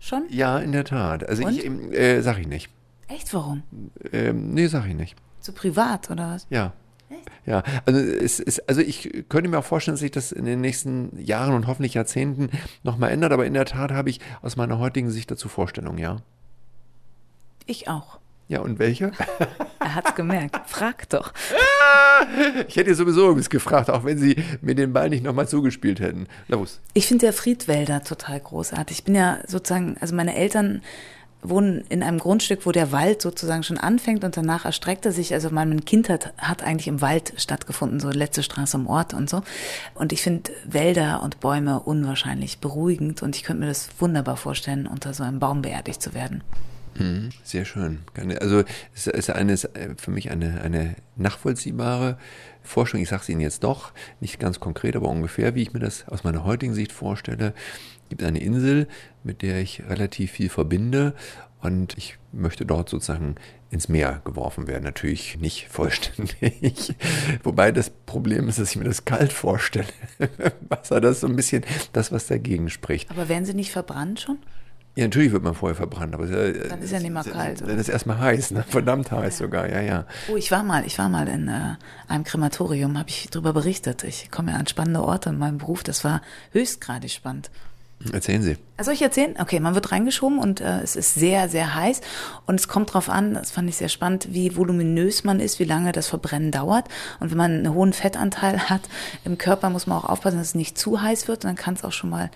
Schon? 0.00 0.24
Ja, 0.30 0.58
in 0.58 0.72
der 0.72 0.84
Tat. 0.84 1.28
Also 1.28 1.44
und? 1.44 1.56
ich, 1.56 1.64
äh, 1.96 2.22
sag 2.22 2.40
ich 2.40 2.48
nicht. 2.48 2.70
Echt, 3.06 3.32
warum? 3.32 3.62
Ähm, 4.12 4.52
nee, 4.52 4.66
sag 4.66 4.88
ich 4.88 4.96
nicht. 4.96 5.16
Zu 5.38 5.52
privat, 5.52 6.10
oder 6.10 6.30
was? 6.30 6.48
Ja. 6.50 6.72
Ja, 7.46 7.62
also, 7.86 8.00
es 8.00 8.40
ist, 8.40 8.68
also 8.68 8.80
ich 8.80 9.26
könnte 9.28 9.48
mir 9.48 9.58
auch 9.58 9.64
vorstellen, 9.64 9.94
dass 9.94 10.00
sich 10.00 10.10
das 10.10 10.32
in 10.32 10.44
den 10.44 10.60
nächsten 10.60 11.16
Jahren 11.20 11.54
und 11.54 11.68
hoffentlich 11.68 11.94
Jahrzehnten 11.94 12.50
nochmal 12.82 13.12
ändert, 13.12 13.30
aber 13.30 13.46
in 13.46 13.54
der 13.54 13.64
Tat 13.64 13.92
habe 13.92 14.10
ich 14.10 14.18
aus 14.40 14.56
meiner 14.56 14.80
heutigen 14.80 15.10
Sicht 15.10 15.30
dazu 15.30 15.48
Vorstellungen, 15.48 15.98
ja. 15.98 16.16
Ich 17.66 17.88
auch. 17.88 18.18
Ja, 18.48 18.60
und 18.60 18.80
welche? 18.80 19.12
Er 19.92 19.96
hat's 19.96 20.14
gemerkt. 20.14 20.58
Frag 20.66 21.08
doch. 21.10 21.32
Ich 22.68 22.76
hätte 22.76 22.94
sowieso 22.94 23.24
übrigens 23.24 23.50
gefragt, 23.50 23.90
auch 23.90 24.04
wenn 24.04 24.16
Sie 24.16 24.36
mir 24.60 24.76
den 24.76 24.92
Ball 24.92 25.10
nicht 25.10 25.24
nochmal 25.24 25.48
zugespielt 25.48 25.98
hätten. 25.98 26.28
Los. 26.46 26.80
Ich 26.94 27.08
finde 27.08 27.26
der 27.26 27.32
Friedwälder 27.32 28.04
total 28.04 28.38
großartig. 28.38 28.98
Ich 28.98 29.04
bin 29.04 29.16
ja 29.16 29.38
sozusagen, 29.46 29.96
also 30.00 30.14
meine 30.14 30.36
Eltern 30.36 30.82
wohnen 31.42 31.82
in 31.88 32.02
einem 32.04 32.18
Grundstück, 32.18 32.64
wo 32.64 32.70
der 32.70 32.92
Wald 32.92 33.20
sozusagen 33.20 33.64
schon 33.64 33.76
anfängt 33.76 34.22
und 34.22 34.36
danach 34.36 34.64
erstreckt 34.64 35.04
er 35.04 35.12
sich. 35.12 35.34
Also 35.34 35.50
meine 35.50 35.76
Kindheit 35.80 36.32
hat 36.38 36.62
eigentlich 36.62 36.86
im 36.86 37.00
Wald 37.00 37.34
stattgefunden, 37.36 37.98
so 37.98 38.10
letzte 38.10 38.44
Straße 38.44 38.76
im 38.76 38.86
Ort 38.86 39.14
und 39.14 39.28
so. 39.28 39.42
Und 39.94 40.12
ich 40.12 40.22
finde 40.22 40.52
Wälder 40.64 41.22
und 41.22 41.40
Bäume 41.40 41.80
unwahrscheinlich 41.80 42.60
beruhigend 42.60 43.22
und 43.22 43.34
ich 43.34 43.42
könnte 43.42 43.60
mir 43.60 43.68
das 43.68 43.88
wunderbar 43.98 44.36
vorstellen, 44.36 44.86
unter 44.86 45.12
so 45.12 45.24
einem 45.24 45.40
Baum 45.40 45.62
beerdigt 45.62 46.00
zu 46.00 46.14
werden. 46.14 46.42
Mhm, 46.98 47.30
sehr 47.42 47.64
schön. 47.64 48.00
Also 48.40 48.64
es 48.94 49.06
ist 49.06 49.30
eine, 49.30 49.56
für 49.56 50.10
mich 50.10 50.30
eine, 50.30 50.60
eine 50.62 50.96
nachvollziehbare 51.16 52.18
Vorstellung. 52.62 53.02
Ich 53.02 53.08
sage 53.08 53.22
es 53.22 53.28
Ihnen 53.28 53.40
jetzt 53.40 53.64
doch, 53.64 53.92
nicht 54.20 54.38
ganz 54.38 54.60
konkret, 54.60 54.96
aber 54.96 55.08
ungefähr, 55.08 55.54
wie 55.54 55.62
ich 55.62 55.72
mir 55.72 55.80
das 55.80 56.06
aus 56.08 56.24
meiner 56.24 56.44
heutigen 56.44 56.74
Sicht 56.74 56.92
vorstelle. 56.92 57.54
Es 58.04 58.08
gibt 58.10 58.22
eine 58.22 58.40
Insel, 58.40 58.88
mit 59.24 59.42
der 59.42 59.60
ich 59.60 59.82
relativ 59.88 60.32
viel 60.32 60.48
verbinde 60.48 61.14
und 61.60 61.96
ich 61.96 62.18
möchte 62.32 62.66
dort 62.66 62.88
sozusagen 62.88 63.36
ins 63.70 63.88
Meer 63.88 64.20
geworfen 64.24 64.66
werden. 64.66 64.84
Natürlich 64.84 65.38
nicht 65.38 65.68
vollständig. 65.70 66.94
Wobei 67.42 67.72
das 67.72 67.90
Problem 67.90 68.48
ist, 68.48 68.58
dass 68.58 68.70
ich 68.70 68.76
mir 68.76 68.84
das 68.84 69.04
kalt 69.04 69.32
vorstelle. 69.32 69.86
Wasser, 70.68 71.00
das 71.00 71.16
ist 71.16 71.20
so 71.20 71.26
ein 71.28 71.36
bisschen 71.36 71.64
das, 71.92 72.12
was 72.12 72.26
dagegen 72.26 72.68
spricht. 72.68 73.10
Aber 73.10 73.28
werden 73.28 73.44
Sie 73.44 73.54
nicht 73.54 73.72
verbrannt 73.72 74.20
schon? 74.20 74.38
Ja, 74.94 75.04
natürlich 75.04 75.32
wird 75.32 75.42
man 75.42 75.54
vorher 75.54 75.74
verbrannt, 75.74 76.12
aber 76.12 76.24
es, 76.24 76.68
dann 76.68 76.82
ist 76.82 76.92
ja 76.92 77.00
nicht 77.00 77.12
mehr 77.12 77.24
kalt. 77.24 77.62
Dann 77.62 77.78
ist 77.78 77.88
erstmal 77.88 78.18
heiß, 78.18 78.50
ne? 78.50 78.62
verdammt 78.68 79.10
heiß 79.10 79.38
ja. 79.38 79.46
sogar, 79.46 79.68
ja, 79.70 79.80
ja. 79.80 80.04
Oh, 80.30 80.36
ich 80.36 80.50
war 80.50 80.62
mal, 80.62 80.84
ich 80.86 80.98
war 80.98 81.08
mal 81.08 81.28
in 81.28 81.48
äh, 81.48 81.76
einem 82.08 82.24
Krematorium, 82.24 82.98
habe 82.98 83.08
ich 83.08 83.28
darüber 83.30 83.54
berichtet. 83.54 84.04
Ich 84.04 84.30
komme 84.30 84.52
ja 84.52 84.58
an 84.58 84.66
spannende 84.66 85.02
Orte 85.02 85.30
in 85.30 85.38
meinem 85.38 85.56
Beruf, 85.56 85.82
das 85.82 86.04
war 86.04 86.20
höchstgradig 86.52 87.10
spannend. 87.10 87.50
Erzählen 88.12 88.42
Sie. 88.42 88.56
Also 88.76 88.90
ich 88.90 89.00
erzählen? 89.00 89.36
Okay, 89.38 89.60
man 89.60 89.74
wird 89.74 89.92
reingeschoben 89.92 90.38
und 90.38 90.60
äh, 90.60 90.80
es 90.80 90.96
ist 90.96 91.14
sehr, 91.14 91.48
sehr 91.48 91.74
heiß 91.74 92.00
und 92.46 92.58
es 92.58 92.68
kommt 92.68 92.92
drauf 92.92 93.08
an, 93.08 93.34
das 93.34 93.50
fand 93.50 93.68
ich 93.68 93.76
sehr 93.76 93.88
spannend, 93.88 94.28
wie 94.32 94.56
voluminös 94.56 95.24
man 95.24 95.40
ist, 95.40 95.58
wie 95.58 95.64
lange 95.64 95.92
das 95.92 96.08
Verbrennen 96.08 96.50
dauert 96.50 96.86
und 97.20 97.30
wenn 97.30 97.38
man 97.38 97.52
einen 97.52 97.72
hohen 97.72 97.92
Fettanteil 97.94 98.58
hat 98.70 98.82
im 99.24 99.38
Körper, 99.38 99.70
muss 99.70 99.86
man 99.86 99.98
auch 99.98 100.04
aufpassen, 100.04 100.38
dass 100.38 100.48
es 100.48 100.54
nicht 100.54 100.76
zu 100.76 101.00
heiß 101.00 101.28
wird 101.28 101.44
und 101.44 101.48
dann 101.48 101.56
kann 101.56 101.74
es 101.74 101.84
auch 101.84 101.92
schon 101.92 102.10
mal 102.10 102.30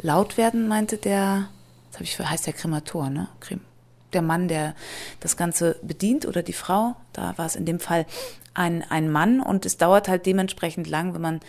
laut 0.00 0.36
werden, 0.36 0.68
meinte 0.68 0.96
der 0.96 1.48
habe 1.94 2.04
ich 2.04 2.18
heißt 2.18 2.46
der 2.46 2.52
Kremator, 2.52 3.10
ne? 3.10 3.28
Der 4.12 4.22
Mann, 4.22 4.48
der 4.48 4.74
das 5.20 5.36
Ganze 5.36 5.76
bedient 5.82 6.26
oder 6.26 6.42
die 6.42 6.54
Frau, 6.54 6.96
da 7.12 7.36
war 7.36 7.44
es 7.44 7.56
in 7.56 7.66
dem 7.66 7.78
Fall 7.78 8.06
ein, 8.54 8.82
ein 8.88 9.10
Mann 9.10 9.40
und 9.40 9.66
es 9.66 9.76
dauert 9.76 10.08
halt 10.08 10.24
dementsprechend 10.24 10.88
lang, 10.88 11.14
wenn 11.14 11.20
man 11.20 11.40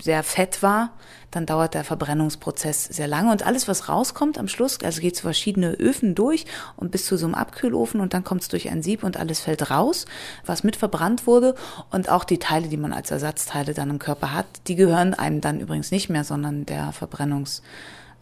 sehr 0.00 0.22
fett 0.22 0.62
war, 0.62 0.90
dann 1.30 1.46
dauert 1.46 1.74
der 1.74 1.84
Verbrennungsprozess 1.84 2.84
sehr 2.84 3.08
lange 3.08 3.30
und 3.30 3.44
alles, 3.46 3.68
was 3.68 3.88
rauskommt 3.88 4.38
am 4.38 4.48
Schluss, 4.48 4.78
also 4.82 5.00
geht 5.00 5.16
zu 5.16 5.22
verschiedene 5.22 5.72
Öfen 5.72 6.14
durch 6.14 6.44
und 6.76 6.90
bis 6.90 7.06
zu 7.06 7.16
so 7.16 7.26
einem 7.26 7.34
Abkühlofen 7.34 8.00
und 8.00 8.14
dann 8.14 8.24
kommt 8.24 8.42
es 8.42 8.48
durch 8.48 8.70
ein 8.70 8.82
Sieb 8.82 9.04
und 9.04 9.16
alles 9.16 9.40
fällt 9.40 9.70
raus, 9.70 10.06
was 10.44 10.64
mit 10.64 10.76
verbrannt 10.76 11.26
wurde 11.26 11.54
und 11.90 12.08
auch 12.08 12.24
die 12.24 12.38
Teile, 12.38 12.68
die 12.68 12.76
man 12.76 12.92
als 12.92 13.10
Ersatzteile 13.10 13.74
dann 13.74 13.90
im 13.90 13.98
Körper 13.98 14.32
hat, 14.32 14.46
die 14.66 14.76
gehören 14.76 15.14
einem 15.14 15.40
dann 15.40 15.60
übrigens 15.60 15.90
nicht 15.90 16.08
mehr, 16.08 16.24
sondern 16.24 16.66
der 16.66 16.92
Verbrennungs 16.92 17.62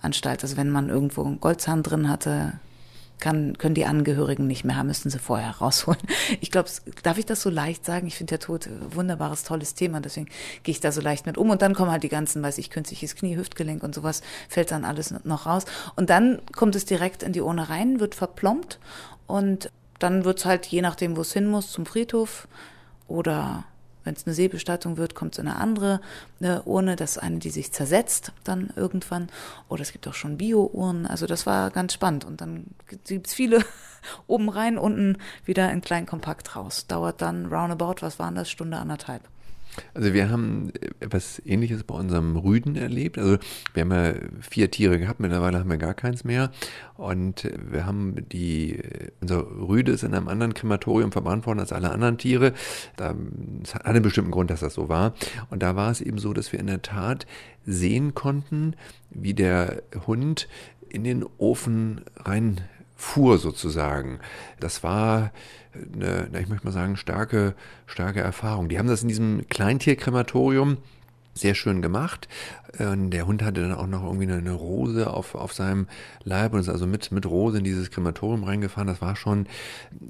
Anstalt. 0.05 0.43
Also 0.43 0.57
wenn 0.57 0.71
man 0.71 0.89
irgendwo 0.89 1.25
einen 1.25 1.41
Goldzahn 1.41 1.83
drin 1.83 2.09
hatte, 2.09 2.55
kann, 3.21 3.57
können 3.59 3.75
die 3.75 3.87
Angehörigen 3.87 4.47
nicht 4.47 4.65
mehr 4.65 4.77
haben, 4.77 4.89
müssten 4.89 5.11
sie 5.11 5.19
vorher 5.19 5.51
rausholen. 5.61 6.01
Ich 6.41 6.51
glaube, 6.51 6.69
darf 7.03 7.19
ich 7.19 7.27
das 7.27 7.41
so 7.41 7.51
leicht 7.51 7.85
sagen? 7.85 8.07
Ich 8.07 8.17
finde 8.17 8.33
der 8.33 8.41
Tod 8.41 8.69
wunderbares, 8.91 9.45
tolles 9.45 9.75
Thema, 9.75 10.01
deswegen 10.01 10.29
gehe 10.63 10.73
ich 10.73 10.81
da 10.81 10.93
so 10.93 11.01
leicht 11.01 11.27
mit 11.27 11.39
um. 11.39 11.51
Und 11.51 11.63
dann 11.63 11.75
kommen 11.75 11.91
halt 11.91 12.03
die 12.03 12.09
ganzen, 12.09 12.43
weiß 12.43 12.59
ich, 12.59 12.71
künstliches 12.71 13.15
Knie, 13.17 13.37
Hüftgelenk 13.37 13.83
und 13.83 13.95
sowas, 13.95 14.23
fällt 14.49 14.71
dann 14.71 14.85
alles 14.85 15.15
noch 15.25 15.47
raus. 15.47 15.65
Und 15.97 16.11
dann 16.11 16.41
kommt 16.53 16.77
es 16.77 16.85
direkt 16.85 17.23
in 17.23 17.33
die 17.33 17.41
Urne 17.41 17.69
rein, 17.69 18.01
wird 18.01 18.15
verplombt 18.15 18.79
und 19.27 19.71
dann 19.99 20.25
wird 20.25 20.39
es 20.41 20.45
halt, 20.45 20.67
je 20.67 20.83
nachdem, 20.83 21.17
wo 21.17 21.23
es 21.23 21.33
hin 21.33 21.47
muss, 21.47 21.71
zum 21.71 21.87
Friedhof 21.87 22.49
oder 23.07 23.65
wenn 24.05 24.15
es 24.15 24.27
eine 24.27 24.35
Seebestattung 24.35 24.97
wird, 24.97 25.15
kommt 25.15 25.35
so 25.35 25.43
eine 25.43 25.57
andere 25.57 26.01
eine 26.41 26.63
Urne, 26.63 26.97
das 26.97 27.13
ist 27.13 27.19
eine, 27.19 27.39
die 27.39 27.51
sich 27.51 27.73
zersetzt 27.73 28.33
dann 28.45 28.71
irgendwann. 28.77 29.29
Oder 29.69 29.83
es 29.83 29.93
gibt 29.93 30.07
auch 30.07 30.15
schon 30.15 30.37
Bio-Urnen. 30.37 31.07
Also 31.07 31.27
das 31.27 31.47
war 31.47 31.71
ganz 31.71 31.95
spannend. 31.95 32.25
Und 32.25 32.41
dann 32.41 32.67
gibt 32.89 33.27
es 33.27 33.35
viele 33.35 33.65
oben 34.27 34.49
rein, 34.49 34.79
unten 34.79 35.19
wieder 35.45 35.71
in 35.73 35.81
klein 35.81 36.07
kompakt 36.07 36.55
raus. 36.57 36.87
Dauert 36.87 37.23
dann 37.23 37.47
roundabout, 37.47 37.97
was 38.01 38.19
waren 38.19 38.35
das, 38.35 38.51
Stunde 38.51 38.77
anderthalb. 38.77 39.23
Also 39.93 40.13
wir 40.13 40.31
haben 40.31 40.73
etwas 41.01 41.41
Ähnliches 41.45 41.85
bei 41.85 41.95
unserem 41.95 42.37
Rüden 42.37 42.77
erlebt. 42.77 43.19
Also 43.19 43.39
wir 43.73 43.83
haben 43.83 43.93
ja 43.93 44.15
vier 44.41 44.71
Tiere 44.71 44.99
gehabt, 44.99 45.21
mittlerweile 45.21 45.59
haben 45.59 45.71
wir 45.71 45.77
gar 45.77 45.95
keins 45.95 46.25
mehr. 46.25 46.51
Und 46.97 47.51
wir 47.71 47.87
haben 47.87 48.29
die, 48.31 48.81
unser 49.21 49.45
Rüde 49.45 49.93
ist 49.93 50.05
in 50.05 50.15
einem 50.15 50.29
anderen 50.29 50.55
Krematorium 50.55 51.13
verbrannt 51.13 51.47
worden 51.47 51.61
als 51.61 51.73
alle 51.73 51.91
anderen 51.91 52.19
Tiere. 52.19 52.53
Da, 52.97 53.15
es 53.63 53.75
hat 53.75 53.87
einen 53.87 54.03
bestimmten 54.03 54.31
Grund, 54.31 54.51
dass 54.51 54.61
das 54.61 54.75
so 54.75 54.89
war. 54.89 55.15
Und 55.51 55.63
da 55.63 55.77
war 55.77 55.91
es 55.91 56.01
eben 56.01 56.19
so, 56.19 56.33
dass 56.33 56.53
wir 56.53 56.61
in 56.61 56.67
der 56.67 56.83
Tat 56.83 57.27
sehen 57.67 58.15
konnten, 58.15 58.75
wie 59.11 59.35
der 59.35 59.83
Hund 60.07 60.49
in 60.89 61.03
den 61.03 61.25
Ofen 61.39 62.03
rein 62.17 62.61
fuhr 62.95 63.39
sozusagen. 63.39 64.21
Das 64.61 64.83
war 64.83 65.33
eine, 65.75 66.29
ich 66.41 66.49
möchte 66.49 66.67
mal 66.67 66.73
sagen, 66.73 66.97
starke, 66.97 67.55
starke 67.87 68.21
Erfahrung. 68.21 68.69
Die 68.69 68.79
haben 68.79 68.89
das 68.89 69.03
in 69.03 69.09
diesem 69.09 69.49
Kleintierkrematorium 69.49 70.79
sehr 71.35 71.55
schön 71.55 71.83
gemacht. 71.83 72.29
Und 72.79 73.11
der 73.11 73.27
Hund 73.27 73.43
hatte 73.43 73.61
dann 73.61 73.75
auch 73.75 73.87
noch 73.87 74.05
irgendwie 74.05 74.31
eine, 74.31 74.53
Rose 74.53 75.13
auf, 75.13 75.35
auf 75.35 75.53
seinem 75.53 75.87
Leib 76.23 76.53
und 76.53 76.61
ist 76.61 76.69
also 76.69 76.87
mit, 76.87 77.13
mit 77.13 77.27
Rose 77.27 77.59
in 77.59 77.65
dieses 77.65 77.91
Krematorium 77.91 78.45
reingefahren. 78.45 78.89
Das 78.89 79.01
war 79.01 79.17
schon, 79.17 79.47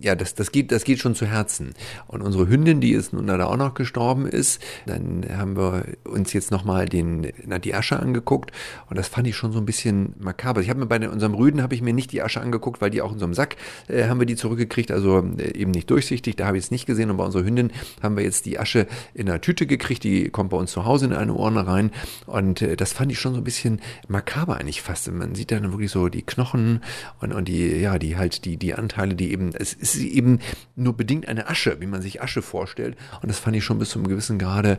ja, 0.00 0.14
das, 0.14 0.34
das 0.34 0.52
geht, 0.52 0.72
das 0.72 0.84
geht 0.84 0.98
schon 0.98 1.14
zu 1.14 1.26
Herzen. 1.26 1.74
Und 2.06 2.22
unsere 2.22 2.48
Hündin, 2.48 2.80
die 2.80 2.92
ist 2.92 3.12
nun 3.12 3.26
da 3.26 3.44
auch 3.44 3.56
noch 3.56 3.74
gestorben 3.74 4.26
ist, 4.26 4.62
dann 4.86 5.24
haben 5.36 5.56
wir 5.56 5.84
uns 6.04 6.32
jetzt 6.32 6.50
nochmal 6.50 6.88
die 6.88 7.74
Asche 7.74 7.98
angeguckt 7.98 8.52
und 8.88 8.96
das 8.96 9.08
fand 9.08 9.26
ich 9.26 9.36
schon 9.36 9.52
so 9.52 9.58
ein 9.58 9.66
bisschen 9.66 10.14
makaber. 10.18 10.60
Ich 10.60 10.70
habe 10.70 10.80
mir 10.80 10.86
bei 10.86 11.08
unserem 11.08 11.34
Rüden 11.34 11.62
habe 11.62 11.74
ich 11.74 11.82
mir 11.82 11.92
nicht 11.92 12.12
die 12.12 12.22
Asche 12.22 12.40
angeguckt, 12.40 12.80
weil 12.80 12.90
die 12.90 13.02
auch 13.02 13.12
in 13.12 13.18
so 13.18 13.24
einem 13.24 13.34
Sack 13.34 13.56
äh, 13.88 14.04
haben 14.04 14.20
wir 14.20 14.26
die 14.26 14.36
zurückgekriegt, 14.36 14.90
also 14.90 15.18
äh, 15.38 15.56
eben 15.56 15.70
nicht 15.70 15.90
durchsichtig, 15.90 16.36
da 16.36 16.46
habe 16.46 16.58
ich 16.58 16.64
es 16.64 16.70
nicht 16.70 16.86
gesehen 16.86 17.10
und 17.10 17.16
bei 17.16 17.24
unserer 17.24 17.44
Hündin 17.44 17.72
haben 18.02 18.16
wir 18.16 18.24
jetzt 18.24 18.46
die 18.46 18.58
Asche 18.58 18.86
in 19.14 19.28
einer 19.28 19.40
Tüte 19.40 19.66
gekriegt, 19.66 20.04
die 20.04 20.30
kommt 20.30 20.50
bei 20.50 20.56
uns 20.56 20.72
zu 20.72 20.84
Hause 20.84 21.06
in 21.06 21.12
eine 21.12 21.34
Urne 21.34 21.66
rein 21.66 21.90
und 22.26 22.53
und 22.54 22.62
äh, 22.62 22.76
das 22.76 22.92
fand 22.92 23.10
ich 23.10 23.18
schon 23.18 23.34
so 23.34 23.40
ein 23.40 23.44
bisschen 23.44 23.80
makaber 24.06 24.56
eigentlich 24.58 24.82
fast. 24.82 25.10
Man 25.10 25.34
sieht 25.34 25.50
dann 25.50 25.72
wirklich 25.72 25.90
so 25.90 26.08
die 26.08 26.22
Knochen 26.22 26.80
und, 27.20 27.32
und 27.32 27.48
die, 27.48 27.76
ja, 27.80 27.98
die 27.98 28.16
halt, 28.16 28.44
die, 28.44 28.56
die 28.56 28.74
Anteile, 28.74 29.16
die 29.16 29.32
eben, 29.32 29.52
es 29.54 29.72
ist 29.72 29.96
eben 29.96 30.38
nur 30.76 30.96
bedingt 30.96 31.26
eine 31.26 31.48
Asche, 31.48 31.80
wie 31.80 31.86
man 31.86 32.00
sich 32.00 32.22
Asche 32.22 32.42
vorstellt. 32.42 32.96
Und 33.22 33.28
das 33.28 33.38
fand 33.40 33.56
ich 33.56 33.64
schon 33.64 33.78
bis 33.78 33.90
zu 33.90 33.98
einem 33.98 34.08
gewissen 34.08 34.38
Grade, 34.38 34.78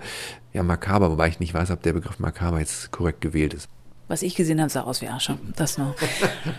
ja, 0.53 0.63
makaber, 0.63 1.11
wobei 1.11 1.27
ich 1.27 1.39
nicht 1.39 1.53
weiß, 1.53 1.71
ob 1.71 1.81
der 1.83 1.93
Begriff 1.93 2.19
makaber 2.19 2.59
jetzt 2.59 2.91
korrekt 2.91 3.19
gewählt 3.19 3.53
ist. 3.53 3.69
Was 4.07 4.21
ich 4.21 4.35
gesehen 4.35 4.61
habe, 4.61 4.69
sah 4.69 4.81
aus 4.81 5.01
wie 5.01 5.07
Asche. 5.07 5.39
Das. 5.55 5.79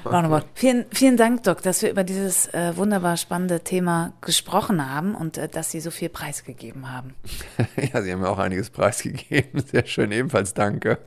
Roundabout. 0.05 0.47
Vielen, 0.55 0.85
vielen 0.91 1.17
Dank, 1.17 1.45
Doc, 1.45 1.63
dass 1.63 1.81
wir 1.83 1.91
über 1.91 2.03
dieses 2.03 2.53
äh, 2.53 2.77
wunderbar 2.77 3.17
spannende 3.17 3.61
Thema 3.61 4.15
gesprochen 4.21 4.91
haben 4.91 5.15
und 5.15 5.39
äh, 5.39 5.49
dass 5.49 5.71
Sie 5.71 5.81
so 5.81 5.93
viel 5.93 6.09
preisgegeben 6.09 6.91
haben. 6.93 7.15
ja, 7.93 8.03
Sie 8.03 8.13
haben 8.13 8.21
mir 8.21 8.31
auch 8.31 8.39
einiges 8.39 8.71
preisgegeben. 8.71 9.63
Sehr 9.65 9.87
schön, 9.87 10.11
ebenfalls 10.11 10.55
danke. 10.55 10.99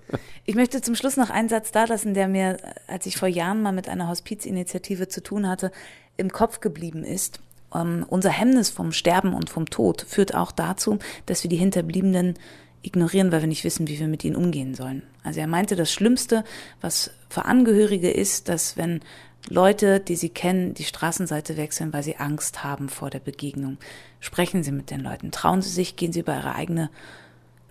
Ich 0.45 0.55
möchte 0.55 0.81
zum 0.81 0.95
Schluss 0.95 1.17
noch 1.17 1.29
einen 1.29 1.49
Satz 1.49 1.71
da 1.71 1.83
lassen, 1.83 2.13
der 2.13 2.29
mir, 2.29 2.57
als 2.87 3.05
ich 3.05 3.17
vor 3.17 3.27
Jahren 3.27 3.61
mal 3.61 3.73
mit 3.73 3.89
einer 3.89 4.07
Hospizinitiative 4.07 5.09
zu 5.09 5.21
tun 5.21 5.47
hatte, 5.47 5.71
im 6.15 6.31
Kopf 6.31 6.61
geblieben 6.61 7.03
ist. 7.03 7.41
Ähm, 7.75 8.05
unser 8.07 8.29
Hemmnis 8.29 8.69
vom 8.69 8.93
Sterben 8.93 9.33
und 9.33 9.49
vom 9.49 9.65
Tod 9.69 10.05
führt 10.07 10.35
auch 10.35 10.51
dazu, 10.51 10.99
dass 11.25 11.43
wir 11.43 11.49
die 11.49 11.57
Hinterbliebenen 11.57 12.35
ignorieren, 12.81 13.31
weil 13.31 13.41
wir 13.41 13.47
nicht 13.47 13.63
wissen, 13.63 13.87
wie 13.87 13.99
wir 13.99 14.07
mit 14.07 14.23
ihnen 14.23 14.35
umgehen 14.35 14.75
sollen. 14.75 15.03
Also 15.23 15.39
er 15.39 15.47
meinte, 15.47 15.75
das 15.75 15.91
Schlimmste, 15.91 16.43
was 16.81 17.11
für 17.29 17.45
Angehörige 17.45 18.09
ist, 18.09 18.49
dass 18.49 18.77
wenn 18.77 19.01
Leute, 19.47 19.99
die 19.99 20.15
sie 20.15 20.29
kennen, 20.29 20.73
die 20.73 20.83
Straßenseite 20.83 21.57
wechseln, 21.57 21.93
weil 21.93 22.03
sie 22.03 22.17
Angst 22.17 22.63
haben 22.63 22.89
vor 22.89 23.09
der 23.09 23.19
Begegnung. 23.19 23.77
Sprechen 24.19 24.63
Sie 24.63 24.71
mit 24.71 24.91
den 24.91 24.99
Leuten, 24.99 25.31
trauen 25.31 25.61
Sie 25.61 25.69
sich, 25.69 25.95
gehen 25.95 26.11
Sie 26.11 26.19
über 26.19 26.35
Ihre 26.35 26.55
eigene 26.55 26.89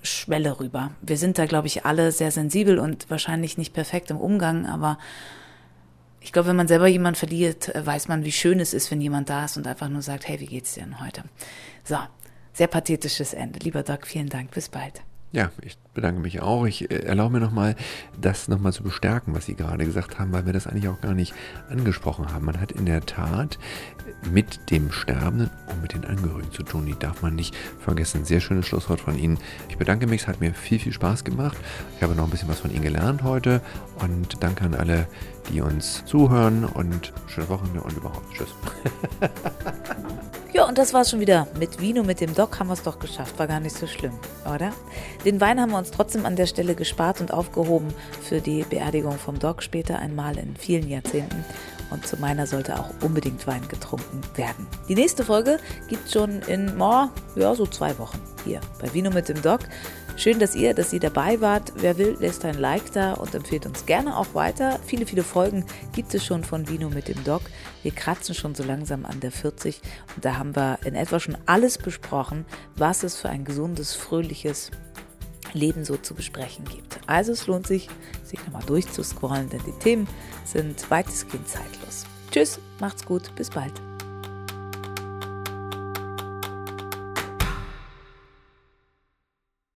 Schwelle 0.03 0.61
rüber. 0.61 0.93
Wir 1.03 1.17
sind 1.17 1.39
da, 1.39 1.47
glaube 1.47 1.67
ich, 1.67 1.85
alle 1.85 2.13
sehr 2.13 2.31
sensibel 2.31 2.79
und 2.79 3.11
wahrscheinlich 3.11 3.59
nicht 3.59 3.75
perfekt 3.75 4.11
im 4.11 4.17
Umgang, 4.17 4.67
aber 4.67 4.99
ich 6.21 6.33
glaube, 6.33 6.49
wenn 6.49 6.57
man 6.57 6.69
selber 6.69 6.89
jemand 6.89 7.17
verliert, 7.17 7.73
weiß 7.75 8.09
man, 8.09 8.25
wie 8.25 8.33
schön 8.33 8.61
es 8.61 8.75
ist, 8.75 8.91
wenn 8.91 9.01
jemand 9.01 9.31
da 9.31 9.45
ist 9.45 9.57
und 9.57 9.67
einfach 9.67 9.89
nur 9.89 10.03
sagt, 10.03 10.27
hey, 10.27 10.41
wie 10.41 10.47
geht's 10.47 10.75
dir 10.75 10.83
denn 10.83 11.01
heute? 11.01 11.23
So, 11.85 11.97
sehr 12.59 12.67
pathetisches 12.67 13.35
Ende. 13.35 13.61
Lieber 13.61 13.85
Doc, 13.85 14.07
vielen 14.07 14.29
Dank. 14.29 14.51
Bis 14.51 14.69
bald. 14.69 15.01
Ja, 15.31 15.53
ich 15.61 15.77
bedanke 15.95 16.21
mich 16.21 16.41
auch. 16.41 16.67
Ich 16.67 16.91
äh, 16.91 17.05
erlaube 17.05 17.35
mir 17.35 17.41
nochmal, 17.41 17.77
das 18.21 18.49
nochmal 18.49 18.73
zu 18.73 18.83
bestärken, 18.83 19.35
was 19.35 19.47
Sie 19.47 19.55
gerade 19.55 19.85
gesagt 19.85 20.19
haben, 20.19 20.33
weil 20.33 20.47
wir 20.47 20.53
das 20.53 20.67
eigentlich 20.67 20.89
auch 20.89 21.01
gar 21.01 21.15
nicht 21.15 21.35
angesprochen 21.69 22.33
haben. 22.33 22.47
Man 22.47 22.61
hat 22.61 22.73
in 22.73 22.87
der 22.87 23.05
Tat 23.05 23.59
mit 24.33 24.71
dem 24.71 24.91
Sterbenden 24.91 25.51
und 25.69 25.83
mit 25.83 25.93
den 25.93 26.05
Angehörigen 26.05 26.51
zu 26.51 26.63
tun. 26.63 26.87
Die 26.87 26.99
darf 26.99 27.23
man 27.23 27.37
nicht 27.37 27.55
vergessen. 27.79 28.25
Sehr 28.25 28.41
schönes 28.41 28.67
Schlusswort 28.67 29.01
von 29.01 29.19
Ihnen. 29.19 29.39
Ich 29.69 29.77
bedanke 29.77 30.07
mich, 30.07 30.23
es 30.23 30.29
hat 30.29 30.41
mir 30.41 30.55
viel, 30.55 30.79
viel 30.79 30.93
Spaß 30.93 31.25
gemacht. 31.25 31.59
Ich 31.97 32.03
habe 32.03 32.15
noch 32.15 32.25
ein 32.25 32.31
bisschen 32.31 32.49
was 32.49 32.61
von 32.61 32.73
Ihnen 32.73 32.83
gelernt 32.83 33.23
heute 33.23 33.61
und 34.01 34.43
danke 34.43 34.65
an 34.65 34.75
alle, 34.75 35.07
die 35.51 35.61
uns 35.61 36.05
zuhören 36.05 36.65
und 36.65 37.13
schöne 37.27 37.49
Wochenende 37.49 37.81
und 37.81 37.97
überhaupt. 37.97 38.33
Tschüss. 38.33 38.49
Ja, 40.59 40.67
und 40.67 40.77
das 40.77 40.93
war's 40.93 41.11
schon 41.11 41.21
wieder. 41.21 41.47
Mit 41.57 41.81
Vino, 41.81 42.03
mit 42.03 42.21
dem 42.21 42.35
Doc 42.35 42.59
haben 42.59 42.67
wir 42.67 42.73
es 42.73 42.83
doch 42.83 42.99
geschafft. 42.99 43.39
War 43.39 43.47
gar 43.47 43.61
nicht 43.61 43.77
so 43.77 43.87
schlimm, 43.87 44.15
oder? 44.45 44.73
Den 45.25 45.41
Wein 45.41 45.61
haben 45.61 45.71
wir 45.71 45.79
uns 45.79 45.93
trotzdem 45.93 46.27
an 46.27 46.35
der 46.35 46.47
Stelle 46.47 46.75
gespart 46.75 47.21
und 47.21 47.33
aufgehoben 47.33 47.95
für 48.23 48.41
die 48.41 48.65
Beerdigung 48.65 49.19
vom 49.19 49.39
Doc 49.39 49.63
später 49.63 50.01
einmal 50.01 50.37
in 50.37 50.57
vielen 50.57 50.89
Jahrzehnten. 50.89 51.45
Und 51.91 52.07
zu 52.07 52.17
meiner 52.17 52.47
sollte 52.49 52.77
auch 52.77 52.91
unbedingt 53.03 53.47
Wein 53.47 53.69
getrunken 53.69 54.21
werden. 54.35 54.67
Die 54.89 54.97
nächste 54.97 55.23
Folge 55.23 55.59
gibt 55.87 56.11
schon 56.11 56.43
in, 56.43 56.81
oh, 56.81 57.09
ja, 57.37 57.55
so 57.55 57.65
zwei 57.65 57.97
Wochen 57.99 58.19
hier 58.45 58.61
bei 58.81 58.93
Vino 58.93 59.11
mit 59.11 59.29
dem 59.29 59.41
Doc. 59.43 59.61
Schön, 60.19 60.41
dass 60.41 60.57
ihr, 60.57 60.75
dass 60.75 60.93
ihr 60.93 60.99
dabei 60.99 61.41
wart. 61.41 61.75
Wer 61.77 61.97
will, 61.97 62.17
lässt 62.19 62.45
ein 62.45 62.59
Like 62.59 62.93
da 62.93 63.13
und 63.15 63.37
empfiehlt 63.37 63.67
uns 63.67 63.87
gerne 63.87 64.17
auch 64.17 64.35
weiter. 64.35 64.81
Viele, 64.85 65.07
viele 65.07 65.23
Folgen 65.23 65.65
gibt 65.95 66.13
es 66.13 66.27
schon 66.27 66.43
von 66.43 66.69
Vino 66.69 66.91
mit 66.91 67.07
dem 67.07 67.23
Doc. 67.23 67.43
Wir 67.85 67.93
kratzen 67.93 68.35
schon 68.35 68.57
so 68.57 68.65
langsam 68.65 69.07
an 69.07 69.21
der 69.21 69.31
40 69.31 69.81
und 70.17 70.25
da 70.25 70.37
haben 70.37 70.57
wir 70.57 70.81
in 70.85 70.97
etwa 70.97 71.21
schon 71.21 71.39
alles 71.47 71.79
besprochen, 71.79 72.47
was 72.75 73.05
es 73.05 73.15
für 73.15 73.29
ein 73.29 73.45
gesundes, 73.45 73.95
fröhliches 73.95 74.73
Leben 75.53 75.85
so 75.85 75.97
zu 75.97 76.17
besprechen 76.17 76.65
gibt. 76.65 76.99
Also 77.07 77.31
es 77.31 77.47
lohnt 77.47 77.69
sich, 77.69 77.89
sich 78.25 78.45
nochmal 78.45 78.65
durchzuscrollen, 78.67 79.51
denn 79.51 79.61
die 79.65 79.79
Themen 79.79 80.09
sind 80.45 80.91
weitestgehend 80.91 81.47
zeitlos. 81.47 82.07
Tschüss, 82.33 82.59
macht's 82.81 83.07
gut, 83.07 83.33
bis 83.37 83.51
bald. 83.51 83.88